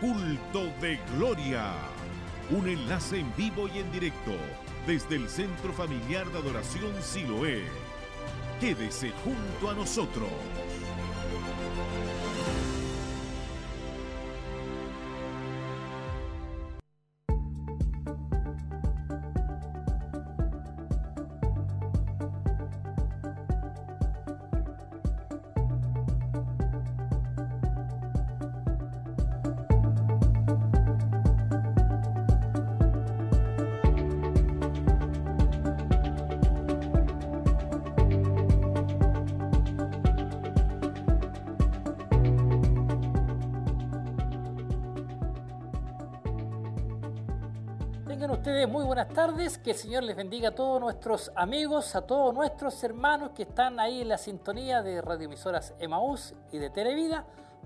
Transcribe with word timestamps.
Culto 0.00 0.72
de 0.80 0.98
Gloria, 1.14 1.72
un 2.50 2.68
enlace 2.68 3.20
en 3.20 3.34
vivo 3.36 3.68
y 3.68 3.78
en 3.78 3.90
directo 3.92 4.32
desde 4.86 5.16
el 5.16 5.28
Centro 5.28 5.72
Familiar 5.72 6.26
de 6.32 6.38
Adoración 6.38 6.92
Siloé. 7.02 7.64
Quédese 8.60 9.12
junto 9.24 9.70
a 9.70 9.74
nosotros. 9.74 10.28
Tardes, 49.26 49.58
que 49.58 49.72
el 49.72 49.76
Señor 49.76 50.04
les 50.04 50.14
bendiga 50.14 50.50
a 50.50 50.54
todos 50.54 50.80
nuestros 50.80 51.32
amigos, 51.34 51.96
a 51.96 52.02
todos 52.06 52.32
nuestros 52.32 52.84
hermanos 52.84 53.30
que 53.30 53.42
están 53.42 53.80
ahí 53.80 54.02
en 54.02 54.08
la 54.08 54.18
sintonía 54.18 54.82
de 54.82 55.02
radioemisoras 55.02 55.74
Emaús 55.80 56.32
y 56.52 56.58
de 56.58 56.70
Televida. 56.70 57.24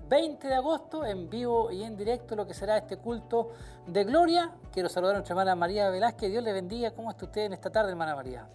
20 0.09 0.47
de 0.47 0.55
agosto, 0.55 1.05
en 1.05 1.29
vivo 1.29 1.71
y 1.71 1.83
en 1.83 1.95
directo, 1.95 2.35
lo 2.35 2.47
que 2.47 2.55
será 2.55 2.77
este 2.77 2.97
culto 2.97 3.51
de 3.85 4.03
gloria. 4.03 4.51
Quiero 4.73 4.89
saludar 4.89 5.13
a 5.13 5.17
nuestra 5.19 5.33
hermana 5.33 5.53
María 5.53 5.91
Velázquez. 5.91 6.31
Dios 6.31 6.43
le 6.43 6.51
bendiga. 6.51 6.91
¿Cómo 6.95 7.11
está 7.11 7.25
usted 7.25 7.41
en 7.41 7.53
esta 7.53 7.69
tarde, 7.69 7.91
hermana 7.91 8.15
María? 8.15 8.47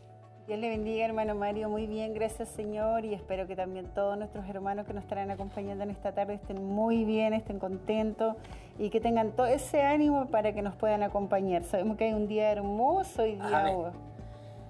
Dios 0.49 0.59
le 0.59 0.69
bendiga, 0.69 1.05
hermano 1.05 1.37
Mario. 1.37 1.69
Muy 1.69 1.87
bien, 1.87 2.13
gracias, 2.13 2.49
Señor. 2.49 3.05
Y 3.05 3.15
espero 3.15 3.47
que 3.47 3.55
también 3.55 3.87
todos 3.95 4.19
nuestros 4.19 4.49
hermanos 4.49 4.85
que 4.85 4.93
nos 4.93 5.05
estarán 5.05 5.31
acompañando 5.31 5.85
en 5.85 5.91
esta 5.91 6.13
tarde 6.13 6.35
estén 6.35 6.61
muy 6.61 7.05
bien, 7.05 7.35
estén 7.35 7.61
contentos 7.61 8.35
y 8.79 8.91
que 8.91 9.01
tengan 9.01 9.33
todo 9.33 9.47
ese 9.47 9.83
ánimo 9.83 10.27
para 10.27 10.53
que 10.53 10.63
nos 10.63 10.75
puedan 10.75 11.03
acompañar. 11.03 11.65
Sabemos 11.65 11.97
que 11.97 12.05
hay 12.05 12.13
un 12.13 12.29
día 12.29 12.51
hermoso 12.51 13.25
y 13.25 13.37
día. 13.37 13.93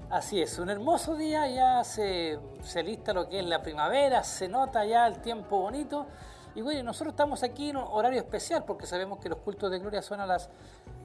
Así 0.09 0.41
es, 0.41 0.61
un 0.61 0.71
hermoso 0.71 1.17
día, 1.17 1.49
ya 1.49 1.83
se, 1.83 2.39
se 2.63 2.83
lista 2.85 3.13
lo 3.13 3.29
que 3.29 3.41
es 3.41 3.45
la 3.45 3.61
primavera, 3.61 4.23
se 4.23 4.47
nota 4.47 4.85
ya 4.85 5.07
el 5.09 5.19
tiempo 5.19 5.59
bonito. 5.59 6.07
Y 6.55 6.63
bueno, 6.63 6.85
nosotros 6.85 7.13
estamos 7.13 7.43
aquí 7.43 7.71
en 7.71 7.79
un 7.79 7.85
horario 7.89 8.21
especial 8.21 8.65
porque 8.65 8.87
sabemos 8.87 9.19
que 9.19 9.29
los 9.29 9.39
cultos 9.39 9.71
de 9.71 9.81
gloria 9.81 10.03
son 10.03 10.21
a 10.21 10.27
las 10.27 10.49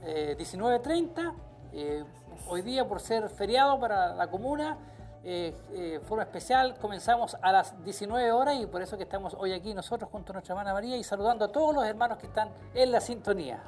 eh, 0.06 0.36
19.30. 0.40 1.34
Eh, 1.74 2.04
hoy 2.48 2.62
día, 2.62 2.88
por 2.88 3.00
ser 3.00 3.28
feriado 3.30 3.80
para 3.80 4.14
la 4.14 4.28
comuna, 4.28 4.78
eh, 5.24 5.54
eh, 5.74 6.00
forma 6.08 6.24
especial, 6.24 6.76
comenzamos 6.80 7.38
a 7.42 7.52
las 7.52 7.84
19 7.84 8.32
horas 8.32 8.56
y 8.60 8.66
por 8.66 8.82
eso 8.82 8.98
que 8.98 9.04
estamos 9.04 9.36
hoy 9.38 9.54
aquí 9.54 9.74
nosotros 9.74 10.10
junto 10.12 10.32
a 10.32 10.34
nuestra 10.34 10.54
hermana 10.54 10.74
María 10.74 10.98
y 10.98 11.04
saludando 11.04 11.46
a 11.46 11.48
todos 11.50 11.76
los 11.76 11.86
hermanos 11.86 12.18
que 12.18 12.26
están 12.26 12.50
en 12.74 12.92
la 12.92 13.02
sintonía. 13.02 13.62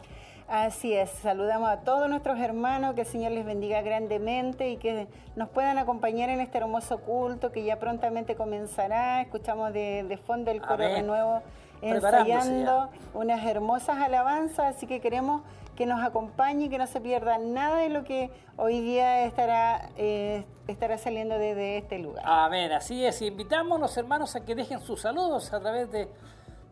Así 0.48 0.94
es, 0.94 1.10
saludamos 1.10 1.70
a 1.70 1.78
todos 1.82 2.10
nuestros 2.10 2.40
hermanos, 2.40 2.96
que 2.96 3.02
el 3.02 3.08
Señor 3.08 3.32
les 3.32 3.46
bendiga 3.46 3.82
grandemente 3.82 4.70
y 4.70 4.78
que 4.78 5.08
nos 5.36 5.50
puedan 5.50 5.78
acompañar 5.78 6.30
en 6.30 6.42
este 6.42 6.58
hermoso 6.58 7.00
culto 7.00 7.52
que 7.52 7.64
ya 7.64 7.80
prontamente 7.80 8.36
comenzará. 8.36 9.22
Escuchamos 9.22 9.74
de, 9.74 10.04
de 10.08 10.18
fondo 10.18 10.52
el 10.52 10.62
coro 10.62 10.84
de 10.84 11.02
nuevo 11.02 11.42
ensayando 11.84 12.90
unas 13.14 13.46
hermosas 13.46 13.98
alabanzas, 14.00 14.76
así 14.76 14.88
que 14.88 15.02
queremos 15.02 15.42
que 15.76 15.86
nos 15.86 16.02
acompañe 16.04 16.66
y 16.66 16.70
que 16.70 16.78
no 16.78 16.88
se 16.88 17.02
pierda 17.02 17.38
nada 17.38 17.78
de 17.78 17.90
lo 17.90 18.04
que 18.04 18.32
hoy 18.58 18.82
día 18.82 19.26
estará, 19.26 19.90
eh, 19.98 20.46
estará 20.68 20.98
saliendo 20.98 21.38
desde 21.38 21.78
este 21.78 22.00
lugar. 22.00 22.24
Amén, 22.26 22.72
así 22.72 23.04
es. 23.06 23.22
Invitamos 23.22 23.78
a 23.78 23.82
los 23.82 23.98
hermanos 23.98 24.36
a 24.36 24.46
que 24.46 24.56
dejen 24.56 24.82
sus 24.82 25.02
saludos 25.02 25.52
a 25.54 25.60
través 25.60 25.92
de 25.92 26.10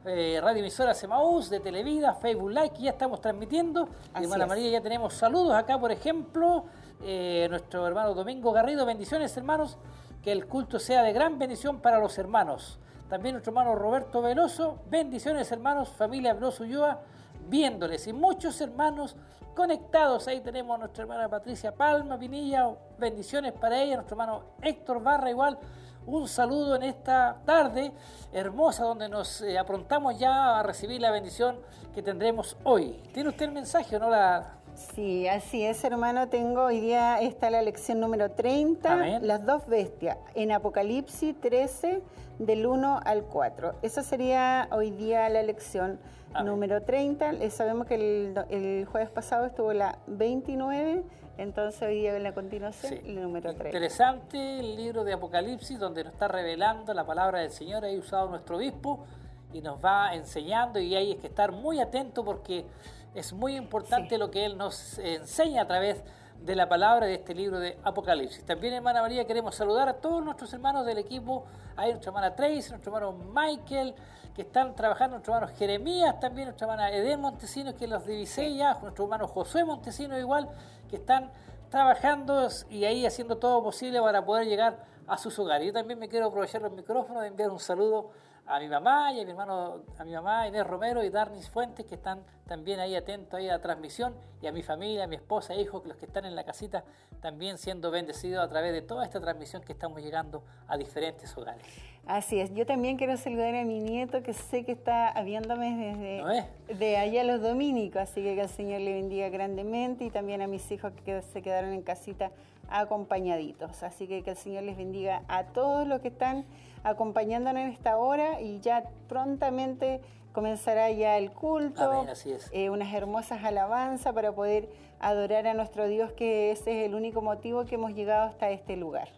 eh, 0.06 0.40
Radio 0.42 0.60
Emisora 0.60 0.94
Semaús, 0.96 1.50
de 1.50 1.60
Televida, 1.60 2.14
Facebook 2.16 2.50
Live, 2.50 2.72
que 2.72 2.84
ya 2.84 2.92
estamos 2.92 3.22
transmitiendo. 3.22 3.88
Así 4.14 4.24
Hermana 4.24 4.46
es. 4.46 4.50
María, 4.50 4.70
ya 4.72 4.82
tenemos 4.82 5.14
saludos 5.14 5.54
acá, 5.54 5.80
por 5.80 5.92
ejemplo, 5.92 6.66
eh, 7.04 7.48
nuestro 7.50 7.86
hermano 7.86 8.14
Domingo 8.14 8.52
Garrido. 8.52 8.86
Bendiciones, 8.86 9.36
hermanos. 9.38 9.78
Que 10.24 10.32
el 10.32 10.46
culto 10.48 10.80
sea 10.80 11.02
de 11.04 11.14
gran 11.14 11.40
bendición 11.40 11.82
para 11.82 12.00
los 12.00 12.18
hermanos. 12.18 12.80
También 13.10 13.34
nuestro 13.34 13.52
hermano 13.52 13.76
Roberto 13.76 14.22
Veloso. 14.22 14.80
Bendiciones, 14.90 15.52
hermanos. 15.52 15.90
Familia 15.90 16.34
Veloso 16.34 16.64
Ulloa, 16.64 17.02
viéndoles. 17.48 18.08
Y 18.08 18.14
muchos 18.14 18.60
hermanos 18.62 19.16
conectados. 19.56 20.28
Ahí 20.28 20.42
tenemos 20.42 20.76
a 20.76 20.80
nuestra 20.80 21.04
hermana 21.04 21.30
Patricia 21.30 21.74
Palma 21.74 22.18
Pinilla. 22.18 22.70
Bendiciones 22.98 23.54
para 23.54 23.82
ella. 23.82 23.96
Nuestro 23.96 24.16
hermano 24.16 24.44
Héctor 24.62 25.02
Barra, 25.02 25.30
igual. 25.30 25.58
Un 26.06 26.28
saludo 26.28 26.76
en 26.76 26.84
esta 26.84 27.42
tarde 27.46 27.92
hermosa 28.34 28.84
donde 28.84 29.08
nos 29.08 29.42
eh, 29.42 29.60
aprontamos 29.60 30.18
ya 30.18 30.60
a 30.60 30.64
recibir 30.64 31.00
la 31.00 31.12
bendición 31.12 31.60
que 31.94 32.02
tendremos 32.02 32.58
hoy. 32.64 33.00
¿Tiene 33.14 33.30
usted 33.30 33.46
el 33.46 33.52
mensaje 33.52 33.98
o 33.98 34.00
no 34.00 34.10
la, 34.10 34.62
Sí, 34.96 35.28
así 35.28 35.64
es, 35.64 35.84
hermano. 35.84 36.28
Tengo 36.30 36.64
hoy 36.64 36.80
día 36.80 37.22
está 37.22 37.50
la 37.50 37.62
lección 37.62 38.00
número 38.00 38.32
30, 38.32 38.92
Amén. 38.92 39.28
las 39.28 39.46
dos 39.46 39.68
bestias, 39.68 40.18
en 40.34 40.52
Apocalipsis 40.52 41.40
13, 41.40 42.02
del 42.40 42.66
1 42.66 43.02
al 43.04 43.24
4. 43.24 43.76
Esa 43.82 44.02
sería 44.02 44.68
hoy 44.72 44.92
día 44.92 45.30
la 45.30 45.44
lección 45.44 46.00
Número 46.44 46.82
30. 46.82 47.32
Eh, 47.32 47.50
Sabemos 47.50 47.88
que 47.88 47.96
el, 47.96 48.36
el 48.50 48.86
jueves 48.86 49.10
pasado 49.10 49.46
estuvo 49.46 49.74
la 49.74 50.00
29, 50.08 51.04
entonces 51.38 51.82
hoy 51.82 51.96
día 51.96 52.16
en 52.16 52.24
la 52.24 52.34
continuación, 52.34 52.94
Sí. 52.94 53.02
el 53.06 53.22
número 53.22 53.50
30. 53.54 53.68
Interesante 53.68 54.60
el 54.60 54.76
libro 54.76 55.04
de 55.04 55.14
Apocalipsis 55.14 55.78
donde 55.78 56.04
nos 56.04 56.14
está 56.14 56.28
revelando 56.28 56.94
la 56.94 57.06
palabra 57.06 57.40
del 57.40 57.52
Señor, 57.52 57.84
ahí 57.84 57.98
usado 57.98 58.30
nuestro 58.30 58.58
obispo 58.58 59.06
y 59.54 59.62
nos 59.62 59.84
va 59.84 60.16
enseñando 60.16 60.80
y 60.80 60.96
hay 60.96 61.16
que 61.16 61.28
estar 61.28 61.52
muy 61.52 61.80
atento 61.82 62.24
porque 62.24 62.66
es 63.14 63.34
muy 63.34 63.56
importante 63.58 64.10
Sí. 64.16 64.18
lo 64.18 64.32
que 64.32 64.46
Él 64.46 64.58
nos 64.58 64.98
enseña 65.00 65.64
a 65.64 65.68
través 65.68 66.02
de 66.42 66.56
la 66.56 66.68
palabra 66.70 67.06
de 67.06 67.16
este 67.16 67.36
libro 67.36 67.60
de 67.60 67.78
Apocalipsis. 67.84 68.44
También, 68.46 68.74
hermana 68.74 69.02
María, 69.02 69.28
queremos 69.28 69.54
saludar 69.54 69.88
a 69.90 69.94
todos 69.94 70.24
nuestros 70.24 70.52
hermanos 70.54 70.86
del 70.88 70.98
equipo, 70.98 71.46
ahí 71.76 71.92
nuestra 71.92 72.10
hermana 72.10 72.36
Tracy, 72.36 72.70
nuestro 72.72 72.96
hermano 72.96 73.12
Michael, 73.34 73.94
que 74.36 74.44
están 74.44 74.76
trabajando, 74.76 75.18
nuestro 75.18 75.36
hermano 75.36 75.54
Jeremías, 75.58 76.20
también 76.20 76.48
nuestra 76.48 76.66
hermana 76.66 76.90
Eden 76.92 77.20
Montesino, 77.20 77.76
que 77.76 77.88
los 77.88 78.06
divisé 78.06 78.54
ya, 78.56 78.76
nuestro 78.82 79.06
hermano 79.06 79.28
Josué 79.28 79.66
Montesino 79.66 80.18
igual, 80.18 80.50
que 80.90 80.98
están 80.98 81.32
trabajando 81.70 82.48
y 82.70 82.86
ahí 82.86 83.06
haciendo 83.06 83.38
todo 83.38 83.64
posible 83.64 84.02
para 84.02 84.24
poder 84.26 84.48
llegar 84.48 84.86
a 85.08 85.18
sus 85.18 85.38
hogares. 85.40 85.68
Yo 85.68 85.74
también 85.74 86.00
me 86.00 86.08
quiero 86.08 86.28
aprovechar 86.28 86.62
los 86.62 86.72
micrófonos 86.72 87.22
de 87.22 87.30
enviar 87.30 87.50
un 87.50 87.60
saludo 87.60 88.12
a 88.46 88.60
mi 88.60 88.68
mamá 88.68 89.14
y 89.14 89.22
a 89.22 89.24
mi 89.24 89.32
hermano, 89.32 89.84
a 89.98 90.04
mi 90.04 90.14
mamá 90.14 90.48
Inés 90.48 90.68
Romero 90.68 91.04
y 91.04 91.10
Darnis 91.10 91.50
Fuentes, 91.50 91.86
que 91.86 91.96
están 91.96 92.24
también 92.46 92.80
ahí 92.80 92.96
atentos 92.96 93.38
ahí 93.38 93.48
a 93.48 93.54
la 93.54 93.62
transmisión, 93.62 94.16
y 94.42 94.48
a 94.48 94.52
mi 94.52 94.64
familia, 94.64 95.06
a 95.06 95.08
mi 95.08 95.16
esposa, 95.16 95.54
e 95.54 95.62
hijos, 95.62 95.86
los 95.86 95.96
que 95.98 96.06
están 96.06 96.26
en 96.26 96.36
la 96.36 96.44
casita, 96.44 96.84
también 97.22 97.58
siendo 97.58 97.92
bendecidos 97.92 98.44
a 98.44 98.50
través 98.50 98.74
de 98.74 98.82
toda 98.82 99.06
esta 99.06 99.22
transmisión 99.22 99.62
que 99.62 99.72
estamos 99.74 100.02
llegando 100.02 100.44
a 100.68 100.78
diferentes 100.78 101.36
hogares. 101.38 101.66
Así 102.08 102.40
es, 102.40 102.54
yo 102.54 102.66
también 102.66 102.98
quiero 102.98 103.16
saludar 103.16 103.56
a 103.56 103.64
mi 103.64 103.80
nieto 103.80 104.24
que 104.24 104.34
sé 104.34 104.66
que 104.66 104.72
está 104.74 105.14
viéndome 105.24 105.70
¿No 105.70 106.28
desde 106.28 106.40
es? 106.70 106.80
de 106.80 106.98
allá 106.98 107.24
los 107.24 107.42
dominicos, 107.42 108.02
así 108.02 108.22
que 108.24 108.36
que 108.36 108.42
el 108.42 108.50
Señor 108.50 108.82
le 108.82 108.94
bendiga 108.94 109.30
grandemente 109.30 110.04
y 110.06 110.10
también 110.10 110.42
a 110.42 110.48
mis 110.48 110.70
hijos 110.72 110.92
que 111.06 111.22
se 111.22 111.42
quedaron 111.42 111.72
en 111.74 111.84
casita 111.84 112.32
acompañaditos. 112.70 113.84
Así 113.84 114.08
que 114.08 114.24
que 114.24 114.32
el 114.32 114.36
Señor 114.38 114.64
les 114.64 114.78
bendiga 114.78 115.24
a 115.28 115.44
todos 115.46 115.88
los 115.88 116.02
que 116.02 116.08
están 116.10 116.46
acompañándonos 116.84 117.62
en 117.64 117.70
esta 117.70 117.98
hora 117.98 118.42
y 118.42 118.60
ya 118.62 118.84
prontamente 119.08 120.02
comenzará 120.34 120.90
ya 120.92 121.18
el 121.18 121.32
culto, 121.32 121.84
Amén, 121.92 122.10
así 122.10 122.32
es. 122.32 122.50
eh, 122.52 122.70
unas 122.70 122.94
hermosas 122.94 123.44
alabanzas 123.44 124.14
para 124.14 124.32
poder 124.32 124.70
adorar 125.00 125.46
a 125.48 125.54
nuestro 125.54 125.88
Dios, 125.88 126.12
que 126.14 126.52
ese 126.52 126.82
es 126.82 126.86
el 126.88 126.96
único 126.96 127.22
motivo 127.22 127.66
que 127.66 127.76
hemos 127.76 127.94
llegado 127.94 128.24
hasta 128.30 128.50
este 128.50 128.76
lugar. 128.76 129.10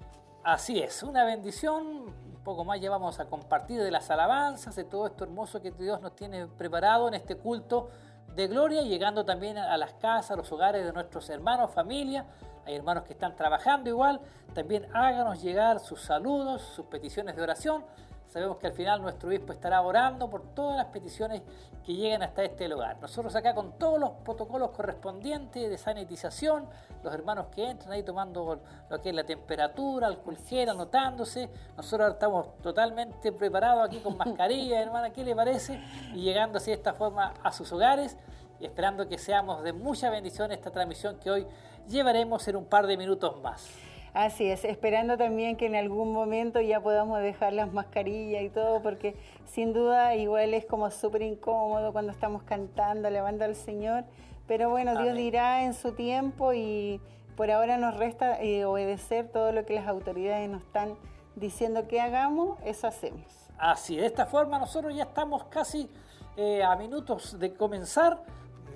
Así 0.43 0.79
es, 0.81 1.01
una 1.03 1.23
bendición. 1.23 2.05
Poco 2.43 2.65
más 2.65 2.81
ya 2.81 2.89
vamos 2.89 3.21
a 3.21 3.25
compartir 3.25 3.81
de 3.81 3.89
las 3.89 4.11
alabanzas, 4.11 4.75
de 4.75 4.83
todo 4.83 5.07
esto 5.07 5.23
hermoso 5.23 5.61
que 5.61 5.71
Dios 5.71 6.01
nos 6.01 6.13
tiene 6.13 6.45
preparado 6.47 7.07
en 7.07 7.13
este 7.13 7.35
culto 7.35 7.89
de 8.35 8.47
gloria, 8.47 8.81
llegando 8.81 9.23
también 9.23 9.57
a 9.57 9.77
las 9.77 9.93
casas, 9.93 10.31
a 10.31 10.35
los 10.35 10.51
hogares 10.51 10.85
de 10.85 10.91
nuestros 10.91 11.29
hermanos, 11.29 11.71
familia. 11.71 12.25
Hay 12.65 12.75
hermanos 12.75 13.03
que 13.03 13.13
están 13.13 13.35
trabajando 13.35 13.89
igual. 13.89 14.19
También 14.53 14.87
háganos 14.93 15.41
llegar 15.41 15.79
sus 15.79 16.01
saludos, 16.01 16.61
sus 16.61 16.85
peticiones 16.87 17.35
de 17.37 17.43
oración. 17.43 17.85
Sabemos 18.33 18.57
que 18.57 18.65
al 18.65 18.73
final 18.73 18.99
nuestro 18.99 19.29
obispo 19.29 19.53
estará 19.53 19.79
orando 19.83 20.27
por 20.27 20.55
todas 20.55 20.75
las 20.75 20.87
peticiones 20.87 21.43
que 21.85 21.93
lleguen 21.93 22.23
hasta 22.23 22.43
este 22.43 22.67
lugar. 22.67 22.97
Nosotros 22.99 23.35
acá 23.35 23.53
con 23.53 23.77
todos 23.77 23.99
los 23.99 24.09
protocolos 24.25 24.71
correspondientes 24.71 25.69
de 25.69 25.77
sanitización, 25.77 26.67
los 27.03 27.13
hermanos 27.13 27.49
que 27.53 27.69
entran 27.69 27.91
ahí 27.91 28.01
tomando 28.01 28.59
lo 28.89 29.01
que 29.03 29.09
es 29.09 29.15
la 29.15 29.23
temperatura, 29.23 30.07
alcohol 30.07 30.35
gel, 30.49 30.69
anotándose. 30.69 31.47
Nosotros 31.77 32.13
estamos 32.13 32.57
totalmente 32.63 33.31
preparados 33.33 33.85
aquí 33.85 33.99
con 33.99 34.17
mascarilla, 34.17 34.81
hermana, 34.81 35.11
¿qué 35.11 35.23
le 35.23 35.35
parece? 35.35 35.79
Y 36.15 36.21
llegando 36.21 36.57
así 36.57 36.71
de 36.71 36.77
esta 36.77 36.95
forma 36.95 37.35
a 37.43 37.51
sus 37.51 37.71
hogares 37.71 38.17
y 38.59 38.65
esperando 38.65 39.07
que 39.07 39.19
seamos 39.19 39.61
de 39.61 39.73
mucha 39.73 40.09
bendición 40.09 40.51
esta 40.51 40.71
transmisión 40.71 41.19
que 41.19 41.29
hoy 41.29 41.47
llevaremos 41.87 42.47
en 42.47 42.55
un 42.55 42.65
par 42.65 42.87
de 42.87 42.97
minutos 42.97 43.39
más. 43.43 43.92
Así 44.13 44.45
es, 44.45 44.63
esperando 44.63 45.17
también 45.17 45.57
que 45.57 45.65
en 45.65 45.75
algún 45.75 46.13
momento 46.13 46.61
ya 46.61 46.79
podamos 46.79 47.19
dejar 47.19 47.53
las 47.53 47.73
mascarillas 47.73 48.43
y 48.43 48.49
todo, 48.49 48.81
porque 48.83 49.15
sin 49.45 49.73
duda 49.73 50.15
igual 50.15 50.53
es 50.53 50.65
como 50.65 50.91
súper 50.91 51.23
incómodo 51.23 51.91
cuando 51.91 52.11
estamos 52.11 52.43
cantando, 52.43 53.07
alabando 53.07 53.43
al 53.43 53.55
Señor, 53.55 54.03
pero 54.47 54.69
bueno, 54.69 55.01
Dios 55.01 55.15
dirá 55.15 55.63
en 55.63 55.73
su 55.73 55.93
tiempo 55.93 56.53
y 56.53 57.01
por 57.35 57.49
ahora 57.49 57.77
nos 57.77 57.97
resta 57.97 58.39
eh, 58.39 58.65
obedecer 58.65 59.29
todo 59.29 59.51
lo 59.51 59.65
que 59.65 59.73
las 59.73 59.87
autoridades 59.87 60.47
nos 60.47 60.61
están 60.61 60.95
diciendo 61.35 61.87
que 61.87 61.99
hagamos, 61.99 62.59
eso 62.63 62.85
hacemos. 62.85 63.25
Así, 63.57 63.95
de 63.95 64.05
esta 64.05 64.27
forma 64.27 64.59
nosotros 64.59 64.93
ya 64.95 65.03
estamos 65.03 65.45
casi 65.45 65.89
eh, 66.37 66.63
a 66.63 66.75
minutos 66.75 67.39
de 67.39 67.53
comenzar. 67.53 68.21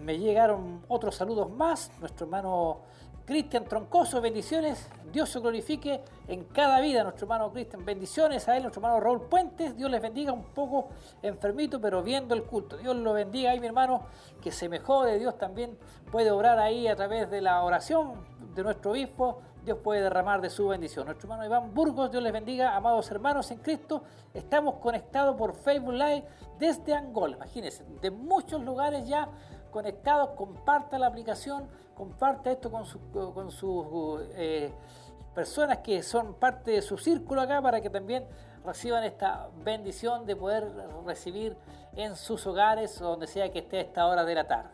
Me 0.02 0.18
llegaron 0.18 0.84
otros 0.88 1.16
saludos 1.16 1.52
más. 1.52 1.92
Nuestro 2.00 2.26
hermano 2.26 2.82
Cristian 3.28 3.66
Troncoso, 3.66 4.22
bendiciones. 4.22 4.88
Dios 5.12 5.28
se 5.28 5.40
glorifique 5.42 6.00
en 6.30 6.46
cada 6.46 6.80
vida, 6.80 7.04
nuestro 7.04 7.26
hermano 7.26 7.52
Cristian. 7.52 7.84
Bendiciones 7.84 8.48
a 8.48 8.56
él, 8.56 8.64
nuestro 8.64 8.80
hermano 8.80 9.02
Raúl 9.02 9.24
Puentes. 9.24 9.76
Dios 9.76 9.92
les 9.92 10.02
bendiga 10.02 10.32
un 10.32 10.46
poco 10.46 10.88
enfermito, 11.22 11.82
pero 11.82 12.02
viendo 12.02 12.34
el 12.34 12.44
culto. 12.44 12.78
Dios 12.78 12.96
lo 12.96 13.12
bendiga 13.12 13.52
ahí, 13.52 13.60
mi 13.60 13.68
hermano, 13.68 14.04
que 14.42 14.50
se 14.50 14.70
mejore. 14.70 15.20
Dios 15.20 15.38
también 15.38 15.78
puede 16.10 16.32
obrar 16.32 16.58
ahí 16.58 16.88
a 16.88 16.96
través 16.96 17.30
de 17.30 17.42
la 17.42 17.62
oración 17.64 18.14
de 18.56 18.64
nuestro 18.64 18.92
obispo. 18.92 19.42
Dios 19.66 19.80
puede 19.84 20.04
derramar 20.04 20.40
de 20.40 20.50
su 20.50 20.70
bendición. 20.70 21.08
Nuestro 21.08 21.28
hermano 21.28 21.44
Iván 21.44 21.74
Burgos, 21.74 22.10
Dios 22.10 22.24
les 22.24 22.32
bendiga, 22.32 22.78
amados 22.78 23.12
hermanos 23.12 23.52
en 23.52 23.58
Cristo. 23.58 24.04
Estamos 24.34 24.76
conectados 24.76 25.36
por 25.36 25.54
Facebook 25.54 25.96
Live 25.96 26.24
desde 26.60 26.94
Angola. 26.94 27.36
Imagínense, 27.36 27.84
de 28.00 28.10
muchos 28.10 28.64
lugares 28.64 29.06
ya 29.06 29.28
conectados. 29.70 30.30
Comparta 30.30 30.98
la 30.98 31.08
aplicación 31.08 31.68
comparte 31.98 32.52
esto 32.52 32.70
con 32.70 32.86
sus 32.86 33.02
con 33.12 33.50
eh, 34.36 34.72
personas 35.34 35.80
que 35.80 36.04
son 36.04 36.36
parte 36.36 36.72
de 36.72 36.82
su 36.84 36.98
círculo 36.98 37.42
acá 37.42 37.60
para 37.62 37.82
que 37.82 37.90
también 37.90 38.24
reciban 38.64 39.04
esta 39.04 39.50
bendición 39.64 40.26
de 40.28 40.36
poder 40.36 40.68
recibir 41.06 41.58
en 41.96 42.16
sus 42.16 42.46
hogares 42.46 43.02
o 43.02 43.10
donde 43.10 43.26
sea 43.26 43.52
que 43.52 43.60
esté 43.60 43.80
a 43.80 43.82
esta 43.82 44.08
hora 44.08 44.24
de 44.24 44.36
la 44.36 44.48
tarde. 44.48 44.70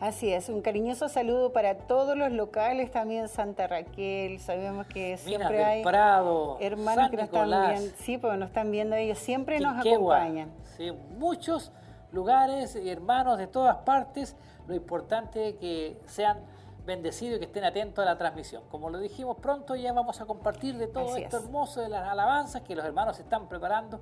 Así 0.00 0.30
es, 0.30 0.48
un 0.48 0.60
cariñoso 0.60 1.08
saludo 1.08 1.52
para 1.52 1.74
todos 1.78 2.18
los 2.18 2.30
locales, 2.30 2.90
también 2.90 3.28
Santa 3.28 3.66
Raquel, 3.66 4.40
sabemos 4.40 4.86
que 4.88 5.16
siempre 5.16 5.64
hay 5.64 5.82
Prado, 5.82 6.58
hermanos 6.60 7.10
que 7.10 7.16
nos 7.16 7.26
están 7.26 7.48
viendo, 7.48 7.96
sí, 7.96 8.18
porque 8.18 8.36
nos 8.36 8.48
están 8.48 8.70
viendo 8.70 8.96
ellos, 8.96 9.18
siempre 9.18 9.58
nos 9.60 9.78
acompañan. 9.78 10.50
Sí, 10.76 10.92
muchos 11.16 11.72
lugares 12.12 12.76
hermanos 12.76 13.38
de 13.38 13.46
todas 13.46 13.76
partes, 13.78 14.36
lo 14.66 14.74
importante 14.74 15.50
es 15.50 15.54
que 15.54 15.96
sean 16.06 16.38
bendecido 16.86 17.36
y 17.36 17.38
que 17.40 17.46
estén 17.46 17.64
atentos 17.64 18.02
a 18.02 18.06
la 18.06 18.16
transmisión. 18.16 18.62
Como 18.70 18.88
lo 18.88 18.98
dijimos 18.98 19.36
pronto, 19.38 19.74
ya 19.74 19.92
vamos 19.92 20.20
a 20.20 20.24
compartir 20.24 20.78
de 20.78 20.86
todo 20.86 21.16
esto 21.16 21.36
hermoso 21.36 21.80
de 21.80 21.88
las 21.88 22.08
alabanzas 22.08 22.62
que 22.62 22.74
los 22.74 22.84
hermanos 22.84 23.18
están 23.18 23.48
preparando 23.48 24.00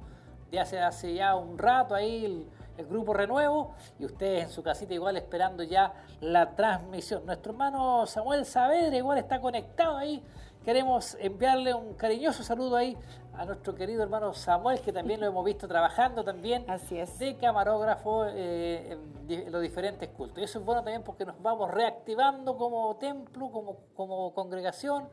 de 0.51 0.61
hace, 0.61 0.79
hace 0.79 1.15
ya 1.15 1.35
un 1.35 1.59
rato 1.59 1.95
ahí 1.95 2.27
el, 2.27 2.47
el, 2.77 2.87
grupo 2.87 3.15
Renuevo 3.15 3.75
y 3.99 4.05
ustedes 4.05 4.45
en 4.45 4.51
su 4.51 4.63
casita 4.63 4.93
igual 4.95 5.17
esperando 5.17 5.63
ya 5.63 5.95
la 6.21 6.55
transmisión. 6.55 7.25
Nuestro 7.25 7.53
hermano 7.53 8.07
Samuel 8.07 8.45
Saavedra 8.45 8.97
igual 8.97 9.19
está 9.19 9.41
conectado 9.41 9.97
ahí 9.97 10.23
Queremos 10.65 11.15
enviarle 11.21 11.75
un 11.75 11.93
cariñoso 11.93 12.43
saludo 12.43 12.77
ahí 12.77 12.97
a 13.35 13.45
nuestro 13.45 13.75
querido 13.75 14.03
hermano 14.03 14.33
Samuel, 14.33 14.81
que 14.81 14.95
también 14.95 15.21
lo 15.21 15.27
hemos 15.27 15.45
visto 15.45 15.69
trabajando 15.69 16.25
también 16.25 16.65
Así 16.71 16.97
es. 16.97 17.19
de 17.19 17.37
camarógrafo 17.37 18.25
eh, 18.29 18.97
en 19.29 19.53
los 19.53 19.61
diferentes 19.61 20.09
cultos. 20.09 20.39
Y 20.39 20.45
eso 20.45 20.61
es 20.61 20.65
bueno 20.65 20.83
también 20.83 21.03
porque 21.03 21.27
nos 21.27 21.41
vamos 21.43 21.71
reactivando 21.71 22.57
como 22.57 22.97
templo, 22.97 23.51
como, 23.51 23.77
como 23.95 24.33
congregación, 24.33 25.07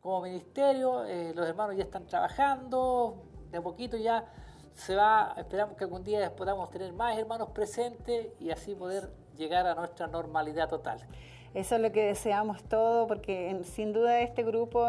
como 0.00 0.22
ministerio. 0.22 1.04
Eh, 1.04 1.34
los 1.36 1.46
hermanos 1.46 1.76
ya 1.76 1.84
están 1.84 2.06
trabajando, 2.06 3.24
de 3.50 3.58
a 3.58 3.60
poquito 3.60 3.98
ya 3.98 4.24
se 4.72 4.96
va, 4.96 5.34
esperamos 5.36 5.76
que 5.76 5.84
algún 5.84 6.02
día 6.02 6.34
podamos 6.34 6.70
tener 6.70 6.94
más 6.94 7.18
hermanos 7.18 7.50
presentes 7.50 8.28
y 8.40 8.48
así 8.48 8.74
poder 8.74 9.10
llegar 9.38 9.66
a 9.66 9.74
nuestra 9.74 10.06
normalidad 10.08 10.68
total. 10.68 10.98
Eso 11.54 11.76
es 11.76 11.80
lo 11.80 11.92
que 11.92 12.04
deseamos 12.04 12.62
todo, 12.64 13.06
porque 13.06 13.58
sin 13.64 13.92
duda 13.92 14.20
este 14.20 14.42
grupo 14.42 14.86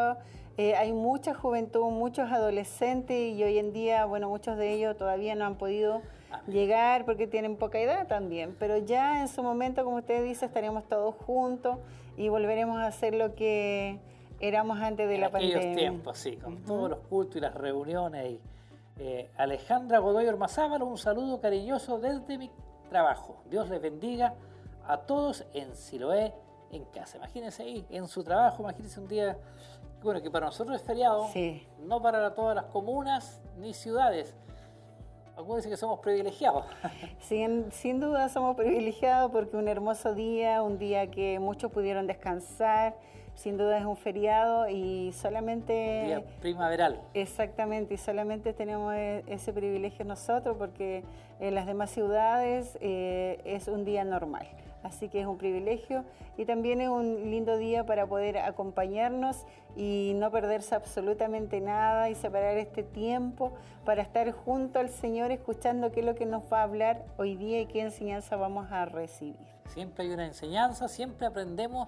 eh, 0.57 0.75
hay 0.75 0.91
mucha 0.91 1.33
juventud, 1.33 1.89
muchos 1.89 2.29
adolescentes 2.31 3.33
y 3.33 3.41
hoy 3.43 3.57
en 3.59 3.71
día, 3.71 4.05
bueno, 4.05 4.27
muchos 4.27 4.57
de 4.57 4.73
ellos 4.73 4.97
todavía 4.97 5.35
no 5.35 5.45
han 5.45 5.55
podido 5.55 6.01
llegar 6.47 7.05
porque 7.05 7.27
tienen 7.27 7.55
poca 7.55 7.79
edad 7.79 8.07
también, 8.07 8.55
pero 8.59 8.77
ya 8.77 9.21
en 9.21 9.29
su 9.29 9.41
momento, 9.41 9.85
como 9.85 9.97
usted 9.97 10.23
dice, 10.23 10.45
estaremos 10.45 10.83
todos 10.85 11.15
juntos 11.15 11.77
y 12.17 12.27
volveremos 12.27 12.77
a 12.77 12.87
hacer 12.87 13.15
lo 13.15 13.35
que 13.35 13.99
éramos 14.41 14.79
antes 14.79 15.07
de 15.07 15.17
la 15.17 15.29
pandemia. 15.29 15.57
aquellos 15.57 15.77
tiempos, 15.77 16.17
sí, 16.17 16.35
con 16.35 16.57
todos 16.63 16.89
los 16.89 16.99
cultos 16.99 17.37
y 17.37 17.39
las 17.39 17.53
reuniones. 17.53 18.31
Y, 18.31 18.41
eh, 18.99 19.29
Alejandra 19.37 19.99
Godoy 19.99 20.27
Ormazábal, 20.27 20.83
un 20.83 20.97
saludo 20.97 21.39
cariñoso 21.39 21.99
desde 21.99 22.37
mi 22.37 22.51
trabajo. 22.89 23.37
Dios 23.49 23.69
les 23.69 23.81
bendiga 23.81 24.33
a 24.87 24.97
todos 24.97 25.45
en 25.53 25.75
Siloé, 25.75 26.33
en 26.71 26.85
casa. 26.85 27.17
Imagínense 27.17 27.63
ahí, 27.63 27.85
en 27.89 28.07
su 28.07 28.23
trabajo, 28.23 28.63
imagínense 28.63 28.99
un 28.99 29.07
día, 29.07 29.37
bueno, 30.03 30.21
que 30.21 30.29
para 30.29 30.47
nosotros 30.47 30.75
es 30.75 30.85
feriado, 30.85 31.27
no 31.79 32.01
para 32.01 32.33
todas 32.33 32.55
las 32.55 32.65
comunas 32.65 33.41
ni 33.57 33.73
ciudades. 33.73 34.35
Algunos 35.37 35.59
dicen 35.59 35.71
que 35.71 35.77
somos 35.77 35.99
privilegiados. 35.99 36.65
Sin, 37.21 37.71
sin 37.71 38.01
duda 38.01 38.27
somos 38.27 38.57
privilegiados 38.57 39.31
porque 39.31 39.55
un 39.55 39.69
hermoso 39.69 40.13
día, 40.13 40.61
un 40.61 40.77
día 40.77 41.09
que 41.09 41.39
muchos 41.39 41.71
pudieron 41.71 42.07
descansar, 42.07 42.97
sin 43.39 43.57
duda 43.57 43.77
es 43.77 43.85
un 43.85 43.95
feriado 43.95 44.67
y 44.67 45.13
solamente... 45.13 46.03
Día 46.05 46.23
primaveral. 46.41 46.99
Exactamente, 47.13 47.93
y 47.93 47.97
solamente 47.97 48.51
tenemos 48.51 48.93
e, 48.93 49.23
ese 49.27 49.53
privilegio 49.53 50.03
nosotros 50.03 50.57
porque 50.57 51.05
en 51.39 51.55
las 51.55 51.65
demás 51.65 51.89
ciudades 51.89 52.77
eh, 52.81 53.39
es 53.45 53.69
un 53.69 53.85
día 53.85 54.03
normal. 54.03 54.45
Así 54.83 55.07
que 55.07 55.21
es 55.21 55.25
un 55.25 55.37
privilegio 55.37 56.03
y 56.37 56.43
también 56.43 56.81
es 56.81 56.89
un 56.89 57.31
lindo 57.31 57.57
día 57.57 57.85
para 57.85 58.07
poder 58.07 58.39
acompañarnos 58.39 59.45
y 59.77 60.13
no 60.15 60.31
perderse 60.31 60.75
absolutamente 60.75 61.61
nada 61.61 62.09
y 62.09 62.15
separar 62.15 62.57
este 62.57 62.83
tiempo 62.83 63.53
para 63.85 64.01
estar 64.01 64.29
junto 64.31 64.79
al 64.79 64.89
Señor 64.89 65.31
escuchando 65.31 65.91
qué 65.93 66.01
es 66.01 66.05
lo 66.05 66.15
que 66.15 66.25
nos 66.25 66.43
va 66.51 66.59
a 66.59 66.63
hablar 66.63 67.05
hoy 67.17 67.35
día 67.35 67.61
y 67.61 67.67
qué 67.67 67.81
enseñanza 67.81 68.35
vamos 68.35 68.69
a 68.69 68.83
recibir. 68.85 69.47
Siempre 69.67 70.05
hay 70.05 70.11
una 70.11 70.25
enseñanza, 70.25 70.89
siempre 70.89 71.27
aprendemos 71.27 71.87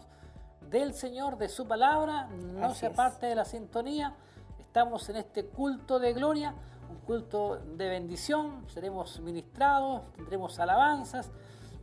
del 0.71 0.93
Señor, 0.93 1.37
de 1.37 1.49
su 1.49 1.67
palabra, 1.67 2.27
no 2.27 2.73
se 2.73 2.87
aparte 2.87 3.25
de 3.25 3.35
la 3.35 3.43
sintonía. 3.43 4.15
Estamos 4.57 5.07
en 5.09 5.17
este 5.17 5.45
culto 5.45 5.99
de 5.99 6.13
gloria, 6.13 6.55
un 6.89 6.97
culto 6.99 7.57
de 7.57 7.89
bendición, 7.89 8.65
seremos 8.69 9.19
ministrados, 9.19 10.01
tendremos 10.15 10.57
alabanzas. 10.59 11.29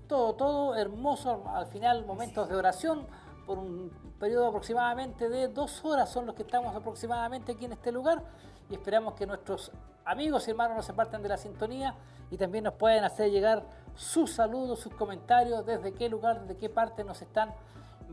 Todo, 0.09 0.35
todo 0.35 0.75
hermoso. 0.75 1.45
Al 1.49 1.67
final, 1.67 2.07
momentos 2.07 2.49
de 2.49 2.57
oración 2.57 3.07
por 3.47 3.59
un 3.59 3.91
periodo 4.19 4.49
aproximadamente 4.49 5.29
de 5.29 5.49
dos 5.49 5.85
horas 5.85 6.11
son 6.11 6.25
los 6.25 6.35
que 6.35 6.43
estamos 6.43 6.75
aproximadamente 6.75 7.53
aquí 7.53 7.67
en 7.67 7.73
este 7.73 7.93
lugar. 7.93 8.23
Y 8.71 8.75
esperamos 8.75 9.15
que 9.15 9.27
nuestros 9.27 9.71
amigos 10.07 10.49
y 10.49 10.53
hermanos 10.53 10.77
no 10.77 10.83
se 10.83 10.95
partan 10.95 11.23
de 11.23 11.29
la 11.29 11.37
sintonía 11.37 11.95
y 12.31 12.39
también 12.39 12.65
nos 12.65 12.75
pueden 12.75 13.05
hacer 13.05 13.31
llegar 13.31 13.65
sus 13.95 14.33
saludos, 14.33 14.81
sus 14.81 14.95
comentarios, 14.95 15.67
desde 15.67 15.93
qué 15.93 16.09
lugar, 16.09 16.41
desde 16.41 16.57
qué 16.57 16.71
parte 16.71 17.05
nos 17.05 17.21
están 17.21 17.53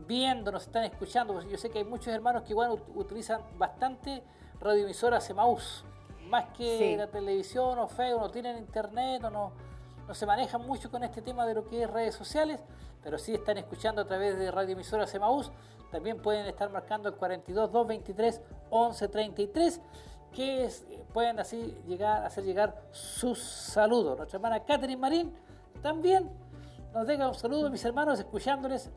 viendo, 0.06 0.52
nos 0.52 0.64
están 0.64 0.84
escuchando. 0.84 1.34
Pues 1.34 1.48
yo 1.48 1.56
sé 1.56 1.70
que 1.70 1.78
hay 1.78 1.84
muchos 1.84 2.08
hermanos 2.08 2.42
que 2.42 2.50
igual 2.50 2.80
utilizan 2.94 3.40
bastante 3.58 4.22
radioemisoras 4.60 5.28
Emaús, 5.30 5.84
más 6.28 6.46
que 6.56 6.96
la 6.96 7.06
televisión 7.06 7.78
o 7.78 7.88
feo, 7.88 8.18
no 8.18 8.30
tienen 8.30 8.56
internet 8.56 9.24
o 9.24 9.30
no 9.30 9.66
no 10.06 10.14
se 10.14 10.24
manejan 10.24 10.64
mucho 10.64 10.90
con 10.90 11.02
este 11.02 11.20
tema 11.20 11.46
de 11.46 11.54
lo 11.54 11.66
que 11.66 11.82
es 11.82 11.90
redes 11.90 12.14
sociales, 12.14 12.60
pero 13.02 13.18
sí 13.18 13.34
están 13.34 13.58
escuchando 13.58 14.02
a 14.02 14.04
través 14.04 14.38
de 14.38 14.50
Radio 14.50 14.72
Emisora 14.72 15.06
Semaús. 15.06 15.50
También 15.90 16.20
pueden 16.20 16.46
estar 16.46 16.70
marcando 16.70 17.08
el 17.08 17.16
42 17.16 17.72
223 17.72 18.40
1133 18.70 19.80
que 20.32 20.68
pueden 21.12 21.40
así 21.40 21.76
llegar 21.86 22.24
hacer 22.24 22.44
llegar 22.44 22.82
sus 22.92 23.40
saludos. 23.40 24.16
Nuestra 24.16 24.36
hermana 24.36 24.60
Catherine 24.60 25.00
Marín 25.00 25.34
también 25.82 26.30
nos 26.92 27.06
deja 27.06 27.28
un 27.28 27.34
saludo, 27.34 27.70
mis 27.70 27.84
hermanos, 27.84 28.18
escuchándoles 28.18 28.90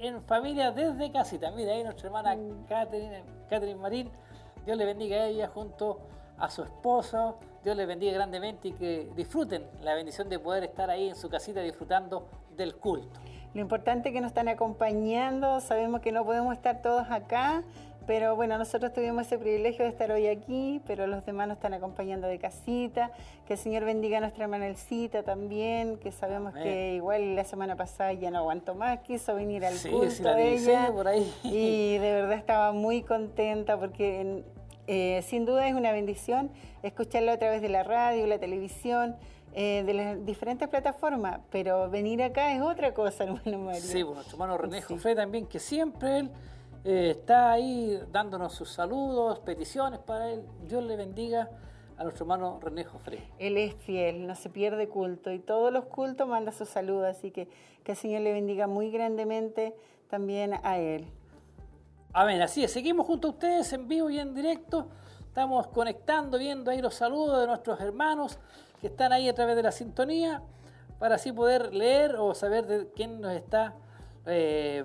en 0.00 0.22
familia 0.22 0.72
desde 0.72 1.10
casita. 1.12 1.50
Mira 1.50 1.72
ahí 1.72 1.84
nuestra 1.84 2.06
hermana 2.06 2.36
mm. 2.36 2.66
Catherine, 2.68 3.22
Catherine 3.48 3.80
Marín, 3.80 4.10
Dios 4.64 4.76
le 4.76 4.84
bendiga 4.84 5.16
a 5.16 5.26
ella 5.26 5.48
junto 5.48 6.00
a 6.38 6.50
su 6.50 6.62
esposo 6.62 7.38
Dios 7.62 7.76
les 7.76 7.86
bendiga 7.86 8.12
grandemente 8.12 8.68
y 8.68 8.72
que 8.72 9.10
disfruten 9.14 9.66
la 9.82 9.94
bendición 9.94 10.30
de 10.30 10.38
poder 10.38 10.64
estar 10.64 10.88
ahí 10.88 11.10
en 11.10 11.14
su 11.14 11.28
casita 11.28 11.60
disfrutando 11.60 12.26
del 12.56 12.74
culto. 12.76 13.20
Lo 13.52 13.60
importante 13.60 14.08
es 14.08 14.14
que 14.14 14.20
nos 14.22 14.28
están 14.28 14.48
acompañando, 14.48 15.60
sabemos 15.60 16.00
que 16.00 16.10
no 16.10 16.24
podemos 16.24 16.54
estar 16.54 16.80
todos 16.80 17.10
acá, 17.10 17.62
pero 18.10 18.34
bueno, 18.34 18.58
nosotros 18.58 18.92
tuvimos 18.92 19.24
ese 19.28 19.38
privilegio 19.38 19.84
de 19.84 19.88
estar 19.92 20.10
hoy 20.10 20.26
aquí, 20.26 20.82
pero 20.84 21.06
los 21.06 21.24
demás 21.24 21.46
nos 21.46 21.58
están 21.58 21.74
acompañando 21.74 22.26
de 22.26 22.40
casita. 22.40 23.12
Que 23.46 23.52
el 23.52 23.58
Señor 23.60 23.84
bendiga 23.84 24.18
a 24.18 24.20
nuestra 24.20 24.42
hermana 24.42 24.66
Elcita 24.66 25.22
también, 25.22 25.96
que 25.96 26.10
sabemos 26.10 26.52
que 26.52 26.94
igual 26.96 27.36
la 27.36 27.44
semana 27.44 27.76
pasada 27.76 28.12
ya 28.12 28.32
no 28.32 28.38
aguantó 28.38 28.74
más, 28.74 28.98
quiso 29.02 29.36
venir 29.36 29.64
al 29.64 29.78
culto 29.78 30.34
de 30.34 30.54
ella. 30.54 30.90
Por 30.92 31.06
ahí. 31.06 31.32
Y 31.44 31.98
de 31.98 32.12
verdad 32.14 32.32
estaba 32.32 32.72
muy 32.72 33.02
contenta 33.04 33.78
porque 33.78 34.42
eh, 34.88 35.22
sin 35.24 35.46
duda 35.46 35.68
es 35.68 35.74
una 35.76 35.92
bendición 35.92 36.50
escucharla 36.82 37.34
a 37.34 37.38
través 37.38 37.62
de 37.62 37.68
la 37.68 37.84
radio, 37.84 38.26
la 38.26 38.40
televisión. 38.40 39.14
Eh, 39.52 39.82
de 39.84 39.94
las 39.94 40.24
diferentes 40.24 40.68
plataformas, 40.68 41.40
pero 41.50 41.90
venir 41.90 42.22
acá 42.22 42.54
es 42.54 42.62
otra 42.62 42.94
cosa, 42.94 43.24
hermano 43.44 43.58
Mario. 43.58 43.80
Sí, 43.80 44.02
bueno, 44.02 44.14
nuestro 44.14 44.36
hermano 44.36 44.58
René 44.58 44.80
Jofre 44.80 45.16
también, 45.16 45.46
que 45.46 45.58
siempre 45.58 46.18
él 46.18 46.30
eh, 46.84 47.10
está 47.10 47.52
ahí 47.52 48.00
dándonos 48.10 48.54
sus 48.54 48.70
saludos, 48.70 49.40
peticiones 49.40 50.00
para 50.00 50.30
él. 50.30 50.44
Dios 50.66 50.84
le 50.84 50.96
bendiga 50.96 51.50
a 51.96 52.04
nuestro 52.04 52.24
hermano 52.24 52.58
René 52.62 52.84
Jofre. 52.84 53.28
Él 53.38 53.56
es 53.56 53.74
fiel, 53.74 54.26
no 54.26 54.34
se 54.34 54.48
pierde 54.48 54.88
culto 54.88 55.30
y 55.30 55.38
todos 55.38 55.72
los 55.72 55.84
cultos 55.86 56.26
manda 56.26 56.52
sus 56.52 56.68
saludos, 56.68 57.06
así 57.06 57.30
que 57.30 57.48
que 57.84 57.92
el 57.92 57.98
Señor 57.98 58.22
le 58.22 58.32
bendiga 58.32 58.66
muy 58.66 58.90
grandemente 58.90 59.74
también 60.08 60.54
a 60.62 60.78
él. 60.78 61.06
Amén, 62.12 62.42
así 62.42 62.64
es. 62.64 62.72
Seguimos 62.72 63.06
junto 63.06 63.28
a 63.28 63.30
ustedes 63.30 63.72
en 63.72 63.88
vivo 63.88 64.10
y 64.10 64.18
en 64.18 64.34
directo. 64.34 64.88
Estamos 65.20 65.68
conectando, 65.68 66.38
viendo 66.38 66.70
ahí 66.70 66.82
los 66.82 66.94
saludos 66.94 67.40
de 67.40 67.46
nuestros 67.46 67.80
hermanos 67.80 68.38
que 68.80 68.88
están 68.88 69.12
ahí 69.12 69.28
a 69.28 69.34
través 69.34 69.54
de 69.56 69.62
la 69.62 69.72
sintonía 69.72 70.42
para 70.98 71.14
así 71.14 71.32
poder 71.32 71.72
leer 71.72 72.16
o 72.16 72.34
saber 72.34 72.66
de 72.66 72.90
quién 72.90 73.20
nos 73.20 73.32
está 73.32 73.74
eh, 74.26 74.84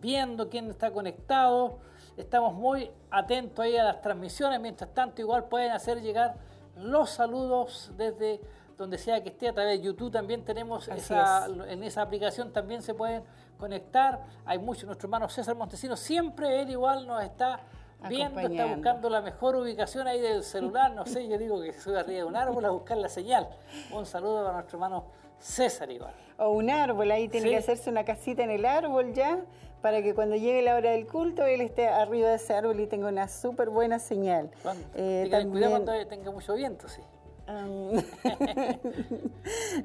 viendo, 0.00 0.48
quién 0.48 0.70
está 0.70 0.90
conectado. 0.90 1.78
Estamos 2.16 2.54
muy 2.54 2.90
atentos 3.10 3.64
ahí 3.64 3.76
a 3.76 3.84
las 3.84 4.00
transmisiones. 4.00 4.60
Mientras 4.60 4.92
tanto, 4.92 5.20
igual 5.20 5.44
pueden 5.44 5.72
hacer 5.72 6.00
llegar 6.00 6.36
los 6.76 7.10
saludos 7.10 7.92
desde 7.96 8.40
donde 8.80 8.96
sea 8.96 9.22
que 9.22 9.28
esté, 9.28 9.48
a 9.48 9.52
través 9.52 9.78
de 9.78 9.84
YouTube 9.84 10.10
también 10.10 10.42
tenemos 10.42 10.88
esa, 10.88 11.46
en 11.46 11.82
esa 11.82 12.00
aplicación 12.00 12.50
también 12.50 12.80
se 12.80 12.94
pueden 12.94 13.22
conectar. 13.58 14.24
Hay 14.46 14.58
muchos, 14.58 14.84
nuestro 14.84 15.06
hermano 15.06 15.28
César 15.28 15.54
Montesinos, 15.54 16.00
siempre 16.00 16.62
él 16.62 16.70
igual 16.70 17.06
nos 17.06 17.22
está 17.22 17.60
viendo, 18.08 18.40
está 18.40 18.64
buscando 18.64 19.10
la 19.10 19.20
mejor 19.20 19.56
ubicación 19.56 20.06
ahí 20.06 20.18
del 20.18 20.42
celular, 20.42 20.92
no 20.92 21.04
sé, 21.04 21.28
yo 21.28 21.36
digo 21.36 21.60
que 21.60 21.74
sube 21.74 21.98
arriba 21.98 22.20
de 22.20 22.24
un 22.24 22.36
árbol 22.36 22.64
a 22.64 22.70
buscar 22.70 22.96
la 22.96 23.10
señal. 23.10 23.50
Un 23.92 24.06
saludo 24.06 24.44
para 24.44 24.54
nuestro 24.54 24.78
hermano 24.78 25.04
César 25.40 25.90
igual. 25.90 26.14
O 26.38 26.50
un 26.50 26.70
árbol, 26.70 27.10
ahí 27.10 27.28
tiene 27.28 27.50
que 27.50 27.56
hacerse 27.56 27.90
una 27.90 28.04
casita 28.04 28.44
en 28.44 28.50
el 28.50 28.64
árbol 28.64 29.12
ya 29.12 29.40
para 29.82 30.02
que 30.02 30.14
cuando 30.14 30.36
llegue 30.36 30.62
la 30.62 30.76
hora 30.76 30.90
del 30.90 31.06
culto 31.06 31.44
él 31.44 31.62
esté 31.62 31.88
arriba 31.88 32.28
de 32.28 32.36
ese 32.36 32.54
árbol 32.54 32.78
y 32.80 32.86
tenga 32.86 33.08
una 33.08 33.28
súper 33.28 33.70
buena 33.70 33.98
señal. 33.98 34.50
Eh, 34.94 35.28
también... 35.30 35.50
Cuidado 35.50 35.84
cuando 35.84 36.06
tenga 36.06 36.30
mucho 36.30 36.54
viento, 36.54 36.88
sí. 36.88 37.00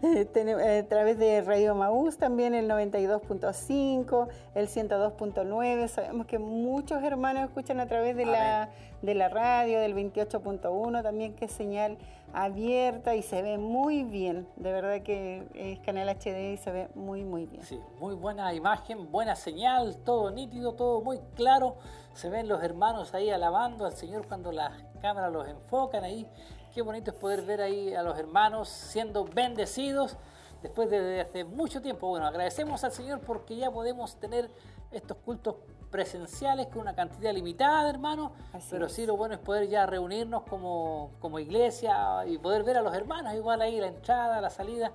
Eh, 0.07 0.79
a 0.79 0.87
través 0.87 1.17
de 1.17 1.41
Radio 1.41 1.73
Maús 1.73 2.17
también 2.17 2.53
el 2.53 2.69
92.5, 2.69 4.27
el 4.53 4.67
102.9. 4.67 5.87
Sabemos 5.87 6.27
que 6.27 6.37
muchos 6.37 7.01
hermanos 7.03 7.45
escuchan 7.45 7.79
a 7.79 7.87
través 7.87 8.15
de, 8.15 8.25
la, 8.25 8.69
de 9.01 9.15
la 9.15 9.29
radio, 9.29 9.79
del 9.79 9.95
28.1 9.95 11.01
también, 11.01 11.33
que 11.33 11.45
es 11.45 11.51
señal 11.51 11.97
abierta 12.35 13.15
y 13.15 13.23
se 13.23 13.41
ve 13.41 13.57
muy 13.57 14.03
bien. 14.03 14.47
De 14.55 14.71
verdad 14.71 15.01
que 15.01 15.47
es 15.53 15.79
canal 15.79 16.09
HD 16.09 16.53
y 16.53 16.57
se 16.57 16.71
ve 16.71 16.89
muy, 16.95 17.23
muy 17.23 17.45
bien. 17.45 17.63
Sí, 17.63 17.79
muy 17.99 18.15
buena 18.15 18.53
imagen, 18.53 19.11
buena 19.11 19.35
señal, 19.35 19.97
todo 20.03 20.31
nítido, 20.31 20.73
todo 20.73 21.01
muy 21.01 21.19
claro. 21.35 21.77
Se 22.13 22.29
ven 22.29 22.47
los 22.47 22.63
hermanos 22.63 23.13
ahí 23.13 23.29
alabando 23.29 23.85
al 23.85 23.93
Señor 23.93 24.27
cuando 24.27 24.51
las 24.51 24.71
cámaras 25.01 25.31
los 25.31 25.47
enfocan 25.47 26.03
ahí 26.03 26.27
Qué 26.75 26.81
bonito 26.81 27.11
es 27.11 27.15
poder 27.15 27.41
ver 27.43 27.61
ahí 27.61 27.95
a 27.95 28.03
los 28.03 28.19
hermanos 28.19 28.67
siendo 28.67 29.23
bendecidos 29.23 30.17
después 30.61 30.89
de 30.89 31.21
hace 31.21 31.45
mucho 31.45 31.81
tiempo. 31.81 32.09
Bueno, 32.09 32.27
agradecemos 32.27 32.83
al 32.83 32.91
Señor 32.91 33.21
porque 33.21 33.55
ya 33.55 33.71
podemos 33.71 34.19
tener 34.19 34.51
estos 34.91 35.15
cultos 35.19 35.55
presenciales 35.91 36.67
con 36.67 36.81
una 36.81 36.95
cantidad 36.95 37.33
limitada, 37.33 37.89
hermanos, 37.89 38.31
pero 38.69 38.89
sí 38.89 39.05
lo 39.05 39.15
bueno 39.15 39.35
es 39.35 39.39
poder 39.39 39.67
ya 39.67 39.85
reunirnos 39.85 40.43
como, 40.43 41.11
como 41.19 41.39
iglesia 41.39 42.25
y 42.25 42.37
poder 42.37 42.63
ver 42.63 42.77
a 42.77 42.81
los 42.81 42.93
hermanos, 42.93 43.33
igual 43.33 43.61
ahí 43.61 43.79
la 43.79 43.87
entrada, 43.87 44.41
la 44.41 44.49
salida, 44.49 44.91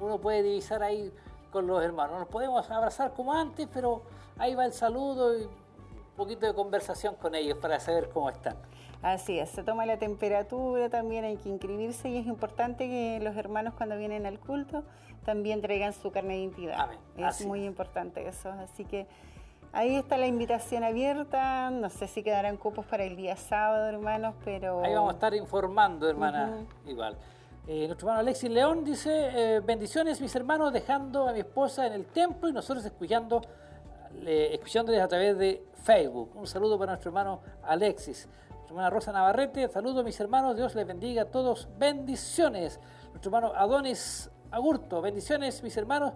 uno 0.00 0.18
puede 0.18 0.42
divisar 0.42 0.82
ahí 0.82 1.12
con 1.50 1.66
los 1.66 1.82
hermanos. 1.82 2.18
Nos 2.18 2.28
podemos 2.28 2.70
abrazar 2.70 3.12
como 3.14 3.32
antes, 3.32 3.68
pero 3.72 4.02
ahí 4.38 4.54
va 4.54 4.64
el 4.64 4.72
saludo 4.72 5.38
y 5.38 5.42
un 5.42 6.16
poquito 6.16 6.46
de 6.46 6.54
conversación 6.54 7.14
con 7.16 7.34
ellos 7.34 7.58
para 7.58 7.80
saber 7.80 8.10
cómo 8.10 8.30
están. 8.30 8.56
Así 9.02 9.38
es, 9.38 9.50
se 9.50 9.62
toma 9.62 9.84
la 9.84 9.98
temperatura 9.98 10.88
también, 10.88 11.24
hay 11.24 11.36
que 11.36 11.50
inscribirse 11.50 12.08
y 12.08 12.16
es 12.16 12.26
importante 12.26 12.88
que 12.88 13.20
los 13.22 13.36
hermanos 13.36 13.74
cuando 13.74 13.98
vienen 13.98 14.24
al 14.24 14.40
culto 14.40 14.82
también 15.24 15.60
traigan 15.60 15.92
su 15.92 16.10
carne 16.10 16.34
de 16.34 16.40
identidad. 16.40 16.88
Es 17.16 17.44
muy 17.44 17.64
importante 17.64 18.26
eso, 18.26 18.50
así 18.50 18.84
que 18.84 19.06
ahí 19.74 19.96
está 19.96 20.16
la 20.16 20.26
invitación 20.26 20.84
abierta, 20.84 21.70
no 21.70 21.90
sé 21.90 22.06
si 22.08 22.22
quedarán 22.22 22.56
cupos 22.56 22.86
para 22.86 23.04
el 23.04 23.16
día 23.16 23.36
sábado, 23.36 23.86
hermanos, 23.86 24.34
pero... 24.44 24.84
Ahí 24.84 24.94
vamos 24.94 25.10
a 25.10 25.14
estar 25.14 25.34
informando, 25.34 26.08
hermana, 26.08 26.64
igual. 26.86 27.16
Eh, 27.66 27.86
nuestro 27.86 28.08
hermano 28.08 28.20
Alexis 28.20 28.50
León 28.50 28.84
dice, 28.84 29.10
eh, 29.10 29.60
bendiciones 29.60 30.20
mis 30.20 30.34
hermanos, 30.34 30.72
dejando 30.72 31.28
a 31.28 31.32
mi 31.32 31.40
esposa 31.40 31.86
en 31.86 31.94
el 31.94 32.06
templo 32.06 32.48
y 32.48 32.52
nosotros 32.52 32.84
escuchando, 32.84 33.42
escuchándoles 34.24 35.00
a 35.00 35.08
través 35.08 35.36
de 35.38 35.64
Facebook. 35.82 36.30
Un 36.34 36.46
saludo 36.46 36.78
para 36.78 36.92
nuestro 36.92 37.10
hermano 37.10 37.40
Alexis 37.62 38.28
hermana 38.74 38.90
Rosa 38.90 39.12
Navarrete, 39.12 39.68
saludo 39.68 40.00
a 40.00 40.02
mis 40.02 40.18
hermanos, 40.18 40.56
Dios 40.56 40.74
les 40.74 40.84
bendiga 40.84 41.22
a 41.22 41.24
todos, 41.26 41.68
bendiciones. 41.78 42.80
Nuestro 43.10 43.28
hermano 43.28 43.52
Adonis 43.54 44.30
Agurto, 44.50 45.00
bendiciones 45.00 45.62
mis 45.62 45.76
hermanos, 45.76 46.12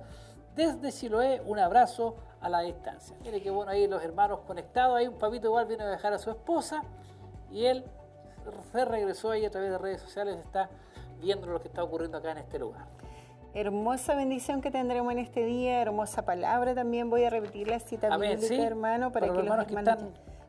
desde 0.57 0.91
Siloé, 0.91 1.41
un 1.45 1.61
abrazo 1.61 2.17
a 2.41 2.49
la 2.49 2.61
distancia. 2.61 3.17
Mire 3.23 3.41
qué 3.41 3.51
bueno 3.51 3.71
ahí 3.71 3.87
los 3.87 4.03
hermanos 4.03 4.41
conectados, 4.47 4.97
ahí 4.97 5.09
un 5.09 5.19
papito 5.19 5.49
igual 5.49 5.67
viene 5.67 5.85
a 5.85 5.89
dejar 5.89 6.13
a 6.13 6.19
su 6.19 6.31
esposa 6.31 6.83
y 7.51 7.65
él 7.67 7.85
se 8.73 8.85
regresó 8.85 9.31
ahí 9.31 9.45
a 9.45 9.51
través 9.51 9.71
de 9.71 9.79
redes 9.79 10.01
sociales, 10.01 10.39
está 10.39 10.69
viendo 11.21 11.47
lo 11.47 11.61
que 11.61 11.69
está 11.69 11.83
ocurriendo 11.83 12.19
acá 12.19 12.33
en 12.33 12.39
este 12.39 12.59
lugar. 12.59 12.87
Hermosa 13.55 14.15
bendición 14.15 14.61
que 14.61 14.71
tendremos 14.71 15.11
en 15.13 15.19
este 15.19 15.45
día, 15.45 15.81
hermosa 15.81 16.25
palabra 16.25 16.75
también. 16.75 17.11
Voy 17.11 17.25
a 17.25 17.31
repetir 17.31 17.67
la 17.67 17.81
cita 17.81 18.17
bíblica, 18.17 18.55
hermano, 18.63 19.11
para, 19.11 19.27
que 19.27 19.33
los 19.33 19.59
hermanos... 19.59 19.99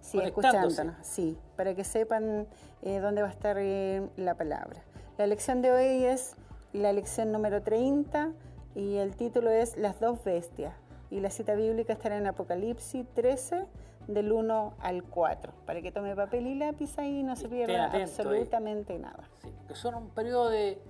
Sí, 0.01 0.19
escuchándonos, 0.19 0.95
sí, 1.01 1.37
para 1.57 1.75
que 1.75 1.83
sepan 1.83 2.47
eh, 2.81 2.99
dónde 2.99 3.21
va 3.21 3.27
a 3.27 3.31
estar 3.31 3.57
eh, 3.59 4.07
la 4.15 4.35
palabra. 4.35 4.81
La 5.17 5.27
lección 5.27 5.61
de 5.61 5.71
hoy 5.71 6.05
es 6.05 6.35
la 6.71 6.93
lección 6.93 7.31
número 7.31 7.61
30 7.61 8.31
y 8.75 8.97
el 8.97 9.15
título 9.15 9.49
es 9.49 9.75
Las 9.77 9.99
dos 9.99 10.23
bestias. 10.23 10.73
Y 11.11 11.19
la 11.19 11.29
cita 11.29 11.55
bíblica 11.55 11.93
estará 11.93 12.17
en 12.17 12.27
Apocalipsis 12.27 13.05
13, 13.13 13.65
del 14.07 14.31
1 14.31 14.73
al 14.79 15.03
4, 15.03 15.53
para 15.65 15.81
que 15.81 15.91
tome 15.91 16.15
papel 16.15 16.47
y 16.47 16.55
lápiz 16.55 16.97
ahí 16.97 17.19
y 17.19 17.23
no 17.23 17.35
se 17.35 17.47
pierda 17.47 17.85
absolutamente 17.85 18.97
nada. 18.97 19.29
Sí, 19.41 19.53
que 19.67 19.75
son 19.75 19.95
un 19.95 20.09
periodo 20.09 20.49
de 20.49 20.81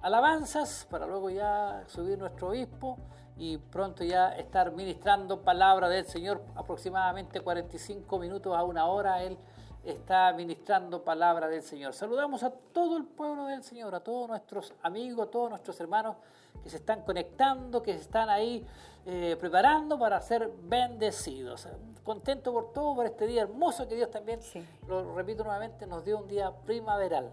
alabanzas 0.00 0.86
para 0.88 1.06
luego 1.06 1.30
ya 1.30 1.82
subir 1.88 2.18
nuestro 2.18 2.50
obispo 2.50 2.98
y 3.36 3.58
pronto 3.58 4.04
ya 4.04 4.28
estar 4.36 4.72
ministrando 4.72 5.42
palabra 5.42 5.88
del 5.88 6.06
Señor, 6.06 6.40
aproximadamente 6.54 7.40
45 7.40 8.18
minutos 8.18 8.56
a 8.56 8.62
una 8.62 8.86
hora, 8.86 9.22
Él 9.22 9.36
está 9.84 10.32
ministrando 10.32 11.02
palabra 11.02 11.48
del 11.48 11.62
Señor. 11.62 11.92
Saludamos 11.94 12.42
a 12.42 12.50
todo 12.50 12.96
el 12.96 13.04
pueblo 13.04 13.46
del 13.46 13.62
Señor, 13.62 13.94
a 13.94 14.00
todos 14.00 14.28
nuestros 14.28 14.72
amigos, 14.82 15.26
a 15.26 15.30
todos 15.30 15.50
nuestros 15.50 15.80
hermanos 15.80 16.16
que 16.62 16.70
se 16.70 16.76
están 16.76 17.02
conectando, 17.02 17.82
que 17.82 17.92
están 17.92 18.28
ahí 18.28 18.64
eh, 19.06 19.36
preparando 19.38 19.98
para 19.98 20.20
ser 20.20 20.50
bendecidos. 20.64 21.68
Contento 22.02 22.52
por 22.52 22.72
todo, 22.72 22.96
por 22.96 23.06
este 23.06 23.26
día 23.26 23.42
hermoso 23.42 23.86
que 23.88 23.94
Dios 23.94 24.10
también, 24.10 24.40
lo 24.88 25.14
repito 25.14 25.44
nuevamente, 25.44 25.86
nos 25.86 26.04
dio 26.04 26.18
un 26.18 26.28
día 26.28 26.52
primaveral. 26.64 27.30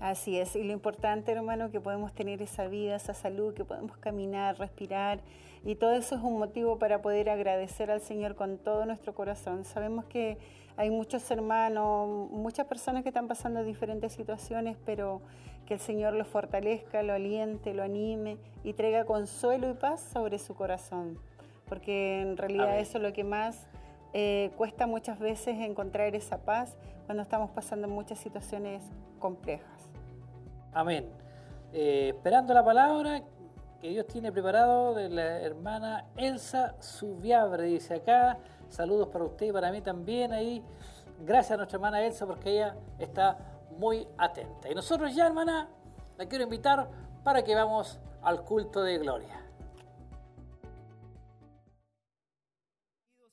Así 0.00 0.38
es, 0.38 0.54
y 0.54 0.62
lo 0.62 0.72
importante, 0.72 1.32
hermano, 1.32 1.70
que 1.70 1.80
podemos 1.80 2.12
tener 2.12 2.40
esa 2.40 2.68
vida, 2.68 2.94
esa 2.94 3.14
salud, 3.14 3.52
que 3.54 3.64
podemos 3.64 3.96
caminar, 3.96 4.58
respirar, 4.58 5.20
y 5.64 5.74
todo 5.74 5.92
eso 5.92 6.14
es 6.14 6.22
un 6.22 6.38
motivo 6.38 6.78
para 6.78 7.02
poder 7.02 7.30
agradecer 7.30 7.90
al 7.90 8.00
Señor 8.00 8.36
con 8.36 8.58
todo 8.58 8.86
nuestro 8.86 9.14
corazón. 9.14 9.64
Sabemos 9.64 10.04
que 10.04 10.38
hay 10.76 10.90
muchos 10.90 11.28
hermanos, 11.30 12.30
muchas 12.30 12.66
personas 12.66 13.02
que 13.02 13.08
están 13.08 13.26
pasando 13.26 13.64
diferentes 13.64 14.12
situaciones, 14.12 14.76
pero 14.84 15.20
que 15.68 15.74
el 15.74 15.80
Señor 15.80 16.14
los 16.14 16.26
fortalezca, 16.26 17.02
lo 17.02 17.12
aliente, 17.12 17.74
lo 17.74 17.82
anime 17.82 18.38
y 18.64 18.72
traiga 18.72 19.04
consuelo 19.04 19.68
y 19.68 19.74
paz 19.74 20.00
sobre 20.00 20.38
su 20.38 20.54
corazón, 20.54 21.18
porque 21.68 22.22
en 22.22 22.38
realidad 22.38 22.78
eso 22.78 22.96
es 22.96 23.04
lo 23.04 23.12
que 23.12 23.22
más 23.22 23.66
eh, 24.14 24.50
cuesta 24.56 24.86
muchas 24.86 25.18
veces 25.18 25.58
encontrar 25.60 26.14
esa 26.14 26.38
paz 26.38 26.74
cuando 27.04 27.22
estamos 27.22 27.50
pasando 27.50 27.86
muchas 27.86 28.18
situaciones 28.18 28.82
complejas. 29.18 29.90
Amén. 30.72 31.06
Eh, 31.74 32.14
esperando 32.14 32.54
la 32.54 32.64
palabra 32.64 33.20
que 33.82 33.90
Dios 33.90 34.06
tiene 34.06 34.32
preparado 34.32 34.94
de 34.94 35.10
la 35.10 35.42
hermana 35.42 36.06
Elsa 36.16 36.76
Subiabre, 36.80 37.64
dice 37.64 37.96
acá. 37.96 38.38
Saludos 38.70 39.08
para 39.08 39.26
usted 39.26 39.44
y 39.44 39.52
para 39.52 39.70
mí 39.70 39.82
también 39.82 40.32
ahí. 40.32 40.64
Gracias 41.26 41.52
a 41.52 41.56
nuestra 41.58 41.76
hermana 41.76 42.02
Elsa 42.02 42.26
porque 42.26 42.52
ella 42.52 42.74
está 42.98 43.57
muy 43.70 44.06
atenta. 44.16 44.70
Y 44.70 44.74
nosotros 44.74 45.14
ya, 45.14 45.26
hermana, 45.26 45.68
la 46.16 46.26
quiero 46.26 46.44
invitar 46.44 46.90
para 47.24 47.42
que 47.42 47.54
vamos 47.54 47.98
al 48.22 48.44
culto 48.44 48.82
de 48.82 48.98
gloria. 48.98 49.44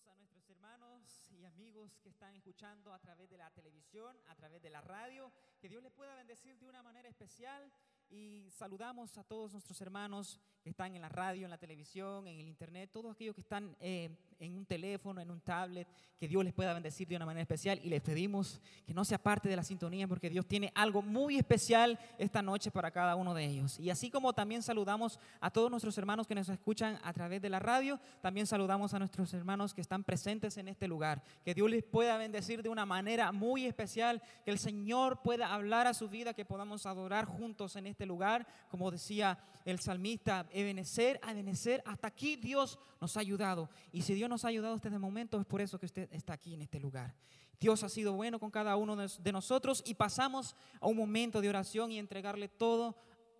a 0.08 0.16
nuestros 0.18 0.50
hermanos 0.50 1.32
y 1.32 1.46
amigos 1.46 2.00
que 2.02 2.10
están 2.10 2.36
escuchando 2.36 2.94
a 2.94 3.00
través 3.00 3.30
de 3.30 3.38
la 3.38 3.50
televisión, 3.52 4.16
a 4.28 4.36
través 4.36 4.62
de 4.62 4.70
la 4.70 4.82
radio, 4.82 5.32
que 5.60 5.70
Dios 5.70 5.82
les 5.82 5.92
pueda 5.92 6.16
bendecir 6.16 6.58
de 6.60 6.68
una 6.68 6.84
manera 6.84 7.10
especial 7.10 7.72
y 8.10 8.50
saludamos 8.52 9.18
a 9.18 9.24
todos 9.24 9.52
nuestros 9.52 9.80
hermanos 9.82 10.40
que 10.64 10.70
están 10.70 10.96
en 10.96 11.02
la 11.02 11.10
radio, 11.10 11.46
en 11.46 11.52
la 11.52 11.58
televisión, 11.58 12.28
en 12.28 12.40
el 12.40 12.48
internet, 12.48 12.90
todos 12.92 13.14
aquellos 13.14 13.36
que 13.36 13.42
están 13.42 13.76
eh, 13.80 14.10
en 14.40 14.58
un 14.58 14.66
teléfono, 14.66 15.22
en 15.22 15.30
un 15.30 15.42
tablet, 15.42 15.88
que 16.18 16.28
Dios 16.28 16.44
les 16.44 16.54
pueda 16.54 16.74
bendecir 16.74 17.08
de 17.08 17.16
una 17.16 17.26
manera 17.26 17.42
especial 17.42 17.80
y 17.84 17.90
les 17.90 18.02
pedimos 18.02 18.62
que 18.86 18.94
no 18.94 19.06
sea 19.06 19.18
parte 19.18 19.50
de 19.50 19.56
la 19.56 19.64
sintonía 19.64 20.08
porque 20.08 20.30
Dios 20.30 20.48
tiene 20.48 20.72
algo 20.74 21.02
muy 21.02 21.38
especial 21.38 22.00
esta 22.18 22.42
noche 22.42 22.72
para 22.72 22.90
cada 22.90 23.16
uno 23.16 23.34
de 23.34 23.46
ellos. 23.46 23.80
Y 23.80 23.90
así 23.90 24.10
como 24.10 24.34
también 24.34 24.64
saludamos 24.64 25.20
a 25.40 25.52
todos 25.52 25.70
nuestros 25.70 25.98
hermanos 25.98 26.26
que 26.26 26.36
nos 26.36 26.50
escuchan 26.50 27.00
a 27.04 27.14
través 27.14 27.42
de 27.42 27.50
la 27.50 27.60
radio, 27.60 28.00
también 28.22 28.48
saludamos 28.48 28.94
a 28.94 29.00
nuestros 29.00 29.34
hermanos 29.34 29.74
que 29.74 29.82
están 29.82 30.04
presentes 30.04 30.58
en 30.58 30.68
este 30.68 30.88
lugar. 30.88 31.24
Que 31.44 31.54
Dios 31.54 31.70
les 31.70 31.84
pueda 31.84 32.18
bendecir 32.18 32.64
de 32.64 32.70
una 32.70 32.86
manera 32.86 33.32
muy 33.32 33.66
especial, 33.66 34.22
que 34.44 34.52
el 34.52 34.58
Señor 34.58 35.22
pueda 35.22 35.54
hablar 35.54 35.86
a 35.86 35.94
su 35.94 36.10
vida, 36.10 36.34
que 36.34 36.46
podamos 36.46 36.86
adorar 36.86 37.26
juntos 37.26 37.76
en 37.76 37.88
este 37.88 37.95
lugar, 38.04 38.48
como 38.68 38.90
decía 38.90 39.38
el 39.64 39.80
salmista, 39.80 40.48
ebenecer, 40.52 41.20
ebenecer, 41.24 41.84
hasta 41.86 42.08
aquí 42.08 42.36
Dios 42.36 42.80
nos 43.00 43.16
ha 43.16 43.20
ayudado. 43.20 43.70
Y 43.92 44.02
si 44.02 44.16
Dios 44.16 44.28
nos 44.28 44.44
ha 44.44 44.48
ayudado 44.48 44.74
hasta 44.74 44.88
este 44.88 44.98
momento, 44.98 45.40
es 45.40 45.46
por 45.46 45.62
eso 45.62 45.78
que 45.78 45.86
usted 45.86 46.10
está 46.12 46.34
aquí 46.34 46.56
en 46.56 46.64
este 46.64 46.80
lugar. 46.80 47.14
Dios 47.60 47.84
ha 47.84 47.90
sido 47.90 48.14
bueno 48.14 48.40
con 48.40 48.52
cada 48.52 48.76
uno 48.76 48.96
de 48.96 49.32
nosotros 49.32 49.84
y 49.86 49.94
pasamos 49.94 50.56
a 50.80 50.88
un 50.88 50.98
momento 50.98 51.42
de 51.42 51.50
oración 51.50 51.92
y 51.92 52.00
entregarle 52.00 52.48
todo 52.50 52.96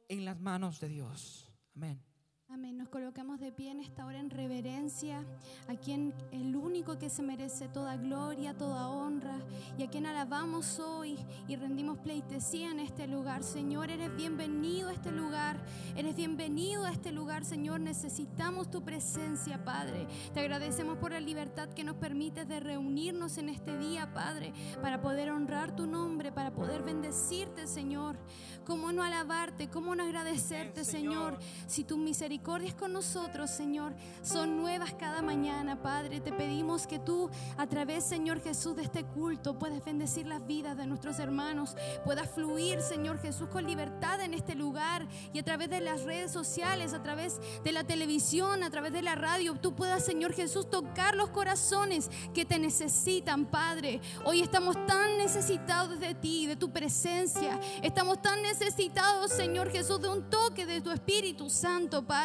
en 0.08 0.26
las 0.26 0.40
manos 0.40 0.80
de 0.80 0.90
Dios. 0.90 1.50
Amén. 1.76 2.15
Amén. 2.56 2.78
Nos 2.78 2.88
colocamos 2.88 3.42
de 3.42 3.52
pie 3.52 3.72
en 3.72 3.82
esta 3.82 4.06
hora 4.06 4.18
en 4.18 4.30
reverencia 4.30 5.26
a 5.68 5.76
quien 5.76 6.14
el 6.32 6.56
único 6.56 6.98
que 6.98 7.10
se 7.10 7.22
merece 7.22 7.68
toda 7.68 7.98
gloria, 7.98 8.54
toda 8.54 8.88
honra 8.88 9.36
y 9.78 9.84
a 9.84 9.90
quien 9.90 10.06
alabamos 10.06 10.80
hoy 10.80 11.18
y 11.50 11.58
rendimos 11.58 11.98
pleitesía 11.98 12.72
en 12.72 12.80
este 12.80 13.08
lugar. 13.08 13.44
Señor, 13.44 13.92
eres 13.92 14.16
bienvenido 14.16 14.88
a 14.88 14.94
este 14.94 15.12
lugar. 15.12 15.58
Eres 15.98 16.16
bienvenido 16.16 16.86
a 16.86 16.92
este 16.92 17.12
lugar, 17.12 17.44
Señor. 17.44 17.82
Necesitamos 17.82 18.72
tu 18.72 18.84
presencia, 18.84 19.66
Padre. 19.66 20.08
Te 20.34 20.40
agradecemos 20.40 20.98
por 20.98 21.12
la 21.12 21.20
libertad 21.20 21.68
que 21.68 21.84
nos 21.84 21.98
permites 21.98 22.48
de 22.48 22.62
reunirnos 22.62 23.38
en 23.38 23.50
este 23.50 23.78
día, 23.78 24.14
Padre, 24.14 24.54
para 24.82 25.02
poder 25.02 25.30
honrar 25.30 25.76
tu 25.76 25.88
nombre, 25.88 26.32
para 26.32 26.54
poder 26.54 26.84
bendecirte, 26.84 27.68
Señor. 27.68 28.16
¿Cómo 28.64 28.94
no 28.94 29.04
alabarte? 29.04 29.68
¿Cómo 29.68 29.94
no 29.94 30.04
agradecerte, 30.04 30.86
Señor? 30.86 31.38
Si 31.68 31.84
tu 31.84 31.98
misericordia 31.98 32.45
es 32.46 32.76
con 32.76 32.94
nosotros, 32.94 33.50
Señor, 33.50 33.96
son 34.22 34.58
nuevas 34.58 34.94
cada 34.94 35.24
mañana, 35.24 35.82
Padre. 35.82 36.20
Te 36.20 36.32
pedimos 36.32 36.86
que 36.86 37.00
tú, 37.00 37.30
a 37.58 37.66
través, 37.66 38.06
Señor 38.06 38.40
Jesús, 38.40 38.76
de 38.76 38.84
este 38.84 39.04
culto, 39.04 39.58
puedas 39.58 39.84
bendecir 39.84 40.28
las 40.28 40.46
vidas 40.46 40.78
de 40.78 40.86
nuestros 40.86 41.18
hermanos, 41.18 41.76
puedas 42.04 42.30
fluir, 42.30 42.82
Señor 42.82 43.20
Jesús, 43.20 43.50
con 43.50 43.66
libertad 43.66 44.22
en 44.22 44.36
este 44.36 44.54
lugar 44.54 45.08
y 45.34 45.40
a 45.40 45.44
través 45.44 45.72
de 45.72 45.82
las 45.82 46.04
redes 46.04 46.32
sociales, 46.32 46.94
a 46.94 47.02
través 47.02 47.42
de 47.64 47.72
la 47.72 47.84
televisión, 47.84 48.62
a 48.62 48.70
través 48.70 48.94
de 48.94 49.02
la 49.02 49.16
radio, 49.16 49.56
tú 49.56 49.74
puedas, 49.74 50.06
Señor 50.06 50.32
Jesús, 50.34 50.70
tocar 50.70 51.16
los 51.16 51.32
corazones 51.32 52.12
que 52.34 52.46
te 52.46 52.60
necesitan, 52.60 53.48
Padre. 53.48 54.02
Hoy 54.24 54.42
estamos 54.42 54.76
tan 54.86 55.18
necesitados 55.18 56.00
de 56.00 56.14
ti, 56.14 56.46
de 56.46 56.56
tu 56.56 56.70
presencia. 56.70 57.60
Estamos 57.82 58.22
tan 58.22 58.44
necesitados, 58.44 59.32
Señor 59.32 59.72
Jesús, 59.72 60.00
de 60.00 60.10
un 60.10 60.30
toque 60.30 60.68
de 60.68 60.80
tu 60.82 60.92
Espíritu 60.92 61.50
Santo, 61.50 62.06
Padre. 62.06 62.25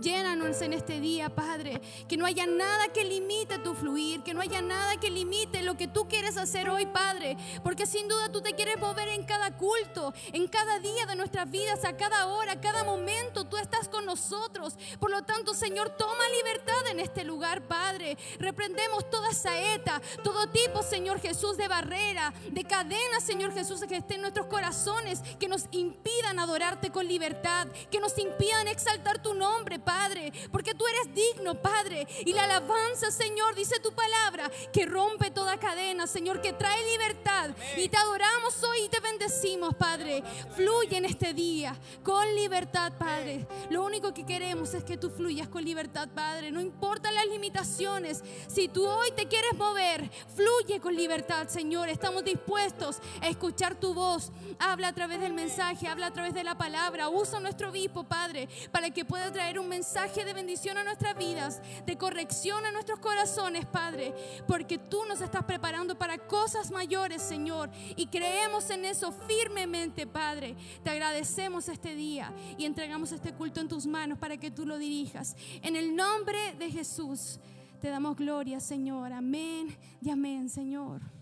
Llénanos 0.00 0.60
en 0.62 0.72
este 0.72 1.00
día, 1.00 1.28
Padre. 1.28 1.80
Que 2.08 2.16
no 2.16 2.26
haya 2.26 2.46
nada 2.46 2.88
que 2.92 3.04
limite 3.04 3.58
tu 3.58 3.74
fluir, 3.74 4.22
que 4.22 4.32
no 4.32 4.40
haya 4.40 4.62
nada 4.62 4.96
que 5.00 5.10
limite 5.10 5.62
lo 5.62 5.76
que 5.76 5.88
tú 5.88 6.06
quieres 6.08 6.36
hacer 6.36 6.68
hoy, 6.68 6.86
Padre. 6.86 7.36
Porque 7.62 7.86
sin 7.86 8.06
duda 8.06 8.30
tú 8.30 8.40
te 8.40 8.52
quieres 8.52 8.78
mover 8.78 9.08
en 9.08 9.24
cada 9.24 9.56
culto, 9.56 10.12
en 10.32 10.46
cada 10.46 10.78
día 10.78 11.06
de 11.06 11.16
nuestras 11.16 11.50
vidas, 11.50 11.84
a 11.84 11.96
cada 11.96 12.26
hora, 12.26 12.52
a 12.52 12.60
cada 12.60 12.84
momento. 12.84 13.44
Tú 13.44 13.56
estás 13.56 13.88
con 13.88 14.06
nosotros. 14.06 14.76
Por 15.00 15.10
lo 15.10 15.22
tanto, 15.22 15.52
Señor, 15.52 15.90
toma 15.90 16.28
libertad 16.36 16.86
en 16.90 17.00
este 17.00 17.24
lugar, 17.24 17.66
Padre. 17.66 18.16
Reprendemos 18.38 19.10
toda 19.10 19.32
saeta, 19.32 20.00
todo 20.22 20.48
tipo, 20.50 20.82
Señor 20.82 21.18
Jesús, 21.20 21.56
de 21.56 21.66
barrera, 21.66 22.32
de 22.52 22.64
cadena, 22.64 23.20
Señor 23.20 23.52
Jesús, 23.52 23.80
que 23.88 23.96
esté 23.96 24.14
en 24.14 24.20
nuestros 24.20 24.46
corazones, 24.46 25.22
que 25.40 25.48
nos 25.48 25.64
impidan 25.72 26.38
adorarte 26.38 26.90
con 26.90 27.08
libertad, 27.08 27.66
que 27.90 28.00
nos 28.00 28.16
impidan 28.18 28.68
exaltar 28.68 29.23
tu 29.24 29.34
nombre, 29.34 29.78
Padre, 29.80 30.32
porque 30.52 30.74
tú 30.74 30.84
eres 30.86 31.14
digno, 31.14 31.60
Padre. 31.60 32.06
Y 32.26 32.34
la 32.34 32.44
alabanza, 32.44 33.10
Señor, 33.10 33.54
dice 33.54 33.80
tu 33.80 33.90
palabra, 33.92 34.50
que 34.72 34.84
rompe 34.84 35.30
toda 35.30 35.58
cadena, 35.58 36.06
Señor, 36.06 36.42
que 36.42 36.52
trae 36.52 36.84
libertad. 36.92 37.50
Y 37.76 37.88
te 37.88 37.96
adoramos 37.96 38.62
hoy 38.62 38.82
y 38.84 38.88
te 38.90 39.00
bendecimos, 39.00 39.74
Padre. 39.74 40.22
Fluye 40.54 40.98
en 40.98 41.06
este 41.06 41.32
día 41.32 41.74
con 42.02 42.34
libertad, 42.34 42.92
Padre. 42.98 43.48
Lo 43.70 43.82
único 43.82 44.12
que 44.12 44.26
queremos 44.26 44.74
es 44.74 44.84
que 44.84 44.98
tú 44.98 45.08
fluyas 45.08 45.48
con 45.48 45.64
libertad, 45.64 46.08
Padre. 46.14 46.50
No 46.50 46.60
importa 46.60 47.10
las 47.10 47.26
limitaciones. 47.26 48.22
Si 48.46 48.68
tú 48.68 48.86
hoy 48.86 49.10
te 49.16 49.26
quieres 49.26 49.54
mover, 49.54 50.10
fluye 50.36 50.80
con 50.80 50.94
libertad, 50.94 51.48
Señor. 51.48 51.88
Estamos 51.88 52.24
dispuestos 52.24 52.98
a 53.22 53.28
escuchar 53.28 53.74
tu 53.74 53.94
voz. 53.94 54.32
Habla 54.58 54.88
a 54.88 54.92
través 54.92 55.18
del 55.20 55.32
mensaje, 55.32 55.88
habla 55.88 56.08
a 56.08 56.12
través 56.12 56.34
de 56.34 56.44
la 56.44 56.58
palabra. 56.58 57.08
Usa 57.08 57.40
nuestro 57.40 57.70
obispo, 57.70 58.04
Padre, 58.04 58.50
para 58.70 58.90
que 58.90 59.06
pueda 59.14 59.30
traer 59.30 59.60
un 59.60 59.68
mensaje 59.68 60.24
de 60.24 60.34
bendición 60.34 60.76
a 60.76 60.82
nuestras 60.82 61.16
vidas, 61.16 61.62
de 61.86 61.96
corrección 61.96 62.66
a 62.66 62.72
nuestros 62.72 62.98
corazones, 62.98 63.64
Padre, 63.64 64.12
porque 64.48 64.76
tú 64.76 65.04
nos 65.08 65.20
estás 65.20 65.44
preparando 65.44 65.96
para 65.96 66.18
cosas 66.18 66.72
mayores, 66.72 67.22
Señor, 67.22 67.70
y 67.94 68.08
creemos 68.08 68.68
en 68.70 68.84
eso 68.84 69.12
firmemente, 69.12 70.08
Padre. 70.08 70.56
Te 70.82 70.90
agradecemos 70.90 71.68
este 71.68 71.94
día 71.94 72.32
y 72.58 72.64
entregamos 72.64 73.12
este 73.12 73.32
culto 73.32 73.60
en 73.60 73.68
tus 73.68 73.86
manos 73.86 74.18
para 74.18 74.36
que 74.36 74.50
tú 74.50 74.66
lo 74.66 74.78
dirijas. 74.78 75.36
En 75.62 75.76
el 75.76 75.94
nombre 75.94 76.56
de 76.58 76.72
Jesús 76.72 77.38
te 77.80 77.90
damos 77.90 78.16
gloria, 78.16 78.58
Señor. 78.58 79.12
Amén 79.12 79.78
y 80.02 80.10
amén, 80.10 80.48
Señor. 80.48 81.13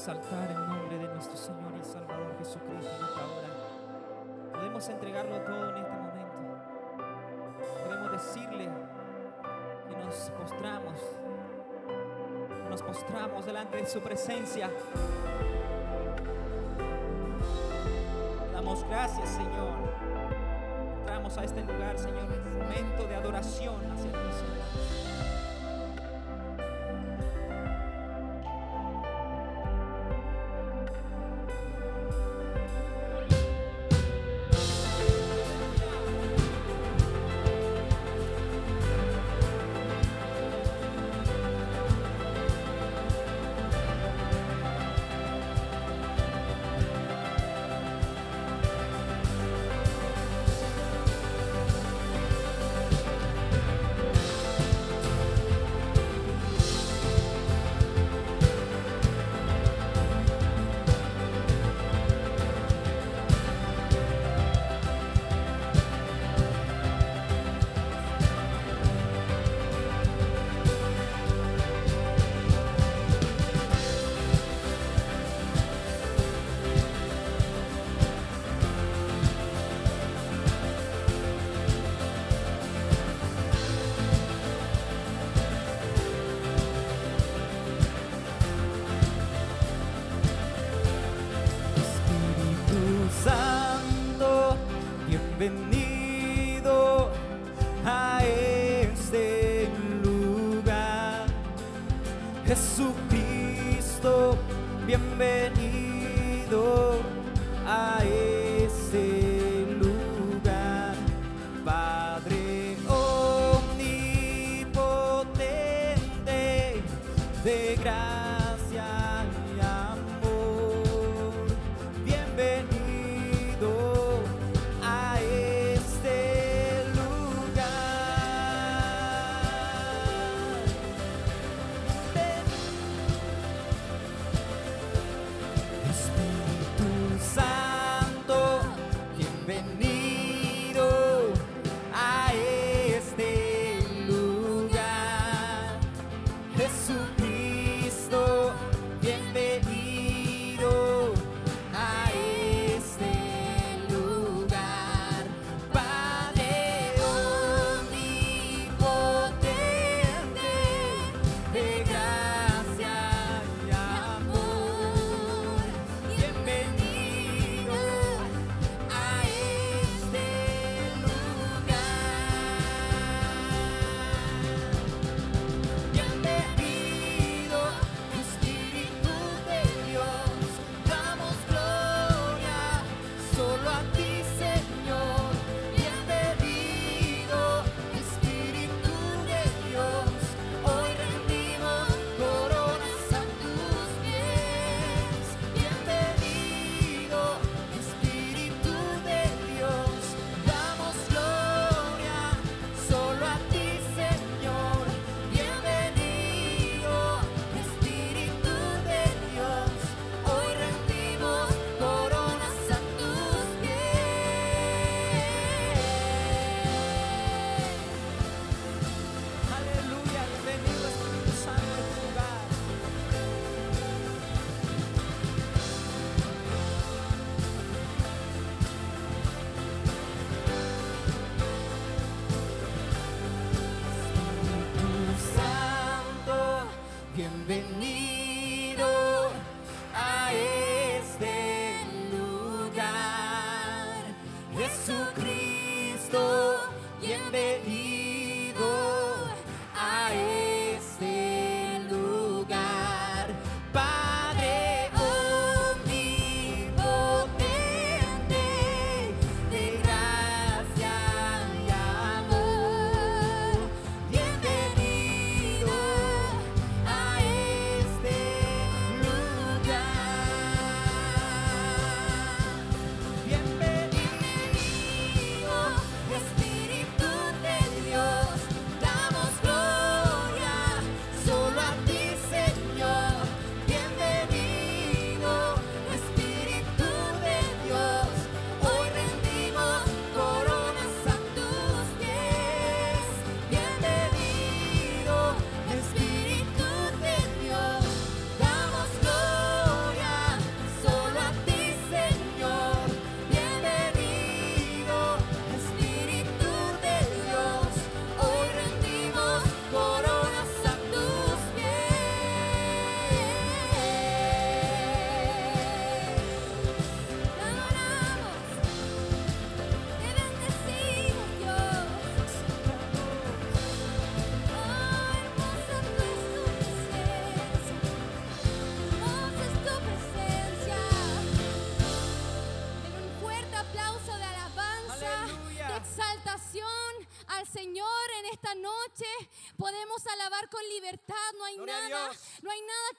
Exaltar 0.00 0.50
el 0.50 0.66
nombre 0.66 0.96
de 0.96 1.08
nuestro 1.08 1.36
Señor 1.36 1.72
y 1.78 1.84
Salvador 1.84 2.34
Jesucristo 2.38 2.90
en 2.96 3.04
esta 3.04 3.20
hora. 3.20 4.50
Podemos 4.50 4.88
entregarlo 4.88 5.36
todo 5.42 5.70
en 5.70 5.76
este 5.76 5.92
momento. 5.92 6.38
Podemos 7.84 8.12
decirle 8.12 8.68
que 9.90 9.96
nos 10.02 10.14
postramos, 10.30 10.94
nos 12.70 12.82
postramos 12.82 13.44
delante 13.44 13.76
de 13.76 13.86
su 13.86 14.00
presencia. 14.00 14.70
Damos 18.54 18.82
gracias, 18.88 19.28
Señor. 19.28 19.74
Entramos 21.00 21.36
a 21.36 21.44
este 21.44 21.60
lugar, 21.60 21.98
Señor, 21.98 22.24
en 22.32 22.46
un 22.46 22.58
momento 22.58 23.06
de 23.06 23.16
adoración 23.16 23.92
hacia 23.92 24.12
ti, 24.12 24.18
Señor. 24.32 25.39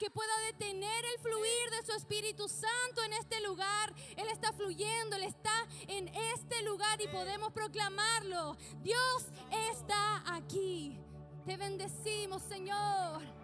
que 0.02 0.10
pueda 0.10 0.36
detener 0.46 1.04
el 1.04 1.20
fluir 1.20 1.70
de 1.70 1.86
su 1.86 1.92
Espíritu 1.92 2.48
Santo 2.48 3.04
en 3.04 3.12
este 3.12 3.40
lugar. 3.42 3.94
Él 4.16 4.26
está 4.32 4.52
fluyendo, 4.52 5.14
Él 5.14 5.22
está 5.22 5.52
en 5.86 6.08
este 6.34 6.60
lugar 6.64 7.00
y 7.00 7.06
podemos 7.06 7.52
proclamarlo. 7.52 8.56
Dios 8.82 9.26
está 9.70 10.24
aquí. 10.34 10.98
Te 11.46 11.56
bendecimos, 11.56 12.42
Señor. 12.42 13.41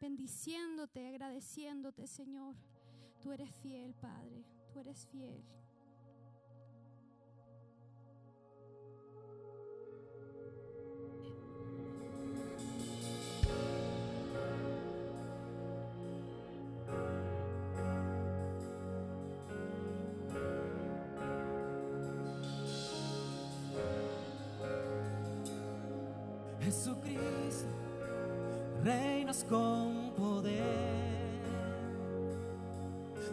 bendiciéndote, 0.00 1.06
agradeciéndote, 1.06 2.06
Señor. 2.06 2.54
Tú 3.20 3.32
eres 3.32 3.50
fiel, 3.62 3.94
Padre, 3.94 4.44
tú 4.72 4.80
eres 4.80 5.06
fiel. 5.06 5.42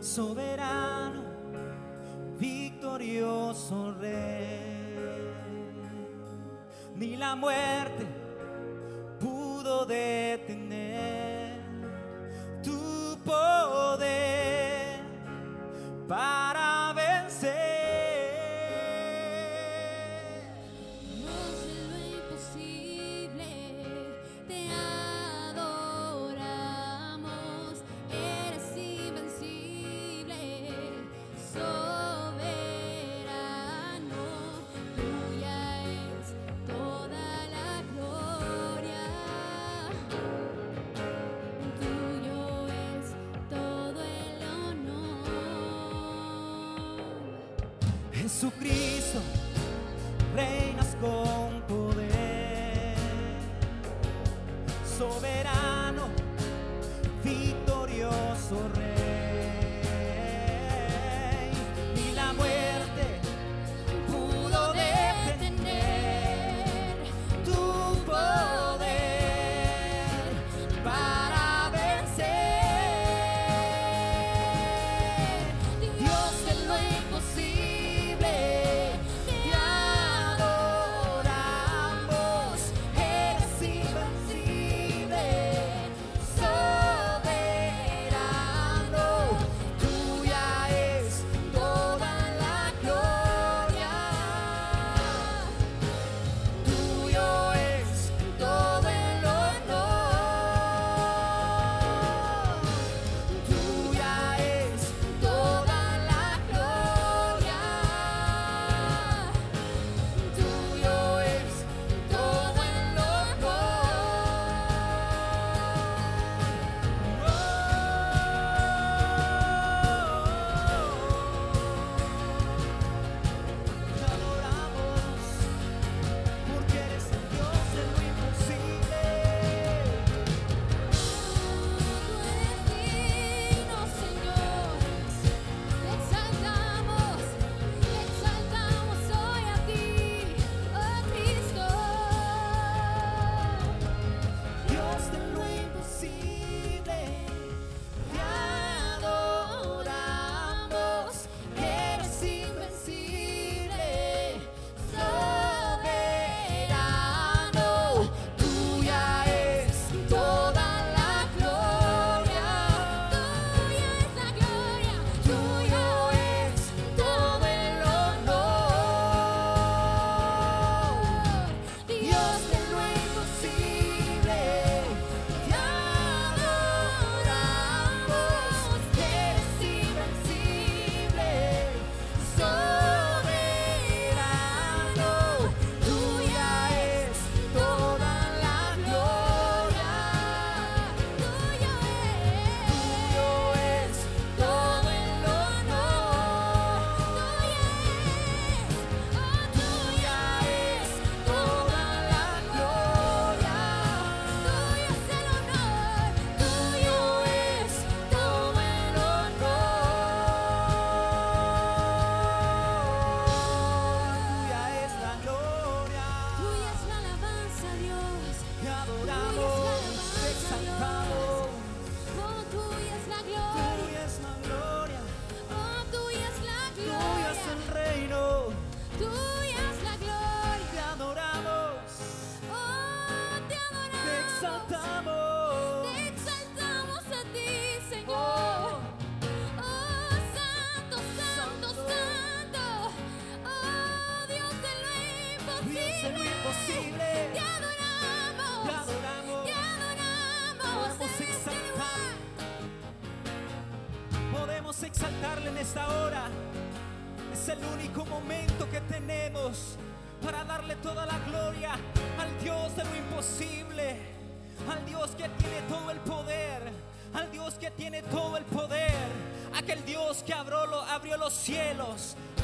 soberano, 0.10 1.22
victorioso 2.38 3.94
rey. 4.00 4.98
Ni 6.96 7.16
la 7.16 7.36
muerte 7.36 8.08
pudo 9.20 9.86
detener 9.86 10.69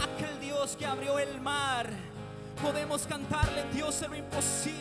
Aquel 0.01 0.39
Dios 0.39 0.75
que 0.77 0.85
abrió 0.85 1.19
el 1.19 1.41
mar. 1.41 1.89
Podemos 2.61 3.05
cantarle, 3.07 3.63
Dios, 3.73 4.01
en 4.01 4.11
lo 4.11 4.17
imposible. 4.17 4.74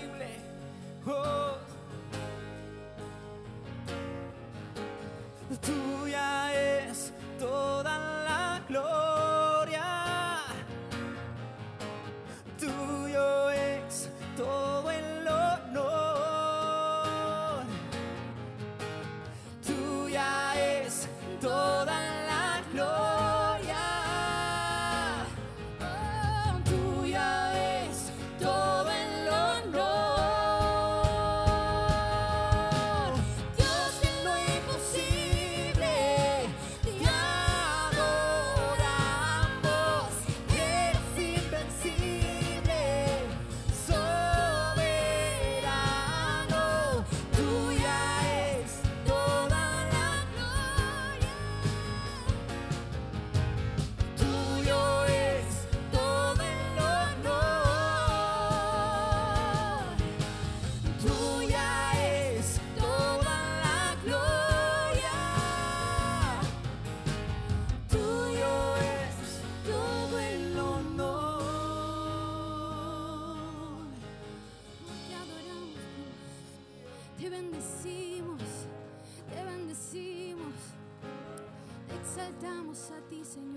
a 82.74 83.00
ti, 83.08 83.24
Señor. 83.24 83.53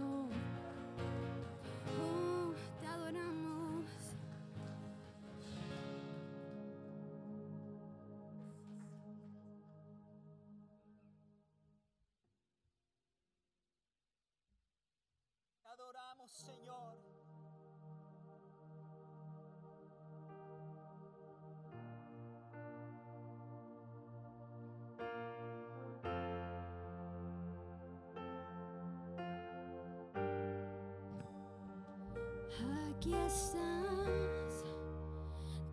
aquí 33.07 33.15
estás, 33.25 34.65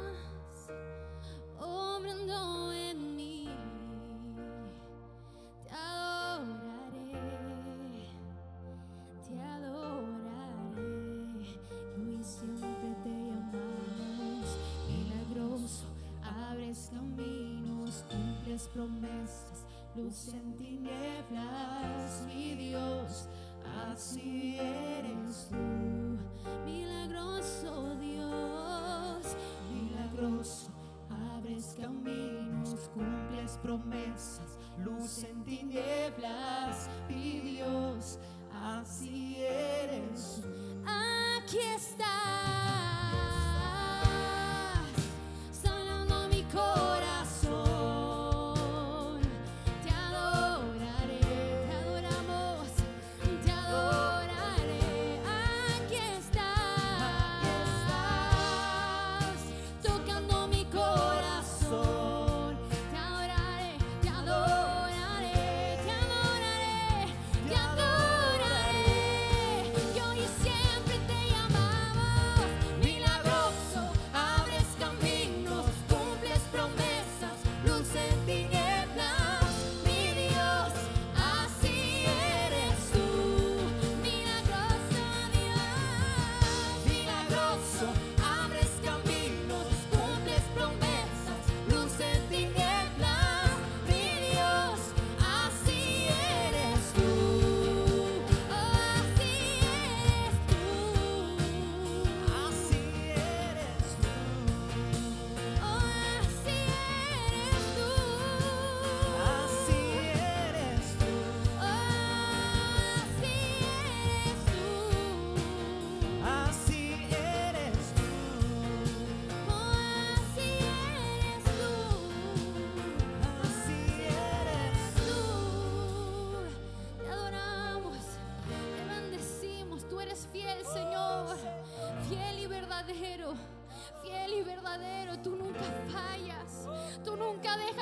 promesas, 18.75 19.65
luz 19.95 20.29
en 20.35 20.57
tinieblas, 20.57 22.27
mi 22.27 22.55
Dios, 22.57 23.29
así 23.89 24.59
eres 24.59 25.49
tú, 25.49 26.19
milagroso 26.65 27.97
Dios, 28.01 29.37
milagroso, 29.73 30.71
abres 31.37 31.77
caminos, 31.81 32.91
cumples 32.93 33.59
promesas, 33.63 34.59
luz 34.85 35.23
en 35.23 35.45
tinieblas. 35.45 36.54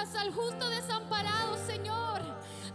al 0.02 0.34
justo 0.34 0.68
desamparado, 0.68 1.56
Señor. 1.64 2.22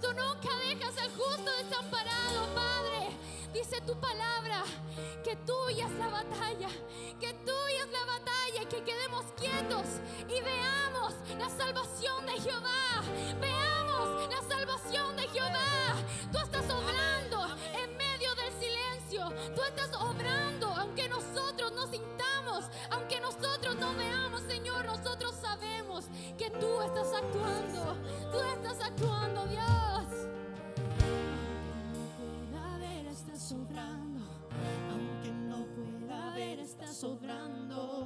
Tú 0.02 0.08
nunca 0.14 0.50
dejas 0.66 0.98
al 0.98 1.10
justo 1.10 1.52
desamparado, 1.62 2.56
Padre. 2.56 3.10
Dice 3.54 3.82
tu 3.82 4.00
palabra 4.00 4.64
que 5.26 5.36
tuya 5.36 5.88
es 5.88 5.92
la 5.94 6.08
batalla, 6.08 6.70
que 7.20 7.34
tuya 7.34 7.84
es 7.84 7.92
la 7.92 8.06
batalla 8.06 8.62
y 8.62 8.66
que 8.68 8.82
quedemos 8.82 9.26
quietos 9.38 9.86
y 10.30 10.42
veamos 10.42 11.16
la 11.38 11.50
salvación 11.50 12.26
de 12.26 12.40
Jehová. 12.40 13.04
Veamos 13.42 14.30
la 14.30 14.56
salvación 14.56 15.18
de 15.18 15.28
Jehová. 15.28 15.96
Tú 16.32 16.40
Tú 19.56 19.62
estás 19.64 19.92
obrando, 20.00 20.68
aunque 20.68 21.08
nosotros 21.10 21.72
no 21.74 21.88
sintamos, 21.88 22.66
aunque 22.92 23.20
nosotros 23.20 23.76
no 23.78 23.94
veamos, 23.96 24.42
Señor, 24.44 24.86
nosotros 24.86 25.36
sabemos 25.42 26.06
que 26.38 26.50
tú 26.52 26.82
estás 26.82 27.14
actuando. 27.14 27.98
Tú 28.32 28.40
estás 28.56 28.82
actuando, 28.82 29.48
Dios. 29.48 29.66
Aunque 30.80 31.92
no 31.94 32.08
pueda 32.18 32.78
ver, 32.80 33.08
estás 33.08 33.42
sobrando. 33.42 34.26
Aunque 34.92 35.32
no 35.32 35.66
pueda 35.76 36.34
ver, 36.36 36.60
estás 36.60 36.98
sobrando 36.98 38.06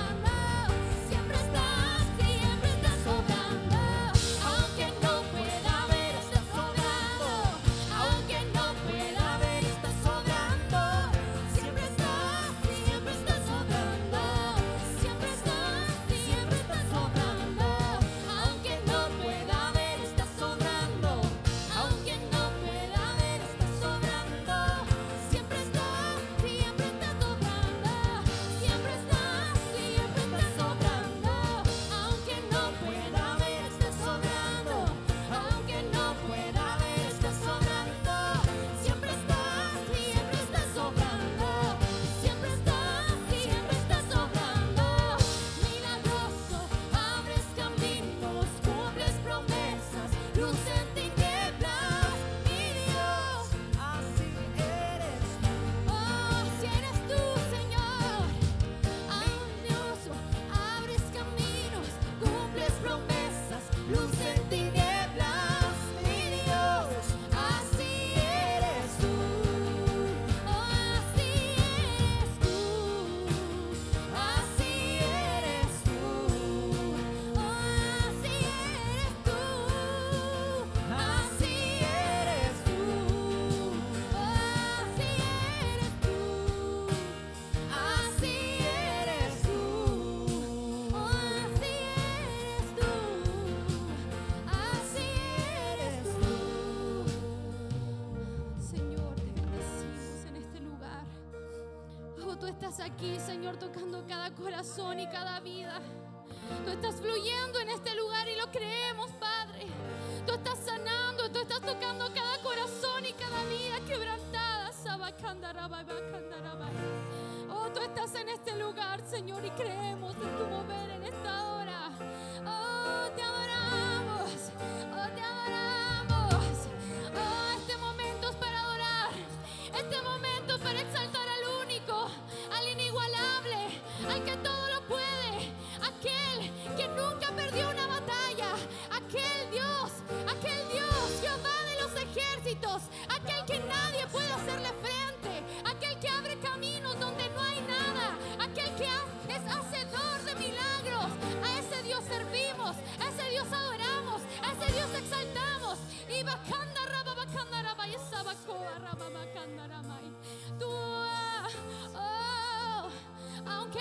Signore, 119.21 119.51
crea. 119.55 119.90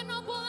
que 0.01 0.07
no 0.07 0.23
puedo. 0.23 0.40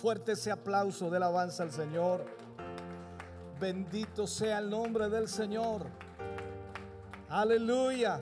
Fuerte 0.00 0.32
ese 0.32 0.50
aplauso 0.50 1.10
de 1.10 1.18
alabanza 1.18 1.62
al 1.62 1.72
Señor. 1.72 2.24
Bendito 3.60 4.26
sea 4.26 4.60
el 4.60 4.70
nombre 4.70 5.10
del 5.10 5.28
Señor. 5.28 5.88
Aleluya. 7.28 8.18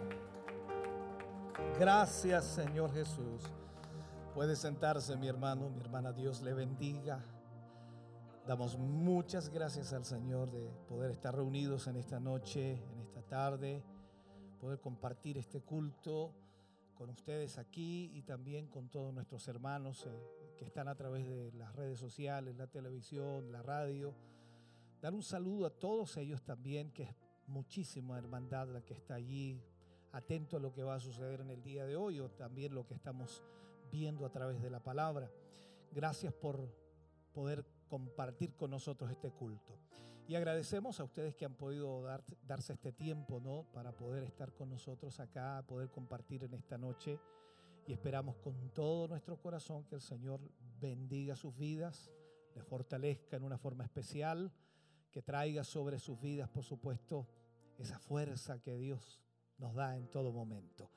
Gracias 1.78 2.46
Señor 2.46 2.92
Jesús. 2.92 3.44
Puede 4.34 4.56
sentarse 4.56 5.16
mi 5.16 5.28
hermano, 5.28 5.70
mi 5.70 5.80
hermana. 5.80 6.12
Dios 6.12 6.42
le 6.42 6.52
bendiga. 6.52 7.24
Damos 8.44 8.76
muchas 8.76 9.48
gracias 9.48 9.92
al 9.92 10.04
Señor 10.04 10.50
de 10.50 10.72
poder 10.88 11.12
estar 11.12 11.32
reunidos 11.32 11.86
en 11.86 11.94
esta 11.94 12.18
noche, 12.18 12.72
en 12.72 12.98
esta 13.02 13.22
tarde, 13.22 13.84
poder 14.60 14.80
compartir 14.80 15.38
este 15.38 15.60
culto 15.60 16.32
con 16.96 17.08
ustedes 17.10 17.56
aquí 17.56 18.10
y 18.14 18.22
también 18.22 18.66
con 18.66 18.88
todos 18.88 19.14
nuestros 19.14 19.46
hermanos 19.46 20.04
eh, 20.06 20.37
que 20.58 20.64
están 20.64 20.88
a 20.88 20.94
través 20.96 21.26
de 21.26 21.52
las 21.52 21.74
redes 21.74 21.98
sociales, 21.98 22.56
la 22.56 22.66
televisión, 22.66 23.52
la 23.52 23.62
radio. 23.62 24.12
Dar 25.00 25.14
un 25.14 25.22
saludo 25.22 25.66
a 25.66 25.70
todos 25.70 26.16
ellos 26.16 26.42
también, 26.42 26.90
que 26.90 27.04
es 27.04 27.14
muchísima 27.46 28.18
hermandad 28.18 28.68
la 28.68 28.82
que 28.82 28.94
está 28.94 29.14
allí, 29.14 29.62
atento 30.12 30.56
a 30.56 30.60
lo 30.60 30.72
que 30.72 30.82
va 30.82 30.96
a 30.96 31.00
suceder 31.00 31.40
en 31.40 31.50
el 31.50 31.62
día 31.62 31.86
de 31.86 31.96
hoy 31.96 32.18
o 32.18 32.28
también 32.30 32.74
lo 32.74 32.86
que 32.86 32.94
estamos 32.94 33.42
viendo 33.90 34.26
a 34.26 34.32
través 34.32 34.60
de 34.60 34.68
la 34.68 34.80
palabra. 34.80 35.30
Gracias 35.92 36.34
por 36.34 36.68
poder 37.32 37.64
compartir 37.88 38.54
con 38.56 38.70
nosotros 38.70 39.10
este 39.10 39.30
culto. 39.30 39.78
Y 40.26 40.34
agradecemos 40.34 41.00
a 41.00 41.04
ustedes 41.04 41.34
que 41.36 41.46
han 41.46 41.54
podido 41.54 42.02
dar, 42.02 42.22
darse 42.46 42.74
este 42.74 42.92
tiempo, 42.92 43.40
¿no? 43.40 43.64
Para 43.72 43.92
poder 43.92 44.24
estar 44.24 44.52
con 44.52 44.68
nosotros 44.68 45.20
acá, 45.20 45.64
poder 45.66 45.88
compartir 45.90 46.44
en 46.44 46.52
esta 46.52 46.76
noche. 46.76 47.18
Y 47.88 47.94
esperamos 47.94 48.36
con 48.36 48.68
todo 48.74 49.08
nuestro 49.08 49.40
corazón 49.40 49.82
que 49.84 49.94
el 49.94 50.02
Señor 50.02 50.42
bendiga 50.78 51.34
sus 51.34 51.56
vidas, 51.56 52.10
les 52.54 52.62
fortalezca 52.62 53.38
en 53.38 53.44
una 53.44 53.56
forma 53.56 53.82
especial, 53.82 54.52
que 55.10 55.22
traiga 55.22 55.64
sobre 55.64 55.98
sus 55.98 56.20
vidas, 56.20 56.50
por 56.50 56.64
supuesto, 56.64 57.26
esa 57.78 57.98
fuerza 57.98 58.58
que 58.58 58.76
Dios 58.76 59.18
nos 59.56 59.74
da 59.74 59.96
en 59.96 60.06
todo 60.10 60.32
momento. 60.32 60.90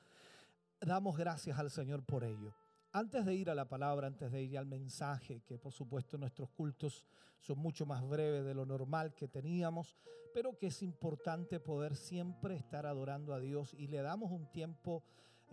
Damos 0.82 1.16
gracias 1.16 1.58
al 1.58 1.70
Señor 1.70 2.04
por 2.04 2.24
ello. 2.24 2.54
Antes 2.92 3.24
de 3.24 3.36
ir 3.36 3.48
a 3.48 3.54
la 3.54 3.70
palabra, 3.70 4.08
antes 4.08 4.30
de 4.30 4.42
ir 4.42 4.58
al 4.58 4.66
mensaje, 4.66 5.40
que 5.46 5.56
por 5.56 5.72
supuesto 5.72 6.18
nuestros 6.18 6.50
cultos 6.50 7.06
son 7.40 7.58
mucho 7.58 7.86
más 7.86 8.06
breves 8.06 8.44
de 8.44 8.52
lo 8.52 8.66
normal 8.66 9.14
que 9.14 9.28
teníamos, 9.28 9.96
pero 10.34 10.58
que 10.58 10.66
es 10.66 10.82
importante 10.82 11.58
poder 11.58 11.96
siempre 11.96 12.54
estar 12.54 12.84
adorando 12.84 13.32
a 13.32 13.40
Dios 13.40 13.72
y 13.72 13.86
le 13.86 14.02
damos 14.02 14.30
un 14.30 14.44
tiempo 14.52 15.02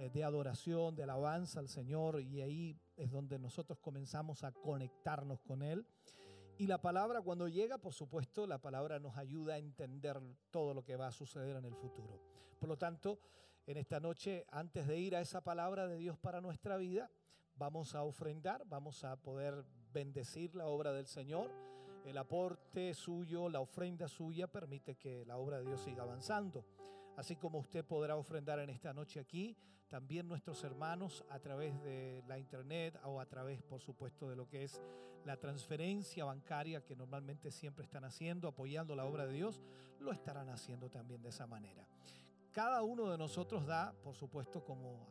de 0.07 0.23
adoración, 0.23 0.95
de 0.95 1.03
alabanza 1.03 1.59
al 1.59 1.67
Señor 1.67 2.21
y 2.21 2.41
ahí 2.41 2.79
es 2.95 3.11
donde 3.11 3.37
nosotros 3.37 3.79
comenzamos 3.79 4.45
a 4.45 4.53
conectarnos 4.53 5.41
con 5.41 5.61
Él. 5.61 5.85
Y 6.57 6.67
la 6.67 6.81
palabra 6.81 7.21
cuando 7.21 7.49
llega, 7.49 7.77
por 7.77 7.93
supuesto, 7.93 8.47
la 8.47 8.59
palabra 8.59 8.99
nos 8.99 9.17
ayuda 9.17 9.55
a 9.55 9.57
entender 9.57 10.21
todo 10.51 10.73
lo 10.73 10.83
que 10.83 10.95
va 10.95 11.07
a 11.07 11.11
suceder 11.11 11.57
en 11.57 11.65
el 11.65 11.75
futuro. 11.75 12.17
Por 12.59 12.69
lo 12.69 12.77
tanto, 12.77 13.19
en 13.67 13.77
esta 13.77 13.99
noche, 13.99 14.45
antes 14.51 14.87
de 14.87 14.97
ir 14.97 15.15
a 15.15 15.21
esa 15.21 15.41
palabra 15.41 15.87
de 15.87 15.97
Dios 15.97 16.17
para 16.17 16.39
nuestra 16.39 16.77
vida, 16.77 17.09
vamos 17.55 17.93
a 17.93 18.03
ofrendar, 18.03 18.65
vamos 18.67 19.03
a 19.03 19.17
poder 19.17 19.65
bendecir 19.91 20.55
la 20.55 20.67
obra 20.67 20.93
del 20.93 21.07
Señor. 21.07 21.51
El 22.05 22.17
aporte 22.17 22.93
suyo, 22.93 23.49
la 23.49 23.59
ofrenda 23.59 24.07
suya 24.07 24.47
permite 24.47 24.95
que 24.95 25.25
la 25.25 25.37
obra 25.37 25.59
de 25.59 25.65
Dios 25.65 25.81
siga 25.81 26.03
avanzando. 26.03 26.65
Así 27.19 27.35
como 27.35 27.59
usted 27.59 27.83
podrá 27.83 28.15
ofrendar 28.15 28.59
en 28.59 28.69
esta 28.69 28.93
noche 28.93 29.19
aquí, 29.19 29.57
también 29.89 30.25
nuestros 30.25 30.63
hermanos 30.63 31.25
a 31.29 31.37
través 31.37 31.77
de 31.83 32.23
la 32.29 32.39
internet 32.39 32.97
o 33.03 33.19
a 33.19 33.25
través, 33.25 33.61
por 33.61 33.81
supuesto, 33.81 34.29
de 34.29 34.37
lo 34.37 34.47
que 34.47 34.63
es 34.63 34.81
la 35.25 35.35
transferencia 35.35 36.23
bancaria 36.23 36.81
que 36.81 36.95
normalmente 36.95 37.51
siempre 37.51 37.83
están 37.83 38.05
haciendo, 38.05 38.47
apoyando 38.47 38.95
la 38.95 39.03
obra 39.03 39.27
de 39.27 39.33
Dios, 39.33 39.61
lo 39.99 40.13
estarán 40.13 40.47
haciendo 40.47 40.89
también 40.89 41.21
de 41.21 41.27
esa 41.27 41.45
manera. 41.45 41.85
Cada 42.53 42.83
uno 42.83 43.11
de 43.11 43.17
nosotros 43.17 43.65
da, 43.65 43.93
por 44.01 44.15
supuesto, 44.15 44.63
como 44.63 45.05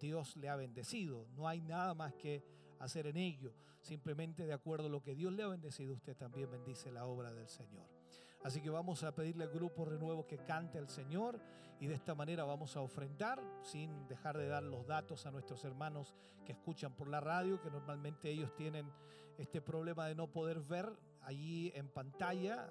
Dios 0.00 0.36
le 0.36 0.48
ha 0.48 0.56
bendecido. 0.56 1.28
No 1.36 1.46
hay 1.46 1.60
nada 1.60 1.94
más 1.94 2.14
que 2.14 2.42
hacer 2.80 3.06
en 3.06 3.16
ello. 3.16 3.54
Simplemente 3.80 4.44
de 4.44 4.54
acuerdo 4.54 4.86
a 4.86 4.90
lo 4.90 5.04
que 5.04 5.14
Dios 5.14 5.32
le 5.32 5.44
ha 5.44 5.46
bendecido, 5.46 5.94
usted 5.94 6.16
también 6.16 6.50
bendice 6.50 6.90
la 6.90 7.06
obra 7.06 7.32
del 7.32 7.46
Señor. 7.46 8.03
Así 8.44 8.60
que 8.60 8.68
vamos 8.68 9.02
a 9.02 9.14
pedirle 9.14 9.44
al 9.44 9.50
grupo 9.50 9.86
Renuevo 9.86 10.26
que 10.26 10.36
cante 10.36 10.76
al 10.78 10.90
Señor 10.90 11.40
y 11.80 11.86
de 11.86 11.94
esta 11.94 12.14
manera 12.14 12.44
vamos 12.44 12.76
a 12.76 12.82
ofrendar 12.82 13.42
sin 13.62 14.06
dejar 14.06 14.36
de 14.36 14.46
dar 14.46 14.62
los 14.62 14.86
datos 14.86 15.24
a 15.24 15.30
nuestros 15.30 15.64
hermanos 15.64 16.14
que 16.44 16.52
escuchan 16.52 16.94
por 16.94 17.08
la 17.08 17.20
radio, 17.20 17.58
que 17.60 17.70
normalmente 17.70 18.30
ellos 18.30 18.54
tienen 18.54 18.92
este 19.38 19.62
problema 19.62 20.06
de 20.06 20.14
no 20.14 20.26
poder 20.26 20.60
ver 20.60 20.92
allí 21.22 21.72
en 21.74 21.88
pantalla, 21.88 22.70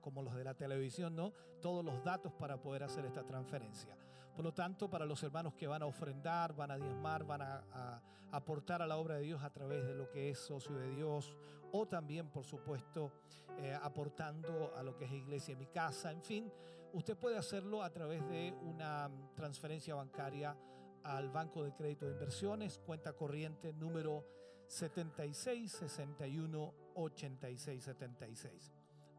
como 0.00 0.22
los 0.22 0.34
de 0.34 0.44
la 0.44 0.54
televisión, 0.54 1.14
¿no? 1.14 1.34
Todos 1.60 1.84
los 1.84 2.02
datos 2.02 2.32
para 2.32 2.56
poder 2.60 2.82
hacer 2.82 3.04
esta 3.04 3.22
transferencia. 3.22 3.94
Por 4.34 4.44
lo 4.44 4.52
tanto, 4.52 4.88
para 4.88 5.04
los 5.04 5.22
hermanos 5.22 5.54
que 5.54 5.66
van 5.66 5.82
a 5.82 5.86
ofrendar, 5.86 6.54
van 6.54 6.70
a 6.70 6.78
diezmar, 6.78 7.24
van 7.24 7.42
a, 7.42 8.02
aportar 8.30 8.80
a 8.80 8.86
la 8.86 8.96
obra 8.96 9.16
de 9.16 9.24
Dios 9.24 9.42
a 9.42 9.50
través 9.50 9.86
de 9.86 9.94
lo 9.94 10.10
que 10.10 10.30
es 10.30 10.38
socio 10.38 10.74
de 10.76 10.88
Dios, 10.94 11.36
o 11.70 11.86
también, 11.86 12.30
por 12.30 12.44
supuesto, 12.44 13.12
eh, 13.58 13.78
aportando 13.82 14.74
a 14.74 14.82
lo 14.82 14.96
que 14.96 15.04
es 15.04 15.12
Iglesia 15.12 15.52
en 15.52 15.58
mi 15.58 15.66
casa, 15.66 16.10
en 16.10 16.22
fin, 16.22 16.50
usted 16.94 17.14
puede 17.14 17.36
hacerlo 17.36 17.82
a 17.82 17.90
través 17.90 18.26
de 18.30 18.54
una 18.62 19.10
transferencia 19.34 19.94
bancaria 19.94 20.56
al 21.04 21.28
Banco 21.28 21.62
de 21.62 21.74
Crédito 21.74 22.06
de 22.06 22.12
Inversiones, 22.12 22.78
cuenta 22.78 23.12
corriente 23.12 23.74
número 23.74 24.24
76 24.66 25.70
61 25.70 26.74
86 26.94 27.84
76. 27.84 28.72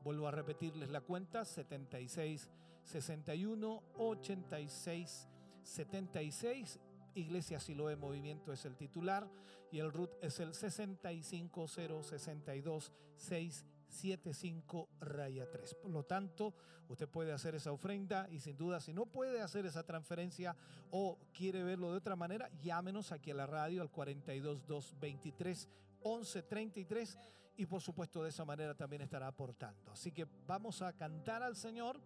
Vuelvo 0.04 0.28
a 0.28 0.32
repetirles 0.32 0.90
la 0.90 1.02
cuenta 1.02 1.46
76 1.46 2.50
61 2.84 3.84
86 3.98 5.30
76. 5.64 6.80
Iglesia 7.16 7.60
Siloé 7.60 7.96
Movimiento 7.96 8.52
es 8.52 8.66
el 8.66 8.76
titular 8.76 9.30
y 9.72 9.80
el 9.80 9.92
RUT 9.92 10.12
es 10.22 10.40
el 10.40 10.54
65062 10.54 12.92
675 13.16 14.90
raya 15.00 15.50
3. 15.50 15.76
Por 15.76 15.92
lo 15.92 16.04
tanto, 16.04 16.54
usted 16.90 17.08
puede 17.08 17.32
hacer 17.32 17.56
esa 17.56 17.72
ofrenda 17.72 18.28
y 18.30 18.40
sin 18.40 18.58
duda 18.58 18.80
si 18.80 18.94
no 18.94 19.06
puede 19.06 19.42
hacer 19.42 19.66
esa 19.66 19.84
transferencia 19.84 20.56
o 20.92 21.18
quiere 21.34 21.64
verlo 21.64 21.92
de 21.92 21.98
otra 21.98 22.16
manera, 22.16 22.50
llámenos 22.62 23.12
aquí 23.12 23.32
a 23.32 23.36
la 23.36 23.46
radio 23.46 23.82
al 23.82 23.92
42223 23.92 25.70
1133 26.04 27.20
y 27.56 27.66
por 27.66 27.82
supuesto 27.82 28.24
de 28.24 28.30
esa 28.30 28.46
manera 28.46 28.76
también 28.76 29.04
estará 29.04 29.28
aportando. 29.28 29.92
Así 29.92 30.12
que 30.12 30.28
vamos 30.48 30.82
a 30.82 30.94
cantar 30.94 31.44
al 31.44 31.56
Señor 31.56 32.00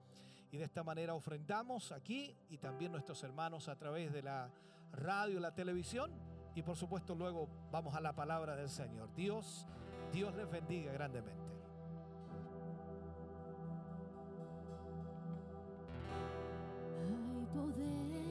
y 0.51 0.57
de 0.57 0.63
esta 0.63 0.83
manera 0.83 1.13
ofrendamos 1.13 1.91
aquí 1.91 2.35
y 2.49 2.57
también 2.57 2.91
nuestros 2.91 3.21
hermanos 3.23 3.67
a 3.67 3.75
través 3.75 4.11
de 4.13 4.21
la 4.21 4.49
radio, 4.91 5.39
la 5.39 5.53
televisión 5.53 6.11
y 6.55 6.63
por 6.63 6.75
supuesto 6.75 7.13
luego 7.15 7.47
vamos 7.71 7.95
a 7.95 8.01
la 8.01 8.13
palabra 8.13 8.55
del 8.55 8.69
Señor. 8.69 9.13
Dios, 9.15 9.67
Dios 10.11 10.33
les 10.35 10.49
bendiga 10.49 10.91
grandemente. 10.91 11.37
Hay 17.05 17.45
poder 17.53 18.26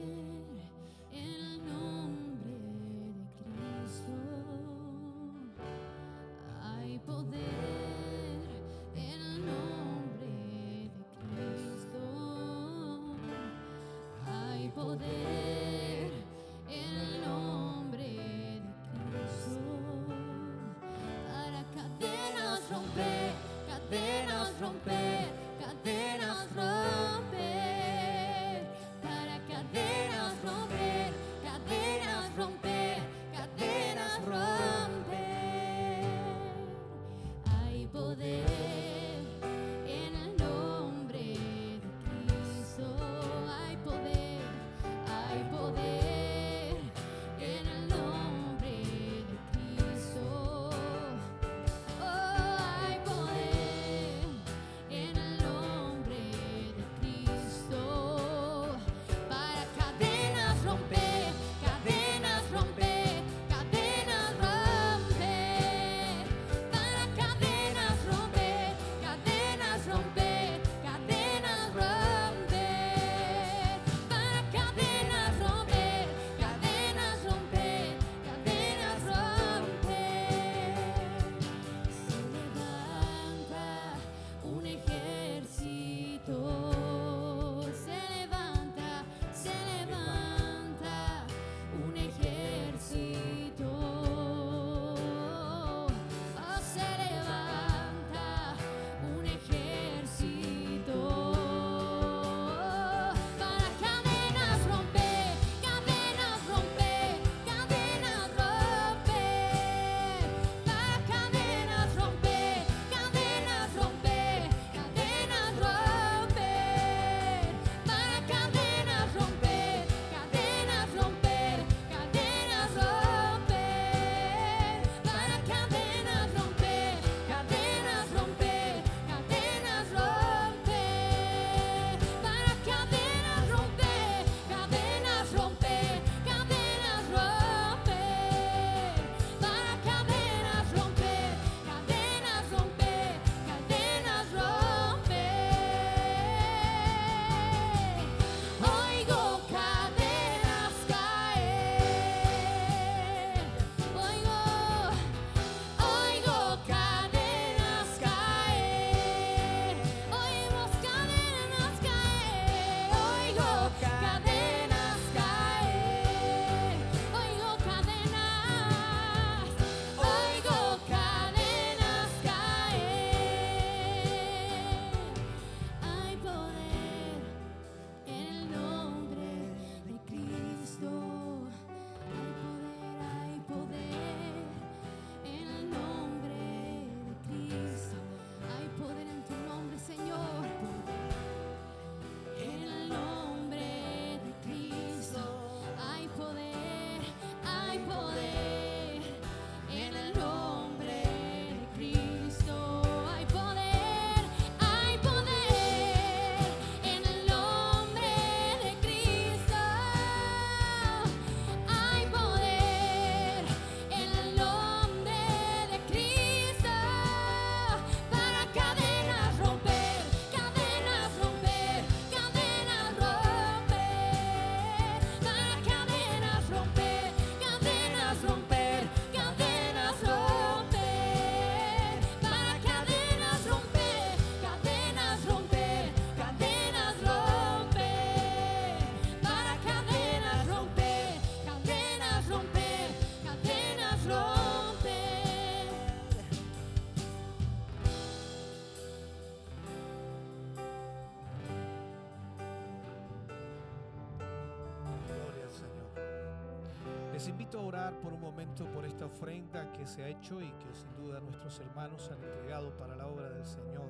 ofrenda 259.17 259.71
que 259.73 259.87
se 259.87 260.03
ha 260.03 260.09
hecho 260.09 260.39
y 260.39 260.45
que 260.45 260.73
sin 260.73 260.95
duda 260.95 261.19
nuestros 261.19 261.59
hermanos 261.59 262.09
han 262.11 262.23
entregado 262.23 262.69
para 262.77 262.95
la 262.95 263.07
obra 263.07 263.29
del 263.29 263.45
Señor. 263.45 263.89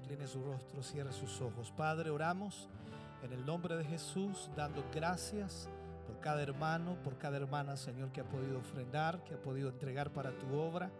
Incline 0.00 0.28
su 0.28 0.42
rostro, 0.44 0.80
cierre 0.80 1.12
sus 1.12 1.40
ojos. 1.40 1.72
Padre, 1.76 2.10
oramos 2.10 2.68
en 3.24 3.32
el 3.32 3.44
nombre 3.44 3.76
de 3.76 3.84
Jesús, 3.84 4.48
dando 4.54 4.84
gracias 4.94 5.68
por 6.06 6.20
cada 6.20 6.40
hermano, 6.40 6.96
por 7.02 7.18
cada 7.18 7.36
hermana, 7.36 7.76
Señor, 7.76 8.12
que 8.12 8.20
ha 8.20 8.28
podido 8.28 8.60
ofrendar, 8.60 9.24
que 9.24 9.34
ha 9.34 9.42
podido 9.42 9.70
entregar 9.70 10.12
para 10.12 10.30
tu 10.38 10.54
obra. 10.54 10.90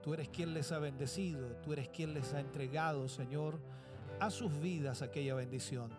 Tú 0.00 0.14
eres 0.14 0.28
quien 0.28 0.54
les 0.54 0.70
ha 0.70 0.78
bendecido, 0.78 1.48
tú 1.56 1.72
eres 1.72 1.88
quien 1.88 2.14
les 2.14 2.32
ha 2.32 2.38
entregado, 2.40 3.08
Señor, 3.08 3.58
a 4.20 4.30
sus 4.30 4.56
vidas 4.60 5.02
aquella 5.02 5.34
bendición. 5.34 5.90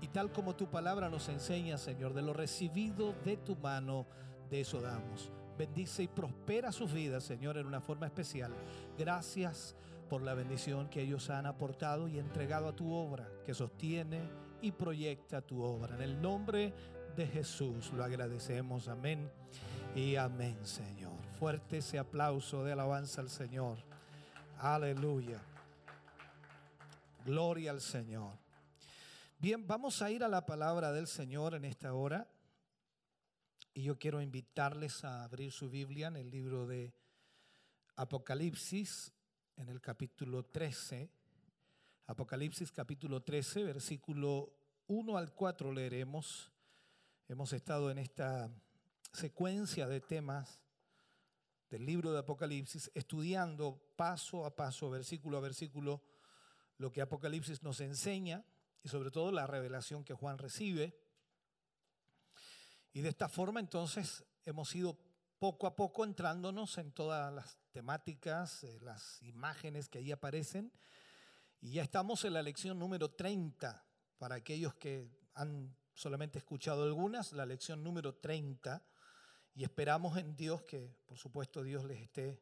Y 0.00 0.06
tal 0.06 0.30
como 0.30 0.54
tu 0.54 0.70
palabra 0.70 1.08
nos 1.08 1.28
enseña, 1.28 1.78
Señor, 1.78 2.14
de 2.14 2.22
lo 2.22 2.32
recibido 2.32 3.12
de 3.24 3.36
tu 3.38 3.56
mano, 3.56 4.06
de 4.48 4.60
eso 4.60 4.80
damos. 4.80 5.32
Bendice 5.62 6.02
y 6.02 6.08
prospera 6.08 6.72
sus 6.72 6.92
vidas, 6.92 7.22
Señor, 7.22 7.56
en 7.56 7.68
una 7.68 7.80
forma 7.80 8.06
especial. 8.06 8.52
Gracias 8.98 9.76
por 10.10 10.20
la 10.20 10.34
bendición 10.34 10.88
que 10.88 11.02
ellos 11.02 11.30
han 11.30 11.46
aportado 11.46 12.08
y 12.08 12.18
entregado 12.18 12.66
a 12.66 12.74
tu 12.74 12.92
obra, 12.92 13.28
que 13.46 13.54
sostiene 13.54 14.28
y 14.60 14.72
proyecta 14.72 15.40
tu 15.40 15.62
obra. 15.62 15.94
En 15.94 16.02
el 16.02 16.20
nombre 16.20 16.74
de 17.14 17.28
Jesús 17.28 17.92
lo 17.92 18.02
agradecemos. 18.02 18.88
Amén 18.88 19.30
y 19.94 20.16
amén, 20.16 20.58
Señor. 20.66 21.14
Fuerte 21.38 21.78
ese 21.78 21.96
aplauso 21.96 22.64
de 22.64 22.72
alabanza 22.72 23.20
al 23.20 23.30
Señor. 23.30 23.78
Aleluya. 24.58 25.40
Gloria 27.24 27.70
al 27.70 27.80
Señor. 27.80 28.32
Bien, 29.38 29.64
vamos 29.64 30.02
a 30.02 30.10
ir 30.10 30.24
a 30.24 30.28
la 30.28 30.44
palabra 30.44 30.90
del 30.90 31.06
Señor 31.06 31.54
en 31.54 31.66
esta 31.66 31.94
hora. 31.94 32.26
Y 33.74 33.84
yo 33.84 33.98
quiero 33.98 34.20
invitarles 34.20 35.02
a 35.02 35.24
abrir 35.24 35.50
su 35.50 35.70
Biblia 35.70 36.08
en 36.08 36.16
el 36.16 36.30
libro 36.30 36.66
de 36.66 36.92
Apocalipsis, 37.96 39.14
en 39.56 39.70
el 39.70 39.80
capítulo 39.80 40.44
13. 40.44 41.10
Apocalipsis 42.06 42.70
capítulo 42.70 43.22
13, 43.22 43.64
versículo 43.64 44.52
1 44.88 45.16
al 45.16 45.32
4 45.32 45.72
leeremos. 45.72 46.52
Hemos 47.28 47.54
estado 47.54 47.90
en 47.90 47.96
esta 47.96 48.50
secuencia 49.10 49.88
de 49.88 50.02
temas 50.02 50.60
del 51.70 51.86
libro 51.86 52.12
de 52.12 52.18
Apocalipsis, 52.18 52.90
estudiando 52.92 53.80
paso 53.96 54.44
a 54.44 54.54
paso, 54.54 54.90
versículo 54.90 55.38
a 55.38 55.40
versículo, 55.40 56.02
lo 56.76 56.92
que 56.92 57.00
Apocalipsis 57.00 57.62
nos 57.62 57.80
enseña 57.80 58.44
y 58.82 58.90
sobre 58.90 59.10
todo 59.10 59.32
la 59.32 59.46
revelación 59.46 60.04
que 60.04 60.12
Juan 60.12 60.36
recibe. 60.36 60.94
Y 62.92 63.00
de 63.00 63.08
esta 63.08 63.28
forma 63.28 63.60
entonces 63.60 64.24
hemos 64.44 64.74
ido 64.74 64.98
poco 65.38 65.66
a 65.66 65.74
poco 65.74 66.04
entrándonos 66.04 66.78
en 66.78 66.92
todas 66.92 67.32
las 67.32 67.58
temáticas, 67.72 68.62
eh, 68.64 68.78
las 68.80 69.20
imágenes 69.22 69.88
que 69.88 69.98
ahí 69.98 70.12
aparecen. 70.12 70.72
Y 71.60 71.72
ya 71.72 71.82
estamos 71.82 72.24
en 72.24 72.34
la 72.34 72.42
lección 72.42 72.78
número 72.78 73.10
30, 73.10 73.84
para 74.18 74.36
aquellos 74.36 74.74
que 74.74 75.10
han 75.34 75.74
solamente 75.94 76.38
escuchado 76.38 76.84
algunas, 76.84 77.32
la 77.32 77.46
lección 77.46 77.82
número 77.82 78.14
30. 78.14 78.84
Y 79.54 79.64
esperamos 79.64 80.16
en 80.16 80.36
Dios 80.36 80.62
que, 80.62 80.94
por 81.06 81.18
supuesto, 81.18 81.62
Dios 81.62 81.84
les 81.84 82.00
esté 82.00 82.40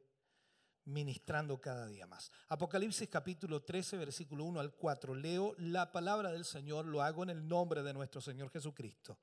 ministrando 0.85 1.61
cada 1.61 1.87
día 1.87 2.07
más. 2.07 2.31
Apocalipsis 2.49 3.09
capítulo 3.09 3.63
13, 3.63 3.97
versículo 3.97 4.45
1 4.45 4.61
al 4.61 4.75
4. 4.75 5.15
Leo 5.15 5.55
la 5.59 5.93
palabra 5.93 6.31
del 6.33 6.45
Señor, 6.45 6.87
lo 6.87 7.03
hago 7.03 7.23
en 7.23 7.31
el 7.31 7.47
nombre 7.47 7.83
de 7.83 7.95
nuestro 7.95 8.21
Señor 8.21 8.51
Jesucristo. 8.51 9.19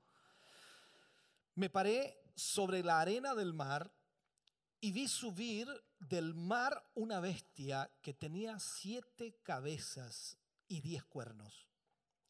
Me 1.57 1.71
paré 1.71 2.15
sobre 2.35 2.83
la 2.83 3.01
arena 3.01 3.33
del 3.33 3.51
mar 3.51 3.91
y 4.79 4.91
vi 4.91 5.07
subir 5.07 5.67
del 5.97 6.35
mar 6.35 6.87
una 6.93 7.19
bestia 7.19 7.91
que 8.03 8.13
tenía 8.13 8.59
siete 8.59 9.39
cabezas 9.41 10.37
y 10.67 10.81
diez 10.81 11.03
cuernos. 11.03 11.67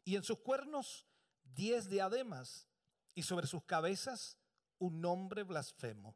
Y 0.06 0.16
en 0.16 0.24
sus 0.24 0.40
cuernos 0.40 1.06
diez 1.44 1.90
diademas 1.90 2.70
y 3.16 3.24
sobre 3.24 3.48
sus 3.48 3.66
cabezas 3.66 4.38
un 4.80 5.02
nombre 5.02 5.44
blasfemo. 5.44 6.16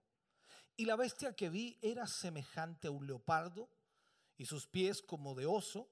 Y 0.78 0.86
la 0.86 0.96
bestia 0.96 1.36
que 1.36 1.50
vi 1.50 1.78
era 1.82 2.08
semejante 2.08 2.88
a 2.88 2.92
un 2.92 3.06
leopardo, 3.06 3.70
y 4.38 4.46
sus 4.46 4.68
pies 4.68 5.02
como 5.02 5.36
de 5.36 5.46
oso, 5.46 5.92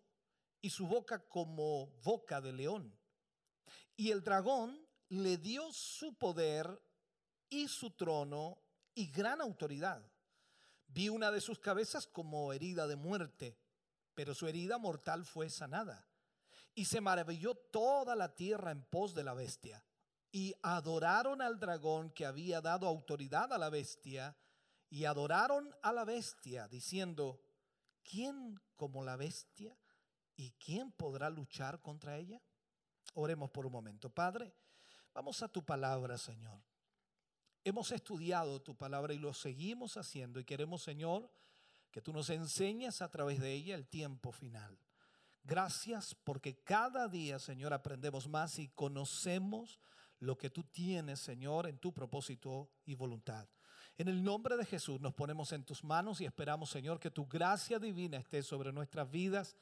y 0.62 0.70
su 0.70 0.88
boca 0.88 1.28
como 1.28 1.88
boca 2.02 2.40
de 2.40 2.54
león. 2.54 2.98
Y 3.98 4.12
el 4.12 4.24
dragón 4.24 4.88
le 5.10 5.36
dio 5.36 5.70
su 5.74 6.18
poder 6.18 6.82
y 7.50 7.68
su 7.68 7.92
trono 7.92 8.62
y 8.94 9.12
gran 9.12 9.42
autoridad. 9.42 10.02
Vi 10.88 11.10
una 11.10 11.32
de 11.32 11.42
sus 11.42 11.60
cabezas 11.60 12.08
como 12.08 12.52
herida 12.52 12.88
de 12.88 12.96
muerte, 12.96 13.58
pero 14.14 14.34
su 14.34 14.48
herida 14.48 14.78
mortal 14.78 15.26
fue 15.26 15.50
sanada. 15.50 16.08
Y 16.74 16.86
se 16.86 17.02
maravilló 17.02 17.56
toda 17.56 18.16
la 18.16 18.36
tierra 18.36 18.72
en 18.72 18.84
pos 18.84 19.14
de 19.14 19.24
la 19.24 19.34
bestia. 19.34 19.84
Y 20.32 20.56
adoraron 20.62 21.42
al 21.42 21.60
dragón 21.60 22.12
que 22.12 22.26
había 22.26 22.62
dado 22.62 22.88
autoridad 22.88 23.52
a 23.52 23.58
la 23.58 23.70
bestia 23.70 24.38
y 24.90 25.06
adoraron 25.06 25.76
a 25.82 25.92
la 25.92 26.06
bestia, 26.06 26.68
diciendo, 26.68 27.42
¿quién 28.04 28.60
como 28.76 29.04
la 29.04 29.16
bestia? 29.16 29.78
¿Y 30.36 30.52
quién 30.52 30.92
podrá 30.92 31.30
luchar 31.30 31.82
contra 31.82 32.18
ella? 32.18 32.42
Oremos 33.14 33.52
por 33.52 33.66
un 33.66 33.72
momento. 33.72 34.10
Padre, 34.10 34.56
vamos 35.14 35.42
a 35.44 35.48
tu 35.48 35.64
palabra, 35.64 36.18
Señor. 36.18 36.69
Hemos 37.64 37.92
estudiado 37.92 38.62
tu 38.62 38.76
palabra 38.76 39.14
y 39.14 39.20
lo 39.20 39.34
seguimos 39.34 39.98
haciendo 39.98 40.40
y 40.40 40.46
queremos, 40.46 40.82
Señor, 40.82 41.30
que 41.92 42.02
tú 42.02 42.14
nos 42.14 42.30
enseñes 42.30 43.02
a 43.02 43.10
través 43.10 43.40
de 43.40 43.52
ella 43.52 43.76
el 43.76 43.88
tiempo 43.88 44.32
final. 44.32 44.78
Gracias 45.44 46.16
porque 46.16 46.64
cada 46.64 47.08
día, 47.08 47.40
Señor, 47.40 47.74
aprendemos 47.74 48.28
más 48.28 48.60
y 48.60 48.70
conocemos 48.70 49.80
lo 50.20 50.38
que 50.38 50.50
tú 50.50 50.64
tienes, 50.64 51.20
Señor, 51.20 51.68
en 51.68 51.80
tu 51.80 51.94
propósito 51.94 52.70
y 52.86 52.96
voluntad. 52.96 53.48
En 53.98 54.08
el 54.08 54.24
nombre 54.24 54.56
de 54.56 54.66
Jesús 54.66 55.02
nos 55.02 55.14
ponemos 55.14 55.52
en 55.52 55.64
tus 55.64 55.84
manos 55.84 56.22
y 56.22 56.26
esperamos, 56.26 56.70
Señor, 56.70 57.00
que 57.00 57.12
tu 57.12 57.28
gracia 57.28 57.80
divina 57.80 58.18
esté 58.18 58.44
sobre 58.44 58.72
nuestras 58.72 59.10
vidas 59.10 59.58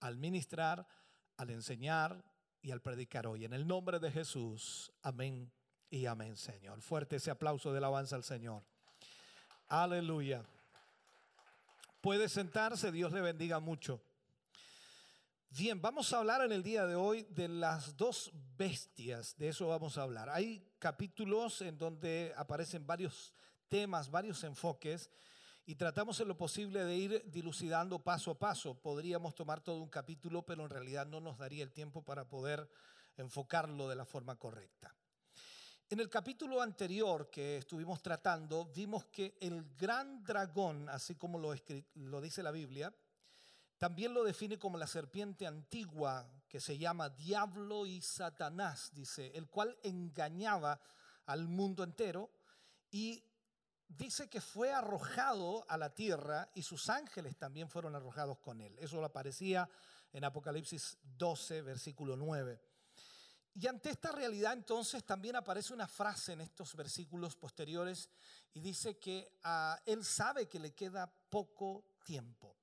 al 0.00 0.16
ministrar, 0.16 0.86
al 1.36 1.50
enseñar 1.50 2.24
y 2.62 2.72
al 2.72 2.82
predicar 2.82 3.26
hoy. 3.26 3.44
En 3.44 3.52
el 3.52 3.66
nombre 3.66 4.00
de 4.00 4.10
Jesús, 4.10 4.92
amén 5.02 5.52
y 5.90 6.06
amén, 6.06 6.36
Señor. 6.36 6.80
Fuerte 6.80 7.16
ese 7.16 7.30
aplauso 7.30 7.72
de 7.72 7.78
alabanza 7.78 8.16
al 8.16 8.24
Señor. 8.24 8.62
Aleluya. 9.68 10.44
Puede 12.00 12.28
sentarse, 12.28 12.92
Dios 12.92 13.12
le 13.12 13.20
bendiga 13.20 13.58
mucho. 13.60 14.00
Bien, 15.50 15.80
vamos 15.80 16.12
a 16.12 16.18
hablar 16.18 16.42
en 16.42 16.52
el 16.52 16.62
día 16.62 16.86
de 16.86 16.96
hoy 16.96 17.22
de 17.30 17.48
las 17.48 17.96
dos 17.96 18.30
bestias, 18.58 19.36
de 19.38 19.48
eso 19.48 19.68
vamos 19.68 19.96
a 19.96 20.02
hablar. 20.02 20.28
Hay 20.28 20.70
capítulos 20.78 21.62
en 21.62 21.78
donde 21.78 22.34
aparecen 22.36 22.86
varios 22.86 23.32
temas, 23.68 24.10
varios 24.10 24.44
enfoques, 24.44 25.10
y 25.64 25.74
tratamos 25.74 26.20
en 26.20 26.28
lo 26.28 26.36
posible 26.36 26.84
de 26.84 26.96
ir 26.96 27.22
dilucidando 27.26 27.98
paso 27.98 28.32
a 28.32 28.38
paso. 28.38 28.80
Podríamos 28.80 29.34
tomar 29.34 29.60
todo 29.60 29.80
un 29.80 29.88
capítulo, 29.88 30.42
pero 30.42 30.62
en 30.62 30.70
realidad 30.70 31.06
no 31.06 31.20
nos 31.20 31.38
daría 31.38 31.64
el 31.64 31.72
tiempo 31.72 32.04
para 32.04 32.28
poder 32.28 32.68
enfocarlo 33.16 33.88
de 33.88 33.96
la 33.96 34.04
forma 34.04 34.36
correcta. 34.36 34.94
En 35.88 36.00
el 36.00 36.08
capítulo 36.08 36.60
anterior 36.60 37.30
que 37.30 37.58
estuvimos 37.58 38.02
tratando, 38.02 38.64
vimos 38.74 39.04
que 39.06 39.36
el 39.40 39.76
gran 39.76 40.24
dragón, 40.24 40.88
así 40.88 41.14
como 41.14 41.38
lo, 41.38 41.54
lo 41.94 42.20
dice 42.20 42.42
la 42.42 42.50
Biblia, 42.50 42.92
también 43.78 44.12
lo 44.12 44.24
define 44.24 44.58
como 44.58 44.78
la 44.78 44.88
serpiente 44.88 45.46
antigua 45.46 46.28
que 46.48 46.58
se 46.58 46.76
llama 46.76 47.10
Diablo 47.10 47.86
y 47.86 48.02
Satanás, 48.02 48.90
dice, 48.94 49.30
el 49.36 49.46
cual 49.46 49.78
engañaba 49.84 50.80
al 51.26 51.46
mundo 51.46 51.84
entero 51.84 52.32
y 52.90 53.22
dice 53.86 54.28
que 54.28 54.40
fue 54.40 54.72
arrojado 54.72 55.64
a 55.68 55.78
la 55.78 55.94
tierra 55.94 56.50
y 56.56 56.62
sus 56.62 56.90
ángeles 56.90 57.36
también 57.36 57.68
fueron 57.68 57.94
arrojados 57.94 58.38
con 58.38 58.60
él. 58.60 58.76
Eso 58.80 58.96
lo 58.96 59.04
aparecía 59.04 59.68
en 60.12 60.24
Apocalipsis 60.24 60.98
12, 61.16 61.62
versículo 61.62 62.16
9. 62.16 62.60
Y 63.58 63.66
ante 63.68 63.88
esta 63.88 64.12
realidad 64.12 64.52
entonces 64.52 65.02
también 65.04 65.34
aparece 65.34 65.72
una 65.72 65.88
frase 65.88 66.34
en 66.34 66.42
estos 66.42 66.76
versículos 66.76 67.36
posteriores 67.36 68.10
y 68.52 68.60
dice 68.60 68.98
que 68.98 69.38
a 69.44 69.80
él 69.86 70.04
sabe 70.04 70.46
que 70.46 70.58
le 70.58 70.74
queda 70.74 71.10
poco 71.30 71.96
tiempo. 72.04 72.54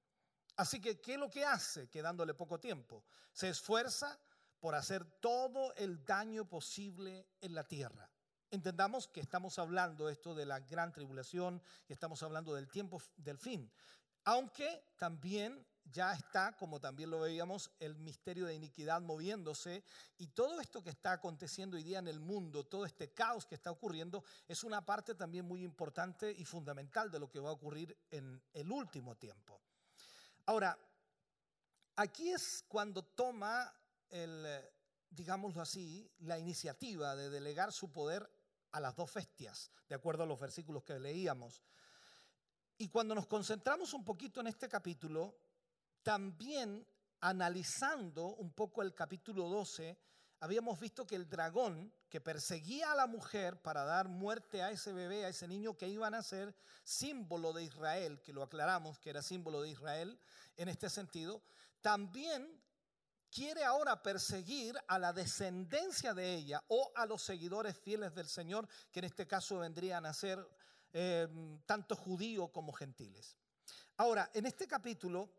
Así 0.56 0.80
que, 0.80 1.02
¿qué 1.02 1.14
es 1.14 1.20
lo 1.20 1.32
que 1.32 1.46
hace 1.46 1.89
quedándole 1.89 2.36
poco 2.36 2.60
tiempo? 2.60 3.04
Se 3.32 3.50
esfuerza 3.50 4.20
por 4.60 4.76
hacer 4.76 5.04
todo 5.20 5.74
el 5.78 6.06
daño 6.06 6.48
posible 6.48 7.26
en 7.41 7.56
la 7.56 7.64
tierra. 7.64 8.08
Entendamos 8.52 9.08
que 9.08 9.20
estamos 9.20 9.58
hablando 9.58 10.10
esto 10.10 10.36
de 10.36 10.46
la 10.46 10.60
gran 10.60 10.94
tribulación 10.94 11.60
y 11.88 11.94
estamos 11.94 12.22
hablando 12.22 12.54
del 12.54 12.70
tiempo 12.70 13.02
del 13.18 13.39
fin. 13.39 13.72
Aunque 14.26 14.94
también 15.00 15.66
ya 15.86 16.14
está, 16.14 16.56
como 16.56 16.80
también 16.80 17.10
lo 17.10 17.20
veíamos, 17.20 17.72
el 17.80 17.96
misterio 17.96 18.46
de 18.46 18.56
iniquidad 18.56 19.02
moviéndose 19.02 19.84
y 20.18 20.28
todo 20.28 20.60
esto 20.60 20.82
que 20.82 20.90
está 20.90 21.14
aconteciendo 21.14 21.78
hoy 21.78 21.84
día 21.84 22.00
en 22.00 22.08
el 22.08 22.20
mundo, 22.20 22.64
todo 22.64 22.86
este 22.86 23.14
caos 23.14 23.46
que 23.46 23.56
está 23.56 23.72
ocurriendo, 23.72 24.24
es 24.48 24.64
una 24.64 24.86
parte 24.86 25.16
también 25.16 25.46
muy 25.46 25.64
importante 25.64 26.32
y 26.32 26.46
fundamental 26.46 27.12
de 27.12 27.20
lo 27.20 27.30
que 27.30 27.40
va 27.40 27.50
a 27.50 27.54
ocurrir 27.54 27.98
en 28.12 28.42
el 28.54 28.72
último 28.72 29.16
tiempo. 29.16 29.62
Ahora, 30.46 30.78
aquí 31.96 32.32
es 32.32 32.64
cuando 32.68 33.04
toma 33.04 33.74
el, 34.10 34.46
digámoslo 35.10 35.62
así, 35.62 36.10
la 36.20 36.40
iniciativa 36.40 37.16
de 37.16 37.30
delegar 37.30 37.72
su 37.72 37.92
poder 37.92 38.30
a 38.72 38.80
las 38.80 38.96
dos 38.96 39.14
bestias, 39.14 39.72
de 39.88 39.96
acuerdo 39.96 40.24
a 40.24 40.28
los 40.28 40.40
versículos 40.40 40.84
que 40.84 41.00
leíamos. 41.00 41.62
Y 42.78 42.90
cuando 42.90 43.14
nos 43.14 43.28
concentramos 43.28 43.94
un 43.94 44.04
poquito 44.04 44.42
en 44.42 44.48
este 44.48 44.68
capítulo, 44.68 45.38
también 46.04 46.86
analizando 47.22 48.28
un 48.36 48.51
poco 48.51 48.82
el 48.82 48.93
capítulo 48.93 49.47
12, 49.47 49.97
habíamos 50.41 50.78
visto 50.80 51.08
que 51.08 51.16
el 51.16 51.30
dragón 51.30 51.93
que 52.10 52.20
perseguía 52.20 52.91
a 52.91 52.95
la 52.95 53.08
mujer 53.08 53.62
para 53.62 53.86
dar 53.86 54.10
muerte 54.10 54.62
a 54.62 54.72
ese 54.72 54.91
bebé, 54.91 55.26
a 55.26 55.30
ese 55.30 55.47
niño 55.47 55.78
que 55.78 55.88
iba 55.88 56.06
a 56.06 56.12
nacer, 56.12 56.54
símbolo 56.84 57.54
de 57.54 57.64
Israel, 57.64 58.22
que 58.22 58.34
lo 58.34 58.43
aclaramos 58.43 58.99
que 58.99 59.10
era 59.10 59.22
símbolo 59.22 59.62
de 59.62 59.70
Israel 59.70 60.20
en 60.58 60.68
este 60.68 60.89
sentido, 60.89 61.41
también 61.82 62.62
quiere 63.32 63.64
ahora 63.64 64.04
perseguir 64.04 64.76
a 64.88 64.99
la 64.99 65.14
descendencia 65.14 66.14
de 66.14 66.36
ella 66.36 66.62
o 66.68 66.91
a 66.93 67.06
los 67.06 67.24
seguidores 67.24 67.78
fieles 67.78 68.14
del 68.14 68.28
Señor, 68.28 68.68
que 68.91 68.99
en 68.99 69.06
este 69.06 69.26
caso 69.26 69.60
vendrían 69.60 70.06
a 70.06 70.14
ser 70.14 70.45
eh, 70.91 71.28
tanto 71.66 71.95
judíos 71.95 72.51
como 72.51 72.74
gentiles. 72.74 73.38
Ahora, 73.97 74.30
en 74.34 74.45
este 74.45 74.68
capítulo 74.68 75.32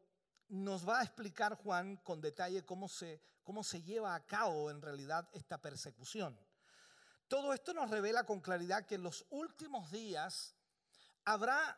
nos 0.55 0.89
va 0.89 1.01
a 1.01 1.03
explicar 1.03 1.57
Juan 1.57 1.97
con 1.97 2.21
detalle 2.21 2.65
cómo 2.65 2.89
se, 2.89 3.21
cómo 3.43 3.65
se 3.65 3.83
lleva 3.83 4.15
a 4.15 4.25
cabo 4.25 4.71
en 4.71 4.81
realidad 4.81 5.29
esta 5.33 5.59
persecución. 5.59 6.39
Todo 7.27 7.53
esto 7.53 7.75
nos 7.75 7.91
revela 7.91 8.25
con 8.25 8.41
claridad 8.41 8.87
que 8.87 8.95
en 8.95 9.03
los 9.03 9.27
últimos 9.31 9.91
días 9.91 10.55
habrá 11.25 11.77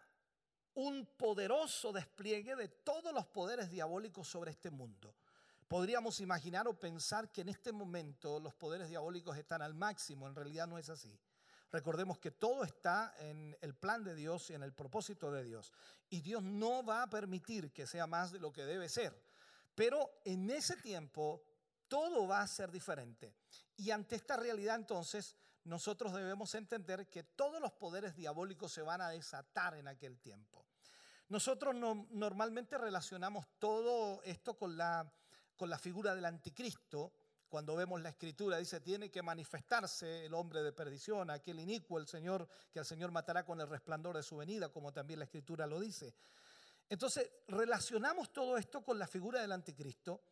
un 0.74 1.06
poderoso 1.16 1.92
despliegue 1.92 2.54
de 2.54 2.68
todos 2.68 3.14
los 3.14 3.26
poderes 3.26 3.70
diabólicos 3.70 4.28
sobre 4.28 4.50
este 4.50 4.70
mundo. 4.70 5.14
Podríamos 5.68 6.20
imaginar 6.20 6.68
o 6.68 6.78
pensar 6.78 7.32
que 7.32 7.40
en 7.40 7.48
este 7.48 7.72
momento 7.72 8.38
los 8.38 8.54
poderes 8.54 8.88
diabólicos 8.88 9.36
están 9.38 9.62
al 9.62 9.74
máximo, 9.74 10.28
en 10.28 10.34
realidad 10.34 10.66
no 10.66 10.76
es 10.78 10.90
así. 10.90 11.18
Recordemos 11.72 12.18
que 12.18 12.30
todo 12.30 12.64
está 12.64 13.14
en 13.18 13.56
el 13.60 13.74
plan 13.74 14.04
de 14.04 14.14
Dios 14.14 14.50
y 14.50 14.54
en 14.54 14.62
el 14.62 14.72
propósito 14.72 15.30
de 15.30 15.44
Dios. 15.44 15.72
Y 16.08 16.20
Dios 16.20 16.42
no 16.42 16.84
va 16.84 17.02
a 17.02 17.10
permitir 17.10 17.72
que 17.72 17.86
sea 17.86 18.06
más 18.06 18.32
de 18.32 18.38
lo 18.38 18.52
que 18.52 18.64
debe 18.64 18.88
ser. 18.88 19.20
Pero 19.74 20.20
en 20.24 20.50
ese 20.50 20.76
tiempo 20.76 21.42
todo 21.88 22.26
va 22.26 22.40
a 22.40 22.46
ser 22.46 22.70
diferente. 22.70 23.34
Y 23.76 23.90
ante 23.90 24.16
esta 24.16 24.36
realidad 24.36 24.76
entonces 24.76 25.36
nosotros 25.64 26.14
debemos 26.14 26.54
entender 26.54 27.08
que 27.08 27.24
todos 27.24 27.60
los 27.60 27.72
poderes 27.72 28.14
diabólicos 28.14 28.72
se 28.72 28.82
van 28.82 29.00
a 29.00 29.10
desatar 29.10 29.74
en 29.74 29.88
aquel 29.88 30.18
tiempo. 30.20 30.64
Nosotros 31.28 31.74
normalmente 31.74 32.78
relacionamos 32.78 33.46
todo 33.58 34.22
esto 34.22 34.56
con 34.56 34.76
la, 34.76 35.12
con 35.56 35.68
la 35.68 35.78
figura 35.78 36.14
del 36.14 36.24
anticristo, 36.24 37.12
cuando 37.48 37.76
vemos 37.76 38.00
la 38.02 38.10
escritura, 38.10 38.58
dice, 38.58 38.80
tiene 38.80 39.10
que 39.10 39.22
manifestarse 39.22 40.26
el 40.26 40.34
hombre 40.34 40.62
de 40.62 40.72
perdición, 40.72 41.30
aquel 41.30 41.60
inicuo, 41.60 41.98
el 41.98 42.06
Señor, 42.06 42.48
que 42.72 42.80
el 42.80 42.84
Señor 42.84 43.12
matará 43.12 43.44
con 43.44 43.60
el 43.60 43.68
resplandor 43.68 44.16
de 44.16 44.22
su 44.22 44.36
venida, 44.36 44.68
como 44.70 44.92
también 44.92 45.20
la 45.20 45.24
escritura 45.24 45.66
lo 45.66 45.80
dice. 45.80 46.14
Entonces, 46.88 47.30
relacionamos 47.48 48.32
todo 48.32 48.56
esto 48.56 48.82
con 48.82 48.98
la 48.98 49.06
figura 49.06 49.40
del 49.40 49.52
anticristo 49.52 50.22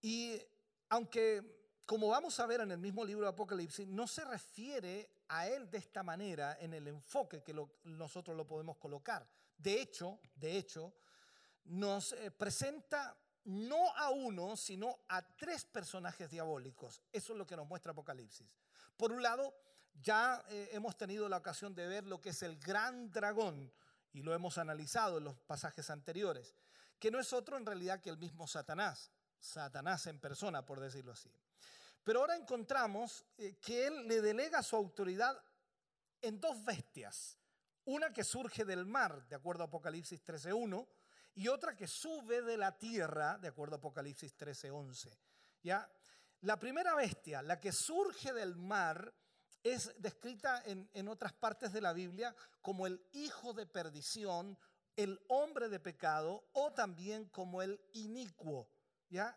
y 0.00 0.40
aunque, 0.88 1.68
como 1.84 2.08
vamos 2.08 2.38
a 2.40 2.46
ver 2.46 2.60
en 2.60 2.72
el 2.72 2.78
mismo 2.78 3.04
libro 3.04 3.24
de 3.24 3.30
Apocalipsis, 3.30 3.86
no 3.86 4.06
se 4.06 4.24
refiere 4.24 5.10
a 5.28 5.48
él 5.48 5.70
de 5.70 5.78
esta 5.78 6.02
manera 6.02 6.56
en 6.60 6.74
el 6.74 6.86
enfoque 6.88 7.42
que 7.42 7.54
nosotros 7.84 8.36
lo 8.36 8.46
podemos 8.46 8.76
colocar. 8.76 9.28
De 9.56 9.80
hecho, 9.80 10.20
de 10.34 10.56
hecho, 10.56 10.92
nos 11.64 12.12
eh, 12.12 12.30
presenta 12.30 13.16
no 13.46 13.96
a 13.96 14.10
uno, 14.10 14.56
sino 14.56 14.98
a 15.08 15.22
tres 15.36 15.64
personajes 15.64 16.30
diabólicos. 16.30 17.00
Eso 17.12 17.32
es 17.32 17.38
lo 17.38 17.46
que 17.46 17.56
nos 17.56 17.66
muestra 17.66 17.92
Apocalipsis. 17.92 18.56
Por 18.96 19.12
un 19.12 19.22
lado, 19.22 19.54
ya 19.94 20.44
eh, 20.48 20.70
hemos 20.72 20.96
tenido 20.96 21.28
la 21.28 21.38
ocasión 21.38 21.74
de 21.74 21.86
ver 21.86 22.06
lo 22.06 22.20
que 22.20 22.30
es 22.30 22.42
el 22.42 22.58
gran 22.58 23.10
dragón, 23.10 23.72
y 24.12 24.22
lo 24.22 24.34
hemos 24.34 24.56
analizado 24.56 25.18
en 25.18 25.24
los 25.24 25.36
pasajes 25.40 25.90
anteriores, 25.90 26.54
que 26.98 27.10
no 27.10 27.20
es 27.20 27.34
otro 27.34 27.58
en 27.58 27.66
realidad 27.66 28.00
que 28.00 28.08
el 28.08 28.16
mismo 28.16 28.46
Satanás, 28.46 29.10
Satanás 29.38 30.06
en 30.06 30.18
persona, 30.18 30.64
por 30.64 30.80
decirlo 30.80 31.12
así. 31.12 31.30
Pero 32.02 32.20
ahora 32.20 32.34
encontramos 32.34 33.26
eh, 33.36 33.58
que 33.60 33.86
él 33.86 34.08
le 34.08 34.22
delega 34.22 34.62
su 34.62 34.74
autoridad 34.74 35.38
en 36.22 36.40
dos 36.40 36.64
bestias, 36.64 37.36
una 37.84 38.10
que 38.10 38.24
surge 38.24 38.64
del 38.64 38.86
mar, 38.86 39.28
de 39.28 39.36
acuerdo 39.36 39.64
a 39.64 39.66
Apocalipsis 39.66 40.24
13.1, 40.24 40.86
y 41.36 41.48
otra 41.48 41.76
que 41.76 41.86
sube 41.86 42.42
de 42.42 42.56
la 42.56 42.76
tierra, 42.76 43.38
de 43.38 43.48
acuerdo 43.48 43.76
a 43.76 43.78
Apocalipsis 43.78 44.36
13:11. 44.36 45.16
¿Ya? 45.62 45.88
La 46.40 46.58
primera 46.58 46.94
bestia, 46.94 47.42
la 47.42 47.60
que 47.60 47.72
surge 47.72 48.32
del 48.32 48.56
mar, 48.56 49.14
es 49.62 49.92
descrita 49.98 50.62
en, 50.64 51.08
otras 51.08 51.32
partes 51.32 51.72
de 51.72 51.80
la 51.80 51.92
Biblia 51.92 52.34
como 52.62 52.86
el 52.86 53.04
hijo 53.12 53.52
de 53.52 53.66
perdición, 53.66 54.56
el 54.94 55.20
hombre 55.28 55.68
de 55.68 55.80
pecado 55.80 56.48
o 56.52 56.72
también 56.72 57.26
como 57.30 57.62
el 57.62 57.80
inicuo. 57.94 58.68
¿ya? 59.10 59.36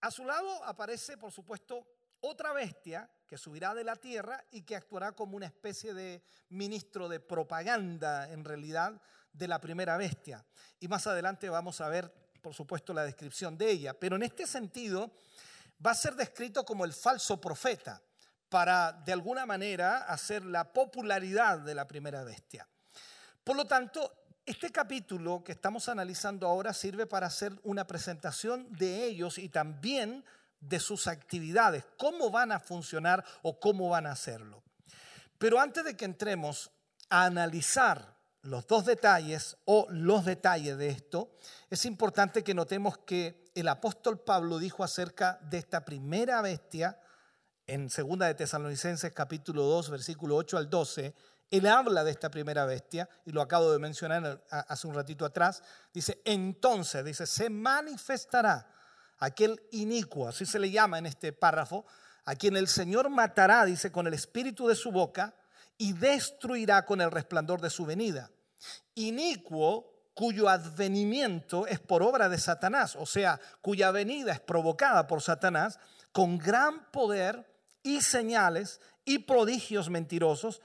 A 0.00 0.10
su 0.12 0.24
lado 0.24 0.62
aparece, 0.64 1.18
por 1.18 1.32
supuesto, 1.32 1.84
otra 2.20 2.52
bestia 2.52 3.10
que 3.26 3.36
subirá 3.36 3.74
de 3.74 3.82
la 3.82 3.96
tierra 3.96 4.42
y 4.52 4.62
que 4.62 4.76
actuará 4.76 5.12
como 5.12 5.36
una 5.36 5.46
especie 5.46 5.94
de 5.94 6.22
ministro 6.48 7.08
de 7.08 7.18
propaganda, 7.18 8.30
en 8.30 8.44
realidad, 8.44 9.02
de 9.36 9.48
la 9.48 9.60
primera 9.60 9.96
bestia. 9.96 10.44
Y 10.80 10.88
más 10.88 11.06
adelante 11.06 11.48
vamos 11.48 11.80
a 11.80 11.88
ver, 11.88 12.12
por 12.40 12.54
supuesto, 12.54 12.92
la 12.92 13.04
descripción 13.04 13.56
de 13.56 13.70
ella. 13.70 13.94
Pero 13.94 14.16
en 14.16 14.22
este 14.22 14.46
sentido, 14.46 15.12
va 15.84 15.90
a 15.90 15.94
ser 15.94 16.14
descrito 16.14 16.64
como 16.64 16.84
el 16.84 16.92
falso 16.92 17.40
profeta, 17.40 18.00
para 18.48 18.92
de 18.92 19.12
alguna 19.12 19.44
manera 19.44 20.04
hacer 20.04 20.44
la 20.44 20.72
popularidad 20.72 21.58
de 21.58 21.74
la 21.74 21.86
primera 21.86 22.22
bestia. 22.22 22.66
Por 23.42 23.56
lo 23.56 23.64
tanto, 23.64 24.26
este 24.44 24.70
capítulo 24.70 25.42
que 25.42 25.52
estamos 25.52 25.88
analizando 25.88 26.46
ahora 26.46 26.72
sirve 26.72 27.06
para 27.06 27.26
hacer 27.26 27.52
una 27.64 27.86
presentación 27.86 28.72
de 28.72 29.04
ellos 29.04 29.38
y 29.38 29.48
también 29.48 30.24
de 30.60 30.80
sus 30.80 31.06
actividades, 31.06 31.84
cómo 31.96 32.30
van 32.30 32.52
a 32.52 32.60
funcionar 32.60 33.24
o 33.42 33.58
cómo 33.60 33.88
van 33.90 34.06
a 34.06 34.12
hacerlo. 34.12 34.62
Pero 35.38 35.60
antes 35.60 35.84
de 35.84 35.96
que 35.96 36.04
entremos 36.04 36.70
a 37.10 37.24
analizar 37.26 38.15
los 38.46 38.66
dos 38.66 38.84
detalles 38.84 39.56
o 39.64 39.86
los 39.90 40.24
detalles 40.24 40.78
de 40.78 40.88
esto, 40.88 41.36
es 41.68 41.84
importante 41.84 42.42
que 42.42 42.54
notemos 42.54 42.98
que 42.98 43.50
el 43.54 43.68
apóstol 43.68 44.20
Pablo 44.20 44.58
dijo 44.58 44.84
acerca 44.84 45.38
de 45.42 45.58
esta 45.58 45.84
primera 45.84 46.40
bestia 46.42 47.00
en 47.66 47.90
segunda 47.90 48.26
de 48.26 48.34
Tesalonicenses 48.34 49.12
capítulo 49.12 49.64
2 49.64 49.90
versículo 49.90 50.36
8 50.36 50.58
al 50.58 50.70
12, 50.70 51.14
él 51.50 51.66
habla 51.66 52.04
de 52.04 52.12
esta 52.12 52.30
primera 52.30 52.64
bestia 52.64 53.08
y 53.24 53.32
lo 53.32 53.42
acabo 53.42 53.72
de 53.72 53.78
mencionar 53.78 54.44
hace 54.50 54.86
un 54.86 54.94
ratito 54.94 55.24
atrás, 55.24 55.62
dice, 55.92 56.20
entonces, 56.24 57.04
dice, 57.04 57.26
se 57.26 57.50
manifestará 57.50 58.68
aquel 59.18 59.60
inicuo, 59.72 60.28
así 60.28 60.46
se 60.46 60.58
le 60.58 60.70
llama 60.70 60.98
en 60.98 61.06
este 61.06 61.32
párrafo, 61.32 61.84
a 62.24 62.34
quien 62.34 62.56
el 62.56 62.68
Señor 62.68 63.08
matará, 63.08 63.64
dice, 63.64 63.92
con 63.92 64.06
el 64.06 64.14
espíritu 64.14 64.66
de 64.66 64.74
su 64.74 64.90
boca 64.90 65.34
y 65.78 65.92
destruirá 65.92 66.84
con 66.84 67.00
el 67.00 67.10
resplandor 67.10 67.60
de 67.60 67.70
su 67.70 67.84
venida 67.84 68.30
inicuo 68.94 69.92
cuyo 70.14 70.48
advenimiento 70.48 71.66
es 71.66 71.78
por 71.78 72.02
obra 72.02 72.28
de 72.28 72.38
Satanás, 72.38 72.96
o 72.96 73.04
sea, 73.04 73.38
cuya 73.60 73.90
venida 73.90 74.32
es 74.32 74.40
provocada 74.40 75.06
por 75.06 75.20
Satanás 75.20 75.78
con 76.12 76.38
gran 76.38 76.90
poder 76.90 77.46
y 77.82 78.00
señales 78.00 78.80
y 79.04 79.18
prodigios 79.18 79.90
mentirosos 79.90 80.62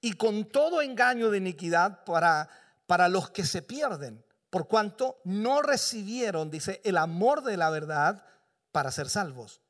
y 0.00 0.14
con 0.14 0.46
todo 0.46 0.80
engaño 0.80 1.30
de 1.30 1.38
iniquidad 1.38 2.04
para, 2.04 2.48
para 2.86 3.08
los 3.08 3.30
que 3.30 3.44
se 3.44 3.60
pierden, 3.60 4.24
por 4.48 4.68
cuanto 4.68 5.20
no 5.24 5.60
recibieron, 5.60 6.50
dice, 6.50 6.80
el 6.84 6.96
amor 6.96 7.42
de 7.42 7.56
la 7.56 7.70
verdad 7.70 8.24
para 8.72 8.90
ser 8.90 9.10
salvos. 9.10 9.60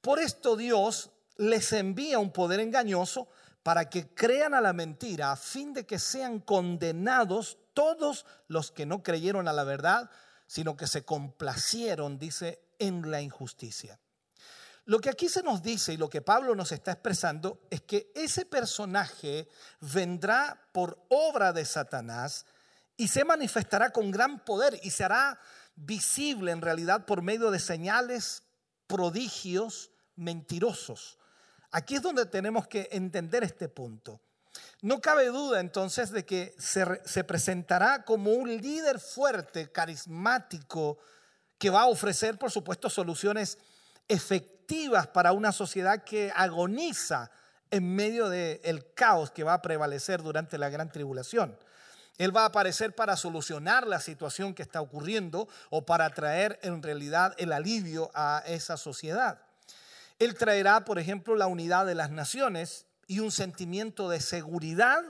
Por 0.00 0.18
esto 0.18 0.56
Dios 0.56 1.10
les 1.36 1.72
envía 1.72 2.18
un 2.18 2.32
poder 2.32 2.60
engañoso 2.60 3.28
para 3.62 3.88
que 3.88 4.14
crean 4.14 4.54
a 4.54 4.60
la 4.60 4.72
mentira, 4.72 5.32
a 5.32 5.36
fin 5.36 5.72
de 5.72 5.86
que 5.86 5.98
sean 5.98 6.40
condenados 6.40 7.58
todos 7.74 8.26
los 8.46 8.70
que 8.70 8.86
no 8.86 9.02
creyeron 9.02 9.48
a 9.48 9.52
la 9.52 9.64
verdad, 9.64 10.10
sino 10.46 10.76
que 10.76 10.86
se 10.86 11.04
complacieron, 11.04 12.18
dice, 12.18 12.60
en 12.78 13.10
la 13.10 13.20
injusticia. 13.20 14.00
Lo 14.84 15.00
que 15.00 15.10
aquí 15.10 15.28
se 15.28 15.42
nos 15.42 15.62
dice 15.62 15.92
y 15.92 15.96
lo 15.98 16.08
que 16.08 16.22
Pablo 16.22 16.54
nos 16.54 16.72
está 16.72 16.92
expresando 16.92 17.60
es 17.68 17.82
que 17.82 18.10
ese 18.14 18.46
personaje 18.46 19.46
vendrá 19.80 20.66
por 20.72 21.04
obra 21.10 21.52
de 21.52 21.66
Satanás 21.66 22.46
y 22.96 23.08
se 23.08 23.24
manifestará 23.24 23.90
con 23.90 24.10
gran 24.10 24.42
poder 24.44 24.80
y 24.82 24.90
se 24.90 25.04
hará 25.04 25.38
visible 25.76 26.52
en 26.52 26.62
realidad 26.62 27.04
por 27.04 27.20
medio 27.20 27.50
de 27.50 27.60
señales, 27.60 28.44
prodigios 28.86 29.90
mentirosos. 30.16 31.18
Aquí 31.70 31.96
es 31.96 32.02
donde 32.02 32.26
tenemos 32.26 32.66
que 32.66 32.88
entender 32.92 33.44
este 33.44 33.68
punto. 33.68 34.20
No 34.80 35.00
cabe 35.00 35.26
duda 35.26 35.60
entonces 35.60 36.10
de 36.10 36.24
que 36.24 36.54
se, 36.58 36.84
se, 37.04 37.24
presentará 37.24 38.04
como 38.04 38.32
un 38.32 38.48
líder 38.48 38.98
fuerte, 38.98 39.70
carismático, 39.70 40.98
que 41.58 41.70
va 41.70 41.82
a 41.82 41.86
ofrecer, 41.86 42.38
por 42.38 42.50
supuesto, 42.50 42.88
soluciones 42.88 43.58
efectivas 44.06 45.06
para 45.08 45.32
una 45.32 45.52
sociedad 45.52 46.04
que 46.04 46.32
agoniza 46.34 47.30
en 47.70 47.94
medio 47.94 48.28
del 48.28 48.92
caos 48.94 49.30
que 49.30 49.44
va 49.44 49.54
a 49.54 49.62
prevalecer 49.62 50.22
durante 50.22 50.58
la 50.58 50.70
gran 50.70 50.90
tribulación. 50.90 51.58
Él 52.16 52.36
va 52.36 52.42
a 52.42 52.46
aparecer 52.46 52.94
para 52.94 53.16
solucionar 53.16 53.86
la 53.86 54.00
situación 54.00 54.54
que 54.54 54.62
está 54.62 54.80
ocurriendo 54.80 55.48
o 55.70 55.86
para 55.86 56.10
traer 56.10 56.58
en 56.62 56.82
realidad 56.82 57.34
el 57.38 57.52
alivio 57.52 58.10
a 58.14 58.42
esa 58.46 58.76
sociedad. 58.76 59.40
Él 60.18 60.34
traerá, 60.34 60.84
por 60.84 60.98
ejemplo, 60.98 61.36
la 61.36 61.46
unidad 61.46 61.86
de 61.86 61.94
las 61.94 62.10
naciones 62.10 62.86
y 63.06 63.20
un 63.20 63.30
sentimiento 63.30 64.08
de 64.08 64.20
seguridad 64.20 65.02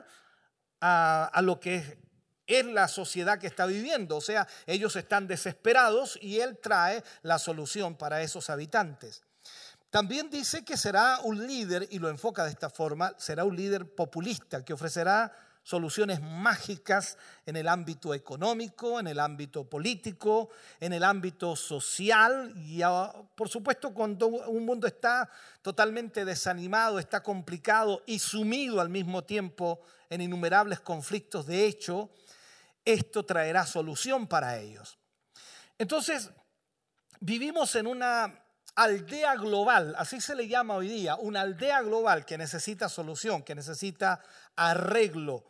a, 0.81 1.41
lo 1.43 1.59
que 1.61 1.99
es 2.47 2.65
la 2.67 2.89
sociedad 2.89 3.39
que 3.39 3.47
está 3.47 3.67
viviendo. 3.67 4.17
O 4.17 4.21
sea, 4.21 4.47
ellos 4.67 4.97
están 4.97 5.27
desesperados 5.27 6.19
y 6.21 6.41
Él 6.41 6.59
trae 6.63 7.03
la 7.23 7.39
solución 7.39 7.97
para 7.97 8.23
esos 8.23 8.51
habitantes. 8.51 9.23
También 9.91 10.29
dice 10.29 10.65
que 10.65 10.77
será 10.77 11.21
un 11.23 11.47
líder, 11.47 11.89
y 11.91 11.99
lo 11.99 12.11
enfoca 12.11 12.45
de 12.45 12.51
esta 12.51 12.69
forma, 12.69 13.15
será 13.17 13.45
un 13.45 13.57
líder 13.57 13.95
populista 13.95 14.63
que 14.63 14.75
ofrecerá 14.75 15.33
soluciones 15.69 16.23
mágicas 16.23 17.19
en 17.45 17.55
el 17.55 17.69
ámbito 17.69 18.15
económico, 18.15 18.99
en 18.99 19.07
el 19.07 19.21
ámbito 19.21 19.69
político, 19.69 20.49
en 20.81 20.95
el 20.95 21.05
ámbito 21.05 21.55
social 21.57 22.55
y 22.57 22.81
ah, 22.81 23.13
por 23.35 23.51
supuesto 23.51 23.93
cuando 23.93 24.29
un 24.29 24.65
mundo 24.65 24.87
está 24.87 25.29
totalmente 25.61 26.25
desanimado, 26.25 26.99
está 26.99 27.23
complicado 27.23 28.03
y 28.07 28.19
sumido 28.19 28.81
al 28.81 28.89
mismo 28.89 29.25
tiempo 29.25 29.83
en 30.09 30.23
innumerables 30.23 30.81
conflictos 30.81 31.45
de 31.45 31.67
hecho, 31.67 32.09
esto 32.83 33.27
traerá 33.27 33.67
solución 33.67 34.27
para 34.27 34.57
ellos. 34.57 34.99
Entonces, 35.77 36.31
vivimos 37.21 37.75
en 37.77 37.89
una 37.89 38.43
aldea 38.75 39.35
global, 39.35 39.95
así 39.99 40.19
se 40.23 40.35
le 40.35 40.49
llama 40.49 40.77
hoy 40.77 40.89
día, 40.89 41.17
una 41.17 41.43
aldea 41.43 41.83
global 41.83 42.25
que 42.25 42.39
necesita 42.39 42.89
solución, 42.89 43.43
que 43.43 43.55
necesita 43.55 44.23
arreglo, 44.57 45.45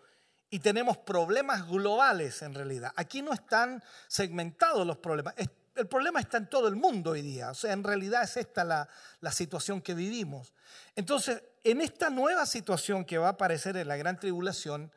y 0.50 0.60
tenemos 0.60 0.96
problemas 0.96 1.66
globales 1.68 2.42
en 2.42 2.54
realidad. 2.54 2.92
Aquí 2.96 3.22
no 3.22 3.32
están 3.32 3.82
segmentados 4.06 4.86
los 4.86 4.96
problemas. 4.98 5.34
El 5.74 5.86
problema 5.86 6.20
está 6.20 6.38
en 6.38 6.48
todo 6.48 6.68
el 6.68 6.76
mundo 6.76 7.10
hoy 7.10 7.22
día. 7.22 7.50
O 7.50 7.54
sea, 7.54 7.72
en 7.72 7.84
realidad 7.84 8.22
es 8.22 8.36
esta 8.36 8.64
la, 8.64 8.88
la 9.20 9.30
situación 9.30 9.80
que 9.80 9.94
vivimos. 9.94 10.52
Entonces, 10.96 11.42
en 11.62 11.80
esta 11.80 12.10
nueva 12.10 12.46
situación 12.46 13.04
que 13.04 13.18
va 13.18 13.26
a 13.26 13.30
aparecer 13.30 13.76
en 13.76 13.88
la 13.88 13.96
gran 13.96 14.18
tribulación, 14.18 14.90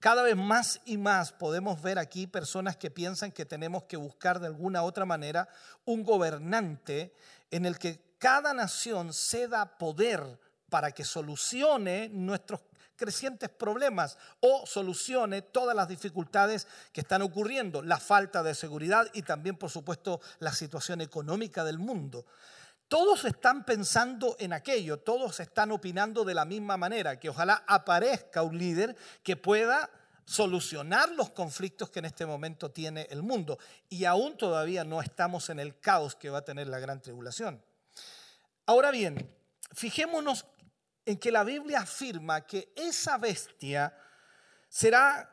cada 0.00 0.22
vez 0.22 0.36
más 0.36 0.80
y 0.84 0.98
más 0.98 1.32
podemos 1.32 1.80
ver 1.80 1.98
aquí 1.98 2.26
personas 2.26 2.76
que 2.76 2.90
piensan 2.90 3.32
que 3.32 3.46
tenemos 3.46 3.84
que 3.84 3.96
buscar 3.96 4.40
de 4.40 4.48
alguna 4.48 4.82
otra 4.82 5.04
manera 5.04 5.48
un 5.84 6.02
gobernante 6.02 7.14
en 7.50 7.64
el 7.64 7.78
que 7.78 8.16
cada 8.18 8.52
nación 8.52 9.12
ceda 9.12 9.78
poder 9.78 10.38
para 10.68 10.92
que 10.92 11.04
solucione 11.04 12.08
nuestros 12.08 12.60
crecientes 12.96 13.50
problemas 13.50 14.18
o 14.40 14.66
solucione 14.66 15.42
todas 15.42 15.74
las 15.74 15.88
dificultades 15.88 16.66
que 16.92 17.00
están 17.00 17.22
ocurriendo, 17.22 17.82
la 17.82 17.98
falta 17.98 18.42
de 18.42 18.54
seguridad 18.54 19.08
y 19.12 19.22
también, 19.22 19.56
por 19.56 19.70
supuesto, 19.70 20.20
la 20.38 20.52
situación 20.52 21.00
económica 21.00 21.64
del 21.64 21.78
mundo. 21.78 22.26
Todos 22.88 23.24
están 23.24 23.64
pensando 23.64 24.36
en 24.38 24.52
aquello, 24.52 24.98
todos 24.98 25.40
están 25.40 25.72
opinando 25.72 26.24
de 26.24 26.34
la 26.34 26.44
misma 26.44 26.76
manera, 26.76 27.18
que 27.18 27.30
ojalá 27.30 27.64
aparezca 27.66 28.42
un 28.42 28.58
líder 28.58 28.94
que 29.22 29.36
pueda 29.36 29.90
solucionar 30.24 31.10
los 31.10 31.30
conflictos 31.30 31.90
que 31.90 31.98
en 31.98 32.06
este 32.06 32.26
momento 32.26 32.70
tiene 32.70 33.06
el 33.10 33.22
mundo. 33.22 33.58
Y 33.88 34.04
aún 34.04 34.36
todavía 34.36 34.84
no 34.84 35.00
estamos 35.00 35.50
en 35.50 35.60
el 35.60 35.78
caos 35.80 36.14
que 36.14 36.30
va 36.30 36.38
a 36.38 36.44
tener 36.44 36.68
la 36.68 36.78
gran 36.78 37.00
tribulación. 37.00 37.62
Ahora 38.66 38.90
bien, 38.90 39.30
fijémonos 39.72 40.46
en 41.06 41.18
que 41.18 41.30
la 41.30 41.44
Biblia 41.44 41.80
afirma 41.80 42.46
que 42.46 42.72
esa 42.76 43.18
bestia 43.18 43.96
será 44.68 45.30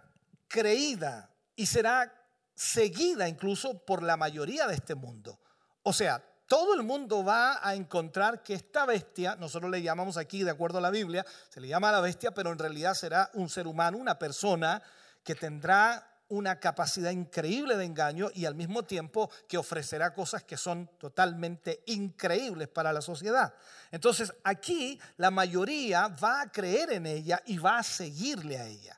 creída 0.48 1.30
y 1.56 1.66
será 1.66 2.14
seguida 2.54 3.28
incluso 3.28 3.86
por 3.86 4.04
la 4.04 4.18
mayoría 4.18 4.68
de 4.68 4.76
este 4.76 4.96
mundo. 4.96 5.40
O 5.84 5.94
sea, 5.94 6.24
todo 6.46 6.74
el 6.74 6.84
mundo 6.84 7.24
va 7.24 7.66
a 7.66 7.76
encontrar 7.76 8.44
que 8.44 8.54
esta 8.54 8.86
bestia, 8.86 9.38
nosotros 9.38 9.72
le 9.72 9.82
llamamos 9.82 10.18
aquí, 10.18 10.44
de 10.44 10.52
acuerdo 10.52 10.80
a 10.80 10.82
la 10.82 10.90
Biblia, 10.90 11.26
se 11.50 11.62
le 11.62 11.70
llama 11.70 11.94
la 11.94 12.02
bestia, 12.02 12.32
pero 12.32 12.52
en 12.52 12.60
realidad 12.60 12.94
será 12.94 13.30
un 13.34 13.48
ser 13.48 13.68
humano, 13.68 13.98
una 13.98 14.20
persona 14.20 14.84
que 15.24 15.34
tendrá 15.34 16.11
una 16.32 16.62
capacidad 16.62 17.12
increíble 17.12 17.76
de 17.76 17.84
engaño 17.84 18.30
y 18.34 18.46
al 18.46 18.56
mismo 18.56 18.84
tiempo 18.84 19.30
que 19.50 19.58
ofrecerá 19.58 20.14
cosas 20.14 20.44
que 20.44 20.56
son 20.56 20.90
totalmente 20.98 21.84
increíbles 21.88 22.70
para 22.70 22.94
la 22.94 23.02
sociedad. 23.02 23.54
Entonces 23.92 24.34
aquí 24.46 24.98
la 25.18 25.30
mayoría 25.30 26.08
va 26.08 26.42
a 26.42 26.52
creer 26.52 26.94
en 26.94 27.06
ella 27.06 27.42
y 27.46 27.58
va 27.58 27.80
a 27.80 27.84
seguirle 27.84 28.58
a 28.58 28.66
ella. 28.66 28.98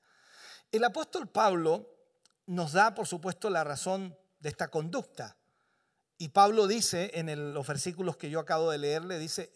El 0.71 0.83
apóstol 0.83 1.27
Pablo 1.27 1.89
nos 2.45 2.73
da, 2.73 2.93
por 2.93 3.07
supuesto, 3.07 3.49
la 3.49 3.63
razón 3.63 4.15
de 4.39 4.49
esta 4.49 4.67
conducta. 4.67 5.35
Y 6.19 6.29
Pablo 6.29 6.67
dice 6.67 7.11
en 7.15 7.53
los 7.53 7.65
versículos 7.65 8.15
que 8.15 8.29
yo 8.29 8.39
acabo 8.39 8.69
de 8.69 8.77
leer, 8.77 9.03
le 9.05 9.17
dice, 9.17 9.51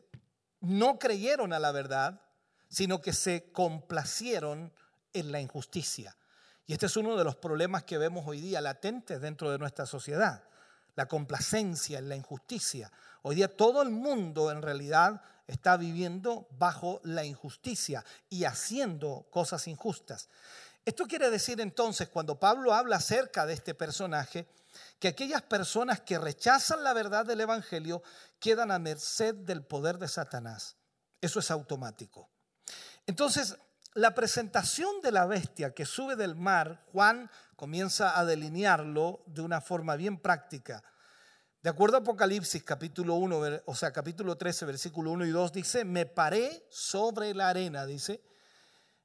no 0.61 0.97
creyeron 0.97 1.53
a 1.53 1.59
la 1.59 1.71
verdad, 1.71 2.21
sino 2.69 3.01
que 3.01 3.13
se 3.13 3.51
complacieron 3.51 4.73
en 5.13 5.31
la 5.31 5.41
injusticia. 5.41 6.17
Y 6.67 6.73
este 6.73 6.87
es 6.87 6.97
uno 6.97 7.15
de 7.15 7.23
los 7.23 7.37
problemas 7.37 7.85
que 7.85 7.97
vemos 7.97 8.27
hoy 8.27 8.41
día 8.41 8.59
latentes 8.59 9.21
dentro 9.21 9.49
de 9.49 9.57
nuestra 9.57 9.85
sociedad, 9.85 10.43
la 10.95 11.07
complacencia 11.07 11.97
en 11.97 12.09
la 12.09 12.17
injusticia. 12.17 12.91
Hoy 13.21 13.37
día 13.37 13.55
todo 13.55 13.81
el 13.81 13.89
mundo 13.89 14.51
en 14.51 14.61
realidad 14.61 15.21
está 15.47 15.77
viviendo 15.77 16.45
bajo 16.51 16.99
la 17.05 17.23
injusticia 17.23 18.03
y 18.29 18.43
haciendo 18.43 19.27
cosas 19.31 19.65
injustas. 19.69 20.27
Esto 20.83 21.05
quiere 21.05 21.29
decir 21.29 21.61
entonces, 21.61 22.09
cuando 22.09 22.37
Pablo 22.37 22.73
habla 22.73 22.97
acerca 22.97 23.45
de 23.45 23.53
este 23.53 23.73
personaje, 23.73 24.49
que 24.99 25.07
aquellas 25.07 25.43
personas 25.43 26.01
que 26.01 26.19
rechazan 26.19 26.83
la 26.83 26.93
verdad 26.93 27.25
del 27.25 27.39
Evangelio 27.39 28.03
quedan 28.39 28.71
a 28.71 28.79
merced 28.79 29.35
del 29.35 29.63
poder 29.63 29.97
de 29.97 30.09
Satanás. 30.09 30.75
Eso 31.21 31.39
es 31.39 31.49
automático. 31.49 32.29
Entonces, 33.05 33.57
la 33.97 34.13
presentación 34.13 35.01
de 35.01 35.11
la 35.11 35.25
bestia 35.25 35.73
que 35.73 35.83
sube 35.83 36.15
del 36.15 36.35
mar, 36.35 36.85
Juan 36.91 37.31
comienza 37.55 38.19
a 38.19 38.25
delinearlo 38.25 39.23
de 39.25 39.41
una 39.41 39.59
forma 39.59 39.95
bien 39.95 40.19
práctica. 40.19 40.83
De 41.63 41.71
acuerdo 41.71 41.97
a 41.97 42.01
Apocalipsis 42.01 42.63
capítulo 42.63 43.15
1, 43.15 43.63
o 43.65 43.73
sea, 43.73 43.91
capítulo 43.91 44.37
13, 44.37 44.65
versículo 44.65 45.09
1 45.09 45.25
y 45.25 45.31
2, 45.31 45.51
dice, 45.51 45.83
me 45.83 46.05
paré 46.05 46.67
sobre 46.69 47.33
la 47.33 47.49
arena, 47.49 47.87
dice, 47.87 48.21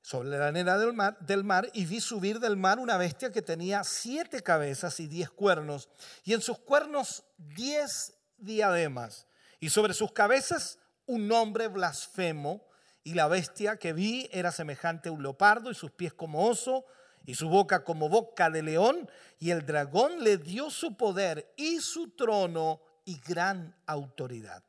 sobre 0.02 0.28
la 0.28 0.48
arena 0.48 0.76
del 0.76 0.92
mar, 0.92 1.16
del 1.20 1.42
mar 1.42 1.70
y 1.72 1.86
vi 1.86 1.98
subir 1.98 2.38
del 2.38 2.58
mar 2.58 2.78
una 2.78 2.98
bestia 2.98 3.32
que 3.32 3.40
tenía 3.40 3.84
siete 3.84 4.42
cabezas 4.42 5.00
y 5.00 5.06
diez 5.06 5.30
cuernos, 5.30 5.88
y 6.22 6.34
en 6.34 6.42
sus 6.42 6.58
cuernos 6.58 7.24
diez 7.38 8.12
diademas, 8.36 9.26
y 9.58 9.70
sobre 9.70 9.94
sus 9.94 10.12
cabezas 10.12 10.78
un 11.06 11.26
nombre 11.28 11.68
blasfemo 11.68 12.70
y 13.04 13.14
la 13.14 13.28
bestia 13.28 13.76
que 13.76 13.92
vi 13.92 14.28
era 14.32 14.52
semejante 14.52 15.08
a 15.08 15.12
un 15.12 15.22
leopardo 15.22 15.70
y 15.70 15.74
sus 15.74 15.90
pies 15.90 16.12
como 16.12 16.46
oso 16.46 16.84
y 17.24 17.34
su 17.34 17.48
boca 17.48 17.84
como 17.84 18.08
boca 18.08 18.50
de 18.50 18.62
león. 18.62 19.10
Y 19.38 19.50
el 19.50 19.66
dragón 19.66 20.22
le 20.22 20.38
dio 20.38 20.70
su 20.70 20.96
poder 20.96 21.52
y 21.56 21.80
su 21.80 22.10
trono 22.10 22.80
y 23.04 23.18
gran 23.20 23.76
autoridad. 23.86 24.62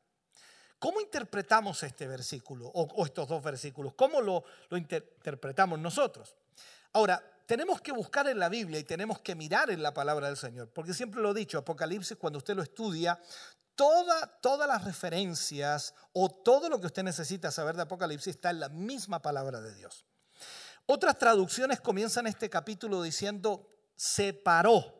¿Cómo 0.79 0.99
interpretamos 0.99 1.81
este 1.83 2.07
versículo 2.07 2.67
o, 2.67 3.05
estos 3.05 3.27
dos 3.27 3.41
versículos? 3.41 3.93
¿Cómo 3.93 4.19
lo, 4.19 4.43
interpretamos 4.71 5.79
nosotros? 5.79 6.35
Ahora, 6.91 7.23
tenemos 7.45 7.81
que 7.81 7.91
buscar 7.91 8.27
en 8.27 8.39
la 8.39 8.49
Biblia 8.49 8.79
y 8.79 8.83
tenemos 8.83 9.19
que 9.21 9.35
mirar 9.35 9.69
en 9.69 9.81
la 9.81 9.93
palabra 9.93 10.27
del 10.27 10.35
Señor, 10.35 10.69
porque 10.73 10.93
siempre 10.93 11.21
lo 11.21 11.31
he 11.31 11.33
dicho, 11.33 11.57
Apocalipsis, 11.57 12.17
cuando 12.17 12.39
usted 12.39 12.55
lo 12.55 12.63
estudia, 12.63 13.19
todas 13.75 14.67
las 14.67 14.83
referencias 14.83 15.93
o 16.11 16.29
todo 16.29 16.69
lo 16.69 16.79
que 16.79 16.87
usted 16.87 17.03
necesita 17.03 17.51
saber 17.51 17.75
de 17.75 17.83
Apocalipsis 17.83 18.35
está 18.35 18.49
en 18.49 18.59
la 18.59 18.69
misma 18.69 19.21
palabra 19.21 19.61
de 19.61 19.73
Dios. 19.75 20.05
Otras 20.85 21.17
traducciones 21.17 21.79
comienzan 21.79 22.27
este 22.27 22.49
capítulo 22.49 23.01
diciendo 23.01 23.69
separó, 23.95 24.99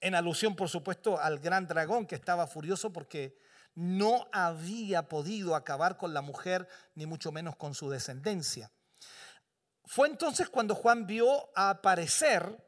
en 0.00 0.14
alusión 0.14 0.56
por 0.56 0.68
supuesto 0.68 1.18
al 1.18 1.38
gran 1.38 1.66
dragón 1.66 2.06
que 2.06 2.14
estaba 2.14 2.46
furioso 2.46 2.92
porque 2.92 3.38
no 3.74 4.28
había 4.32 5.08
podido 5.08 5.54
acabar 5.54 5.96
con 5.96 6.12
la 6.12 6.22
mujer 6.22 6.68
ni 6.94 7.06
mucho 7.06 7.32
menos 7.32 7.56
con 7.56 7.74
su 7.74 7.88
descendencia. 7.88 8.70
Fue 9.84 10.08
entonces 10.08 10.48
cuando 10.48 10.74
Juan 10.74 11.06
vio 11.06 11.50
aparecer 11.56 12.62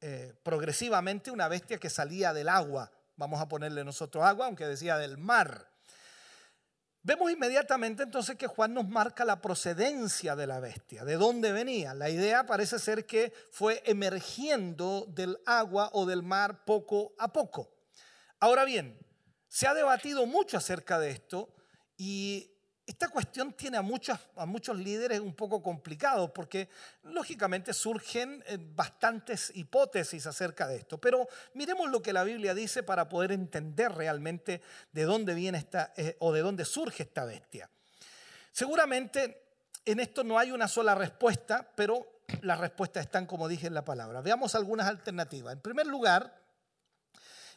eh, 0.00 0.34
progresivamente 0.42 1.30
una 1.30 1.48
bestia 1.48 1.78
que 1.78 1.90
salía 1.90 2.32
del 2.32 2.48
agua. 2.48 2.92
Vamos 3.18 3.40
a 3.40 3.48
ponerle 3.48 3.84
nosotros 3.84 4.24
agua, 4.24 4.46
aunque 4.46 4.64
decía 4.64 4.96
del 4.96 5.18
mar. 5.18 5.68
Vemos 7.02 7.32
inmediatamente 7.32 8.04
entonces 8.04 8.36
que 8.36 8.46
Juan 8.46 8.74
nos 8.74 8.88
marca 8.88 9.24
la 9.24 9.40
procedencia 9.40 10.36
de 10.36 10.46
la 10.46 10.60
bestia, 10.60 11.04
de 11.04 11.16
dónde 11.16 11.50
venía. 11.50 11.94
La 11.94 12.10
idea 12.10 12.46
parece 12.46 12.78
ser 12.78 13.06
que 13.06 13.32
fue 13.50 13.82
emergiendo 13.86 15.04
del 15.08 15.36
agua 15.46 15.90
o 15.94 16.06
del 16.06 16.22
mar 16.22 16.64
poco 16.64 17.14
a 17.18 17.32
poco. 17.32 17.74
Ahora 18.38 18.64
bien, 18.64 18.96
se 19.48 19.66
ha 19.66 19.74
debatido 19.74 20.24
mucho 20.24 20.56
acerca 20.56 21.00
de 21.00 21.10
esto 21.10 21.52
y 21.96 22.52
esta 22.88 23.10
cuestión 23.10 23.52
tiene 23.52 23.76
a 23.76 23.82
muchos, 23.82 24.18
a 24.34 24.46
muchos 24.46 24.74
líderes 24.78 25.20
un 25.20 25.34
poco 25.34 25.62
complicados 25.62 26.30
porque 26.30 26.70
lógicamente 27.02 27.74
surgen 27.74 28.42
eh, 28.46 28.56
bastantes 28.58 29.52
hipótesis 29.54 30.26
acerca 30.26 30.66
de 30.66 30.76
esto. 30.76 30.96
Pero 30.96 31.28
miremos 31.52 31.90
lo 31.90 32.00
que 32.00 32.14
la 32.14 32.24
Biblia 32.24 32.54
dice 32.54 32.82
para 32.82 33.06
poder 33.06 33.32
entender 33.32 33.92
realmente 33.92 34.62
de 34.90 35.02
dónde 35.02 35.34
viene 35.34 35.58
esta 35.58 35.92
eh, 35.98 36.16
o 36.20 36.32
de 36.32 36.40
dónde 36.40 36.64
surge 36.64 37.02
esta 37.02 37.26
bestia. 37.26 37.68
Seguramente 38.52 39.42
en 39.84 40.00
esto 40.00 40.24
no 40.24 40.38
hay 40.38 40.50
una 40.50 40.66
sola 40.66 40.94
respuesta, 40.94 41.70
pero 41.76 42.22
las 42.40 42.58
respuestas 42.58 43.04
están 43.04 43.26
como 43.26 43.48
dije 43.48 43.66
en 43.66 43.74
la 43.74 43.84
palabra. 43.84 44.22
Veamos 44.22 44.54
algunas 44.54 44.86
alternativas. 44.86 45.52
En 45.52 45.60
primer 45.60 45.86
lugar, 45.86 46.40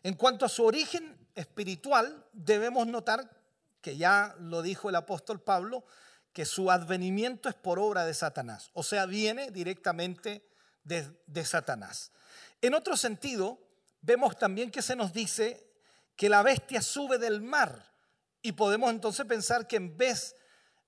en 0.03 0.15
cuanto 0.15 0.45
a 0.45 0.49
su 0.49 0.65
origen 0.65 1.17
espiritual, 1.35 2.25
debemos 2.33 2.85
notar 2.85 3.40
que 3.81 3.97
ya 3.97 4.35
lo 4.39 4.61
dijo 4.61 4.89
el 4.89 4.95
apóstol 4.95 5.41
Pablo, 5.41 5.85
que 6.33 6.45
su 6.45 6.71
advenimiento 6.71 7.49
es 7.49 7.55
por 7.55 7.79
obra 7.79 8.05
de 8.05 8.13
Satanás, 8.13 8.69
o 8.73 8.83
sea, 8.83 9.05
viene 9.05 9.51
directamente 9.51 10.47
de, 10.83 11.45
Satanás. 11.45 12.11
En 12.61 12.73
otro 12.73 12.97
sentido, 12.97 13.59
vemos 14.01 14.37
también 14.37 14.71
que 14.71 14.81
se 14.81 14.95
nos 14.95 15.13
dice 15.13 15.67
que 16.15 16.29
la 16.29 16.43
bestia 16.43 16.81
sube 16.81 17.17
del 17.17 17.41
mar 17.41 17.91
y 18.41 18.53
podemos 18.53 18.91
entonces 18.91 19.25
pensar 19.25 19.67
que 19.67 19.75
en 19.75 19.97
vez, 19.97 20.35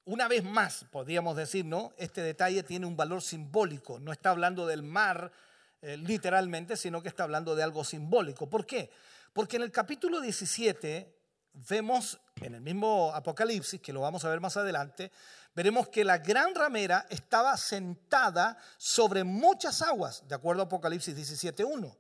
una 0.05 0.27
vez 0.27 0.43
más, 0.43 0.85
podríamos 0.91 1.35
decir, 1.35 1.65
¿no? 1.65 1.93
Este 1.97 2.21
detalle 2.21 2.63
tiene 2.63 2.85
un 2.85 2.97
valor 2.97 3.21
simbólico, 3.21 3.99
no 3.99 4.11
está 4.11 4.31
hablando 4.31 4.65
del 4.65 4.83
mar 4.83 5.31
eh, 5.81 5.97
literalmente, 5.97 6.77
sino 6.77 7.01
que 7.01 7.09
está 7.09 7.23
hablando 7.23 7.55
de 7.55 7.63
algo 7.63 7.83
simbólico. 7.83 8.49
¿Por 8.49 8.65
qué? 8.65 8.89
Porque 9.33 9.57
en 9.57 9.63
el 9.63 9.71
capítulo 9.71 10.21
17 10.21 11.13
vemos 11.53 12.19
en 12.43 12.55
el 12.55 12.61
mismo 12.61 13.11
Apocalipsis, 13.13 13.81
que 13.81 13.93
lo 13.93 14.01
vamos 14.01 14.25
a 14.25 14.29
ver 14.29 14.41
más 14.41 14.57
adelante, 14.57 15.11
veremos 15.55 15.87
que 15.87 16.03
la 16.03 16.17
gran 16.17 16.53
ramera 16.53 17.05
estaba 17.09 17.55
sentada 17.57 18.57
sobre 18.77 19.23
muchas 19.23 19.81
aguas, 19.81 20.23
de 20.27 20.35
acuerdo 20.35 20.63
a 20.63 20.65
Apocalipsis 20.65 21.15
17.1. 21.15 21.95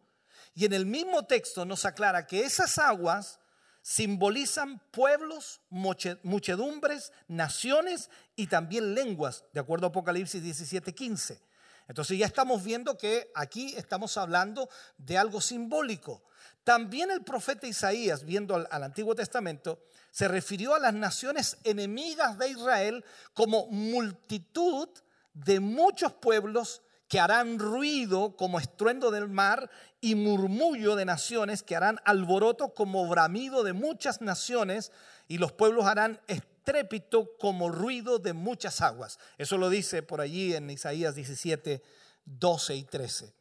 Y 0.55 0.65
en 0.65 0.73
el 0.73 0.85
mismo 0.85 1.25
texto 1.25 1.65
nos 1.65 1.85
aclara 1.85 2.27
que 2.27 2.41
esas 2.41 2.77
aguas 2.77 3.39
simbolizan 3.81 4.79
pueblos, 4.91 5.61
muchedumbres, 5.69 7.11
naciones 7.27 8.09
y 8.35 8.47
también 8.47 8.93
lenguas, 8.93 9.45
de 9.53 9.59
acuerdo 9.59 9.87
a 9.87 9.89
Apocalipsis 9.89 10.43
17.15. 10.43 11.39
Entonces 11.87 12.17
ya 12.17 12.25
estamos 12.25 12.63
viendo 12.63 12.97
que 12.97 13.29
aquí 13.35 13.73
estamos 13.75 14.17
hablando 14.17 14.69
de 14.97 15.17
algo 15.17 15.41
simbólico. 15.41 16.23
También 16.63 17.11
el 17.11 17.23
profeta 17.23 17.67
Isaías, 17.67 18.23
viendo 18.23 18.55
al, 18.55 18.83
Antiguo 18.83 19.15
Testamento, 19.15 19.83
se 20.13 20.27
refirió 20.27 20.75
a 20.75 20.79
las 20.79 20.93
naciones 20.93 21.57
enemigas 21.63 22.37
de 22.37 22.49
Israel 22.49 23.03
como 23.33 23.65
multitud 23.65 24.87
de 25.33 25.59
muchos 25.59 26.13
pueblos 26.13 26.83
que 27.07 27.19
harán 27.19 27.57
ruido 27.57 28.37
como 28.37 28.59
estruendo 28.59 29.09
del 29.09 29.27
mar 29.27 29.71
y 30.01 30.13
murmullo 30.13 30.95
de 30.95 31.05
naciones 31.05 31.63
que 31.63 31.75
harán 31.75 31.99
alboroto 32.05 32.75
como 32.75 33.07
bramido 33.07 33.63
de 33.63 33.73
muchas 33.73 34.21
naciones 34.21 34.91
y 35.27 35.39
los 35.39 35.51
pueblos 35.51 35.85
harán 35.85 36.21
estrépito 36.27 37.35
como 37.39 37.69
ruido 37.69 38.19
de 38.19 38.33
muchas 38.33 38.81
aguas. 38.81 39.17
Eso 39.39 39.57
lo 39.57 39.71
dice 39.71 40.03
por 40.03 40.21
allí 40.21 40.53
en 40.53 40.69
Isaías 40.69 41.15
17, 41.15 41.81
12 42.25 42.75
y 42.75 42.83
13. 42.83 43.33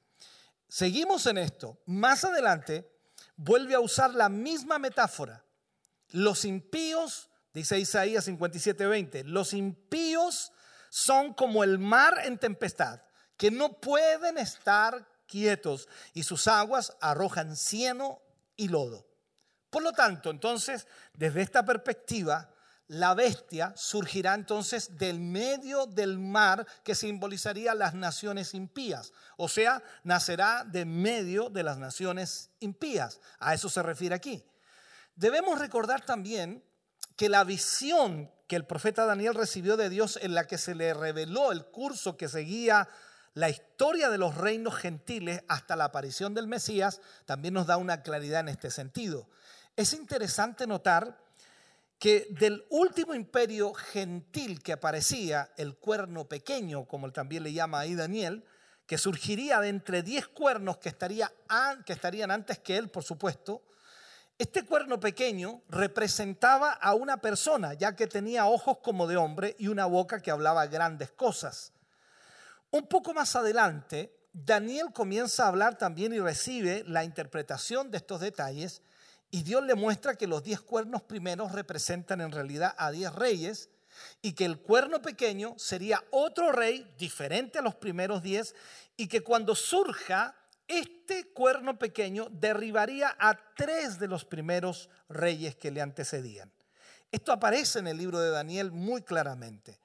Seguimos 0.68 1.26
en 1.26 1.36
esto. 1.36 1.76
Más 1.84 2.24
adelante 2.24 2.90
vuelve 3.36 3.74
a 3.74 3.80
usar 3.80 4.14
la 4.14 4.30
misma 4.30 4.78
metáfora. 4.78 5.44
Los 6.12 6.44
impíos, 6.44 7.28
dice 7.52 7.78
Isaías 7.78 8.24
57, 8.24 8.86
20, 8.86 9.24
los 9.24 9.52
impíos 9.52 10.52
son 10.88 11.34
como 11.34 11.64
el 11.64 11.78
mar 11.78 12.20
en 12.24 12.38
tempestad, 12.38 13.02
que 13.36 13.50
no 13.50 13.80
pueden 13.80 14.38
estar 14.38 15.08
quietos 15.26 15.88
y 16.12 16.22
sus 16.22 16.46
aguas 16.46 16.96
arrojan 17.00 17.56
cieno 17.56 18.20
y 18.56 18.68
lodo. 18.68 19.08
Por 19.70 19.82
lo 19.82 19.92
tanto, 19.92 20.30
entonces, 20.30 20.86
desde 21.14 21.40
esta 21.40 21.64
perspectiva, 21.64 22.52
la 22.88 23.14
bestia 23.14 23.72
surgirá 23.74 24.34
entonces 24.34 24.98
del 24.98 25.18
medio 25.18 25.86
del 25.86 26.18
mar 26.18 26.66
que 26.84 26.94
simbolizaría 26.94 27.74
las 27.74 27.94
naciones 27.94 28.52
impías. 28.52 29.14
O 29.38 29.48
sea, 29.48 29.82
nacerá 30.04 30.64
de 30.64 30.84
medio 30.84 31.48
de 31.48 31.62
las 31.62 31.78
naciones 31.78 32.50
impías. 32.60 33.18
A 33.38 33.54
eso 33.54 33.70
se 33.70 33.82
refiere 33.82 34.14
aquí. 34.14 34.44
Debemos 35.14 35.58
recordar 35.58 36.04
también 36.04 36.64
que 37.16 37.28
la 37.28 37.44
visión 37.44 38.30
que 38.48 38.56
el 38.56 38.66
profeta 38.66 39.04
Daniel 39.06 39.34
recibió 39.34 39.76
de 39.76 39.88
Dios 39.88 40.18
en 40.20 40.34
la 40.34 40.46
que 40.46 40.58
se 40.58 40.74
le 40.74 40.92
reveló 40.94 41.52
el 41.52 41.64
curso 41.66 42.16
que 42.16 42.28
seguía 42.28 42.88
la 43.34 43.48
historia 43.48 44.10
de 44.10 44.18
los 44.18 44.36
reinos 44.36 44.74
gentiles 44.74 45.42
hasta 45.48 45.76
la 45.76 45.84
aparición 45.84 46.34
del 46.34 46.46
Mesías, 46.46 47.00
también 47.24 47.54
nos 47.54 47.66
da 47.66 47.78
una 47.78 48.02
claridad 48.02 48.40
en 48.40 48.48
este 48.48 48.70
sentido. 48.70 49.28
Es 49.74 49.94
interesante 49.94 50.66
notar 50.66 51.18
que 51.98 52.26
del 52.30 52.66
último 52.68 53.14
imperio 53.14 53.72
gentil 53.72 54.62
que 54.62 54.72
aparecía, 54.72 55.50
el 55.56 55.76
cuerno 55.76 56.28
pequeño, 56.28 56.86
como 56.86 57.10
también 57.12 57.44
le 57.44 57.52
llama 57.52 57.78
ahí 57.78 57.94
Daniel, 57.94 58.44
que 58.86 58.98
surgiría 58.98 59.60
de 59.60 59.68
entre 59.68 60.02
diez 60.02 60.26
cuernos 60.28 60.78
que, 60.78 60.88
estaría, 60.88 61.32
que 61.86 61.92
estarían 61.92 62.30
antes 62.30 62.58
que 62.58 62.76
él, 62.76 62.90
por 62.90 63.04
supuesto, 63.04 63.62
este 64.38 64.64
cuerno 64.64 64.98
pequeño 64.98 65.62
representaba 65.68 66.72
a 66.72 66.94
una 66.94 67.18
persona, 67.18 67.74
ya 67.74 67.94
que 67.94 68.06
tenía 68.06 68.46
ojos 68.46 68.78
como 68.82 69.06
de 69.06 69.16
hombre 69.16 69.54
y 69.58 69.68
una 69.68 69.86
boca 69.86 70.20
que 70.20 70.30
hablaba 70.30 70.66
grandes 70.66 71.12
cosas. 71.12 71.72
Un 72.70 72.86
poco 72.86 73.14
más 73.14 73.36
adelante, 73.36 74.12
Daniel 74.32 74.92
comienza 74.94 75.44
a 75.44 75.48
hablar 75.48 75.76
también 75.76 76.12
y 76.14 76.20
recibe 76.20 76.84
la 76.86 77.04
interpretación 77.04 77.90
de 77.90 77.98
estos 77.98 78.20
detalles 78.20 78.82
y 79.30 79.42
Dios 79.42 79.62
le 79.64 79.74
muestra 79.74 80.14
que 80.14 80.26
los 80.26 80.42
diez 80.42 80.60
cuernos 80.60 81.02
primeros 81.02 81.52
representan 81.52 82.20
en 82.20 82.32
realidad 82.32 82.74
a 82.78 82.90
diez 82.90 83.14
reyes 83.14 83.68
y 84.22 84.32
que 84.32 84.46
el 84.46 84.58
cuerno 84.58 85.02
pequeño 85.02 85.54
sería 85.58 86.02
otro 86.10 86.50
rey 86.52 86.90
diferente 86.98 87.58
a 87.58 87.62
los 87.62 87.74
primeros 87.74 88.22
diez 88.22 88.54
y 88.96 89.06
que 89.08 89.22
cuando 89.22 89.54
surja 89.54 90.34
este 90.78 91.32
cuerno 91.32 91.78
pequeño 91.78 92.28
derribaría 92.30 93.14
a 93.18 93.38
tres 93.54 93.98
de 93.98 94.08
los 94.08 94.24
primeros 94.24 94.88
reyes 95.08 95.54
que 95.54 95.70
le 95.70 95.82
antecedían. 95.82 96.52
Esto 97.10 97.32
aparece 97.32 97.78
en 97.78 97.88
el 97.88 97.98
libro 97.98 98.18
de 98.18 98.30
Daniel 98.30 98.72
muy 98.72 99.02
claramente. 99.02 99.78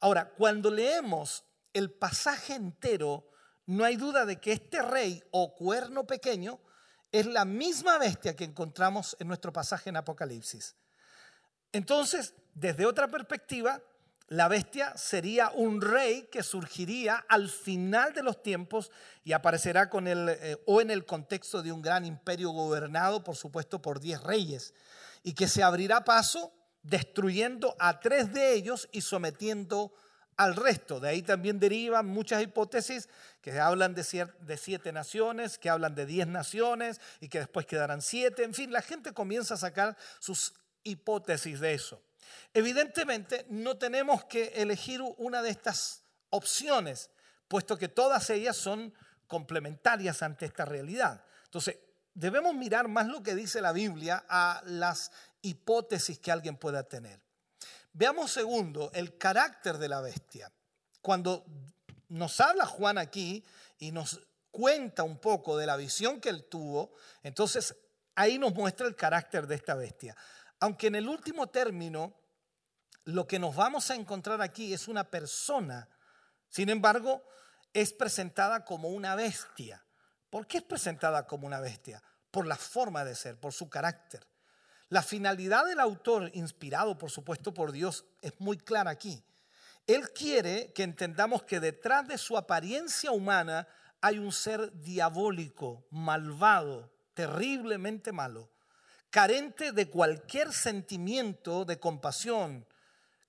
Ahora, 0.00 0.30
cuando 0.30 0.70
leemos 0.70 1.44
el 1.74 1.90
pasaje 1.90 2.54
entero, 2.54 3.30
no 3.66 3.84
hay 3.84 3.96
duda 3.96 4.24
de 4.24 4.40
que 4.40 4.52
este 4.52 4.80
rey 4.80 5.22
o 5.30 5.54
cuerno 5.54 6.06
pequeño 6.06 6.58
es 7.12 7.26
la 7.26 7.44
misma 7.44 7.98
bestia 7.98 8.34
que 8.34 8.44
encontramos 8.44 9.16
en 9.20 9.28
nuestro 9.28 9.52
pasaje 9.52 9.90
en 9.90 9.96
Apocalipsis. 9.96 10.74
Entonces, 11.72 12.34
desde 12.54 12.86
otra 12.86 13.08
perspectiva, 13.08 13.80
la 14.30 14.46
bestia 14.46 14.96
sería 14.96 15.50
un 15.50 15.80
rey 15.80 16.28
que 16.30 16.44
surgiría 16.44 17.16
al 17.28 17.48
final 17.48 18.14
de 18.14 18.22
los 18.22 18.44
tiempos 18.44 18.92
y 19.24 19.32
aparecerá 19.32 19.90
con 19.90 20.06
el, 20.06 20.28
eh, 20.28 20.56
o 20.66 20.80
en 20.80 20.92
el 20.92 21.04
contexto 21.04 21.62
de 21.62 21.72
un 21.72 21.82
gran 21.82 22.04
imperio 22.04 22.50
gobernado, 22.50 23.24
por 23.24 23.34
supuesto, 23.34 23.82
por 23.82 23.98
diez 23.98 24.22
reyes, 24.22 24.72
y 25.24 25.34
que 25.34 25.48
se 25.48 25.64
abrirá 25.64 26.04
paso 26.04 26.52
destruyendo 26.84 27.74
a 27.80 27.98
tres 27.98 28.32
de 28.32 28.54
ellos 28.54 28.88
y 28.92 29.00
sometiendo 29.00 29.92
al 30.36 30.54
resto. 30.54 31.00
De 31.00 31.08
ahí 31.08 31.22
también 31.22 31.58
derivan 31.58 32.06
muchas 32.06 32.40
hipótesis 32.40 33.08
que 33.42 33.58
hablan 33.58 33.96
de, 33.96 34.04
siete 34.56 34.92
naciones, 34.92 35.58
que 35.58 35.70
hablan 35.70 35.96
de 35.96 36.06
diez 36.06 36.28
naciones 36.28 37.00
y 37.20 37.28
que 37.28 37.40
después 37.40 37.66
quedarán 37.66 38.00
siete. 38.00 38.44
En 38.44 38.54
fin, 38.54 38.72
la 38.72 38.80
gente 38.80 39.12
comienza 39.12 39.54
a 39.54 39.56
sacar 39.56 39.96
sus 40.20 40.54
hipótesis 40.84 41.58
de 41.58 41.74
eso. 41.74 42.00
Evidentemente, 42.54 43.46
no 43.48 43.78
tenemos 43.78 44.24
que 44.24 44.48
elegir 44.56 45.00
una 45.18 45.42
de 45.42 45.50
estas 45.50 46.02
opciones, 46.30 47.10
puesto 47.48 47.76
que 47.76 47.88
todas 47.88 48.30
ellas 48.30 48.56
son 48.56 48.94
complementarias 49.26 50.22
ante 50.22 50.46
esta 50.46 50.64
realidad. 50.64 51.24
Entonces, 51.44 51.78
debemos 52.14 52.54
mirar 52.54 52.88
más 52.88 53.06
lo 53.06 53.22
que 53.22 53.34
dice 53.34 53.60
la 53.60 53.72
Biblia 53.72 54.24
a 54.28 54.62
las 54.64 55.12
hipótesis 55.42 56.18
que 56.18 56.32
alguien 56.32 56.56
pueda 56.56 56.82
tener. 56.84 57.20
Veamos 57.92 58.30
segundo 58.30 58.90
el 58.94 59.18
carácter 59.18 59.78
de 59.78 59.88
la 59.88 60.00
bestia. 60.00 60.52
Cuando 61.02 61.44
nos 62.08 62.40
habla 62.40 62.66
Juan 62.66 62.98
aquí 62.98 63.44
y 63.78 63.90
nos 63.90 64.20
cuenta 64.50 65.02
un 65.02 65.18
poco 65.18 65.56
de 65.56 65.66
la 65.66 65.76
visión 65.76 66.20
que 66.20 66.28
él 66.28 66.44
tuvo, 66.44 66.92
entonces 67.22 67.74
ahí 68.14 68.38
nos 68.38 68.54
muestra 68.54 68.86
el 68.86 68.96
carácter 68.96 69.46
de 69.46 69.54
esta 69.54 69.74
bestia. 69.74 70.16
Aunque 70.60 70.88
en 70.88 70.96
el 70.96 71.08
último 71.08 71.48
término, 71.48 72.19
lo 73.04 73.26
que 73.26 73.38
nos 73.38 73.54
vamos 73.56 73.90
a 73.90 73.94
encontrar 73.94 74.42
aquí 74.42 74.72
es 74.72 74.88
una 74.88 75.04
persona, 75.04 75.88
sin 76.48 76.68
embargo, 76.68 77.22
es 77.72 77.92
presentada 77.92 78.64
como 78.64 78.88
una 78.88 79.14
bestia. 79.14 79.84
¿Por 80.28 80.46
qué 80.46 80.58
es 80.58 80.64
presentada 80.64 81.26
como 81.26 81.46
una 81.46 81.60
bestia? 81.60 82.02
Por 82.30 82.46
la 82.46 82.56
forma 82.56 83.04
de 83.04 83.14
ser, 83.14 83.38
por 83.38 83.52
su 83.52 83.68
carácter. 83.68 84.26
La 84.88 85.02
finalidad 85.02 85.66
del 85.66 85.80
autor, 85.80 86.30
inspirado 86.34 86.98
por 86.98 87.10
supuesto 87.10 87.54
por 87.54 87.72
Dios, 87.72 88.04
es 88.22 88.32
muy 88.40 88.58
clara 88.58 88.90
aquí. 88.90 89.24
Él 89.86 90.10
quiere 90.12 90.72
que 90.72 90.82
entendamos 90.82 91.44
que 91.44 91.60
detrás 91.60 92.06
de 92.06 92.18
su 92.18 92.36
apariencia 92.36 93.10
humana 93.12 93.66
hay 94.00 94.18
un 94.18 94.32
ser 94.32 94.72
diabólico, 94.80 95.86
malvado, 95.90 96.92
terriblemente 97.14 98.12
malo, 98.12 98.50
carente 99.10 99.72
de 99.72 99.88
cualquier 99.88 100.52
sentimiento 100.52 101.64
de 101.64 101.78
compasión, 101.78 102.66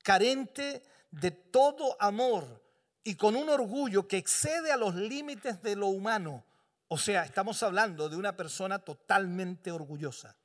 carente 0.04 0.84
de 1.12 1.32
todo 1.32 1.96
amor 2.00 2.62
y 3.04 3.16
con 3.16 3.36
un 3.36 3.50
orgullo 3.50 4.08
que 4.08 4.18
excede 4.18 4.72
a 4.72 4.78
los 4.78 4.96
límites 4.96 5.62
de 5.62 5.76
lo 5.76 5.88
humano. 5.88 6.46
O 6.88 6.98
sea, 6.98 7.24
estamos 7.24 7.64
hablando 7.64 8.10
de 8.10 8.18
una 8.18 8.36
persona 8.36 8.80
totalmente 8.80 9.72
orgullosa. 9.72 10.36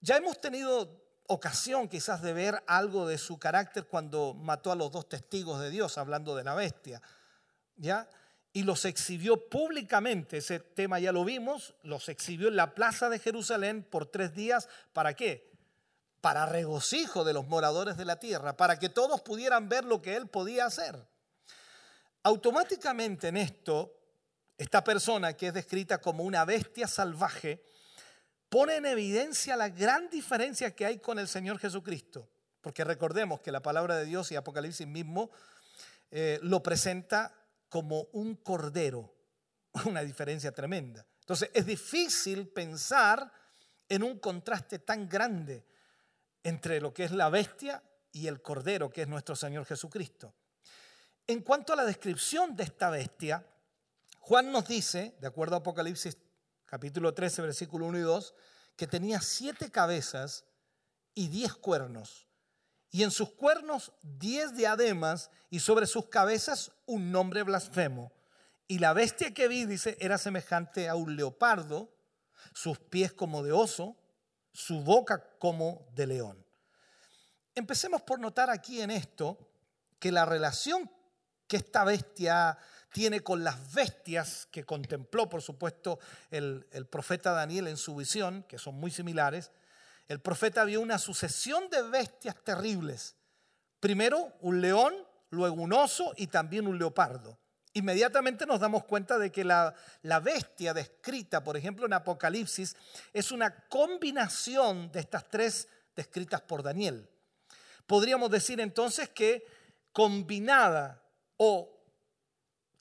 Ya 0.00 0.16
hemos 0.16 0.40
tenido 0.40 1.02
ocasión 1.26 1.88
quizás 1.88 2.22
de 2.22 2.32
ver 2.32 2.62
algo 2.66 3.06
de 3.06 3.18
su 3.18 3.38
carácter 3.38 3.86
cuando 3.86 4.34
mató 4.34 4.72
a 4.72 4.76
los 4.76 4.90
dos 4.90 5.08
testigos 5.08 5.60
de 5.60 5.70
Dios, 5.70 5.98
hablando 5.98 6.34
de 6.34 6.44
la 6.44 6.54
bestia. 6.54 7.00
¿Ya? 7.76 8.08
Y 8.52 8.64
los 8.64 8.84
exhibió 8.84 9.48
públicamente, 9.48 10.38
ese 10.38 10.58
tema 10.58 10.98
ya 10.98 11.12
lo 11.12 11.24
vimos, 11.24 11.74
los 11.82 12.08
exhibió 12.08 12.48
en 12.48 12.56
la 12.56 12.74
plaza 12.74 13.08
de 13.08 13.18
Jerusalén 13.18 13.84
por 13.84 14.06
tres 14.06 14.34
días. 14.34 14.68
¿Para 14.92 15.14
qué? 15.14 15.49
Para 16.20 16.46
regocijo 16.46 17.24
de 17.24 17.32
los 17.32 17.46
moradores 17.46 17.96
de 17.96 18.04
la 18.04 18.20
tierra, 18.20 18.56
para 18.56 18.78
que 18.78 18.88
todos 18.88 19.22
pudieran 19.22 19.68
ver 19.68 19.84
lo 19.84 20.02
que 20.02 20.16
él 20.16 20.28
podía 20.28 20.66
hacer. 20.66 21.06
Automáticamente 22.22 23.28
en 23.28 23.38
esto, 23.38 23.96
esta 24.58 24.84
persona 24.84 25.32
que 25.32 25.48
es 25.48 25.54
descrita 25.54 25.98
como 25.98 26.24
una 26.24 26.44
bestia 26.44 26.86
salvaje, 26.86 27.64
pone 28.50 28.76
en 28.76 28.84
evidencia 28.84 29.56
la 29.56 29.70
gran 29.70 30.10
diferencia 30.10 30.74
que 30.74 30.84
hay 30.84 30.98
con 30.98 31.18
el 31.18 31.28
Señor 31.28 31.58
Jesucristo. 31.58 32.28
Porque 32.60 32.84
recordemos 32.84 33.40
que 33.40 33.52
la 33.52 33.62
palabra 33.62 33.96
de 33.96 34.04
Dios 34.04 34.30
y 34.32 34.36
Apocalipsis 34.36 34.86
mismo 34.86 35.30
eh, 36.10 36.38
lo 36.42 36.62
presenta 36.62 37.34
como 37.68 38.08
un 38.12 38.34
cordero. 38.34 39.14
Una 39.86 40.02
diferencia 40.02 40.52
tremenda. 40.52 41.06
Entonces 41.20 41.50
es 41.54 41.64
difícil 41.64 42.48
pensar 42.48 43.32
en 43.88 44.02
un 44.02 44.18
contraste 44.18 44.80
tan 44.80 45.08
grande 45.08 45.64
entre 46.42 46.80
lo 46.80 46.92
que 46.94 47.04
es 47.04 47.12
la 47.12 47.28
bestia 47.28 47.82
y 48.12 48.26
el 48.26 48.42
cordero, 48.42 48.90
que 48.90 49.02
es 49.02 49.08
nuestro 49.08 49.36
Señor 49.36 49.64
Jesucristo. 49.66 50.34
En 51.26 51.42
cuanto 51.42 51.72
a 51.72 51.76
la 51.76 51.84
descripción 51.84 52.56
de 52.56 52.64
esta 52.64 52.90
bestia, 52.90 53.46
Juan 54.18 54.50
nos 54.50 54.66
dice, 54.66 55.14
de 55.20 55.26
acuerdo 55.26 55.56
a 55.56 55.58
Apocalipsis 55.58 56.18
capítulo 56.66 57.14
13, 57.14 57.42
versículo 57.42 57.86
1 57.86 57.98
y 57.98 58.02
2, 58.02 58.34
que 58.76 58.86
tenía 58.86 59.20
siete 59.20 59.70
cabezas 59.70 60.44
y 61.14 61.28
diez 61.28 61.54
cuernos, 61.54 62.28
y 62.90 63.02
en 63.02 63.10
sus 63.10 63.30
cuernos 63.30 63.92
diez 64.02 64.54
diademas, 64.56 65.30
y 65.50 65.60
sobre 65.60 65.86
sus 65.86 66.08
cabezas 66.08 66.72
un 66.86 67.12
nombre 67.12 67.42
blasfemo. 67.42 68.12
Y 68.66 68.78
la 68.78 68.92
bestia 68.92 69.34
que 69.34 69.48
vi, 69.48 69.64
dice, 69.64 69.96
era 70.00 70.18
semejante 70.18 70.88
a 70.88 70.94
un 70.94 71.16
leopardo, 71.16 71.92
sus 72.54 72.78
pies 72.78 73.12
como 73.12 73.42
de 73.42 73.52
oso, 73.52 73.96
su 74.52 74.80
boca 74.80 75.22
como 75.38 75.86
de 75.94 76.06
león. 76.06 76.44
Empecemos 77.54 78.02
por 78.02 78.20
notar 78.20 78.50
aquí 78.50 78.80
en 78.80 78.90
esto 78.90 79.38
que 79.98 80.12
la 80.12 80.24
relación 80.24 80.90
que 81.46 81.56
esta 81.56 81.84
bestia 81.84 82.56
tiene 82.92 83.20
con 83.20 83.44
las 83.44 83.72
bestias 83.72 84.48
que 84.50 84.64
contempló, 84.64 85.28
por 85.28 85.42
supuesto, 85.42 85.98
el, 86.30 86.64
profeta 86.90 87.32
Daniel 87.32 87.68
en 87.68 87.76
su 87.76 87.94
visión, 87.94 88.44
que 88.44 88.58
son 88.58 88.74
muy 88.76 88.90
similares. 88.90 89.50
El 90.08 90.20
profeta 90.20 90.64
vio 90.64 90.80
una 90.80 90.98
sucesión 90.98 91.68
de 91.70 91.82
bestias 91.82 92.36
terribles. 92.42 93.16
Primero 93.78 94.32
un 94.40 94.60
león, 94.60 94.94
luego 95.30 95.62
un 95.62 95.72
oso 95.72 96.12
y 96.16 96.26
también 96.26 96.66
un 96.66 96.78
leopardo. 96.78 97.38
Inmediatamente 97.72 98.46
nos 98.46 98.58
damos 98.58 98.84
cuenta 98.84 99.16
de 99.18 99.30
que 99.30 99.44
la, 99.44 99.74
bestia 100.22 100.74
descrita, 100.74 101.44
por 101.44 101.56
ejemplo, 101.56 101.86
en 101.86 101.92
Apocalipsis, 101.92 102.76
es 103.12 103.30
una 103.30 103.68
combinación 103.68 104.90
de 104.90 105.00
estas 105.00 105.28
tres 105.28 105.68
descritas 105.94 106.40
por 106.40 106.64
Daniel. 106.64 107.08
Podríamos 107.86 108.30
decir 108.30 108.60
entonces 108.60 109.08
que 109.08 109.46
combinada 109.92 111.00
o 111.36 111.76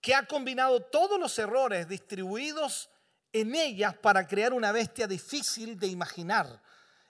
que 0.02 0.16
ha 0.16 0.26
combinado 0.26 0.82
todos 0.82 1.20
los 1.20 1.38
errores 1.38 1.88
distribuidos 1.88 2.90
en 3.32 3.54
ellas 3.54 3.96
para 3.96 4.28
crear 4.28 4.54
una 4.54 4.72
bestia 4.72 5.06
difícil 5.08 5.78
de 5.78 5.88
imaginar. 5.88 6.64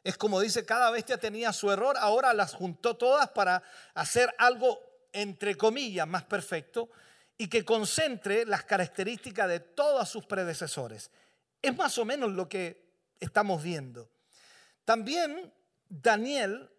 Es 0.04 0.18
como 0.18 0.42
dice, 0.42 0.66
cada 0.66 0.92
bestia 0.92 1.18
tenía 1.18 1.54
su 1.54 1.72
error, 1.72 1.96
ahora 1.98 2.34
las 2.34 2.54
juntó 2.54 2.98
todas 2.98 3.30
para 3.30 3.64
hacer 3.94 4.34
algo, 4.38 4.82
entre 5.14 5.56
comillas, 5.56 6.08
más 6.08 6.24
perfecto 6.24 6.90
y 7.42 7.48
que 7.48 7.64
concentre 7.64 8.46
las 8.46 8.66
características 8.66 9.48
de 9.48 9.62
todos 9.62 10.10
sus 10.10 10.26
predecesores. 10.26 11.10
Es 11.62 11.76
más 11.76 11.98
o 11.98 12.04
menos 12.04 12.34
lo 12.34 12.50
que 12.50 12.94
estamos 13.18 13.64
viendo. 13.64 14.12
También 14.84 15.54
Daniel 15.88 16.70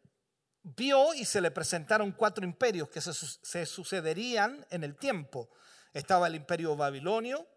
vio 0.63 1.15
y 1.15 1.25
se 1.25 1.41
le 1.41 1.51
presentaron 1.51 2.13
cuatro 2.13 2.45
imperios 2.45 2.91
que 2.91 3.01
se, 3.01 3.15
se 3.15 3.65
sucederían 3.65 4.67
en 4.69 4.85
el 4.85 4.97
tiempo. 4.97 5.49
Estaba 5.95 6.27
el 6.27 6.35
imperio 6.35 6.77
babilonio, 6.77 7.49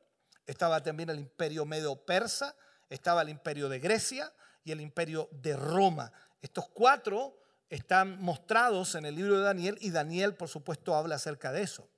estaba 0.48 0.82
también 0.82 1.10
el 1.10 1.20
imperio 1.20 1.66
medo-persa, 1.66 2.56
estaba 2.90 3.22
el 3.22 3.30
imperio 3.30 3.68
de 3.68 3.80
Grecia 3.80 4.32
y 4.64 4.72
el 4.72 4.80
imperio 4.80 5.28
de 5.34 5.58
Roma. 5.58 6.10
Estos 6.42 6.70
cuatro 6.70 7.38
están 7.70 8.22
mostrados 8.22 8.96
en 8.96 9.04
el 9.04 9.16
libro 9.16 9.40
de 9.40 9.44
Daniel 9.44 9.78
y 9.82 9.90
Daniel, 9.92 10.36
por 10.36 10.48
supuesto, 10.48 10.96
habla 10.96 11.16
acerca 11.16 11.52
de 11.52 11.64
eso. 11.64 11.90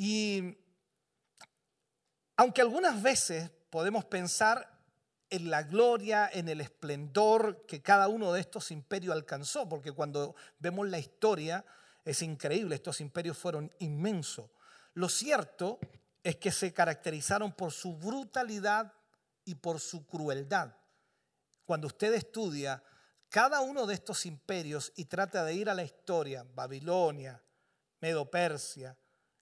Y 0.00 0.56
aunque 2.36 2.60
algunas 2.60 3.02
veces 3.02 3.50
podemos 3.68 4.04
pensar 4.04 4.78
en 5.28 5.50
la 5.50 5.64
gloria, 5.64 6.30
en 6.32 6.48
el 6.48 6.60
esplendor 6.60 7.66
que 7.66 7.82
cada 7.82 8.06
uno 8.06 8.32
de 8.32 8.38
estos 8.38 8.70
imperios 8.70 9.12
alcanzó, 9.12 9.68
porque 9.68 9.90
cuando 9.90 10.36
vemos 10.60 10.86
la 10.86 11.00
historia 11.00 11.64
es 12.04 12.22
increíble, 12.22 12.76
estos 12.76 13.00
imperios 13.00 13.36
fueron 13.36 13.72
inmensos. 13.80 14.48
Lo 14.94 15.08
cierto 15.08 15.80
es 16.22 16.36
que 16.36 16.52
se 16.52 16.72
caracterizaron 16.72 17.50
por 17.50 17.72
su 17.72 17.96
brutalidad 17.96 18.94
y 19.44 19.56
por 19.56 19.80
su 19.80 20.06
crueldad. 20.06 20.76
Cuando 21.64 21.88
usted 21.88 22.14
estudia 22.14 22.84
cada 23.28 23.62
uno 23.62 23.84
de 23.84 23.94
estos 23.94 24.26
imperios 24.26 24.92
y 24.94 25.06
trata 25.06 25.42
de 25.42 25.54
ir 25.54 25.68
a 25.68 25.74
la 25.74 25.82
historia, 25.82 26.46
Babilonia, 26.54 27.42
Medo-Persia, 28.00 28.96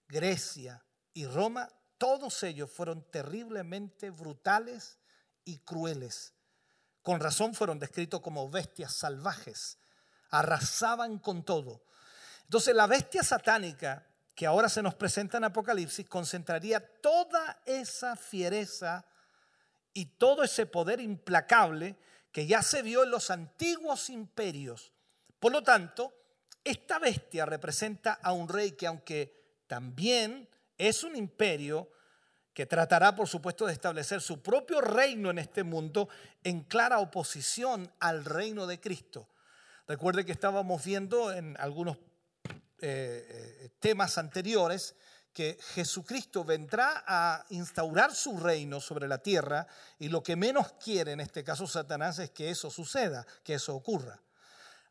Grecia 0.08 0.84
y 1.12 1.26
Roma, 1.26 1.68
todos 1.98 2.42
ellos 2.42 2.70
fueron 2.70 3.02
terriblemente 3.10 4.10
brutales 4.10 4.98
y 5.44 5.58
crueles. 5.60 6.34
Con 7.02 7.20
razón 7.20 7.54
fueron 7.54 7.78
descritos 7.78 8.20
como 8.20 8.50
bestias 8.50 8.94
salvajes, 8.94 9.78
arrasaban 10.30 11.18
con 11.18 11.44
todo. 11.44 11.84
Entonces 12.42 12.74
la 12.74 12.86
bestia 12.86 13.22
satánica 13.22 14.06
que 14.34 14.46
ahora 14.46 14.68
se 14.68 14.82
nos 14.82 14.94
presenta 14.94 15.38
en 15.38 15.44
Apocalipsis 15.44 16.08
concentraría 16.08 16.80
toda 17.00 17.62
esa 17.64 18.16
fiereza 18.16 19.06
y 19.94 20.04
todo 20.18 20.44
ese 20.44 20.66
poder 20.66 21.00
implacable 21.00 21.96
que 22.30 22.46
ya 22.46 22.62
se 22.62 22.82
vio 22.82 23.02
en 23.02 23.10
los 23.10 23.30
antiguos 23.30 24.10
imperios. 24.10 24.92
Por 25.40 25.52
lo 25.52 25.62
tanto, 25.62 26.12
esta 26.62 26.98
bestia 26.98 27.46
representa 27.46 28.12
a 28.12 28.32
un 28.32 28.46
rey 28.48 28.72
que 28.72 28.86
aunque 28.86 29.45
también 29.66 30.48
es 30.78 31.04
un 31.04 31.16
imperio, 31.16 31.90
que 32.56 32.64
tratará, 32.64 33.14
por 33.14 33.28
supuesto, 33.28 33.66
de 33.66 33.74
establecer 33.74 34.22
su 34.22 34.40
propio 34.40 34.80
reino 34.80 35.28
en 35.28 35.38
este 35.38 35.62
mundo 35.62 36.08
en 36.42 36.62
clara 36.62 37.00
oposición 37.00 37.92
al 38.00 38.24
reino 38.24 38.66
de 38.66 38.80
Cristo. 38.80 39.28
Recuerde 39.86 40.24
que 40.24 40.32
estábamos 40.32 40.82
viendo 40.82 41.34
en 41.34 41.54
algunos 41.60 41.98
eh, 42.48 43.60
eh, 43.60 43.68
temas 43.78 44.16
anteriores 44.16 44.96
que 45.34 45.58
Jesucristo 45.74 46.44
vendrá 46.44 47.04
a 47.06 47.44
instaurar 47.50 48.14
su 48.14 48.38
reino 48.38 48.80
sobre 48.80 49.06
la 49.06 49.18
tierra 49.18 49.66
y 49.98 50.08
lo 50.08 50.22
que 50.22 50.34
menos 50.34 50.72
quiere 50.82 51.12
en 51.12 51.20
este 51.20 51.44
caso 51.44 51.66
Satanás 51.66 52.18
es 52.20 52.30
que 52.30 52.48
eso 52.48 52.70
suceda, 52.70 53.26
que 53.44 53.52
eso 53.52 53.76
ocurra. 53.76 54.18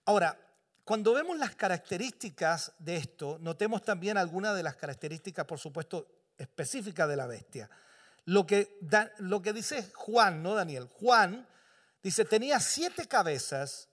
Ahora, 0.05 0.37
cuando 0.85 1.13
vemos 1.13 1.37
las 1.37 1.55
características 1.55 2.71
de 2.77 2.95
esto, 2.95 3.37
notemos 3.41 3.83
también 3.83 4.17
algunas 4.17 4.55
de 4.55 4.63
las 4.63 4.75
características, 4.75 5.45
por 5.45 5.59
supuesto, 5.59 6.07
específicas 6.37 7.09
de 7.09 7.15
la 7.17 7.25
bestia. 7.25 7.69
lo 8.25 8.45
que, 8.45 8.77
lo 9.17 9.41
que 9.41 9.53
dice 9.53 9.91
Juan, 9.93 10.41
no 10.41 10.55
Daniel. 10.55 10.87
Juan 10.87 11.47
dice, 12.03 12.25
tenía 12.25 12.59
siete 12.59 13.07
cabezas 13.07 13.89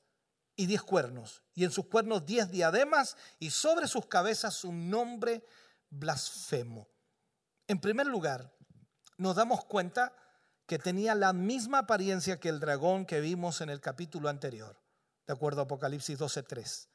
y 0.55 0.67
diez 0.67 0.83
cuernos, 0.83 1.43
y 1.55 1.65
en 1.65 1.71
sus 1.71 1.87
cuernos 1.87 2.27
diez 2.27 2.51
diademas, 2.51 3.17
y 3.39 3.51
sobre 3.51 3.89
sus 3.89 4.07
cabezas 4.07 4.65
un 4.65 4.91
nombre 4.91 5.45
blasfemo. 5.89 6.89
En 7.69 7.81
primer 7.81 8.07
lugar, 8.07 8.53
nos 9.17 9.37
damos 9.37 9.65
cuenta 9.65 10.15
que 10.67 10.79
tenía 10.79 11.15
la 11.15 11.33
misma 11.33 11.79
apariencia 11.79 12.39
que 12.39 12.49
el 12.49 12.61
dragón 12.61 13.07
que 13.07 13.21
vimos 13.21 13.61
en 13.61 13.71
el 13.71 13.81
capítulo 13.81 14.29
anterior, 14.29 14.82
de 15.33 15.37
acuerdo 15.37 15.63
a 15.63 15.65
Apocalipsis 15.65 16.19
12.3. 16.19 16.89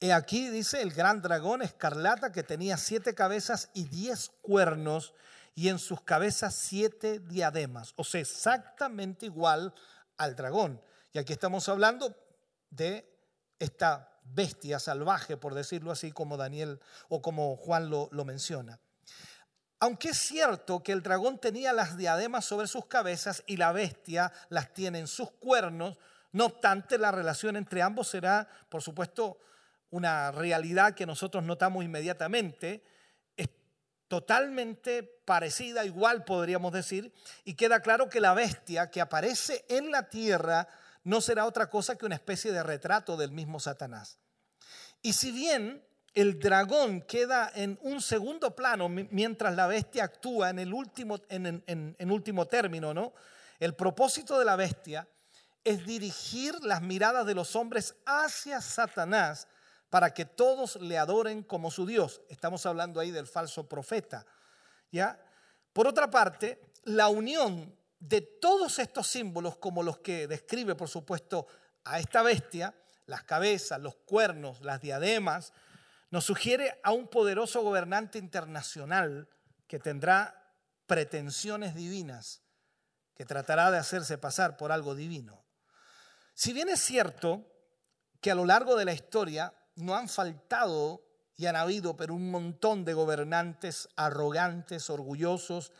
He 0.00 0.12
aquí, 0.12 0.50
dice, 0.50 0.82
el 0.82 0.92
gran 0.92 1.22
dragón 1.22 1.62
escarlata 1.62 2.30
que 2.30 2.42
tenía 2.42 2.76
siete 2.76 3.14
cabezas 3.14 3.70
y 3.72 3.84
diez 3.84 4.30
cuernos, 4.42 5.14
y 5.54 5.70
en 5.70 5.78
sus 5.78 6.02
cabezas 6.02 6.54
siete 6.54 7.18
diademas, 7.18 7.94
o 7.96 8.04
sea, 8.04 8.20
exactamente 8.20 9.26
igual 9.26 9.74
al 10.18 10.36
dragón. 10.36 10.80
Y 11.12 11.18
aquí 11.18 11.32
estamos 11.32 11.68
hablando 11.68 12.14
de 12.70 13.10
esta 13.58 14.20
bestia 14.24 14.78
salvaje, 14.78 15.38
por 15.38 15.54
decirlo 15.54 15.90
así, 15.90 16.12
como 16.12 16.36
Daniel 16.36 16.80
o 17.08 17.22
como 17.22 17.56
Juan 17.56 17.88
lo, 17.88 18.08
lo 18.12 18.24
menciona. 18.26 18.78
Aunque 19.80 20.10
es 20.10 20.18
cierto 20.18 20.82
que 20.82 20.92
el 20.92 21.02
dragón 21.02 21.38
tenía 21.38 21.72
las 21.72 21.96
diademas 21.96 22.44
sobre 22.44 22.68
sus 22.68 22.86
cabezas 22.86 23.42
y 23.46 23.56
la 23.56 23.72
bestia 23.72 24.32
las 24.50 24.74
tiene 24.74 24.98
en 24.98 25.06
sus 25.06 25.30
cuernos, 25.30 25.98
no 26.32 26.46
obstante 26.46 26.98
la 26.98 27.10
relación 27.10 27.56
entre 27.56 27.82
ambos 27.82 28.08
será, 28.08 28.48
por 28.68 28.82
supuesto, 28.82 29.38
una 29.90 30.30
realidad 30.30 30.94
que 30.94 31.06
nosotros 31.06 31.44
notamos 31.44 31.84
inmediatamente, 31.84 32.84
es 33.36 33.48
totalmente 34.08 35.02
parecida, 35.02 35.84
igual 35.84 36.24
podríamos 36.24 36.72
decir, 36.72 37.12
y 37.44 37.54
queda 37.54 37.80
claro 37.80 38.08
que 38.08 38.20
la 38.20 38.34
bestia 38.34 38.90
que 38.90 39.00
aparece 39.00 39.64
en 39.68 39.90
la 39.90 40.08
tierra 40.08 40.68
no 41.04 41.20
será 41.20 41.46
otra 41.46 41.70
cosa 41.70 41.96
que 41.96 42.06
una 42.06 42.16
especie 42.16 42.52
de 42.52 42.62
retrato 42.62 43.16
del 43.16 43.32
mismo 43.32 43.60
Satanás. 43.60 44.18
Y 45.00 45.14
si 45.14 45.32
bien 45.32 45.82
el 46.14 46.38
dragón 46.38 47.02
queda 47.02 47.50
en 47.54 47.78
un 47.82 48.00
segundo 48.02 48.54
plano 48.54 48.88
mientras 48.88 49.54
la 49.54 49.66
bestia 49.66 50.04
actúa 50.04 50.50
en 50.50 50.58
el 50.58 50.74
último, 50.74 51.20
en, 51.28 52.10
último 52.10 52.46
término, 52.46 52.92
¿no? 52.92 53.14
El 53.60 53.74
propósito 53.74 54.38
de 54.38 54.44
la 54.44 54.56
bestia 54.56 55.08
es 55.68 55.84
dirigir 55.84 56.54
las 56.64 56.80
miradas 56.80 57.26
de 57.26 57.34
los 57.34 57.54
hombres 57.54 57.94
hacia 58.06 58.60
Satanás 58.62 59.46
para 59.90 60.14
que 60.14 60.24
todos 60.24 60.76
le 60.76 60.96
adoren 60.96 61.42
como 61.42 61.70
su 61.70 61.84
Dios. 61.84 62.22
Estamos 62.28 62.64
hablando 62.64 63.00
ahí 63.00 63.10
del 63.10 63.26
falso 63.26 63.68
profeta. 63.68 64.24
¿ya? 64.90 65.22
Por 65.72 65.86
otra 65.86 66.10
parte, 66.10 66.72
la 66.84 67.08
unión 67.08 67.76
de 67.98 68.22
todos 68.22 68.78
estos 68.78 69.08
símbolos, 69.08 69.58
como 69.58 69.82
los 69.82 69.98
que 69.98 70.26
describe, 70.26 70.74
por 70.74 70.88
supuesto, 70.88 71.46
a 71.84 71.98
esta 71.98 72.22
bestia, 72.22 72.74
las 73.06 73.24
cabezas, 73.24 73.80
los 73.80 73.96
cuernos, 73.96 74.60
las 74.62 74.80
diademas, 74.80 75.52
nos 76.10 76.24
sugiere 76.24 76.80
a 76.82 76.92
un 76.92 77.08
poderoso 77.08 77.62
gobernante 77.62 78.18
internacional 78.18 79.28
que 79.66 79.78
tendrá 79.78 80.54
pretensiones 80.86 81.74
divinas, 81.74 82.40
que 83.14 83.26
tratará 83.26 83.70
de 83.70 83.78
hacerse 83.78 84.16
pasar 84.16 84.56
por 84.56 84.72
algo 84.72 84.94
divino. 84.94 85.47
Si 86.38 86.52
bien 86.52 86.68
es 86.68 86.78
cierto 86.78 87.44
que 88.20 88.30
a 88.30 88.36
lo 88.36 88.44
largo 88.44 88.76
de 88.76 88.84
la 88.84 88.92
historia 88.92 89.52
no 89.74 89.96
han 89.96 90.08
faltado 90.08 91.02
y 91.34 91.46
han 91.46 91.56
habido, 91.56 91.96
pero 91.96 92.14
un 92.14 92.30
montón 92.30 92.84
de 92.84 92.94
gobernantes 92.94 93.88
arrogantes, 93.96 94.88
orgullosos, 94.88 95.72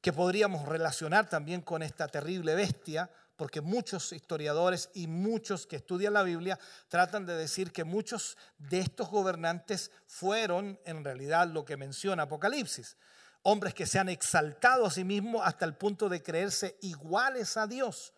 que 0.00 0.12
podríamos 0.12 0.66
relacionar 0.66 1.28
también 1.28 1.60
con 1.60 1.84
esta 1.84 2.08
terrible 2.08 2.56
bestia, 2.56 3.08
porque 3.36 3.60
muchos 3.60 4.12
historiadores 4.12 4.90
y 4.94 5.06
muchos 5.06 5.64
que 5.68 5.76
estudian 5.76 6.14
la 6.14 6.24
Biblia 6.24 6.58
tratan 6.88 7.24
de 7.24 7.36
decir 7.36 7.70
que 7.70 7.84
muchos 7.84 8.36
de 8.58 8.80
estos 8.80 9.10
gobernantes 9.10 9.92
fueron 10.06 10.80
en 10.86 11.04
realidad 11.04 11.46
lo 11.46 11.64
que 11.64 11.76
menciona 11.76 12.24
Apocalipsis, 12.24 12.96
hombres 13.42 13.74
que 13.74 13.86
se 13.86 14.00
han 14.00 14.08
exaltado 14.08 14.86
a 14.86 14.90
sí 14.90 15.04
mismos 15.04 15.42
hasta 15.44 15.66
el 15.66 15.76
punto 15.76 16.08
de 16.08 16.20
creerse 16.20 16.76
iguales 16.80 17.56
a 17.56 17.68
Dios. 17.68 18.12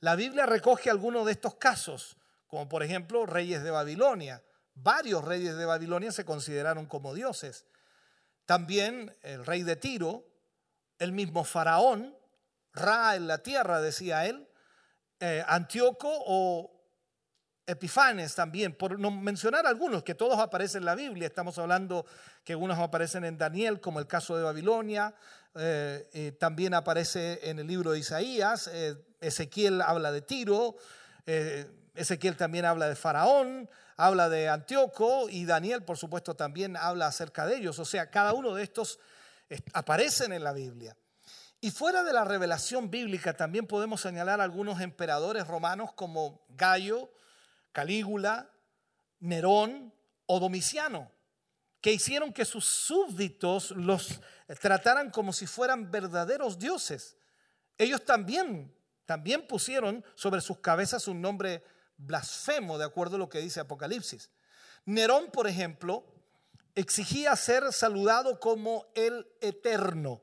La 0.00 0.16
Biblia 0.16 0.46
recoge 0.46 0.90
algunos 0.90 1.26
de 1.26 1.32
estos 1.32 1.54
casos, 1.56 2.16
como 2.46 2.68
por 2.68 2.82
ejemplo 2.82 3.26
reyes 3.26 3.62
de 3.62 3.70
Babilonia. 3.70 4.42
Varios 4.74 5.24
reyes 5.24 5.56
de 5.56 5.66
Babilonia 5.66 6.10
se 6.10 6.24
consideraron 6.24 6.86
como 6.86 7.14
dioses. 7.14 7.66
También 8.46 9.14
el 9.22 9.44
rey 9.44 9.62
de 9.62 9.76
Tiro, 9.76 10.24
el 10.98 11.12
mismo 11.12 11.44
faraón, 11.44 12.16
Ra 12.72 13.16
en 13.16 13.26
la 13.26 13.38
tierra, 13.38 13.80
decía 13.80 14.26
él, 14.26 14.48
eh, 15.18 15.44
Antíoco 15.48 16.08
o 16.08 16.70
Epifanes 17.66 18.34
también, 18.34 18.74
por 18.74 18.98
no 18.98 19.10
mencionar 19.10 19.66
algunos, 19.66 20.02
que 20.02 20.14
todos 20.14 20.38
aparecen 20.38 20.82
en 20.82 20.86
la 20.86 20.94
Biblia. 20.94 21.26
Estamos 21.26 21.58
hablando 21.58 22.06
que 22.44 22.52
algunos 22.52 22.78
aparecen 22.78 23.24
en 23.24 23.36
Daniel, 23.36 23.80
como 23.80 23.98
el 23.98 24.06
caso 24.06 24.36
de 24.36 24.44
Babilonia, 24.44 25.14
eh, 25.54 26.36
también 26.38 26.74
aparece 26.74 27.40
en 27.50 27.58
el 27.58 27.66
libro 27.66 27.92
de 27.92 27.98
Isaías, 27.98 28.68
eh, 28.72 28.96
Ezequiel 29.20 29.82
habla 29.82 30.12
de 30.12 30.22
Tiro, 30.22 30.76
Ezequiel 31.94 32.36
también 32.36 32.64
habla 32.64 32.88
de 32.88 32.96
Faraón, 32.96 33.68
habla 33.96 34.28
de 34.28 34.48
Antíoco 34.48 35.28
y 35.28 35.44
Daniel, 35.44 35.84
por 35.84 35.98
supuesto, 35.98 36.34
también 36.34 36.76
habla 36.76 37.06
acerca 37.06 37.46
de 37.46 37.56
ellos. 37.56 37.78
O 37.78 37.84
sea, 37.84 38.10
cada 38.10 38.32
uno 38.32 38.54
de 38.54 38.62
estos 38.62 38.98
aparecen 39.74 40.32
en 40.32 40.42
la 40.42 40.52
Biblia. 40.52 40.96
Y 41.60 41.70
fuera 41.70 42.02
de 42.02 42.14
la 42.14 42.24
revelación 42.24 42.90
bíblica 42.90 43.36
también 43.36 43.66
podemos 43.66 44.00
señalar 44.00 44.40
algunos 44.40 44.80
emperadores 44.80 45.46
romanos 45.46 45.92
como 45.92 46.40
Gallo, 46.48 47.12
Calígula, 47.72 48.50
Nerón 49.18 49.92
o 50.24 50.40
Domiciano, 50.40 51.12
que 51.80 51.92
hicieron 51.92 52.32
que 52.32 52.44
sus 52.44 52.64
súbditos 52.66 53.70
los 53.72 54.20
trataran 54.60 55.10
como 55.10 55.32
si 55.32 55.46
fueran 55.46 55.90
verdaderos 55.90 56.58
dioses. 56.58 57.16
Ellos 57.78 58.04
también, 58.04 58.74
también 59.06 59.46
pusieron 59.46 60.04
sobre 60.14 60.40
sus 60.40 60.58
cabezas 60.58 61.08
un 61.08 61.20
nombre 61.20 61.64
blasfemo, 61.96 62.78
de 62.78 62.84
acuerdo 62.84 63.16
a 63.16 63.18
lo 63.18 63.28
que 63.28 63.40
dice 63.40 63.60
Apocalipsis. 63.60 64.30
Nerón, 64.84 65.30
por 65.30 65.46
ejemplo, 65.46 66.04
exigía 66.74 67.34
ser 67.36 67.72
saludado 67.72 68.40
como 68.40 68.86
el 68.94 69.26
eterno. 69.40 70.22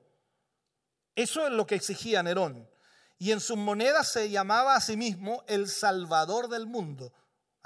Eso 1.15 1.45
es 1.47 1.51
lo 1.51 1.65
que 1.65 1.75
exigía 1.75 2.21
Nerón. 2.21 2.69
Y 3.17 3.31
en 3.31 3.39
sus 3.39 3.57
monedas 3.57 4.11
se 4.11 4.29
llamaba 4.29 4.75
a 4.75 4.81
sí 4.81 4.95
mismo 4.95 5.43
el 5.47 5.67
Salvador 5.67 6.49
del 6.49 6.67
mundo. 6.67 7.11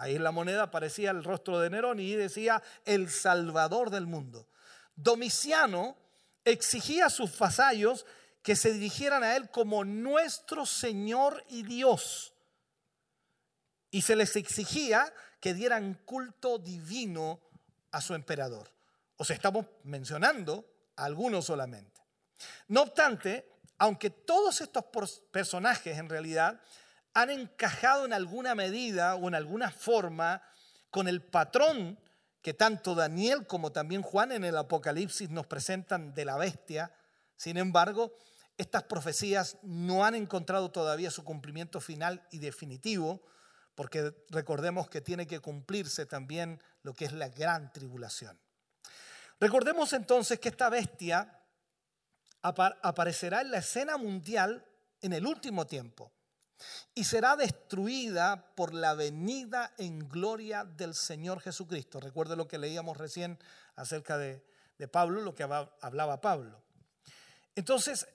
Ahí 0.02 0.16
en 0.16 0.24
la 0.24 0.32
moneda 0.32 0.64
aparecía 0.64 1.12
el 1.12 1.24
rostro 1.24 1.60
de 1.60 1.70
Nerón 1.70 2.00
y 2.00 2.16
decía 2.16 2.64
el 2.86 3.08
Salvador 3.12 3.92
del 3.92 4.08
mundo. 4.08 4.48
Domiciano 4.96 5.96
exigía 6.44 7.06
a 7.06 7.10
sus 7.12 7.38
vasallos 7.38 8.08
que 8.42 8.56
se 8.56 8.74
dirigieran 8.74 9.22
a 9.22 9.36
él 9.36 9.52
como 9.52 9.86
nuestro 9.86 10.66
Señor 10.66 11.46
y 11.50 11.62
Dios. 11.62 12.34
Y 13.92 14.02
se 14.02 14.16
les 14.16 14.36
exigía 14.38 15.14
que 15.40 15.54
dieran 15.54 15.94
culto 16.04 16.58
divino 16.58 17.40
a 17.92 18.02
su 18.02 18.16
emperador. 18.16 18.72
O 19.18 19.24
sea, 19.24 19.36
estamos 19.36 19.68
mencionando 19.84 20.66
a 20.96 21.06
algunos 21.06 21.46
solamente. 21.46 22.02
No 22.70 22.82
obstante, 22.82 23.48
aunque 23.78 24.10
todos 24.10 24.62
estos 24.62 24.84
personajes 25.30 25.96
en 25.96 26.10
realidad 26.10 26.60
han 27.14 27.30
encajado 27.30 28.06
en 28.06 28.14
alguna 28.14 28.56
medida 28.56 29.16
o 29.16 29.28
en 29.28 29.36
alguna 29.36 29.72
forma 29.72 30.42
con 30.90 31.08
el 31.08 31.22
patrón 31.22 32.00
que 32.42 32.54
tanto 32.54 32.96
Daniel 32.96 33.46
como 33.46 33.72
también 33.72 34.02
Juan 34.02 34.32
en 34.32 34.44
el 34.44 34.58
Apocalipsis 34.58 35.30
nos 35.30 35.46
presentan 35.46 36.14
de 36.14 36.26
la 36.26 36.38
bestia, 36.38 36.94
sin 37.36 37.58
embargo, 37.58 38.16
estas 38.58 38.84
profecías 38.84 39.58
no 39.62 40.06
han 40.06 40.16
encontrado 40.16 40.72
todavía 40.72 41.12
su 41.12 41.24
cumplimiento 41.24 41.80
final 41.82 42.28
y 42.32 42.40
definitivo, 42.40 43.22
porque 43.76 44.14
recordemos 44.30 44.90
que 44.90 45.02
tiene 45.02 45.28
que 45.28 45.40
cumplirse 45.40 46.06
también 46.06 46.62
lo 46.84 46.94
que 46.94 47.06
es 47.06 47.14
la 47.14 47.30
gran 47.30 47.72
tribulación. 47.72 48.40
Recordemos 49.40 49.94
entonces 49.94 50.40
que 50.40 50.50
esta 50.50 50.70
bestia 50.70 51.42
aparecerá 52.42 53.42
en 53.42 53.52
la 53.52 53.60
escena 53.60 53.98
mundial 53.98 54.66
en 55.02 55.14
el 55.14 55.26
último 55.26 55.66
tiempo 55.66 56.12
y 56.94 57.04
será 57.04 57.36
destruida 57.36 58.54
por 58.56 58.74
la 58.74 58.94
venida 58.94 59.74
en 59.78 60.08
gloria 60.10 60.64
del 60.64 60.96
Señor 60.96 61.42
Jesucristo. 61.42 62.00
Recuerde 62.00 62.36
lo 62.36 62.48
que 62.48 62.58
leíamos 62.58 62.98
recién 62.98 63.40
acerca 63.76 64.18
de, 64.18 64.44
de 64.78 64.88
Pablo, 64.88 65.22
lo 65.22 65.36
que 65.36 65.44
hablaba 65.44 66.22
Pablo. 66.22 66.62
Entonces, 67.56 68.08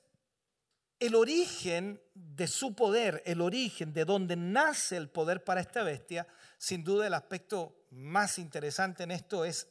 el 0.98 1.14
origen 1.14 2.00
de 2.14 2.46
su 2.46 2.74
poder, 2.74 3.22
el 3.26 3.40
origen 3.40 3.92
de 3.92 4.04
donde 4.04 4.36
nace 4.36 4.96
el 4.96 5.08
poder 5.08 5.44
para 5.44 5.60
esta 5.60 5.82
bestia, 5.82 6.26
sin 6.58 6.84
duda 6.84 7.06
el 7.06 7.14
aspecto 7.14 7.86
más 7.90 8.38
interesante 8.38 9.02
en 9.02 9.10
esto 9.10 9.44
es 9.44 9.68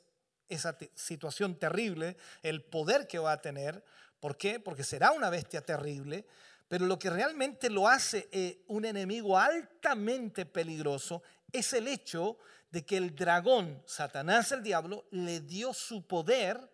esa 0.47 0.77
situación 0.93 1.57
terrible, 1.57 2.17
el 2.43 2.63
poder 2.63 3.07
que 3.07 3.17
va 3.17 3.31
a 3.31 3.41
tener, 3.41 3.83
¿Por 4.25 4.37
qué? 4.37 4.59
Porque 4.59 4.83
será 4.83 5.11
una 5.11 5.29
bestia 5.29 5.61
terrible, 5.61 6.25
pero 6.67 6.85
lo 6.85 6.97
que 6.97 7.09
realmente 7.09 7.69
lo 7.69 7.87
hace 7.87 8.27
eh, 8.31 8.63
un 8.67 8.85
enemigo 8.85 9.37
altamente 9.37 10.45
peligroso 10.45 11.21
es 11.51 11.73
el 11.73 11.87
hecho 11.87 12.37
de 12.71 12.85
que 12.85 12.97
el 12.97 13.15
dragón, 13.15 13.83
Satanás 13.85 14.51
el 14.51 14.63
diablo, 14.63 15.05
le 15.11 15.41
dio 15.41 15.73
su 15.73 16.05
poder 16.07 16.69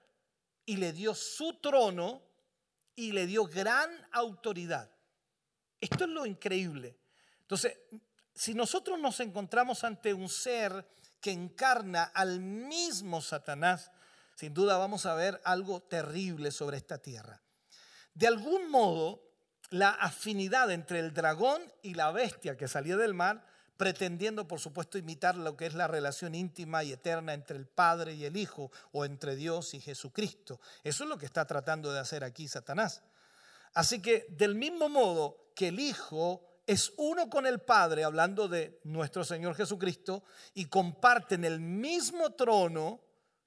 y 0.65 0.77
le 0.77 0.93
dio 0.93 1.13
su 1.13 1.59
trono 1.59 2.23
y 2.95 3.11
le 3.11 3.27
dio 3.27 3.45
gran 3.45 3.89
autoridad. 4.11 4.89
Esto 5.79 6.05
es 6.05 6.09
lo 6.09 6.25
increíble. 6.25 6.97
Entonces, 7.41 7.77
si 8.33 8.53
nosotros 8.53 8.99
nos 8.99 9.19
encontramos 9.19 9.83
ante 9.83 10.13
un 10.13 10.29
ser 10.29 10.87
que 11.19 11.31
encarna 11.31 12.05
al 12.05 12.39
mismo 12.39 13.21
Satanás, 13.21 13.91
sin 14.35 14.53
duda 14.53 14.77
vamos 14.77 15.05
a 15.05 15.13
ver 15.15 15.41
algo 15.43 15.81
terrible 15.81 16.51
sobre 16.51 16.77
esta 16.77 16.97
tierra. 16.97 17.41
De 18.13 18.27
algún 18.27 18.69
modo, 18.69 19.30
la 19.71 19.89
afinidad 19.89 20.69
entre 20.69 20.99
el 20.99 21.13
dragón 21.13 21.61
y 21.81 21.95
la 21.95 22.11
bestia 22.11 22.57
que 22.57 22.67
salía 22.67 22.97
del 22.97 23.13
mar, 23.13 23.45
pretendiendo 23.77 24.47
por 24.47 24.59
supuesto 24.59 24.97
imitar 24.97 25.35
lo 25.35 25.57
que 25.57 25.65
es 25.65 25.73
la 25.73 25.87
relación 25.87 26.35
íntima 26.35 26.83
y 26.83 26.91
eterna 26.91 27.33
entre 27.33 27.57
el 27.57 27.65
Padre 27.65 28.13
y 28.13 28.25
el 28.25 28.37
Hijo 28.37 28.69
o 28.91 29.05
entre 29.05 29.35
Dios 29.35 29.73
y 29.73 29.79
Jesucristo. 29.79 30.59
Eso 30.83 31.05
es 31.05 31.09
lo 31.09 31.17
que 31.17 31.25
está 31.25 31.45
tratando 31.47 31.91
de 31.91 31.99
hacer 31.99 32.23
aquí 32.23 32.47
Satanás. 32.47 33.01
Así 33.73 34.01
que 34.01 34.27
del 34.29 34.55
mismo 34.55 34.89
modo 34.89 35.51
que 35.55 35.69
el 35.69 35.79
Hijo 35.79 36.45
es 36.67 36.93
uno 36.97 37.29
con 37.29 37.47
el 37.47 37.59
Padre, 37.59 38.03
hablando 38.03 38.47
de 38.47 38.79
nuestro 38.83 39.23
Señor 39.23 39.55
Jesucristo, 39.55 40.23
y 40.53 40.65
comparten 40.65 41.45
el 41.45 41.59
mismo 41.59 42.33
trono, 42.33 43.01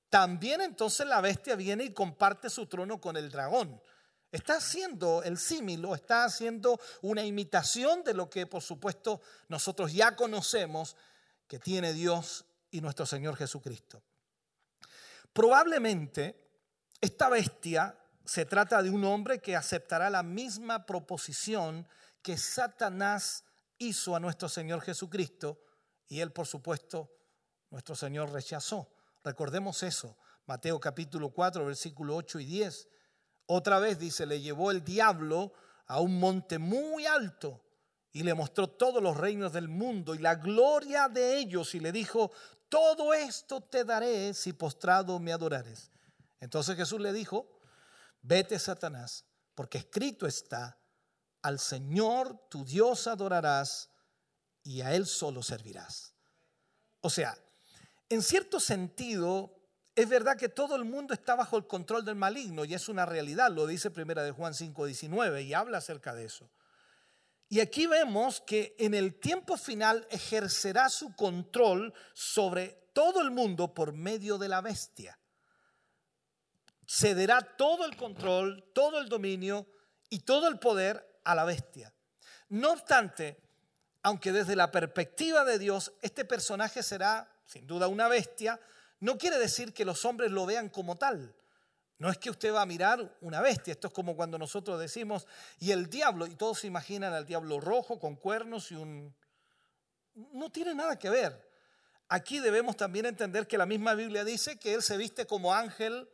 también 0.08 0.62
entonces 0.62 1.06
la 1.06 1.20
bestia 1.20 1.54
viene 1.54 1.84
y 1.84 1.92
comparte 1.92 2.48
su 2.48 2.66
trono 2.66 3.00
con 3.00 3.16
el 3.16 3.30
dragón. 3.30 3.80
Está 4.34 4.56
haciendo 4.56 5.22
el 5.22 5.38
símil 5.38 5.84
o 5.84 5.94
está 5.94 6.24
haciendo 6.24 6.80
una 7.02 7.22
imitación 7.22 8.02
de 8.02 8.14
lo 8.14 8.28
que 8.28 8.48
por 8.48 8.62
supuesto 8.62 9.20
nosotros 9.46 9.92
ya 9.92 10.16
conocemos 10.16 10.96
que 11.46 11.60
tiene 11.60 11.92
Dios 11.92 12.44
y 12.72 12.80
nuestro 12.80 13.06
Señor 13.06 13.36
Jesucristo. 13.36 14.02
Probablemente 15.32 16.50
esta 17.00 17.28
bestia 17.28 17.96
se 18.24 18.44
trata 18.44 18.82
de 18.82 18.90
un 18.90 19.04
hombre 19.04 19.38
que 19.38 19.54
aceptará 19.54 20.10
la 20.10 20.24
misma 20.24 20.84
proposición 20.84 21.86
que 22.20 22.36
Satanás 22.36 23.44
hizo 23.78 24.16
a 24.16 24.20
nuestro 24.20 24.48
Señor 24.48 24.80
Jesucristo 24.80 25.62
y 26.08 26.18
él, 26.18 26.32
por 26.32 26.48
supuesto, 26.48 27.08
nuestro 27.70 27.94
Señor 27.94 28.32
rechazó. 28.32 28.90
Recordemos 29.22 29.84
eso, 29.84 30.18
Mateo 30.46 30.80
capítulo 30.80 31.30
4, 31.30 31.64
versículo 31.64 32.16
8 32.16 32.40
y 32.40 32.46
10. 32.46 32.88
Otra 33.46 33.78
vez 33.78 33.98
dice, 33.98 34.26
le 34.26 34.40
llevó 34.40 34.70
el 34.70 34.84
diablo 34.84 35.52
a 35.86 36.00
un 36.00 36.18
monte 36.18 36.58
muy 36.58 37.06
alto 37.06 37.62
y 38.12 38.22
le 38.22 38.34
mostró 38.34 38.68
todos 38.68 39.02
los 39.02 39.16
reinos 39.16 39.52
del 39.52 39.68
mundo 39.68 40.14
y 40.14 40.18
la 40.18 40.36
gloria 40.36 41.08
de 41.08 41.38
ellos 41.38 41.74
y 41.74 41.80
le 41.80 41.92
dijo, 41.92 42.30
todo 42.68 43.12
esto 43.12 43.60
te 43.60 43.84
daré 43.84 44.32
si 44.34 44.52
postrado 44.52 45.18
me 45.18 45.32
adorares. 45.32 45.90
Entonces 46.40 46.76
Jesús 46.76 47.00
le 47.00 47.12
dijo, 47.12 47.60
vete 48.22 48.58
Satanás, 48.58 49.24
porque 49.54 49.78
escrito 49.78 50.26
está, 50.26 50.78
al 51.42 51.58
Señor 51.58 52.48
tu 52.48 52.64
Dios 52.64 53.06
adorarás 53.06 53.90
y 54.62 54.80
a 54.80 54.94
Él 54.94 55.06
solo 55.06 55.42
servirás. 55.42 56.14
O 57.00 57.10
sea, 57.10 57.36
en 58.08 58.22
cierto 58.22 58.60
sentido, 58.60 59.54
es 59.94 60.08
verdad 60.08 60.36
que 60.36 60.48
todo 60.48 60.74
el 60.74 60.84
mundo 60.84 61.14
está 61.14 61.36
bajo 61.36 61.56
el 61.56 61.66
control 61.66 62.04
del 62.04 62.16
maligno 62.16 62.64
y 62.64 62.74
es 62.74 62.88
una 62.88 63.06
realidad, 63.06 63.50
lo 63.50 63.66
dice 63.66 63.90
primera 63.90 64.22
de 64.22 64.32
Juan 64.32 64.52
5:19 64.54 65.42
y 65.42 65.54
habla 65.54 65.78
acerca 65.78 66.14
de 66.14 66.24
eso. 66.24 66.50
Y 67.48 67.60
aquí 67.60 67.86
vemos 67.86 68.40
que 68.40 68.74
en 68.78 68.94
el 68.94 69.14
tiempo 69.20 69.56
final 69.56 70.06
ejercerá 70.10 70.88
su 70.88 71.14
control 71.14 71.94
sobre 72.12 72.88
todo 72.92 73.20
el 73.20 73.30
mundo 73.30 73.72
por 73.74 73.92
medio 73.92 74.38
de 74.38 74.48
la 74.48 74.60
bestia. 74.60 75.18
Cederá 76.86 77.42
todo 77.56 77.84
el 77.84 77.96
control, 77.96 78.64
todo 78.74 78.98
el 78.98 79.08
dominio 79.08 79.66
y 80.10 80.20
todo 80.20 80.48
el 80.48 80.58
poder 80.58 81.20
a 81.22 81.34
la 81.34 81.44
bestia. 81.44 81.94
No 82.48 82.72
obstante, 82.72 83.40
aunque 84.02 84.32
desde 84.32 84.56
la 84.56 84.70
perspectiva 84.70 85.44
de 85.44 85.58
Dios 85.58 85.92
este 86.02 86.24
personaje 86.24 86.82
será 86.82 87.30
sin 87.46 87.66
duda 87.66 87.88
una 87.88 88.08
bestia, 88.08 88.58
no 89.00 89.18
quiere 89.18 89.38
decir 89.38 89.72
que 89.72 89.84
los 89.84 90.04
hombres 90.04 90.30
lo 90.30 90.46
vean 90.46 90.68
como 90.68 90.96
tal. 90.96 91.34
No 91.98 92.10
es 92.10 92.18
que 92.18 92.30
usted 92.30 92.52
va 92.52 92.62
a 92.62 92.66
mirar 92.66 93.16
una 93.20 93.40
bestia, 93.40 93.72
esto 93.72 93.88
es 93.88 93.92
como 93.92 94.16
cuando 94.16 94.38
nosotros 94.38 94.80
decimos, 94.80 95.26
y 95.58 95.70
el 95.70 95.88
diablo, 95.88 96.26
y 96.26 96.34
todos 96.34 96.60
se 96.60 96.66
imaginan 96.66 97.12
al 97.12 97.24
diablo 97.24 97.60
rojo 97.60 97.98
con 97.98 98.16
cuernos 98.16 98.70
y 98.72 98.74
un... 98.74 99.14
No 100.14 100.50
tiene 100.50 100.74
nada 100.74 100.98
que 100.98 101.10
ver. 101.10 101.48
Aquí 102.08 102.38
debemos 102.38 102.76
también 102.76 103.06
entender 103.06 103.46
que 103.46 103.58
la 103.58 103.66
misma 103.66 103.94
Biblia 103.94 104.24
dice 104.24 104.58
que 104.58 104.74
él 104.74 104.82
se 104.82 104.96
viste 104.96 105.26
como 105.26 105.54
ángel 105.54 106.08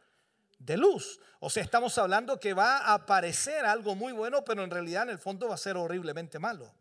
de 0.59 0.77
luz. 0.77 1.19
O 1.41 1.51
sea, 1.51 1.63
estamos 1.63 1.97
hablando 1.99 2.39
que 2.39 2.55
va 2.55 2.79
a 2.79 2.95
aparecer 2.95 3.65
algo 3.65 3.95
muy 3.95 4.13
bueno, 4.13 4.45
pero 4.45 4.63
en 4.63 4.71
realidad 4.71 5.05
en 5.05 5.11
el 5.11 5.19
fondo 5.19 5.49
va 5.49 5.55
a 5.55 5.59
ser 5.59 5.77
horriblemente 5.77 6.39
malo. 6.39 6.73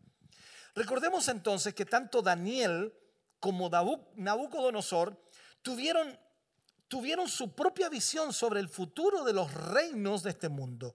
Recordemos 0.74 1.28
entonces 1.28 1.74
que 1.74 1.84
tanto 1.84 2.22
Daniel 2.22 2.94
como 3.40 3.70
Nabucodonosor 4.14 5.16
tuvieron, 5.62 6.18
tuvieron 6.88 7.28
su 7.28 7.54
propia 7.54 7.88
visión 7.88 8.32
sobre 8.32 8.60
el 8.60 8.68
futuro 8.68 9.24
de 9.24 9.32
los 9.32 9.52
reinos 9.52 10.22
de 10.22 10.30
este 10.30 10.48
mundo. 10.48 10.94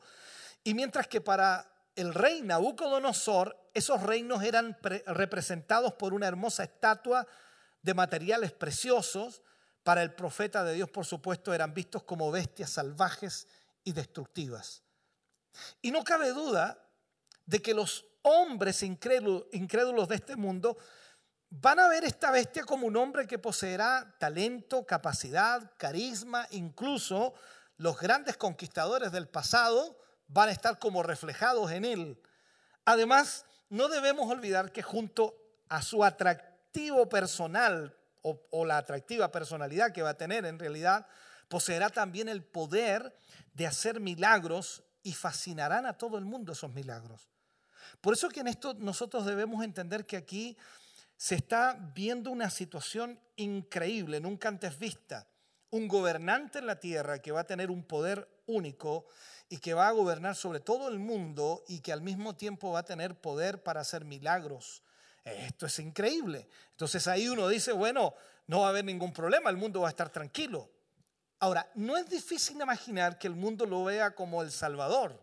Y 0.63 0.73
mientras 0.73 1.07
que 1.07 1.21
para 1.21 1.71
el 1.95 2.13
rey 2.13 2.41
Nabucodonosor, 2.41 3.69
esos 3.73 4.01
reinos 4.03 4.43
eran 4.43 4.77
representados 4.81 5.93
por 5.93 6.13
una 6.13 6.27
hermosa 6.27 6.63
estatua 6.63 7.27
de 7.81 7.93
materiales 7.93 8.51
preciosos, 8.51 9.41
para 9.85 10.01
el 10.01 10.15
profeta 10.15 10.63
de 10.63 10.73
Dios, 10.73 10.89
por 10.89 11.05
supuesto, 11.05 11.53
eran 11.53 11.75
vistos 11.75 12.01
como 12.01 12.31
bestias 12.31 12.71
salvajes 12.71 13.47
y 13.83 13.91
destructivas. 13.91 14.81
Y 15.79 15.91
no 15.91 16.03
cabe 16.03 16.31
duda 16.31 16.89
de 17.45 17.61
que 17.61 17.75
los 17.75 18.03
hombres 18.23 18.81
incrédulos 18.81 20.07
de 20.07 20.15
este 20.15 20.35
mundo 20.35 20.75
van 21.61 21.79
a 21.79 21.87
ver 21.87 22.03
esta 22.03 22.31
bestia 22.31 22.63
como 22.63 22.87
un 22.87 22.97
hombre 22.97 23.27
que 23.27 23.39
poseerá 23.39 24.15
talento, 24.19 24.85
capacidad, 24.85 25.71
carisma, 25.77 26.47
incluso 26.51 27.33
los 27.77 27.99
grandes 27.99 28.37
conquistadores 28.37 29.11
del 29.11 29.27
pasado 29.27 29.97
van 30.27 30.49
a 30.49 30.51
estar 30.51 30.79
como 30.79 31.03
reflejados 31.03 31.71
en 31.71 31.85
él. 31.85 32.21
Además, 32.83 33.45
no 33.69 33.87
debemos 33.87 34.29
olvidar 34.29 34.71
que 34.71 34.81
junto 34.81 35.35
a 35.69 35.81
su 35.81 36.03
atractivo 36.03 37.07
personal 37.07 37.95
o, 38.21 38.65
la 38.65 38.77
atractiva 38.77 39.31
personalidad 39.31 39.91
que 39.91 40.01
va 40.01 40.09
a 40.11 40.17
tener 40.17 40.45
en 40.45 40.57
realidad, 40.57 41.05
poseerá 41.47 41.89
también 41.89 42.27
el 42.27 42.43
poder 42.43 43.15
de 43.53 43.67
hacer 43.67 43.99
milagros 43.99 44.83
y 45.03 45.13
fascinarán 45.13 45.85
a 45.85 45.93
todo 45.93 46.17
el 46.17 46.25
mundo 46.25 46.53
esos 46.53 46.73
milagros. 46.73 47.29
Por 48.01 48.13
eso 48.13 48.29
que 48.29 48.39
en 48.39 48.47
esto 48.47 48.73
nosotros 48.73 49.27
debemos 49.27 49.63
entender 49.63 50.07
que 50.07 50.17
aquí 50.17 50.57
se 51.17 51.35
está 51.35 51.91
viendo 51.93 52.31
una 52.31 52.49
situación 52.49 53.19
increíble, 53.35 54.19
nunca 54.19 54.49
antes 54.49 54.77
vista. 54.77 55.27
Un 55.69 55.87
gobernante 55.87 56.59
en 56.59 56.67
la 56.67 56.79
tierra 56.79 57.21
que 57.21 57.31
va 57.31 57.41
a 57.41 57.47
tener 57.47 57.69
un 57.69 57.83
poder 57.83 58.29
único 58.45 59.07
y 59.49 59.57
que 59.57 59.73
va 59.73 59.87
a 59.87 59.91
gobernar 59.91 60.35
sobre 60.35 60.59
todo 60.59 60.87
el 60.87 60.99
mundo 60.99 61.63
y 61.67 61.79
que 61.79 61.91
al 61.91 62.01
mismo 62.01 62.35
tiempo 62.35 62.71
va 62.71 62.79
a 62.79 62.85
tener 62.85 63.19
poder 63.19 63.63
para 63.63 63.81
hacer 63.81 64.05
milagros 64.05 64.83
esto 65.25 65.65
es 65.65 65.79
increíble. 65.79 66.47
Entonces 66.71 67.07
ahí 67.07 67.27
uno 67.27 67.47
dice, 67.47 67.71
bueno, 67.71 68.13
no 68.47 68.61
va 68.61 68.67
a 68.67 68.69
haber 68.69 68.85
ningún 68.85 69.11
problema, 69.11 69.49
el 69.49 69.57
mundo 69.57 69.81
va 69.81 69.87
a 69.87 69.89
estar 69.89 70.09
tranquilo. 70.09 70.69
Ahora, 71.39 71.69
no 71.75 71.97
es 71.97 72.07
difícil 72.09 72.61
imaginar 72.61 73.17
que 73.17 73.27
el 73.27 73.35
mundo 73.35 73.65
lo 73.65 73.83
vea 73.83 74.15
como 74.15 74.41
el 74.41 74.51
Salvador 74.51 75.21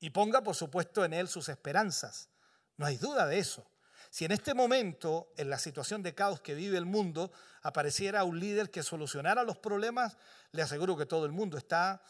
y 0.00 0.10
ponga, 0.10 0.42
por 0.42 0.54
supuesto, 0.54 1.04
en 1.04 1.12
él 1.12 1.28
sus 1.28 1.48
esperanzas. 1.48 2.28
No 2.76 2.86
hay 2.86 2.96
duda 2.96 3.26
de 3.26 3.38
eso. 3.38 3.69
Si 4.10 4.24
en 4.24 4.32
este 4.32 4.54
momento, 4.54 5.32
en 5.36 5.48
la 5.48 5.58
situación 5.58 6.02
de 6.02 6.16
caos 6.16 6.40
que 6.40 6.54
vive 6.54 6.76
el 6.76 6.84
mundo, 6.84 7.30
apareciera 7.62 8.24
un 8.24 8.40
líder 8.40 8.70
que 8.70 8.82
solucionara 8.82 9.44
los 9.44 9.56
problemas, 9.56 10.16
le 10.50 10.62
aseguro 10.62 10.96
que 10.96 11.06
todo 11.06 11.26
el 11.26 11.32
mundo 11.32 11.56
está 11.56 12.02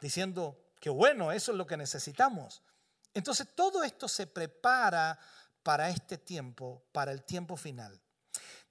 diciendo 0.00 0.58
que 0.80 0.88
bueno, 0.88 1.32
eso 1.32 1.52
es 1.52 1.58
lo 1.58 1.66
que 1.66 1.76
necesitamos. 1.76 2.62
Entonces 3.12 3.46
todo 3.54 3.84
esto 3.84 4.08
se 4.08 4.26
prepara 4.26 5.18
para 5.62 5.90
este 5.90 6.16
tiempo, 6.16 6.86
para 6.92 7.12
el 7.12 7.24
tiempo 7.24 7.56
final. 7.56 8.00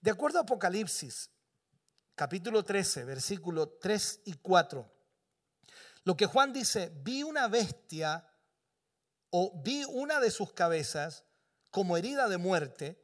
De 0.01 0.09
acuerdo 0.09 0.39
a 0.39 0.43
Apocalipsis, 0.43 1.29
capítulo 2.15 2.63
13, 2.63 3.05
versículo 3.05 3.69
3 3.69 4.21
y 4.25 4.33
4, 4.33 4.91
lo 6.05 6.17
que 6.17 6.25
Juan 6.25 6.53
dice, 6.53 6.91
vi 7.03 7.21
una 7.21 7.47
bestia 7.47 8.27
o 9.29 9.61
vi 9.63 9.83
una 9.85 10.19
de 10.19 10.31
sus 10.31 10.53
cabezas 10.53 11.23
como 11.75 11.97
herida 11.97 12.29
de 12.29 12.37
muerte, 12.37 12.97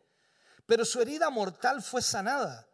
pero 0.66 0.86
su 0.86 1.02
herida 1.02 1.30
mortal 1.30 1.82
fue 1.82 2.02
sanada. 2.02 2.70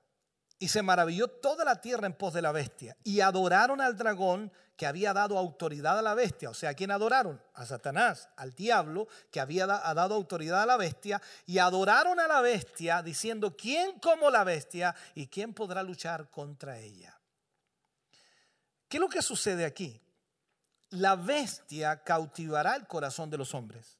Y 0.60 0.68
se 0.68 0.84
maravilló 0.84 1.28
toda 1.28 1.66
la 1.66 1.82
tierra 1.82 2.06
en 2.06 2.14
pos 2.14 2.36
de 2.36 2.44
la 2.44 2.52
bestia. 2.52 2.96
Y 3.04 3.22
adoraron 3.22 3.82
al 3.82 3.98
dragón 3.98 4.52
que 4.76 4.86
había 4.86 5.12
dado 5.12 5.40
autoridad 5.40 5.98
a 5.98 6.04
la 6.04 6.14
bestia. 6.14 6.52
O 6.52 6.54
sea, 6.54 6.70
¿a 6.70 6.74
quién 6.76 6.92
adoraron? 6.92 7.42
A 7.56 7.66
Satanás, 7.66 8.30
al 8.36 8.54
diablo 8.54 9.08
que 9.32 9.40
había 9.40 9.66
dado 9.66 10.14
autoridad 10.14 10.62
a 10.62 10.68
la 10.68 10.78
bestia. 10.78 11.20
Y 11.48 11.58
adoraron 11.58 12.20
a 12.20 12.28
la 12.28 12.42
bestia 12.42 13.02
diciendo, 13.02 13.58
¿quién 13.58 13.98
como 14.00 14.30
la 14.30 14.44
bestia 14.44 14.94
y 15.16 15.26
quién 15.26 15.56
podrá 15.56 15.82
luchar 15.82 16.30
contra 16.30 16.78
ella? 16.78 17.20
¿Qué 18.88 18.98
es 18.98 19.02
lo 19.02 19.10
que 19.10 19.24
sucede 19.24 19.66
aquí? 19.66 20.00
La 20.92 21.16
bestia 21.16 22.04
cautivará 22.04 22.76
el 22.76 22.86
corazón 22.86 23.32
de 23.32 23.40
los 23.40 23.56
hombres. 23.56 23.97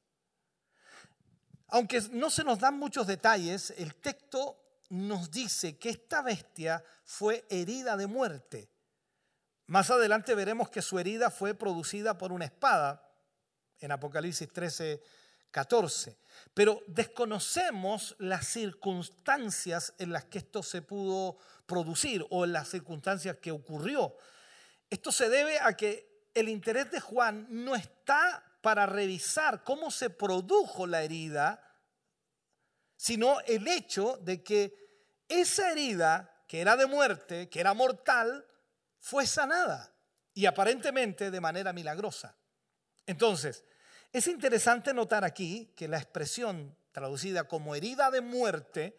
Aunque 1.68 2.00
no 2.12 2.30
se 2.30 2.44
nos 2.44 2.58
dan 2.58 2.78
muchos 2.78 3.06
detalles, 3.06 3.74
el 3.76 3.94
texto 3.94 4.58
nos 4.90 5.30
dice 5.30 5.78
que 5.78 5.90
esta 5.90 6.22
bestia 6.22 6.82
fue 7.04 7.44
herida 7.50 7.96
de 7.96 8.06
muerte. 8.06 8.70
Más 9.66 9.90
adelante 9.90 10.34
veremos 10.34 10.70
que 10.70 10.80
su 10.80 10.98
herida 10.98 11.30
fue 11.30 11.54
producida 11.54 12.16
por 12.16 12.32
una 12.32 12.46
espada 12.46 13.06
en 13.80 13.92
Apocalipsis 13.92 14.50
13, 14.50 15.02
14. 15.50 16.16
Pero 16.54 16.82
desconocemos 16.86 18.16
las 18.18 18.46
circunstancias 18.48 19.92
en 19.98 20.12
las 20.12 20.24
que 20.24 20.38
esto 20.38 20.62
se 20.62 20.80
pudo 20.80 21.36
producir 21.66 22.24
o 22.30 22.44
en 22.46 22.54
las 22.54 22.68
circunstancias 22.68 23.36
que 23.36 23.52
ocurrió. 23.52 24.16
Esto 24.88 25.12
se 25.12 25.28
debe 25.28 25.58
a 25.60 25.76
que 25.76 26.30
el 26.32 26.48
interés 26.48 26.90
de 26.90 27.00
Juan 27.00 27.46
no 27.50 27.74
está 27.74 28.47
para 28.60 28.86
revisar 28.86 29.62
cómo 29.62 29.90
se 29.90 30.10
produjo 30.10 30.86
la 30.86 31.02
herida, 31.02 31.62
sino 32.96 33.40
el 33.40 33.68
hecho 33.68 34.18
de 34.22 34.42
que 34.42 34.74
esa 35.28 35.70
herida, 35.70 36.44
que 36.46 36.60
era 36.60 36.76
de 36.76 36.86
muerte, 36.86 37.48
que 37.48 37.60
era 37.60 37.74
mortal, 37.74 38.46
fue 38.98 39.26
sanada 39.26 39.94
y 40.34 40.46
aparentemente 40.46 41.30
de 41.30 41.40
manera 41.40 41.72
milagrosa. 41.72 42.36
Entonces, 43.06 43.64
es 44.12 44.26
interesante 44.26 44.94
notar 44.94 45.24
aquí 45.24 45.72
que 45.76 45.88
la 45.88 45.98
expresión 45.98 46.76
traducida 46.92 47.44
como 47.44 47.74
herida 47.74 48.10
de 48.10 48.20
muerte 48.20 48.98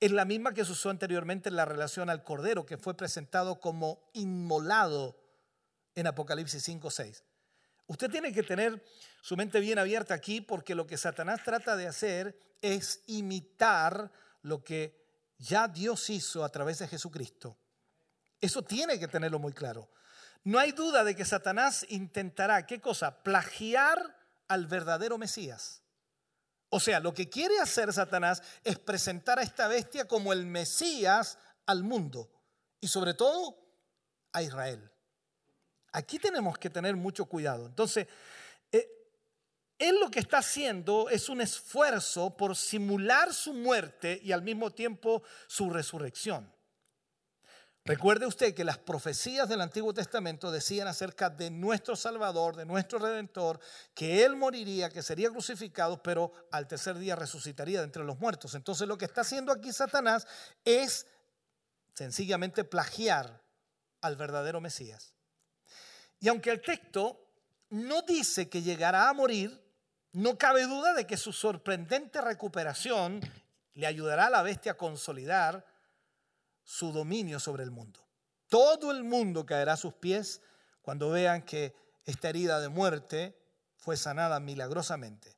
es 0.00 0.12
la 0.12 0.24
misma 0.24 0.54
que 0.54 0.64
se 0.64 0.72
usó 0.72 0.90
anteriormente 0.90 1.48
en 1.48 1.56
la 1.56 1.64
relación 1.64 2.10
al 2.10 2.22
cordero, 2.22 2.66
que 2.66 2.78
fue 2.78 2.96
presentado 2.96 3.60
como 3.60 4.10
inmolado 4.12 5.20
en 5.94 6.06
Apocalipsis 6.06 6.68
5.6. 6.68 7.23
Usted 7.86 8.10
tiene 8.10 8.32
que 8.32 8.42
tener 8.42 8.82
su 9.20 9.36
mente 9.36 9.60
bien 9.60 9.78
abierta 9.78 10.14
aquí 10.14 10.40
porque 10.40 10.74
lo 10.74 10.86
que 10.86 10.96
Satanás 10.96 11.42
trata 11.44 11.76
de 11.76 11.86
hacer 11.86 12.38
es 12.62 13.02
imitar 13.06 14.10
lo 14.42 14.62
que 14.62 15.04
ya 15.38 15.68
Dios 15.68 16.08
hizo 16.10 16.44
a 16.44 16.48
través 16.48 16.78
de 16.78 16.88
Jesucristo. 16.88 17.58
Eso 18.40 18.62
tiene 18.62 18.98
que 18.98 19.08
tenerlo 19.08 19.38
muy 19.38 19.52
claro. 19.52 19.90
No 20.44 20.58
hay 20.58 20.72
duda 20.72 21.04
de 21.04 21.16
que 21.16 21.24
Satanás 21.24 21.86
intentará, 21.88 22.66
¿qué 22.66 22.80
cosa? 22.80 23.22
Plagiar 23.22 24.16
al 24.48 24.66
verdadero 24.66 25.18
Mesías. 25.18 25.82
O 26.68 26.80
sea, 26.80 27.00
lo 27.00 27.14
que 27.14 27.28
quiere 27.28 27.60
hacer 27.60 27.92
Satanás 27.92 28.42
es 28.62 28.78
presentar 28.78 29.38
a 29.38 29.42
esta 29.42 29.68
bestia 29.68 30.06
como 30.06 30.32
el 30.32 30.44
Mesías 30.44 31.38
al 31.66 31.84
mundo 31.84 32.30
y 32.80 32.88
sobre 32.88 33.14
todo 33.14 33.56
a 34.32 34.42
Israel. 34.42 34.90
Aquí 35.94 36.18
tenemos 36.18 36.58
que 36.58 36.70
tener 36.70 36.96
mucho 36.96 37.24
cuidado. 37.26 37.66
Entonces, 37.66 38.08
eh, 38.72 38.88
él 39.78 40.00
lo 40.00 40.10
que 40.10 40.18
está 40.18 40.38
haciendo 40.38 41.08
es 41.08 41.28
un 41.28 41.40
esfuerzo 41.40 42.36
por 42.36 42.56
simular 42.56 43.32
su 43.32 43.54
muerte 43.54 44.18
y 44.20 44.32
al 44.32 44.42
mismo 44.42 44.72
tiempo 44.72 45.22
su 45.46 45.70
resurrección. 45.70 46.52
Recuerde 47.84 48.26
usted 48.26 48.54
que 48.54 48.64
las 48.64 48.78
profecías 48.78 49.48
del 49.48 49.60
Antiguo 49.60 49.94
Testamento 49.94 50.50
decían 50.50 50.88
acerca 50.88 51.30
de 51.30 51.50
nuestro 51.50 51.94
Salvador, 51.94 52.56
de 52.56 52.64
nuestro 52.64 52.98
Redentor, 52.98 53.60
que 53.94 54.24
Él 54.24 54.34
moriría, 54.34 54.90
que 54.90 55.02
sería 55.02 55.30
crucificado, 55.30 56.02
pero 56.02 56.32
al 56.50 56.66
tercer 56.66 56.98
día 56.98 57.14
resucitaría 57.14 57.78
de 57.78 57.84
entre 57.84 58.02
los 58.02 58.18
muertos. 58.18 58.56
Entonces 58.56 58.88
lo 58.88 58.98
que 58.98 59.04
está 59.04 59.20
haciendo 59.20 59.52
aquí 59.52 59.72
Satanás 59.72 60.26
es 60.64 61.06
sencillamente 61.94 62.64
plagiar 62.64 63.44
al 64.00 64.16
verdadero 64.16 64.60
Mesías. 64.60 65.13
Y 66.24 66.28
aunque 66.28 66.48
el 66.48 66.62
texto 66.62 67.20
no 67.68 68.00
dice 68.00 68.48
que 68.48 68.62
llegará 68.62 69.10
a 69.10 69.12
morir, 69.12 69.62
no 70.12 70.38
cabe 70.38 70.64
duda 70.64 70.94
de 70.94 71.06
que 71.06 71.18
su 71.18 71.34
sorprendente 71.34 72.22
recuperación 72.22 73.20
le 73.74 73.86
ayudará 73.86 74.28
a 74.28 74.30
la 74.30 74.42
bestia 74.42 74.72
a 74.72 74.76
consolidar 74.78 75.66
su 76.62 76.92
dominio 76.92 77.38
sobre 77.38 77.62
el 77.62 77.70
mundo. 77.70 78.08
Todo 78.48 78.90
el 78.90 79.04
mundo 79.04 79.44
caerá 79.44 79.74
a 79.74 79.76
sus 79.76 79.92
pies 79.92 80.40
cuando 80.80 81.10
vean 81.10 81.42
que 81.42 81.76
esta 82.06 82.30
herida 82.30 82.58
de 82.58 82.70
muerte 82.70 83.38
fue 83.76 83.98
sanada 83.98 84.40
milagrosamente. 84.40 85.36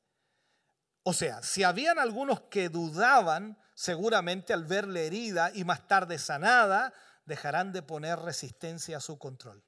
O 1.03 1.11
sea, 1.11 1.43
si 1.43 1.63
habían 1.63 1.99
algunos 1.99 2.39
que 2.43 2.69
dudaban, 2.69 3.57
seguramente 3.73 4.53
al 4.53 4.63
verle 4.63 5.05
herida 5.05 5.51
y 5.53 5.65
más 5.65 5.85
tarde 5.85 6.17
sanada, 6.17 6.93
dejarán 7.25 7.73
de 7.73 7.81
poner 7.81 8.19
resistencia 8.19 8.95
a 8.95 9.01
su 9.01 9.19
control. 9.19 9.66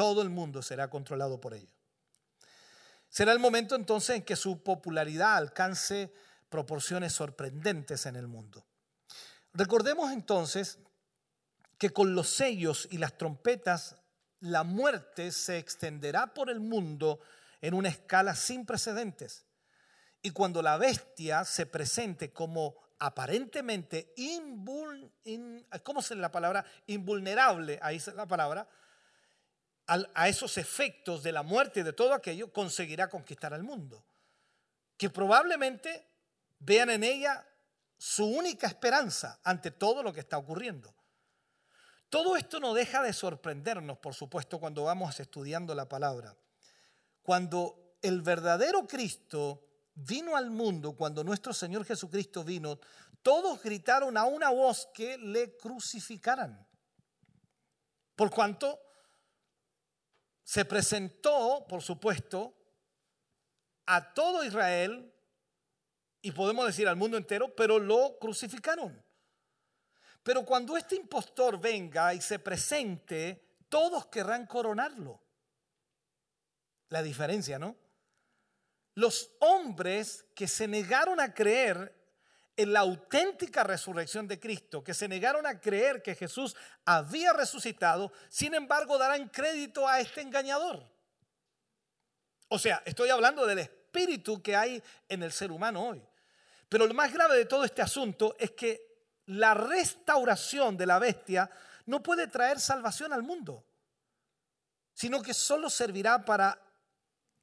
Todo 0.00 0.22
el 0.22 0.30
mundo 0.30 0.62
será 0.62 0.88
controlado 0.88 1.38
por 1.42 1.52
ello. 1.52 1.68
Será 3.10 3.32
el 3.32 3.38
momento 3.38 3.74
entonces 3.74 4.16
en 4.16 4.22
que 4.22 4.34
su 4.34 4.62
popularidad 4.62 5.36
alcance 5.36 6.10
proporciones 6.48 7.12
sorprendentes 7.12 8.06
en 8.06 8.16
el 8.16 8.26
mundo. 8.26 8.64
Recordemos 9.52 10.10
entonces 10.10 10.78
que 11.76 11.90
con 11.90 12.14
los 12.14 12.30
sellos 12.30 12.88
y 12.90 12.96
las 12.96 13.18
trompetas 13.18 13.96
la 14.38 14.62
muerte 14.62 15.32
se 15.32 15.58
extenderá 15.58 16.32
por 16.32 16.48
el 16.48 16.60
mundo 16.60 17.20
en 17.60 17.74
una 17.74 17.90
escala 17.90 18.34
sin 18.34 18.64
precedentes. 18.64 19.44
Y 20.22 20.30
cuando 20.30 20.62
la 20.62 20.78
bestia 20.78 21.44
se 21.44 21.66
presente 21.66 22.32
como 22.32 22.74
aparentemente 23.00 24.14
¿cómo 25.84 26.00
es 26.00 26.10
la 26.12 26.30
palabra? 26.30 26.64
invulnerable, 26.86 27.78
ahí 27.82 27.96
es 27.96 28.06
la 28.14 28.26
palabra, 28.26 28.66
a 30.14 30.28
esos 30.28 30.56
efectos 30.56 31.22
de 31.22 31.32
la 31.32 31.42
muerte 31.42 31.80
y 31.80 31.82
de 31.82 31.92
todo 31.92 32.14
aquello, 32.14 32.52
conseguirá 32.52 33.08
conquistar 33.08 33.52
al 33.52 33.64
mundo. 33.64 34.04
Que 34.96 35.10
probablemente 35.10 36.06
vean 36.60 36.90
en 36.90 37.02
ella 37.02 37.44
su 37.98 38.24
única 38.24 38.66
esperanza 38.66 39.40
ante 39.42 39.72
todo 39.72 40.02
lo 40.02 40.12
que 40.12 40.20
está 40.20 40.38
ocurriendo. 40.38 40.94
Todo 42.08 42.36
esto 42.36 42.60
no 42.60 42.74
deja 42.74 43.02
de 43.02 43.12
sorprendernos, 43.12 43.98
por 43.98 44.14
supuesto, 44.14 44.58
cuando 44.58 44.84
vamos 44.84 45.18
estudiando 45.20 45.74
la 45.74 45.88
palabra. 45.88 46.36
Cuando 47.22 47.96
el 48.02 48.22
verdadero 48.22 48.86
Cristo 48.86 49.66
vino 49.94 50.36
al 50.36 50.50
mundo, 50.50 50.96
cuando 50.96 51.22
nuestro 51.24 51.52
Señor 51.52 51.84
Jesucristo 51.84 52.42
vino, 52.44 52.78
todos 53.22 53.62
gritaron 53.62 54.16
a 54.16 54.24
una 54.24 54.50
voz 54.50 54.88
que 54.94 55.18
le 55.18 55.56
crucificaran. 55.56 56.66
Por 58.16 58.30
cuanto 58.30 58.78
se 60.50 60.64
presentó, 60.64 61.64
por 61.68 61.80
supuesto, 61.80 62.52
a 63.86 64.12
todo 64.12 64.42
Israel 64.44 65.14
y 66.20 66.32
podemos 66.32 66.66
decir 66.66 66.88
al 66.88 66.96
mundo 66.96 67.16
entero, 67.16 67.54
pero 67.54 67.78
lo 67.78 68.18
crucificaron. 68.18 69.00
Pero 70.24 70.44
cuando 70.44 70.76
este 70.76 70.96
impostor 70.96 71.60
venga 71.60 72.12
y 72.14 72.20
se 72.20 72.40
presente, 72.40 73.60
todos 73.68 74.06
querrán 74.06 74.44
coronarlo. 74.46 75.22
La 76.88 77.04
diferencia, 77.04 77.56
¿no? 77.60 77.76
Los 78.96 79.30
hombres 79.38 80.26
que 80.34 80.48
se 80.48 80.66
negaron 80.66 81.20
a 81.20 81.32
creer 81.32 81.99
en 82.60 82.74
la 82.74 82.80
auténtica 82.80 83.64
resurrección 83.64 84.28
de 84.28 84.38
Cristo, 84.38 84.84
que 84.84 84.92
se 84.92 85.08
negaron 85.08 85.46
a 85.46 85.58
creer 85.58 86.02
que 86.02 86.14
Jesús 86.14 86.54
había 86.84 87.32
resucitado, 87.32 88.12
sin 88.28 88.54
embargo 88.54 88.98
darán 88.98 89.28
crédito 89.28 89.88
a 89.88 89.98
este 89.98 90.20
engañador. 90.20 90.86
O 92.48 92.58
sea, 92.58 92.82
estoy 92.84 93.08
hablando 93.08 93.46
del 93.46 93.60
espíritu 93.60 94.42
que 94.42 94.56
hay 94.56 94.82
en 95.08 95.22
el 95.22 95.32
ser 95.32 95.50
humano 95.50 95.88
hoy. 95.88 96.02
Pero 96.68 96.86
lo 96.86 96.92
más 96.92 97.12
grave 97.12 97.36
de 97.36 97.46
todo 97.46 97.64
este 97.64 97.80
asunto 97.80 98.36
es 98.38 98.50
que 98.50 99.08
la 99.26 99.54
restauración 99.54 100.76
de 100.76 100.86
la 100.86 100.98
bestia 100.98 101.50
no 101.86 102.02
puede 102.02 102.26
traer 102.26 102.60
salvación 102.60 103.12
al 103.12 103.22
mundo, 103.22 103.64
sino 104.92 105.22
que 105.22 105.32
solo 105.32 105.70
servirá 105.70 106.24
para 106.24 106.60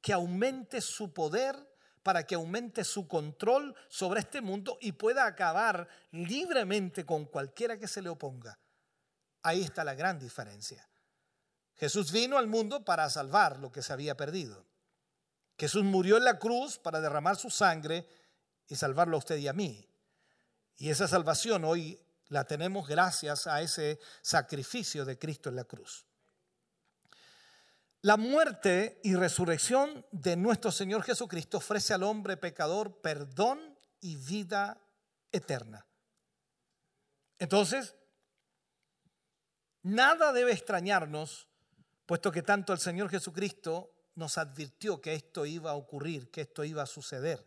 que 0.00 0.12
aumente 0.12 0.80
su 0.80 1.12
poder 1.12 1.67
para 2.08 2.26
que 2.26 2.36
aumente 2.36 2.84
su 2.84 3.06
control 3.06 3.74
sobre 3.86 4.20
este 4.20 4.40
mundo 4.40 4.78
y 4.80 4.92
pueda 4.92 5.26
acabar 5.26 5.86
libremente 6.10 7.04
con 7.04 7.26
cualquiera 7.26 7.78
que 7.78 7.86
se 7.86 8.00
le 8.00 8.08
oponga. 8.08 8.58
Ahí 9.42 9.60
está 9.60 9.84
la 9.84 9.94
gran 9.94 10.18
diferencia. 10.18 10.88
Jesús 11.74 12.10
vino 12.10 12.38
al 12.38 12.46
mundo 12.46 12.82
para 12.82 13.10
salvar 13.10 13.58
lo 13.58 13.70
que 13.70 13.82
se 13.82 13.92
había 13.92 14.16
perdido. 14.16 14.64
Jesús 15.58 15.84
murió 15.84 16.16
en 16.16 16.24
la 16.24 16.38
cruz 16.38 16.78
para 16.78 17.02
derramar 17.02 17.36
su 17.36 17.50
sangre 17.50 18.08
y 18.66 18.76
salvarlo 18.76 19.16
a 19.16 19.18
usted 19.18 19.36
y 19.36 19.48
a 19.48 19.52
mí. 19.52 19.86
Y 20.78 20.88
esa 20.88 21.08
salvación 21.08 21.66
hoy 21.66 22.00
La 22.28 22.44
tenemos 22.44 22.88
gracias 22.88 23.46
a 23.46 23.60
ese 23.60 24.00
sacrificio 24.22 25.04
de 25.04 25.18
Cristo 25.18 25.50
en 25.50 25.56
la 25.56 25.64
cruz. 25.64 26.07
La 28.08 28.16
muerte 28.16 29.02
y 29.04 29.16
resurrección 29.16 30.06
de 30.12 30.34
nuestro 30.34 30.72
Señor 30.72 31.02
Jesucristo 31.02 31.58
ofrece 31.58 31.92
al 31.92 32.04
hombre 32.04 32.38
pecador 32.38 33.02
perdón 33.02 33.78
y 34.00 34.16
vida 34.16 34.80
eterna. 35.30 35.86
Entonces, 37.38 37.94
nada 39.82 40.32
debe 40.32 40.52
extrañarnos, 40.52 41.48
puesto 42.06 42.32
que 42.32 42.40
tanto 42.40 42.72
el 42.72 42.78
Señor 42.78 43.10
Jesucristo 43.10 43.92
nos 44.14 44.38
advirtió 44.38 45.02
que 45.02 45.12
esto 45.12 45.44
iba 45.44 45.72
a 45.72 45.74
ocurrir, 45.74 46.30
que 46.30 46.40
esto 46.40 46.64
iba 46.64 46.84
a 46.84 46.86
suceder. 46.86 47.46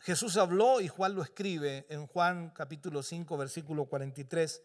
Jesús 0.00 0.36
habló 0.36 0.82
y 0.82 0.88
Juan 0.88 1.14
lo 1.14 1.22
escribe 1.22 1.86
en 1.88 2.06
Juan 2.06 2.50
capítulo 2.50 3.02
5, 3.02 3.34
versículo 3.34 3.86
43. 3.86 4.62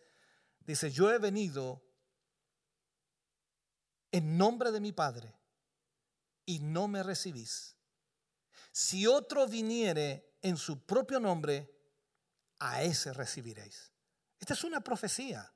Dice, 0.66 0.92
yo 0.92 1.10
he 1.10 1.20
venido 1.20 1.87
en 4.18 4.38
nombre 4.38 4.72
de 4.72 4.80
mi 4.80 4.92
Padre 4.92 5.34
y 6.46 6.60
no 6.60 6.88
me 6.88 7.04
recibís. 7.04 7.76
Si 8.72 9.06
otro 9.06 9.48
viniere 9.48 10.38
en 10.42 10.58
su 10.58 10.86
propio 10.86 11.20
nombre, 11.20 11.74
a 12.60 12.82
ese 12.82 13.14
recibiréis. 13.14 13.92
Esta 14.40 14.54
es 14.54 14.64
una 14.64 14.82
profecía 14.82 15.52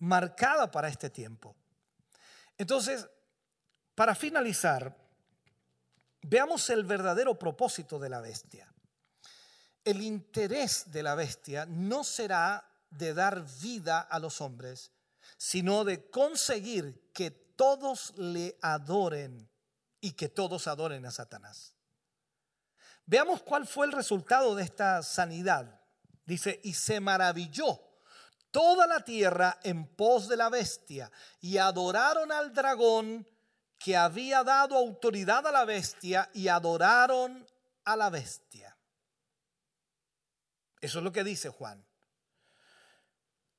marcada 0.00 0.70
para 0.70 0.88
este 0.88 1.10
tiempo. 1.10 1.56
Entonces, 2.58 3.08
para 3.94 4.14
finalizar, 4.14 4.96
veamos 6.22 6.68
el 6.70 6.84
verdadero 6.84 7.38
propósito 7.38 7.98
de 7.98 8.08
la 8.08 8.20
bestia. 8.20 8.72
El 9.84 10.02
interés 10.02 10.90
de 10.90 11.02
la 11.02 11.14
bestia 11.14 11.66
no 11.66 12.02
será 12.02 12.68
de 12.90 13.14
dar 13.14 13.44
vida 13.60 14.00
a 14.00 14.18
los 14.18 14.40
hombres, 14.40 14.90
sino 15.36 15.84
de 15.84 16.10
conseguir 16.10 17.10
que 17.12 17.30
todos 17.30 18.12
le 18.16 18.58
adoren 18.62 19.50
y 20.00 20.12
que 20.12 20.28
todos 20.28 20.66
adoren 20.66 21.06
a 21.06 21.10
Satanás. 21.10 21.74
Veamos 23.06 23.42
cuál 23.42 23.66
fue 23.66 23.86
el 23.86 23.92
resultado 23.92 24.54
de 24.54 24.62
esta 24.62 25.02
sanidad. 25.02 25.80
Dice, 26.24 26.60
y 26.64 26.74
se 26.74 27.00
maravilló 27.00 27.80
toda 28.50 28.86
la 28.86 29.00
tierra 29.00 29.58
en 29.62 29.86
pos 29.86 30.28
de 30.28 30.36
la 30.36 30.48
bestia 30.48 31.10
y 31.40 31.58
adoraron 31.58 32.32
al 32.32 32.54
dragón 32.54 33.28
que 33.78 33.96
había 33.96 34.42
dado 34.44 34.76
autoridad 34.76 35.46
a 35.46 35.52
la 35.52 35.64
bestia 35.64 36.30
y 36.32 36.48
adoraron 36.48 37.46
a 37.84 37.96
la 37.96 38.10
bestia. 38.10 38.76
Eso 40.80 40.98
es 40.98 41.04
lo 41.04 41.12
que 41.12 41.24
dice 41.24 41.48
Juan. 41.50 41.84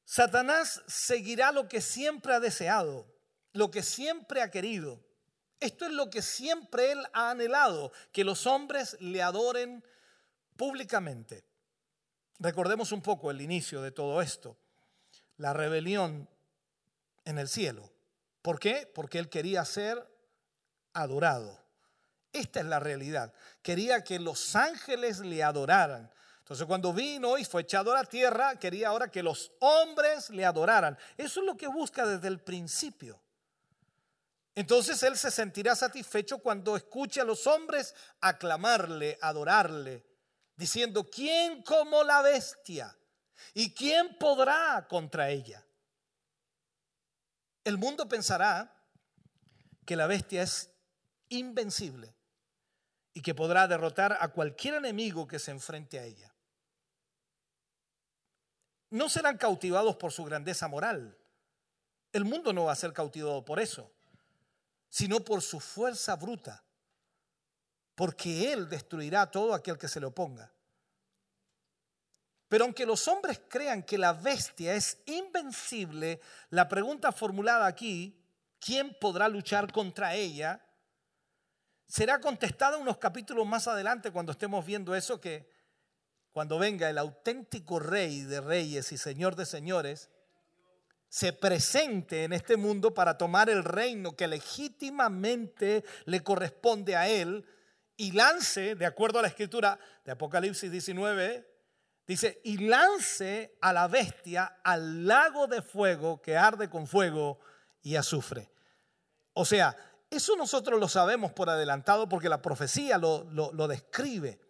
Satanás 0.05 0.83
seguirá 0.87 1.51
lo 1.51 1.67
que 1.67 1.81
siempre 1.81 2.33
ha 2.33 2.39
deseado, 2.39 3.07
lo 3.53 3.71
que 3.71 3.83
siempre 3.83 4.41
ha 4.41 4.51
querido. 4.51 5.03
Esto 5.59 5.85
es 5.85 5.91
lo 5.91 6.09
que 6.09 6.21
siempre 6.21 6.91
él 6.91 7.03
ha 7.13 7.31
anhelado, 7.31 7.91
que 8.11 8.23
los 8.23 8.45
hombres 8.45 8.97
le 8.99 9.21
adoren 9.23 9.83
públicamente. 10.55 11.43
Recordemos 12.39 12.91
un 12.91 13.01
poco 13.01 13.31
el 13.31 13.41
inicio 13.41 13.81
de 13.81 13.91
todo 13.91 14.21
esto, 14.21 14.57
la 15.37 15.53
rebelión 15.53 16.29
en 17.23 17.39
el 17.39 17.47
cielo. 17.47 17.91
¿Por 18.41 18.59
qué? 18.59 18.89
Porque 18.93 19.17
él 19.17 19.29
quería 19.29 19.65
ser 19.65 20.07
adorado. 20.93 21.65
Esta 22.31 22.59
es 22.59 22.65
la 22.65 22.79
realidad. 22.79 23.33
Quería 23.61 24.03
que 24.03 24.19
los 24.19 24.55
ángeles 24.55 25.19
le 25.19 25.41
adoraran. 25.41 26.11
Entonces 26.45 26.67
cuando 26.67 26.93
vino 26.93 27.39
y 27.39 27.43
fue 27.43 27.63
echado 27.63 27.91
a 27.91 27.95
la 27.95 28.03
tierra, 28.03 28.59
quería 28.59 28.89
ahora 28.89 29.09
que 29.09 29.23
los 29.23 29.51
hombres 29.61 30.29
le 30.29 30.45
adoraran. 30.45 30.95
Eso 31.17 31.39
es 31.39 31.45
lo 31.47 31.57
que 31.57 31.65
busca 31.65 32.05
desde 32.05 32.27
el 32.27 32.39
principio. 32.39 33.19
Entonces 34.53 35.01
él 35.01 35.17
se 35.17 35.31
sentirá 35.31 35.75
satisfecho 35.75 36.37
cuando 36.37 36.75
escuche 36.75 37.19
a 37.19 37.23
los 37.23 37.47
hombres 37.47 37.95
aclamarle, 38.21 39.17
adorarle, 39.21 40.05
diciendo, 40.55 41.09
¿quién 41.09 41.63
como 41.63 42.03
la 42.03 42.21
bestia? 42.21 42.95
¿Y 43.55 43.73
quién 43.73 44.15
podrá 44.19 44.85
contra 44.87 45.31
ella? 45.31 45.65
El 47.63 47.79
mundo 47.79 48.07
pensará 48.07 48.71
que 49.83 49.95
la 49.95 50.05
bestia 50.05 50.43
es 50.43 50.69
invencible 51.29 52.13
y 53.15 53.23
que 53.23 53.33
podrá 53.33 53.67
derrotar 53.67 54.15
a 54.21 54.27
cualquier 54.27 54.75
enemigo 54.75 55.27
que 55.27 55.39
se 55.39 55.49
enfrente 55.49 55.97
a 55.97 56.03
ella 56.03 56.34
no 58.89 59.09
serán 59.09 59.37
cautivados 59.37 59.95
por 59.97 60.11
su 60.11 60.23
grandeza 60.23 60.67
moral. 60.67 61.17
El 62.11 62.25
mundo 62.25 62.53
no 62.53 62.65
va 62.65 62.73
a 62.73 62.77
ser 62.77 62.93
cautivado 62.93 63.43
por 63.43 63.59
eso, 63.59 63.91
sino 64.89 65.19
por 65.19 65.41
su 65.41 65.59
fuerza 65.59 66.15
bruta, 66.15 66.63
porque 67.95 68.53
Él 68.53 68.69
destruirá 68.69 69.23
a 69.23 69.31
todo 69.31 69.53
aquel 69.53 69.77
que 69.77 69.87
se 69.87 69.99
le 69.99 70.05
oponga. 70.05 70.51
Pero 72.47 72.65
aunque 72.65 72.85
los 72.85 73.07
hombres 73.07 73.41
crean 73.49 73.83
que 73.83 73.97
la 73.97 74.13
bestia 74.13 74.75
es 74.75 75.01
invencible, 75.05 76.21
la 76.49 76.69
pregunta 76.69 77.11
formulada 77.11 77.65
aquí, 77.65 78.17
¿quién 78.59 78.95
podrá 78.99 79.27
luchar 79.27 79.71
contra 79.71 80.13
ella? 80.13 80.63
Será 81.87 82.19
contestada 82.19 82.77
unos 82.77 82.97
capítulos 82.97 83.45
más 83.45 83.67
adelante 83.67 84.11
cuando 84.11 84.31
estemos 84.31 84.65
viendo 84.65 84.95
eso 84.95 85.19
que 85.19 85.49
cuando 86.35 86.59
venga 86.59 86.89
el 86.89 86.97
auténtico 86.97 87.79
rey 87.79 88.23
de 88.23 88.41
reyes 88.41 88.91
y 88.91 88.97
señor 88.97 89.37
de 89.37 89.45
señores, 89.45 90.09
se 91.07 91.31
presente 91.31 92.25
en 92.25 92.33
este 92.33 92.57
mundo 92.57 92.93
para 92.93 93.17
tomar 93.17 93.49
el 93.49 93.63
reino 93.63 94.17
que 94.17 94.27
legítimamente 94.27 95.85
le 96.03 96.23
corresponde 96.23 96.97
a 96.97 97.07
él 97.07 97.45
y 97.95 98.11
lance, 98.11 98.75
de 98.75 98.85
acuerdo 98.85 99.19
a 99.19 99.21
la 99.21 99.29
escritura 99.29 99.79
de 100.03 100.11
Apocalipsis 100.11 100.69
19, 100.69 101.49
dice, 102.05 102.41
y 102.43 102.57
lance 102.67 103.55
a 103.61 103.71
la 103.71 103.87
bestia 103.87 104.59
al 104.61 105.07
lago 105.07 105.47
de 105.47 105.61
fuego 105.61 106.21
que 106.21 106.35
arde 106.35 106.69
con 106.69 106.85
fuego 106.85 107.39
y 107.81 107.95
azufre. 107.95 108.51
O 109.31 109.45
sea, 109.45 109.73
eso 110.09 110.35
nosotros 110.35 110.81
lo 110.81 110.89
sabemos 110.89 111.31
por 111.31 111.49
adelantado 111.49 112.09
porque 112.09 112.27
la 112.27 112.41
profecía 112.41 112.97
lo, 112.97 113.23
lo, 113.31 113.53
lo 113.53 113.69
describe. 113.69 114.44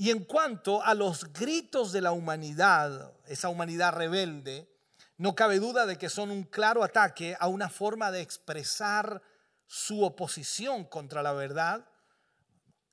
Y 0.00 0.08
en 0.08 0.24
cuanto 0.24 0.82
a 0.82 0.94
los 0.94 1.30
gritos 1.30 1.92
de 1.92 2.00
la 2.00 2.12
humanidad, 2.12 3.12
esa 3.26 3.50
humanidad 3.50 3.92
rebelde, 3.92 4.66
no 5.18 5.34
cabe 5.34 5.58
duda 5.58 5.84
de 5.84 5.98
que 5.98 6.08
son 6.08 6.30
un 6.30 6.44
claro 6.44 6.82
ataque 6.82 7.36
a 7.38 7.48
una 7.48 7.68
forma 7.68 8.10
de 8.10 8.22
expresar 8.22 9.20
su 9.66 10.02
oposición 10.02 10.84
contra 10.84 11.22
la 11.22 11.34
verdad, 11.34 11.86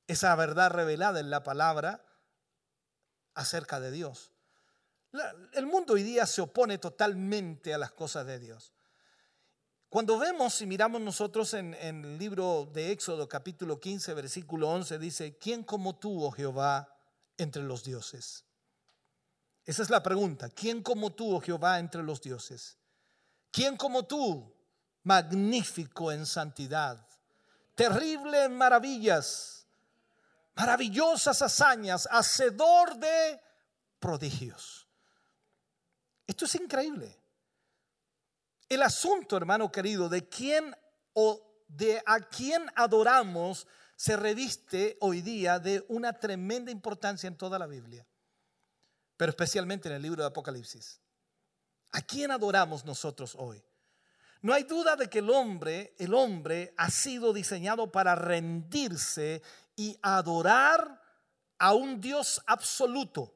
esa 0.07 0.35
verdad 0.35 0.69
revelada 0.69 1.21
en 1.21 1.29
la 1.29 1.43
palabra 1.43 2.03
acerca 3.35 3.79
de 3.79 3.91
Dios. 3.91 4.33
El 5.53 5.65
mundo 5.65 5.93
hoy 5.93 6.03
día 6.03 6.25
se 6.25 6.41
opone 6.41 6.77
totalmente 6.77 7.73
a 7.73 7.77
las 7.77 7.93
cosas 7.93 8.25
de 8.27 8.37
Dios. 8.37 8.73
Cuando 9.87 10.19
vemos 10.19 10.61
y 10.61 10.65
miramos 10.65 10.99
nosotros 10.99 11.53
en, 11.53 11.73
el 11.75 12.17
libro 12.17 12.69
de 12.73 12.91
Éxodo 12.91 13.29
capítulo 13.29 13.79
15, 13.79 14.13
versículo 14.13 14.67
11, 14.71 14.99
dice, 14.99 15.37
¿quién 15.37 15.63
como 15.63 15.95
tú, 15.97 16.21
oh 16.21 16.31
Jehová, 16.31 16.95
entre 17.37 17.63
los 17.63 17.83
dioses? 17.83 18.43
Esa 19.65 19.83
es 19.83 19.89
la 19.89 20.01
pregunta. 20.01 20.49
¿Quién 20.49 20.81
como 20.81 21.11
tú, 21.11 21.35
oh 21.35 21.41
Jehová, 21.41 21.79
entre 21.79 22.01
los 22.01 22.21
dioses? 22.21 22.77
¿Quién 23.51 23.75
como 23.75 24.05
tú, 24.05 24.53
magnífico 25.03 26.11
en 26.11 26.25
santidad, 26.25 27.05
terrible 27.75 28.45
en 28.45 28.57
maravillas, 28.57 29.67
maravillosas 30.55 31.41
hazañas, 31.41 32.07
hacedor 32.09 32.95
de 32.97 33.41
prodigios? 33.99 34.87
Esto 36.25 36.45
es 36.45 36.55
increíble. 36.55 37.17
El 38.69 38.83
asunto, 38.83 39.37
hermano 39.37 39.71
querido, 39.71 40.09
de 40.09 40.27
quién 40.27 40.75
o 41.13 41.41
de 41.67 42.01
a 42.05 42.19
quién 42.19 42.65
adoramos 42.75 43.67
se 43.97 44.15
reviste 44.15 44.95
hoy 45.01 45.21
día 45.21 45.57
de 45.57 45.83
una 45.89 46.13
tremenda 46.13 46.71
importancia 46.71 47.27
en 47.27 47.35
toda 47.35 47.57
la 47.57 47.65
Biblia, 47.65 48.07
pero 49.17 49.31
especialmente 49.31 49.89
en 49.89 49.95
el 49.95 50.03
libro 50.03 50.21
de 50.21 50.27
Apocalipsis. 50.27 51.01
¿A 51.93 52.01
quién 52.03 52.29
adoramos 52.29 52.85
nosotros 52.85 53.35
hoy? 53.39 53.61
No 54.43 54.53
hay 54.53 54.63
duda 54.63 54.95
de 54.95 55.09
que 55.09 55.17
el 55.17 55.31
hombre, 55.31 55.95
el 55.97 56.13
hombre 56.13 56.75
ha 56.77 56.91
sido 56.91 57.33
diseñado 57.33 57.91
para 57.91 58.13
rendirse 58.13 59.41
y 59.75 59.97
adorar 60.03 61.01
a 61.57 61.73
un 61.73 61.99
Dios 61.99 62.39
absoluto. 62.45 63.33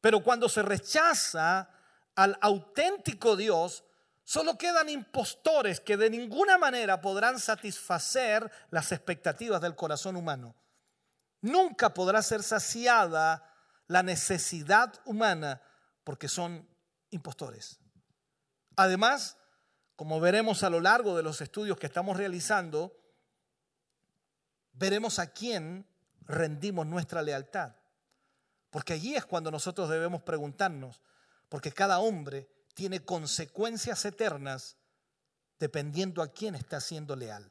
Pero 0.00 0.24
cuando 0.24 0.48
se 0.48 0.62
rechaza 0.62 1.70
al 2.16 2.36
auténtico 2.40 3.36
Dios, 3.36 3.84
Solo 4.24 4.56
quedan 4.56 4.88
impostores 4.88 5.80
que 5.80 5.98
de 5.98 6.08
ninguna 6.08 6.56
manera 6.56 7.00
podrán 7.00 7.38
satisfacer 7.38 8.50
las 8.70 8.90
expectativas 8.90 9.60
del 9.60 9.76
corazón 9.76 10.16
humano. 10.16 10.54
Nunca 11.42 11.92
podrá 11.92 12.22
ser 12.22 12.42
saciada 12.42 13.54
la 13.86 14.02
necesidad 14.02 14.94
humana 15.04 15.60
porque 16.04 16.28
son 16.28 16.66
impostores. 17.10 17.78
Además, 18.76 19.36
como 19.94 20.20
veremos 20.20 20.62
a 20.62 20.70
lo 20.70 20.80
largo 20.80 21.16
de 21.16 21.22
los 21.22 21.42
estudios 21.42 21.78
que 21.78 21.86
estamos 21.86 22.16
realizando, 22.16 22.96
veremos 24.72 25.18
a 25.18 25.32
quién 25.32 25.86
rendimos 26.22 26.86
nuestra 26.86 27.20
lealtad. 27.20 27.76
Porque 28.70 28.94
allí 28.94 29.14
es 29.14 29.26
cuando 29.26 29.50
nosotros 29.50 29.90
debemos 29.90 30.22
preguntarnos, 30.22 31.00
porque 31.48 31.70
cada 31.70 31.98
hombre 31.98 32.48
tiene 32.74 33.04
consecuencias 33.04 34.04
eternas 34.04 34.76
dependiendo 35.58 36.22
a 36.22 36.28
quién 36.28 36.54
está 36.54 36.80
siendo 36.80 37.16
leal. 37.16 37.50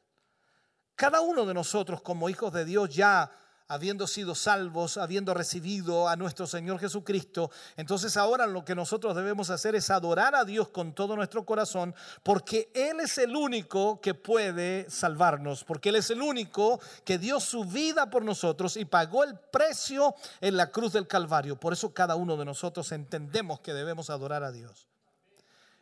Cada 0.94 1.20
uno 1.20 1.44
de 1.46 1.54
nosotros 1.54 2.02
como 2.02 2.28
hijos 2.28 2.52
de 2.52 2.64
Dios 2.64 2.94
ya 2.94 3.30
habiendo 3.66 4.06
sido 4.06 4.34
salvos, 4.34 4.98
habiendo 4.98 5.32
recibido 5.32 6.06
a 6.08 6.16
nuestro 6.16 6.46
Señor 6.46 6.78
Jesucristo, 6.78 7.50
entonces 7.76 8.16
ahora 8.16 8.46
lo 8.46 8.64
que 8.64 8.74
nosotros 8.74 9.16
debemos 9.16 9.48
hacer 9.50 9.74
es 9.74 9.90
adorar 9.90 10.34
a 10.34 10.44
Dios 10.44 10.68
con 10.68 10.94
todo 10.94 11.16
nuestro 11.16 11.44
corazón, 11.46 11.94
porque 12.22 12.70
Él 12.74 13.00
es 13.00 13.16
el 13.18 13.34
único 13.34 14.00
que 14.00 14.14
puede 14.14 14.88
salvarnos, 14.90 15.64
porque 15.64 15.88
Él 15.88 15.96
es 15.96 16.10
el 16.10 16.20
único 16.20 16.78
que 17.04 17.18
dio 17.18 17.40
su 17.40 17.64
vida 17.64 18.10
por 18.10 18.22
nosotros 18.22 18.76
y 18.76 18.84
pagó 18.84 19.24
el 19.24 19.38
precio 19.38 20.14
en 20.40 20.56
la 20.56 20.70
cruz 20.70 20.92
del 20.92 21.06
Calvario. 21.06 21.58
Por 21.58 21.72
eso 21.72 21.94
cada 21.94 22.16
uno 22.16 22.36
de 22.36 22.44
nosotros 22.44 22.92
entendemos 22.92 23.60
que 23.60 23.72
debemos 23.72 24.10
adorar 24.10 24.44
a 24.44 24.52
Dios. 24.52 24.88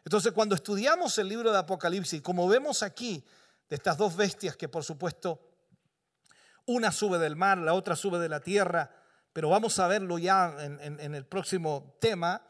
Entonces 0.04 0.32
cuando 0.32 0.54
estudiamos 0.54 1.16
el 1.18 1.28
libro 1.28 1.52
de 1.52 1.58
Apocalipsis, 1.58 2.20
como 2.22 2.48
vemos 2.48 2.82
aquí, 2.82 3.24
de 3.68 3.76
estas 3.76 3.96
dos 3.96 4.16
bestias 4.16 4.56
que 4.56 4.68
por 4.68 4.84
supuesto 4.84 5.40
una 6.66 6.92
sube 6.92 7.18
del 7.18 7.36
mar, 7.36 7.58
la 7.58 7.74
otra 7.74 7.96
sube 7.96 8.18
de 8.18 8.28
la 8.28 8.40
tierra, 8.40 8.90
pero 9.32 9.48
vamos 9.48 9.78
a 9.78 9.88
verlo 9.88 10.18
ya 10.18 10.54
en, 10.60 11.14
el 11.14 11.26
próximo 11.26 11.96
tema. 12.00 12.42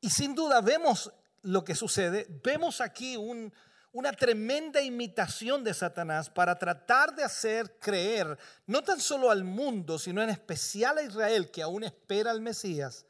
Y 0.00 0.10
sin 0.10 0.34
duda 0.34 0.60
vemos 0.60 1.12
lo 1.42 1.64
que 1.64 1.74
sucede, 1.74 2.26
vemos 2.42 2.80
aquí 2.80 3.16
una 3.16 4.12
tremenda 4.12 4.82
imitación 4.82 5.64
de 5.64 5.72
Satanás 5.74 6.28
para 6.28 6.58
tratar 6.58 7.14
de 7.14 7.24
hacer 7.24 7.78
creer 7.78 8.36
no 8.66 8.82
tan 8.82 9.00
solo 9.00 9.30
al 9.30 9.44
mundo, 9.44 9.98
sino 9.98 10.22
en 10.22 10.30
especial 10.30 10.98
a 10.98 11.02
Israel, 11.02 11.50
que 11.50 11.62
aún 11.62 11.84
espera 11.84 12.30
al 12.30 12.40
Mesías, 12.40 13.06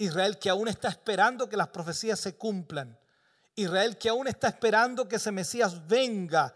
Israel 0.00 0.38
que 0.38 0.48
aún 0.48 0.66
está 0.66 0.88
esperando 0.88 1.46
que 1.46 1.58
las 1.58 1.68
profecías 1.68 2.18
se 2.18 2.34
cumplan, 2.34 2.98
Israel 3.54 3.98
que 3.98 4.08
aún 4.08 4.28
está 4.28 4.48
esperando 4.48 5.06
que 5.06 5.16
ese 5.16 5.30
Mesías 5.30 5.86
venga. 5.86 6.54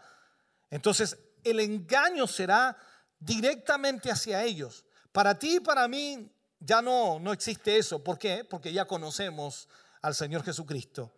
Entonces 0.71 1.15
el 1.43 1.59
engaño 1.59 2.25
será 2.25 2.75
directamente 3.19 4.11
hacia 4.11 4.43
ellos. 4.43 4.83
Para 5.11 5.37
ti 5.37 5.57
y 5.57 5.59
para 5.59 5.87
mí 5.87 6.27
ya 6.59 6.81
no, 6.81 7.19
no 7.19 7.31
existe 7.31 7.77
eso. 7.77 8.03
¿Por 8.03 8.17
qué? 8.17 8.43
Porque 8.43 8.73
ya 8.73 8.85
conocemos 8.85 9.69
al 10.01 10.15
Señor 10.15 10.43
Jesucristo 10.43 11.11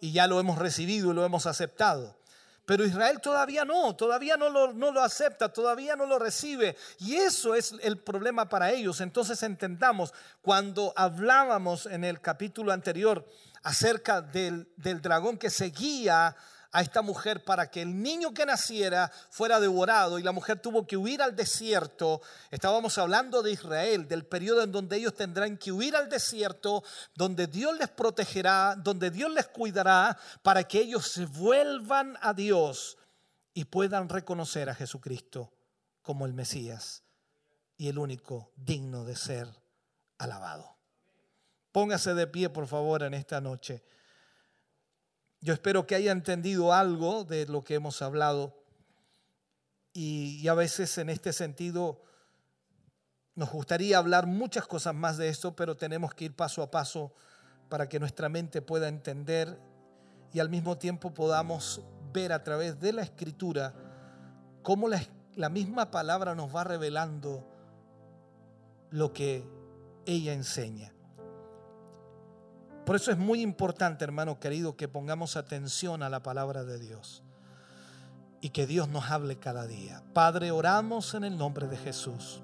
y 0.00 0.12
ya 0.12 0.28
lo 0.28 0.38
hemos 0.38 0.58
recibido 0.58 1.10
y 1.10 1.14
lo 1.14 1.24
hemos 1.24 1.46
aceptado. 1.46 2.15
Pero 2.66 2.84
Israel 2.84 3.20
todavía 3.20 3.64
no, 3.64 3.94
todavía 3.94 4.36
no 4.36 4.50
lo, 4.50 4.72
no 4.72 4.90
lo, 4.90 5.00
acepta, 5.00 5.52
todavía 5.52 5.94
no 5.94 6.04
lo 6.04 6.18
recibe. 6.18 6.76
Y 6.98 7.14
eso 7.14 7.54
es 7.54 7.74
el 7.80 7.96
problema 7.96 8.48
para 8.48 8.72
ellos. 8.72 9.00
Entonces 9.00 9.40
entendamos, 9.44 10.12
cuando 10.42 10.92
hablábamos 10.96 11.86
en 11.86 12.02
el 12.02 12.20
capítulo 12.20 12.72
anterior 12.72 13.24
acerca 13.62 14.20
del, 14.20 14.68
del 14.76 15.00
dragón 15.00 15.38
que 15.38 15.48
seguía 15.48 16.36
a 16.72 16.82
esta 16.82 17.02
mujer 17.02 17.44
para 17.44 17.70
que 17.70 17.82
el 17.82 18.02
niño 18.02 18.34
que 18.34 18.46
naciera 18.46 19.10
fuera 19.30 19.60
devorado 19.60 20.18
y 20.18 20.22
la 20.22 20.32
mujer 20.32 20.60
tuvo 20.60 20.86
que 20.86 20.96
huir 20.96 21.22
al 21.22 21.36
desierto. 21.36 22.20
Estábamos 22.50 22.98
hablando 22.98 23.42
de 23.42 23.52
Israel, 23.52 24.08
del 24.08 24.26
periodo 24.26 24.62
en 24.62 24.72
donde 24.72 24.96
ellos 24.96 25.14
tendrán 25.14 25.56
que 25.56 25.72
huir 25.72 25.96
al 25.96 26.08
desierto, 26.08 26.82
donde 27.14 27.46
Dios 27.46 27.76
les 27.78 27.88
protegerá, 27.88 28.76
donde 28.76 29.10
Dios 29.10 29.30
les 29.30 29.46
cuidará 29.48 30.18
para 30.42 30.64
que 30.64 30.80
ellos 30.80 31.06
se 31.08 31.26
vuelvan 31.26 32.16
a 32.20 32.34
Dios 32.34 32.98
y 33.54 33.64
puedan 33.64 34.08
reconocer 34.08 34.68
a 34.68 34.74
Jesucristo 34.74 35.52
como 36.02 36.26
el 36.26 36.34
Mesías 36.34 37.02
y 37.76 37.88
el 37.88 37.98
único 37.98 38.52
digno 38.56 39.04
de 39.04 39.16
ser 39.16 39.48
alabado. 40.18 40.76
Póngase 41.72 42.14
de 42.14 42.26
pie, 42.26 42.48
por 42.48 42.66
favor, 42.66 43.02
en 43.02 43.12
esta 43.12 43.40
noche. 43.40 43.82
Yo 45.46 45.54
espero 45.54 45.86
que 45.86 45.94
haya 45.94 46.10
entendido 46.10 46.72
algo 46.72 47.22
de 47.22 47.46
lo 47.46 47.62
que 47.62 47.76
hemos 47.76 48.02
hablado 48.02 48.52
y, 49.92 50.48
a 50.48 50.54
veces 50.54 50.98
en 50.98 51.08
este 51.08 51.32
sentido 51.32 52.02
nos 53.36 53.52
gustaría 53.52 53.98
hablar 53.98 54.26
muchas 54.26 54.66
cosas 54.66 54.92
más 54.96 55.18
de 55.18 55.28
esto, 55.28 55.54
pero 55.54 55.76
tenemos 55.76 56.12
que 56.14 56.24
ir 56.24 56.34
paso 56.34 56.62
a 56.62 56.72
paso 56.72 57.14
para 57.68 57.88
que 57.88 58.00
nuestra 58.00 58.28
mente 58.28 58.60
pueda 58.60 58.88
entender 58.88 59.56
y 60.32 60.40
al 60.40 60.48
mismo 60.48 60.78
tiempo 60.78 61.14
podamos 61.14 61.80
ver 62.12 62.32
a 62.32 62.42
través 62.42 62.80
de 62.80 62.92
la 62.94 63.02
escritura 63.02 63.72
cómo 64.64 64.88
la, 64.88 65.48
misma 65.48 65.92
palabra 65.92 66.34
nos 66.34 66.52
va 66.52 66.64
revelando 66.64 67.46
lo 68.90 69.12
que 69.12 69.48
ella 70.06 70.32
enseña. 70.32 70.95
Por 72.86 72.94
eso 72.94 73.10
es 73.10 73.18
muy 73.18 73.42
importante, 73.42 74.04
hermano 74.04 74.38
querido, 74.38 74.76
que 74.76 74.86
pongamos 74.86 75.36
atención 75.36 76.04
a 76.04 76.08
la 76.08 76.22
palabra 76.22 76.62
de 76.62 76.78
Dios 76.78 77.24
y 78.40 78.50
que 78.50 78.64
Dios 78.64 78.88
nos 78.88 79.10
hable 79.10 79.40
cada 79.40 79.66
día. 79.66 80.04
Padre, 80.12 80.52
oramos 80.52 81.12
en 81.14 81.24
el 81.24 81.36
nombre 81.36 81.66
de 81.66 81.76
Jesús, 81.76 82.42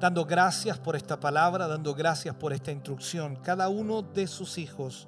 dando 0.00 0.24
gracias 0.24 0.76
por 0.76 0.96
esta 0.96 1.20
palabra, 1.20 1.68
dando 1.68 1.94
gracias 1.94 2.34
por 2.34 2.52
esta 2.52 2.72
instrucción. 2.72 3.36
Cada 3.36 3.68
uno 3.68 4.02
de 4.02 4.26
sus 4.26 4.58
hijos 4.58 5.06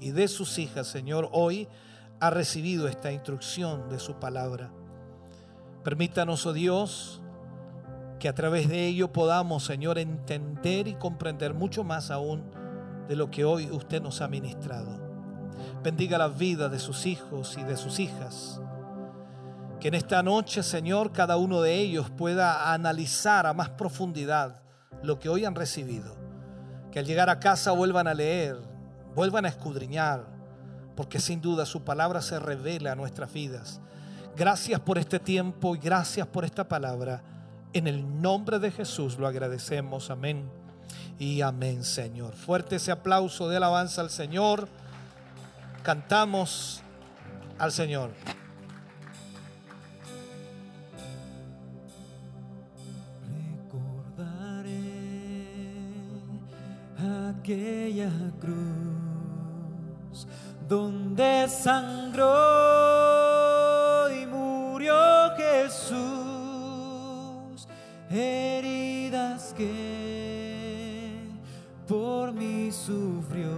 y 0.00 0.10
de 0.10 0.26
sus 0.26 0.58
hijas, 0.58 0.88
Señor, 0.88 1.28
hoy 1.30 1.68
ha 2.18 2.30
recibido 2.30 2.88
esta 2.88 3.12
instrucción 3.12 3.88
de 3.88 4.00
su 4.00 4.14
palabra. 4.14 4.72
Permítanos, 5.84 6.46
oh 6.46 6.52
Dios, 6.52 7.22
que 8.18 8.28
a 8.28 8.34
través 8.34 8.68
de 8.68 8.88
ello 8.88 9.12
podamos, 9.12 9.62
Señor, 9.62 9.98
entender 9.98 10.88
y 10.88 10.94
comprender 10.94 11.54
mucho 11.54 11.84
más 11.84 12.10
aún 12.10 12.58
de 13.10 13.16
lo 13.16 13.28
que 13.28 13.44
hoy 13.44 13.68
usted 13.72 14.00
nos 14.00 14.20
ha 14.20 14.28
ministrado. 14.28 14.96
Bendiga 15.82 16.16
la 16.16 16.28
vida 16.28 16.68
de 16.68 16.78
sus 16.78 17.06
hijos 17.06 17.58
y 17.58 17.64
de 17.64 17.76
sus 17.76 17.98
hijas. 17.98 18.60
Que 19.80 19.88
en 19.88 19.94
esta 19.94 20.22
noche, 20.22 20.62
Señor, 20.62 21.10
cada 21.10 21.36
uno 21.36 21.60
de 21.60 21.74
ellos 21.74 22.08
pueda 22.08 22.72
analizar 22.72 23.46
a 23.46 23.52
más 23.52 23.70
profundidad 23.70 24.62
lo 25.02 25.18
que 25.18 25.28
hoy 25.28 25.44
han 25.44 25.56
recibido. 25.56 26.14
Que 26.92 27.00
al 27.00 27.04
llegar 27.04 27.30
a 27.30 27.40
casa 27.40 27.72
vuelvan 27.72 28.06
a 28.06 28.14
leer, 28.14 28.56
vuelvan 29.16 29.44
a 29.44 29.48
escudriñar, 29.48 30.24
porque 30.94 31.18
sin 31.18 31.40
duda 31.40 31.66
su 31.66 31.82
palabra 31.82 32.22
se 32.22 32.38
revela 32.38 32.92
a 32.92 32.94
nuestras 32.96 33.32
vidas. 33.32 33.80
Gracias 34.36 34.78
por 34.78 34.98
este 34.98 35.18
tiempo 35.18 35.74
y 35.74 35.78
gracias 35.80 36.28
por 36.28 36.44
esta 36.44 36.68
palabra. 36.68 37.24
En 37.72 37.88
el 37.88 38.22
nombre 38.22 38.60
de 38.60 38.70
Jesús 38.70 39.18
lo 39.18 39.26
agradecemos. 39.26 40.10
Amén 40.10 40.59
y 41.18 41.42
amén, 41.42 41.84
Señor. 41.84 42.34
Fuerte 42.34 42.76
ese 42.76 42.90
aplauso 42.92 43.48
de 43.48 43.56
alabanza 43.58 44.00
al 44.00 44.10
Señor. 44.10 44.68
Cantamos 45.82 46.80
al 47.58 47.72
Señor. 47.72 48.10
Recordaré 53.68 55.46
aquella 56.98 58.10
cruz 58.40 60.26
donde 60.68 61.48
sangró 61.48 62.30
y 64.10 64.26
murió 64.26 64.94
Jesús. 65.36 65.98
Heridas 68.08 69.54
que 69.56 70.29
sufrió, 72.72 73.50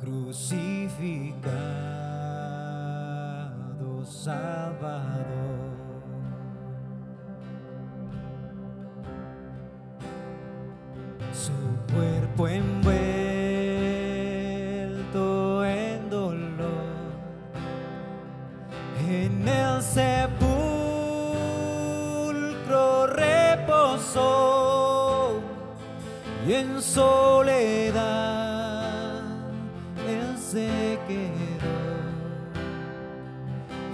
crucificado 0.00 1.40
Salvador. 4.04 5.70
Su 11.32 11.52
cuerpo 11.92 12.48
envuelto 12.48 12.94
en 15.64 16.10
dolor, 16.10 16.70
en 19.08 19.48
el 19.48 19.82
sepulcro 19.82 20.46
reposó 23.08 24.49
en 26.54 26.82
soledad 26.82 28.40
Él 30.08 30.36
se 30.38 30.98
quedó. 31.06 31.70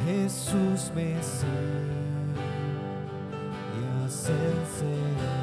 Jesús 0.07 0.93
Mesías, 0.95 1.45
el 4.31 4.67
Señor. 4.79 5.36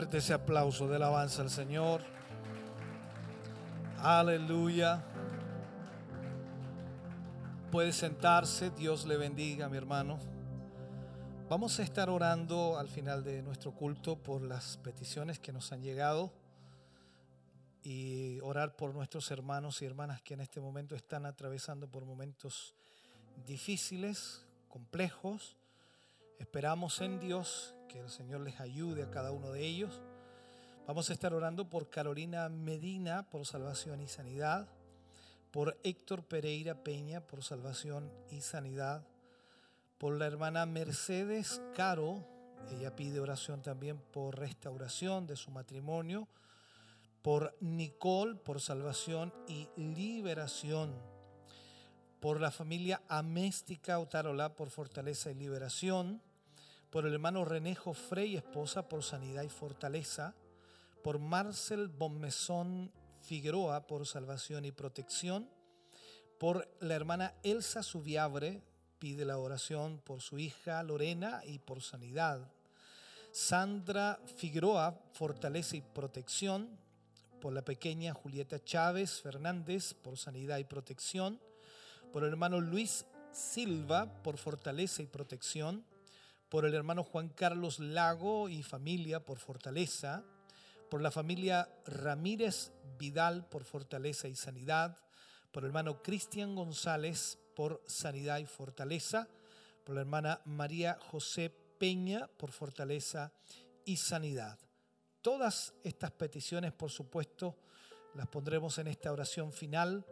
Fuerte 0.00 0.16
ese 0.16 0.32
aplauso 0.32 0.88
de 0.88 0.96
alabanza 0.96 1.42
al 1.42 1.50
Señor. 1.50 2.00
Aleluya. 3.98 5.04
Puede 7.70 7.92
sentarse, 7.92 8.70
Dios 8.70 9.04
le 9.04 9.18
bendiga, 9.18 9.68
mi 9.68 9.76
hermano. 9.76 10.18
Vamos 11.50 11.78
a 11.78 11.82
estar 11.82 12.08
orando 12.08 12.78
al 12.78 12.88
final 12.88 13.22
de 13.22 13.42
nuestro 13.42 13.72
culto 13.72 14.16
por 14.16 14.40
las 14.40 14.78
peticiones 14.78 15.38
que 15.38 15.52
nos 15.52 15.70
han 15.70 15.82
llegado 15.82 16.32
y 17.82 18.40
orar 18.40 18.76
por 18.76 18.94
nuestros 18.94 19.30
hermanos 19.30 19.82
y 19.82 19.84
hermanas 19.84 20.22
que 20.22 20.32
en 20.32 20.40
este 20.40 20.62
momento 20.62 20.96
están 20.96 21.26
atravesando 21.26 21.90
por 21.90 22.06
momentos 22.06 22.74
difíciles, 23.46 24.46
complejos. 24.66 25.58
Esperamos 26.38 27.02
en 27.02 27.20
Dios 27.20 27.74
que 27.90 27.98
el 27.98 28.08
Señor 28.08 28.42
les 28.42 28.60
ayude 28.60 29.02
a 29.02 29.10
cada 29.10 29.32
uno 29.32 29.50
de 29.50 29.66
ellos. 29.66 30.00
Vamos 30.86 31.10
a 31.10 31.12
estar 31.12 31.34
orando 31.34 31.68
por 31.68 31.90
Carolina 31.90 32.48
Medina 32.48 33.28
por 33.28 33.44
salvación 33.44 34.00
y 34.00 34.06
sanidad, 34.06 34.68
por 35.50 35.76
Héctor 35.82 36.22
Pereira 36.22 36.84
Peña 36.84 37.20
por 37.20 37.42
salvación 37.42 38.08
y 38.30 38.42
sanidad, 38.42 39.02
por 39.98 40.16
la 40.16 40.26
hermana 40.26 40.66
Mercedes 40.66 41.60
Caro, 41.74 42.24
ella 42.70 42.94
pide 42.94 43.18
oración 43.18 43.60
también 43.60 43.98
por 44.12 44.38
restauración 44.38 45.26
de 45.26 45.34
su 45.34 45.50
matrimonio, 45.50 46.28
por 47.22 47.56
Nicole 47.60 48.36
por 48.36 48.60
salvación 48.60 49.34
y 49.48 49.68
liberación, 49.76 50.94
por 52.20 52.40
la 52.40 52.52
familia 52.52 53.02
Améstica 53.08 53.98
Otarola 53.98 54.54
por 54.54 54.70
fortaleza 54.70 55.32
y 55.32 55.34
liberación, 55.34 56.22
por 56.90 57.06
el 57.06 57.12
hermano 57.12 57.44
Renejo 57.44 57.94
Frey, 57.94 58.36
esposa, 58.36 58.88
por 58.88 59.04
sanidad 59.04 59.44
y 59.44 59.48
fortaleza, 59.48 60.34
por 61.02 61.18
Marcel 61.18 61.88
Bonmesón 61.88 62.92
Figueroa, 63.20 63.86
por 63.86 64.06
salvación 64.06 64.64
y 64.64 64.72
protección, 64.72 65.48
por 66.38 66.68
la 66.80 66.94
hermana 66.94 67.34
Elsa 67.42 67.82
Subiabre, 67.82 68.62
pide 68.98 69.24
la 69.24 69.38
oración 69.38 70.00
por 70.04 70.20
su 70.20 70.38
hija 70.38 70.82
Lorena 70.82 71.42
y 71.44 71.58
por 71.60 71.80
sanidad. 71.80 72.50
Sandra 73.30 74.20
Figueroa, 74.36 75.00
fortaleza 75.12 75.76
y 75.76 75.82
protección, 75.82 76.68
por 77.40 77.52
la 77.52 77.62
pequeña 77.62 78.12
Julieta 78.12 78.62
Chávez 78.62 79.22
Fernández, 79.22 79.94
por 79.94 80.18
sanidad 80.18 80.58
y 80.58 80.64
protección, 80.64 81.40
por 82.12 82.24
el 82.24 82.30
hermano 82.30 82.60
Luis 82.60 83.06
Silva, 83.32 84.12
por 84.22 84.36
fortaleza 84.36 85.02
y 85.02 85.06
protección, 85.06 85.84
por 86.50 86.64
el 86.66 86.74
hermano 86.74 87.04
Juan 87.04 87.28
Carlos 87.28 87.78
Lago 87.78 88.48
y 88.48 88.62
familia 88.62 89.24
por 89.24 89.38
fortaleza, 89.38 90.24
por 90.90 91.00
la 91.00 91.12
familia 91.12 91.68
Ramírez 91.86 92.72
Vidal 92.98 93.46
por 93.48 93.64
fortaleza 93.64 94.28
y 94.28 94.34
sanidad, 94.34 94.98
por 95.52 95.62
el 95.62 95.68
hermano 95.68 96.02
Cristian 96.02 96.54
González 96.56 97.38
por 97.54 97.80
sanidad 97.86 98.38
y 98.38 98.46
fortaleza, 98.46 99.28
por 99.84 99.94
la 99.94 100.00
hermana 100.00 100.40
María 100.44 100.98
José 101.10 101.54
Peña 101.78 102.26
por 102.36 102.50
fortaleza 102.50 103.32
y 103.84 103.96
sanidad. 103.96 104.58
Todas 105.22 105.72
estas 105.84 106.10
peticiones, 106.10 106.72
por 106.72 106.90
supuesto, 106.90 107.56
las 108.14 108.26
pondremos 108.26 108.76
en 108.78 108.88
esta 108.88 109.12
oración 109.12 109.52
final 109.52 110.04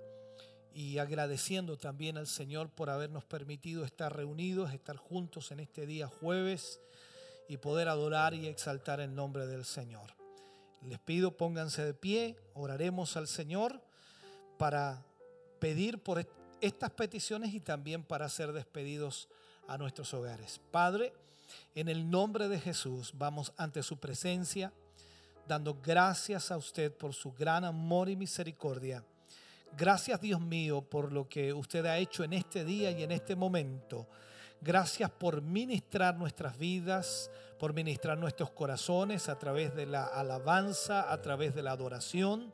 y 0.74 0.98
agradeciendo 0.98 1.76
también 1.76 2.18
al 2.18 2.26
Señor 2.26 2.70
por 2.70 2.90
habernos 2.90 3.24
permitido 3.24 3.84
estar 3.84 4.14
reunidos, 4.14 4.72
estar 4.72 4.96
juntos 4.96 5.50
en 5.50 5.60
este 5.60 5.86
día 5.86 6.06
jueves 6.06 6.80
y 7.48 7.56
poder 7.56 7.88
adorar 7.88 8.34
y 8.34 8.46
exaltar 8.46 9.00
el 9.00 9.14
nombre 9.14 9.46
del 9.46 9.64
Señor. 9.64 10.14
Les 10.82 10.98
pido 10.98 11.36
pónganse 11.36 11.84
de 11.84 11.94
pie, 11.94 12.36
oraremos 12.54 13.16
al 13.16 13.26
Señor 13.26 13.82
para 14.58 15.04
pedir 15.58 15.98
por 15.98 16.26
estas 16.60 16.90
peticiones 16.90 17.54
y 17.54 17.60
también 17.60 18.04
para 18.04 18.28
ser 18.28 18.52
despedidos 18.52 19.28
a 19.66 19.78
nuestros 19.78 20.12
hogares. 20.14 20.60
Padre, 20.70 21.12
en 21.74 21.88
el 21.88 22.08
nombre 22.10 22.48
de 22.48 22.60
Jesús 22.60 23.12
vamos 23.14 23.52
ante 23.56 23.82
su 23.82 23.98
presencia, 23.98 24.72
dando 25.46 25.78
gracias 25.82 26.50
a 26.50 26.56
usted 26.56 26.92
por 26.92 27.14
su 27.14 27.32
gran 27.32 27.64
amor 27.64 28.08
y 28.08 28.16
misericordia. 28.16 29.04
Gracias 29.76 30.20
Dios 30.20 30.40
mío 30.40 30.82
por 30.82 31.12
lo 31.12 31.28
que 31.28 31.52
usted 31.52 31.86
ha 31.86 31.98
hecho 31.98 32.24
en 32.24 32.32
este 32.32 32.64
día 32.64 32.90
y 32.90 33.02
en 33.02 33.12
este 33.12 33.36
momento. 33.36 34.08
Gracias 34.60 35.10
por 35.10 35.40
ministrar 35.40 36.16
nuestras 36.16 36.58
vidas, 36.58 37.30
por 37.58 37.74
ministrar 37.74 38.18
nuestros 38.18 38.50
corazones 38.50 39.28
a 39.28 39.38
través 39.38 39.74
de 39.74 39.86
la 39.86 40.04
alabanza, 40.04 41.12
a 41.12 41.22
través 41.22 41.54
de 41.54 41.62
la 41.62 41.72
adoración. 41.72 42.52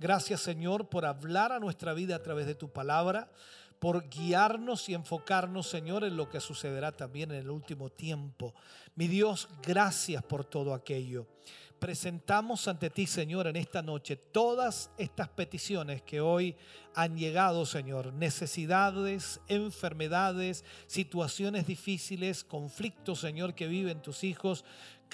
Gracias 0.00 0.40
Señor 0.40 0.88
por 0.88 1.06
hablar 1.06 1.52
a 1.52 1.60
nuestra 1.60 1.92
vida 1.92 2.16
a 2.16 2.22
través 2.22 2.46
de 2.46 2.56
tu 2.56 2.72
palabra 2.72 3.30
por 3.78 4.08
guiarnos 4.08 4.88
y 4.88 4.94
enfocarnos, 4.94 5.68
Señor, 5.68 6.04
en 6.04 6.16
lo 6.16 6.30
que 6.30 6.40
sucederá 6.40 6.92
también 6.92 7.30
en 7.32 7.38
el 7.38 7.50
último 7.50 7.90
tiempo. 7.90 8.54
Mi 8.94 9.08
Dios, 9.08 9.46
gracias 9.62 10.22
por 10.22 10.44
todo 10.46 10.72
aquello. 10.72 11.26
Presentamos 11.78 12.66
ante 12.66 12.88
ti, 12.88 13.06
Señor, 13.06 13.46
en 13.46 13.56
esta 13.56 13.82
noche 13.82 14.16
todas 14.16 14.90
estas 14.96 15.28
peticiones 15.28 16.02
que 16.02 16.20
hoy 16.20 16.56
han 16.94 17.16
llegado, 17.16 17.66
Señor. 17.66 18.12
Necesidades, 18.12 19.40
enfermedades, 19.48 20.64
situaciones 20.86 21.66
difíciles, 21.66 22.44
conflictos, 22.44 23.20
Señor, 23.20 23.54
que 23.54 23.66
viven 23.66 24.00
tus 24.00 24.24
hijos. 24.24 24.64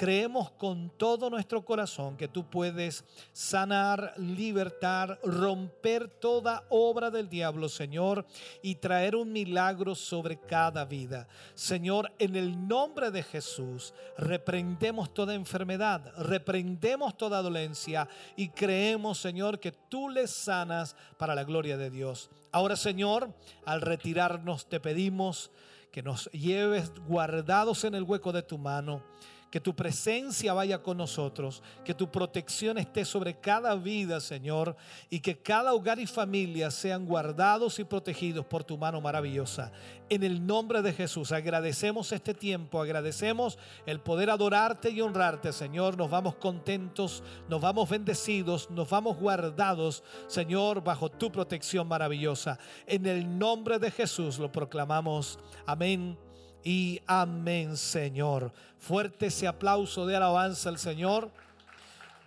Creemos 0.01 0.51
con 0.53 0.89
todo 0.97 1.29
nuestro 1.29 1.63
corazón 1.63 2.17
que 2.17 2.27
tú 2.27 2.49
puedes 2.49 3.05
sanar, 3.35 4.15
libertar, 4.17 5.21
romper 5.23 6.09
toda 6.09 6.65
obra 6.71 7.11
del 7.11 7.29
diablo, 7.29 7.69
Señor, 7.69 8.25
y 8.63 8.77
traer 8.77 9.15
un 9.15 9.31
milagro 9.31 9.95
sobre 9.95 10.41
cada 10.41 10.87
vida. 10.87 11.29
Señor, 11.53 12.15
en 12.19 12.35
el 12.35 12.67
nombre 12.67 13.11
de 13.11 13.23
Jesús, 13.23 13.93
reprendemos 14.17 15.13
toda 15.13 15.35
enfermedad, 15.35 16.15
reprendemos 16.17 17.19
toda 17.19 17.43
dolencia 17.43 18.09
y 18.37 18.49
creemos, 18.49 19.19
Señor, 19.19 19.61
que 19.61 19.73
tú 19.73 20.09
les 20.09 20.31
sanas 20.31 20.97
para 21.19 21.35
la 21.35 21.45
gloria 21.45 21.77
de 21.77 21.91
Dios. 21.91 22.31
Ahora, 22.53 22.77
Señor, 22.77 23.35
al 23.67 23.83
retirarnos 23.83 24.67
te 24.67 24.81
pedimos 24.81 25.51
que 25.93 26.03
nos 26.03 26.31
lleves 26.31 26.91
guardados 27.07 27.85
en 27.85 27.95
el 27.95 28.05
hueco 28.05 28.33
de 28.33 28.43
tu 28.43 28.57
mano 28.57 29.03
que 29.51 29.61
tu 29.61 29.75
presencia 29.75 30.53
vaya 30.53 30.81
con 30.83 30.97
nosotros, 30.97 31.63
que 31.85 31.93
tu 31.93 32.11
protección 32.11 32.79
esté 32.79 33.05
sobre 33.05 33.35
cada 33.35 33.75
vida, 33.75 34.21
Señor, 34.21 34.77
y 35.11 35.21
que 35.21 35.39
cada 35.39 35.75
hogar 35.75 35.99
y 35.99 36.07
familia 36.07 36.71
sean 36.71 37.05
guardados 37.05 37.79
y 37.81 37.85
protegidos 37.85 38.47
por 38.47 38.63
tu 38.63 38.79
mano 38.79 39.01
maravillosa. 39.01 39.73
En 40.09 40.23
el 40.23 40.47
nombre 40.47 40.83
de 40.83 40.93
Jesús, 40.93 41.33
agradecemos 41.33 42.13
este 42.13 42.33
tiempo, 42.33 42.81
agradecemos 42.81 43.59
el 43.87 44.01
poder 44.01 44.31
adorarte 44.31 44.91
y 44.91 45.01
honrarte, 45.01 45.53
Señor. 45.53 45.97
Nos 45.97 46.11
vamos 46.11 46.37
contentos, 46.37 47.23
nos 47.49 47.61
vamos 47.61 47.89
bendecidos, 47.89 48.71
nos 48.71 48.89
vamos 48.89 49.19
guardados, 49.19 50.05
Señor, 50.29 50.83
bajo 50.83 51.09
tu 51.11 51.31
protección 51.33 51.89
maravillosa. 51.89 52.59
En 52.87 53.07
el 53.07 53.39
nombre 53.39 53.79
de 53.81 53.91
Jesús 53.91 54.39
lo 54.39 54.51
proclamamos. 54.51 55.39
Amén 55.67 56.30
y 56.65 57.01
amén, 57.07 57.77
Señor. 57.77 58.53
Fuerte 58.79 59.27
ese 59.27 59.47
aplauso 59.47 60.07
de 60.07 60.17
alabanza 60.17 60.69
al 60.69 60.79
Señor. 60.79 61.31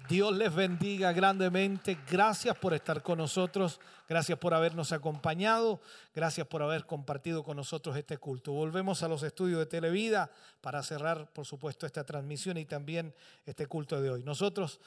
Dios 0.09 0.35
les 0.35 0.53
bendiga 0.53 1.13
grandemente. 1.13 1.97
Gracias 2.09 2.57
por 2.57 2.73
estar 2.73 3.01
con 3.01 3.17
nosotros. 3.17 3.79
Gracias 4.09 4.37
por 4.37 4.53
habernos 4.53 4.91
acompañado. 4.91 5.79
Gracias 6.13 6.45
por 6.45 6.61
haber 6.61 6.85
compartido 6.85 7.43
con 7.43 7.57
nosotros 7.57 7.95
este 7.95 8.17
culto. 8.17 8.51
Volvemos 8.51 9.01
a 9.01 9.07
los 9.07 9.23
estudios 9.23 9.59
de 9.59 9.65
Televida 9.65 10.29
para 10.61 10.83
cerrar, 10.83 11.31
por 11.31 11.45
supuesto, 11.45 11.85
esta 11.85 12.03
transmisión 12.03 12.57
y 12.57 12.65
también 12.65 13.13
este 13.45 13.65
culto 13.65 14.01
de 14.01 14.11
hoy. 14.11 14.23
Nosotros, 14.23 14.81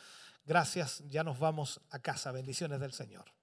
gracias, 0.44 1.02
ya 1.08 1.24
nos 1.24 1.38
vamos 1.38 1.80
a 1.90 1.98
casa. 1.98 2.30
Bendiciones 2.30 2.78
del 2.78 2.92
Señor. 2.92 3.35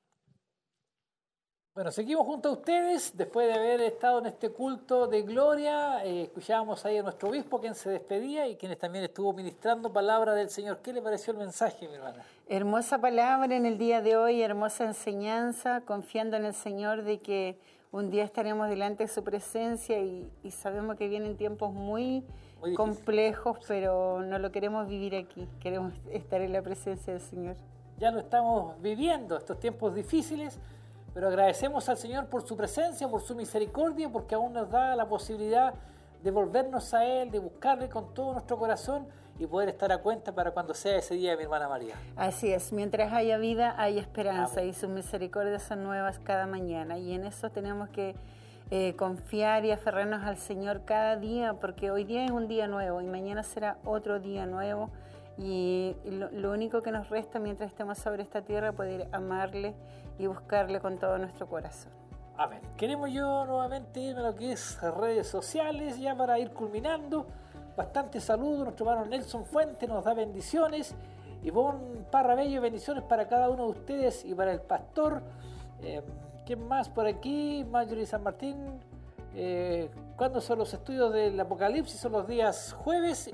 Bueno, 1.76 1.92
seguimos 1.92 2.28
junto 2.28 2.50
a 2.50 2.52
ustedes 2.52 3.18
después 3.18 3.48
de 3.48 3.56
haber 3.56 3.82
estado 3.82 4.20
en 4.20 4.28
este 4.28 4.52
culto 4.52 5.08
de 5.08 5.24
gloria. 5.24 6.06
Eh, 6.06 6.26
escuchábamos 6.26 6.86
ahí 6.86 7.00
a 7.00 7.02
nuestro 7.02 7.30
obispo 7.30 7.60
quien 7.60 7.74
se 7.74 7.90
despedía 7.90 8.48
y 8.48 8.56
quien 8.58 8.78
también 8.78 9.06
estuvo 9.06 9.34
ministrando 9.34 9.92
palabra 9.92 10.36
del 10.36 10.52
Señor. 10.52 10.82
¿Qué 10.84 10.94
le 10.94 11.02
pareció 11.02 11.34
el 11.34 11.40
mensaje, 11.40 11.88
mi 11.88 11.96
hermana? 11.96 12.24
Hermosa 12.48 13.00
palabra 13.00 13.56
en 13.56 13.66
el 13.66 13.80
día 13.80 14.04
de 14.04 14.16
hoy, 14.16 14.44
hermosa 14.44 14.84
enseñanza, 14.84 15.82
confiando 15.82 16.38
en 16.38 16.46
el 16.46 16.54
Señor 16.54 17.02
de 17.02 17.22
que 17.22 17.58
un 17.92 18.12
día 18.12 18.24
estaremos 18.24 18.70
delante 18.70 19.06
de 19.06 19.10
su 19.10 19.24
presencia 19.24 20.00
y, 20.00 20.32
y 20.44 20.52
sabemos 20.52 20.96
que 20.96 21.08
vienen 21.08 21.38
tiempos 21.38 21.74
muy, 21.74 22.24
Muy 22.60 22.76
complejos, 22.76 23.58
pero 23.68 24.22
no 24.22 24.38
lo 24.38 24.52
queremos 24.52 24.88
vivir 24.88 25.16
aquí, 25.16 25.50
queremos 25.60 25.96
estar 26.12 26.40
en 26.42 26.54
la 26.54 26.62
presencia 26.62 27.14
del 27.14 27.22
Señor. 27.24 27.56
Ya 27.98 28.12
lo 28.12 28.20
estamos 28.20 28.80
viviendo, 28.80 29.38
estos 29.38 29.60
tiempos 29.60 29.96
difíciles, 29.96 30.60
pero 31.14 31.28
agradecemos 31.28 31.88
al 31.90 31.98
Señor 31.98 32.28
por 32.28 32.48
su 32.48 32.58
presencia, 32.58 33.08
por 33.08 33.22
su 33.22 33.36
misericordia, 33.36 34.10
porque 34.10 34.36
aún 34.36 34.54
nos 34.54 34.70
da 34.70 34.96
la 34.96 35.08
posibilidad 35.08 35.74
de 36.24 36.32
volvernos 36.32 36.94
a 36.94 37.06
Él, 37.06 37.32
de 37.32 37.40
buscarle 37.40 37.90
con 37.90 38.14
todo 38.14 38.34
nuestro 38.34 38.58
corazón 38.58 39.08
y 39.40 39.46
poder 39.46 39.70
estar 39.70 39.92
a 39.92 39.98
cuenta 39.98 40.32
para 40.32 40.52
cuando 40.52 40.74
sea 40.74 40.98
ese 40.98 41.16
día, 41.16 41.36
mi 41.36 41.44
hermana 41.44 41.68
María. 41.68 41.96
Así 42.16 42.52
es, 42.52 42.72
mientras 42.72 43.12
haya 43.14 43.38
vida 43.38 43.76
hay 43.78 44.00
esperanza 44.00 44.64
y 44.64 44.74
sus 44.74 44.90
misericordias 44.90 45.64
son 45.64 45.84
nuevas 45.84 46.20
cada 46.20 46.46
mañana. 46.46 46.98
Y 46.98 47.14
en 47.14 47.26
eso 47.26 47.50
tenemos 47.50 47.90
que 47.90 48.16
eh, 48.72 48.96
confiar 48.96 49.66
y 49.66 49.72
aferrarnos 49.72 50.24
al 50.24 50.38
Señor 50.38 50.84
cada 50.86 51.16
día 51.18 51.54
porque 51.54 51.92
hoy 51.92 52.06
día 52.06 52.26
es 52.26 52.32
un 52.32 52.48
día 52.48 52.68
nuevo 52.68 53.02
y 53.02 53.06
mañana 53.06 53.44
será 53.44 53.78
otro 53.84 54.20
día 54.20 54.46
nuevo 54.46 54.90
y 55.38 55.96
lo, 56.06 56.52
único 56.52 56.82
que 56.82 56.92
nos 56.92 57.10
resta 57.10 57.40
mientras 57.40 57.70
estemos 57.70 57.98
sobre 57.98 58.22
esta 58.22 58.42
tierra 58.44 58.70
es 58.70 58.76
poder 58.76 59.08
amarle 59.12 59.74
y 60.20 60.28
buscarle 60.28 60.80
con 60.80 61.00
todo 61.00 61.18
nuestro 61.18 61.48
corazón. 61.48 61.92
Amén. 62.38 62.62
Queremos 62.78 63.12
yo 63.12 63.46
nuevamente 63.46 64.00
irme 64.00 64.22
a 64.22 64.24
lo 64.26 64.36
que 64.36 64.52
es 64.52 64.80
redes 64.82 65.28
sociales, 65.28 66.00
ya 66.00 66.16
para 66.16 66.38
ir 66.40 66.52
culminando. 66.52 67.26
Bastante 67.76 68.20
saludo, 68.20 68.66
nuestro 68.66 68.90
hermano 68.90 69.10
Nelson 69.10 69.46
Fuente 69.46 69.88
nos 69.88 70.04
da 70.04 70.14
bendiciones. 70.14 70.96
Ivonne 71.44 72.06
Parrabello, 72.12 72.62
bendiciones 72.62 73.04
para 73.04 73.28
cada 73.28 73.50
uno 73.50 73.66
de 73.66 73.72
ustedes 73.72 74.24
y 74.26 74.36
para 74.36 74.52
el 74.52 74.62
pastor. 74.62 75.22
Eh, 75.82 76.02
¿Quién 76.46 76.68
más 76.68 76.90
por 76.90 77.08
aquí? 77.08 77.66
Marjorie 77.70 78.06
San 78.06 78.22
Martín. 78.22 78.80
Eh, 79.36 79.90
¿Cuándo 80.16 80.42
son 80.42 80.60
los 80.60 80.74
estudios 80.74 81.12
del 81.12 81.40
Apocalipsis? 81.40 82.00
Son 82.00 82.12
los 82.12 82.28
días 82.28 82.74
jueves 82.74 83.32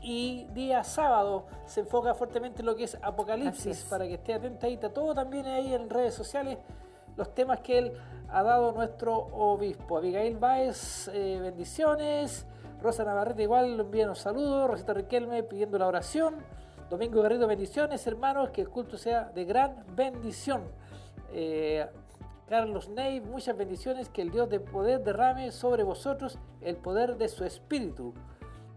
y 0.00 0.46
día 0.52 0.84
sábado. 0.84 1.46
Se 1.66 1.80
enfoca 1.80 2.14
fuertemente 2.14 2.62
en 2.62 2.66
lo 2.66 2.76
que 2.76 2.84
es 2.84 2.98
Apocalipsis 3.02 3.78
es. 3.78 3.84
para 3.84 4.06
que 4.06 4.14
esté 4.14 4.34
atentadita. 4.34 4.92
Todo 4.92 5.14
también 5.14 5.46
ahí 5.46 5.74
en 5.74 5.90
redes 5.90 6.14
sociales 6.14 6.58
los 7.16 7.34
temas 7.34 7.60
que 7.60 7.78
él 7.78 7.92
ha 8.28 8.42
dado 8.42 8.72
nuestro 8.72 9.14
obispo. 9.14 9.98
Abigail 9.98 10.36
Báez, 10.36 11.08
eh, 11.08 11.38
bendiciones. 11.40 12.46
Rosa 12.82 13.04
Navarrete 13.04 13.42
igual 13.42 13.76
le 13.76 13.82
envían 13.82 14.10
un 14.10 14.16
saludo. 14.16 14.68
Rosita 14.68 14.92
Riquelme 14.92 15.42
pidiendo 15.42 15.78
la 15.78 15.86
oración. 15.86 16.36
Domingo 16.90 17.22
Garrido, 17.22 17.46
bendiciones, 17.46 18.06
hermanos. 18.06 18.50
Que 18.50 18.60
el 18.60 18.68
culto 18.68 18.98
sea 18.98 19.30
de 19.34 19.44
gran 19.44 19.84
bendición. 19.94 20.62
Eh, 21.32 21.86
Carlos 22.48 22.88
Ney, 22.90 23.20
muchas 23.20 23.56
bendiciones. 23.56 24.08
Que 24.08 24.22
el 24.22 24.30
Dios 24.30 24.50
de 24.50 24.60
poder 24.60 25.02
derrame 25.02 25.50
sobre 25.52 25.82
vosotros 25.82 26.38
el 26.60 26.76
poder 26.76 27.16
de 27.16 27.28
su 27.28 27.44
espíritu. 27.44 28.12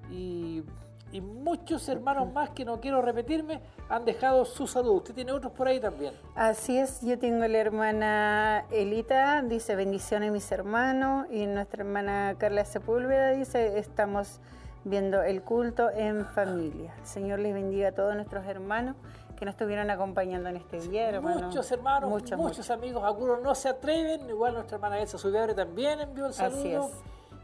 Y, 0.09 0.63
y 1.11 1.22
muchos 1.22 1.88
hermanos 1.90 2.31
más 2.34 2.52
que 2.52 2.65
no 2.65 2.80
quiero 2.80 3.02
repetirme 3.02 3.61
han 3.90 4.06
dejado 4.06 4.45
su 4.45 4.68
saludo. 4.68 4.94
Usted 4.94 5.14
tiene 5.15 5.31
otros 5.31 5.52
por 5.53 5.68
ahí 5.68 5.80
también. 5.80 6.14
Así 6.36 6.77
es, 6.77 7.02
yo 7.02 7.18
tengo 7.18 7.48
la 7.48 7.57
hermana 7.57 8.65
Elita, 8.72 9.41
dice 9.41 9.76
bendiciones 9.76 10.31
mis 10.31 10.52
hermanos, 10.52 11.27
y 11.31 11.45
nuestra 11.48 11.84
hermana 11.84 12.36
Carla 12.38 12.65
Sepúlveda 12.65 13.31
dice 13.31 13.80
estamos 13.80 14.40
viendo 14.84 15.22
el 15.23 15.41
culto 15.41 15.90
en 15.91 16.26
familia. 16.26 16.94
El 16.99 17.06
Señor 17.06 17.40
les 17.40 17.53
bendiga 17.53 17.90
a 17.90 17.91
todos 17.91 18.15
nuestros 18.15 18.45
hermanos 18.45 18.95
que 19.36 19.45
nos 19.45 19.53
estuvieron 19.53 19.90
acompañando 19.90 20.49
en 20.49 20.57
este 20.57 20.81
día, 20.81 21.10
hermano. 21.10 21.48
Muchos 21.48 21.72
hermanos, 21.72 22.10
Muchos, 22.10 22.38
muchos, 22.38 22.57
muchos. 22.57 22.69
amigos, 22.72 23.03
algunos 23.03 23.41
no 23.41 23.56
se 23.56 23.69
atreven, 23.69 24.30
igual 24.30 24.53
nuestra 24.53 24.76
hermana 24.76 24.99
Elsa 24.99 25.18
Subiabre 25.18 25.53
también 25.53 26.02
envió 26.02 26.27
el 26.27 26.34
saludo, 26.34 26.60
Así 26.60 26.73
es. 26.73 26.84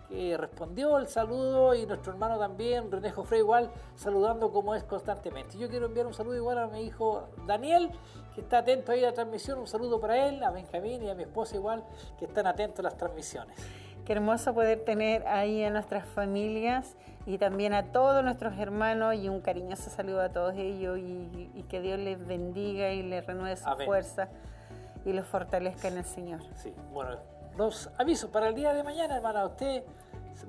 Que 0.07 0.37
respondió 0.37 0.97
el 0.97 1.07
saludo 1.07 1.73
y 1.73 1.85
nuestro 1.85 2.13
hermano 2.13 2.37
también, 2.37 2.91
René 2.91 3.11
Jofre 3.11 3.39
igual, 3.39 3.71
saludando 3.95 4.51
como 4.51 4.75
es 4.75 4.83
constantemente. 4.83 5.57
Yo 5.57 5.69
quiero 5.69 5.87
enviar 5.87 6.05
un 6.05 6.13
saludo 6.13 6.35
igual 6.35 6.57
a 6.57 6.67
mi 6.67 6.81
hijo 6.81 7.27
Daniel, 7.47 7.89
que 8.33 8.41
está 8.41 8.59
atento 8.59 8.91
ahí 8.91 9.03
a 9.03 9.07
la 9.07 9.13
transmisión, 9.13 9.59
un 9.59 9.67
saludo 9.67 9.99
para 9.99 10.27
él, 10.27 10.43
a 10.43 10.51
Benjamín 10.51 11.03
y 11.03 11.09
a 11.09 11.15
mi 11.15 11.23
esposa 11.23 11.55
igual, 11.55 11.83
que 12.19 12.25
están 12.25 12.47
atentos 12.47 12.79
a 12.79 12.83
las 12.83 12.97
transmisiones. 12.97 13.57
Qué 14.05 14.13
hermoso 14.13 14.53
poder 14.53 14.85
tener 14.85 15.25
ahí 15.27 15.63
a 15.63 15.71
nuestras 15.71 16.05
familias 16.05 16.95
y 17.25 17.39
también 17.39 17.73
a 17.73 17.91
todos 17.91 18.23
nuestros 18.23 18.55
hermanos 18.59 19.15
y 19.15 19.29
un 19.29 19.41
cariñoso 19.41 19.89
saludo 19.89 20.21
a 20.21 20.29
todos 20.29 20.53
ellos 20.53 20.99
y, 20.99 21.49
y 21.55 21.63
que 21.63 21.81
Dios 21.81 21.97
les 21.97 22.27
bendiga 22.27 22.91
y 22.91 23.01
les 23.01 23.25
renueve 23.25 23.55
su 23.57 23.67
Amén. 23.67 23.87
fuerza 23.87 24.29
y 25.05 25.13
los 25.13 25.25
fortalezca 25.25 25.87
en 25.87 25.97
el 25.97 26.05
Señor. 26.05 26.41
Sí, 26.55 26.71
bueno, 26.91 27.17
los 27.57 27.89
avisos 27.97 28.29
para 28.29 28.47
el 28.49 28.55
día 28.55 28.73
de 28.73 28.83
mañana, 28.83 29.15
hermana, 29.17 29.45
usted 29.45 29.83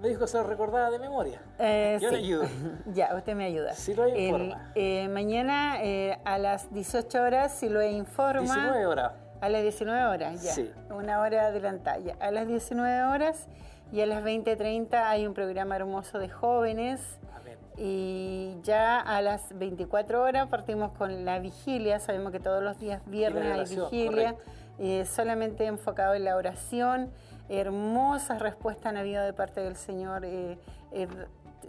me 0.00 0.08
dijo 0.08 0.20
que 0.22 0.26
se 0.26 0.36
lo 0.38 0.44
recordaba 0.44 0.90
de 0.90 0.98
memoria. 0.98 1.40
Eh, 1.58 1.98
Yo 2.00 2.10
le 2.10 2.18
sí. 2.18 2.24
ayudo. 2.24 2.44
ya, 2.92 3.14
usted 3.14 3.34
me 3.34 3.44
ayuda. 3.46 3.72
Siloé 3.74 4.12
El- 4.12 4.18
informa. 4.46 4.72
eh, 4.74 5.08
mañana 5.08 5.82
eh, 5.82 6.18
a 6.24 6.38
las 6.38 6.72
18 6.72 7.22
horas, 7.22 7.52
si 7.52 7.68
lo 7.68 7.82
informa. 7.82 8.40
19 8.42 8.86
horas. 8.86 9.12
A 9.40 9.48
las 9.48 9.62
19 9.62 10.04
horas, 10.06 10.42
ya. 10.42 10.52
Sí. 10.52 10.70
Una 10.90 11.20
hora 11.20 11.46
adelantada. 11.46 11.98
ya. 11.98 12.16
A 12.20 12.30
las 12.30 12.46
19 12.48 13.02
horas, 13.04 13.46
y 13.92 14.00
a 14.00 14.06
las 14.06 14.24
20.30 14.24 14.94
hay 15.04 15.26
un 15.26 15.34
programa 15.34 15.76
hermoso 15.76 16.18
de 16.18 16.28
jóvenes. 16.28 17.00
Amén. 17.34 17.56
Y 17.76 18.56
ya 18.62 18.98
a 18.98 19.20
las 19.22 19.56
24 19.56 20.22
horas 20.22 20.48
partimos 20.48 20.90
con 20.92 21.24
la 21.24 21.38
vigilia. 21.38 22.00
Sabemos 22.00 22.32
que 22.32 22.40
todos 22.40 22.62
los 22.62 22.78
días 22.80 23.02
viernes 23.06 23.70
hay 23.70 23.76
vigilia, 23.76 24.32
correcto. 24.32 24.50
Eh, 24.78 25.04
solamente 25.04 25.66
enfocado 25.66 26.14
en 26.14 26.24
la 26.24 26.36
oración. 26.36 27.10
Hermosas 27.48 28.40
respuestas 28.40 28.86
han 28.86 28.96
habido 28.96 29.22
de 29.24 29.32
parte 29.32 29.60
del 29.60 29.76
Señor. 29.76 30.24
eh, 30.24 30.58
eh, 30.92 31.08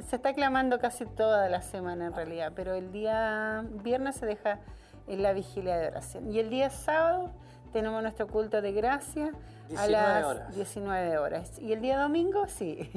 se 0.08 0.16
está 0.16 0.34
clamando 0.34 0.80
casi 0.80 1.06
toda 1.06 1.50
la 1.50 1.62
semana 1.62 2.08
en 2.08 2.14
realidad, 2.14 2.54
pero 2.56 2.74
el 2.76 2.92
día 2.92 3.66
viernes 3.84 4.16
se 4.16 4.26
deja 4.26 4.60
en 5.08 5.24
la 5.24 5.34
vigilia 5.34 5.78
de 5.78 5.88
oración. 5.88 6.32
Y 6.32 6.40
el 6.40 6.50
día 6.50 6.70
sábado 6.70 7.32
tenemos 7.72 8.02
nuestro 8.02 8.28
culto 8.28 8.62
de 8.62 8.72
gracia 8.74 9.28
a 9.76 9.88
19 9.88 9.92
las 9.92 10.26
horas. 10.26 10.56
19 10.56 11.18
horas. 11.18 11.60
Y 11.60 11.74
el 11.74 11.82
día 11.82 12.00
domingo, 12.00 12.48
sí. 12.48 12.90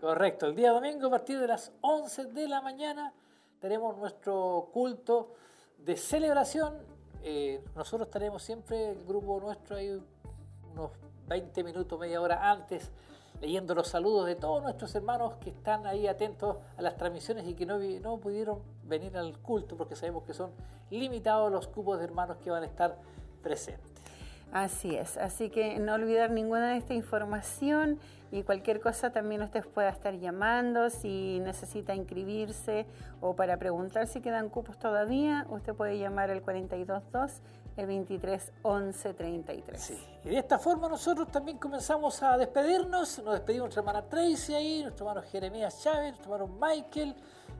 Correcto, 0.00 0.46
el 0.46 0.54
día 0.54 0.70
domingo 0.72 1.08
a 1.08 1.10
partir 1.10 1.40
de 1.40 1.48
las 1.48 1.72
11 1.80 2.26
de 2.26 2.48
la 2.48 2.60
mañana 2.60 3.12
tenemos 3.60 3.96
nuestro 3.96 4.70
culto 4.72 5.34
de 5.78 5.96
celebración. 5.96 6.74
Eh, 7.22 7.62
nosotros 7.74 8.08
estaremos 8.08 8.42
siempre, 8.42 8.90
el 8.90 9.04
grupo 9.04 9.40
nuestro, 9.40 9.76
ahí 9.76 10.00
unos 10.72 10.90
20 11.28 11.64
minutos, 11.64 11.98
media 11.98 12.20
hora 12.20 12.50
antes, 12.50 12.90
leyendo 13.40 13.74
los 13.74 13.88
saludos 13.88 14.26
de 14.26 14.34
todos 14.34 14.62
nuestros 14.62 14.94
hermanos 14.94 15.34
que 15.40 15.50
están 15.50 15.86
ahí 15.86 16.06
atentos 16.06 16.56
a 16.76 16.82
las 16.82 16.96
transmisiones 16.96 17.46
y 17.46 17.54
que 17.54 17.66
no, 17.66 17.78
no 17.78 18.18
pudieron 18.18 18.60
venir 18.84 19.16
al 19.16 19.38
culto 19.38 19.76
porque 19.76 19.94
sabemos 19.94 20.24
que 20.24 20.34
son 20.34 20.50
limitados 20.90 21.52
los 21.52 21.68
cupos 21.68 21.98
de 21.98 22.04
hermanos 22.04 22.38
que 22.38 22.50
van 22.50 22.62
a 22.62 22.66
estar 22.66 22.96
presentes. 23.42 23.92
Así 24.52 24.96
es, 24.96 25.18
así 25.18 25.50
que 25.50 25.78
no 25.78 25.94
olvidar 25.94 26.30
ninguna 26.30 26.70
de 26.70 26.78
esta 26.78 26.94
información 26.94 27.98
y 28.30 28.42
cualquier 28.42 28.80
cosa 28.80 29.10
también 29.10 29.42
usted 29.42 29.64
pueda 29.64 29.88
estar 29.88 30.14
llamando 30.14 30.90
si 30.90 31.40
necesita 31.40 31.94
inscribirse 31.94 32.86
o 33.20 33.34
para 33.34 33.56
preguntar 33.56 34.06
si 34.06 34.20
quedan 34.20 34.48
cupos 34.50 34.78
todavía, 34.78 35.46
usted 35.48 35.74
puede 35.74 35.98
llamar 35.98 36.30
al 36.30 36.42
422 36.42 37.40
el 37.78 37.86
23 37.86 38.52
11 38.62 39.14
33. 39.14 39.80
Sí. 39.80 40.06
Y 40.24 40.30
de 40.30 40.38
esta 40.38 40.58
forma 40.58 40.88
nosotros 40.88 41.28
también 41.28 41.58
comenzamos 41.58 42.22
a 42.22 42.36
despedirnos. 42.36 43.20
Nos 43.20 43.34
despedimos 43.34 43.66
nuestra 43.66 43.80
hermana 43.80 44.02
Tracy 44.02 44.54
ahí, 44.54 44.82
nuestro 44.82 45.08
hermano 45.08 45.26
Jeremías 45.30 45.80
Chávez, 45.82 46.10
nuestro 46.10 46.34
hermano 46.34 46.58
Michael, 46.60 47.14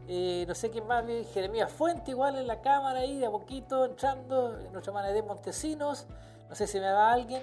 eh, 0.09 0.45
no 0.47 0.55
sé 0.55 0.71
quién 0.71 0.87
más, 0.87 1.07
vi, 1.07 1.25
Jeremías 1.33 1.71
Fuente 1.71 2.11
igual 2.11 2.37
en 2.37 2.47
la 2.47 2.61
cámara 2.61 3.01
ahí, 3.01 3.19
de 3.19 3.27
a 3.27 3.31
poquito 3.31 3.85
entrando, 3.85 4.59
nuestra 4.73 4.91
hermana 4.91 5.09
de 5.09 5.23
Montesinos. 5.23 6.07
No 6.49 6.55
sé 6.55 6.67
si 6.67 6.81
me 6.81 6.91
va 6.91 7.13
alguien, 7.13 7.43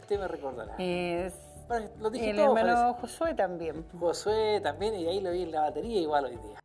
usted 0.00 0.18
me 0.18 0.26
recordará. 0.26 0.74
Es 0.78 1.45
Bueno, 1.68 1.88
lo 1.98 2.10
dije 2.10 2.30
el 2.30 2.36
todo, 2.36 2.56
hermano 2.56 2.74
parece. 2.74 3.00
Josué 3.00 3.34
también. 3.34 3.84
Josué 3.98 4.60
también, 4.62 4.94
y 4.94 5.06
ahí 5.08 5.20
lo 5.20 5.32
vi 5.32 5.42
en 5.42 5.50
la 5.50 5.62
batería 5.62 6.00
igual 6.00 6.26
hoy 6.26 6.36
día. 6.36 6.58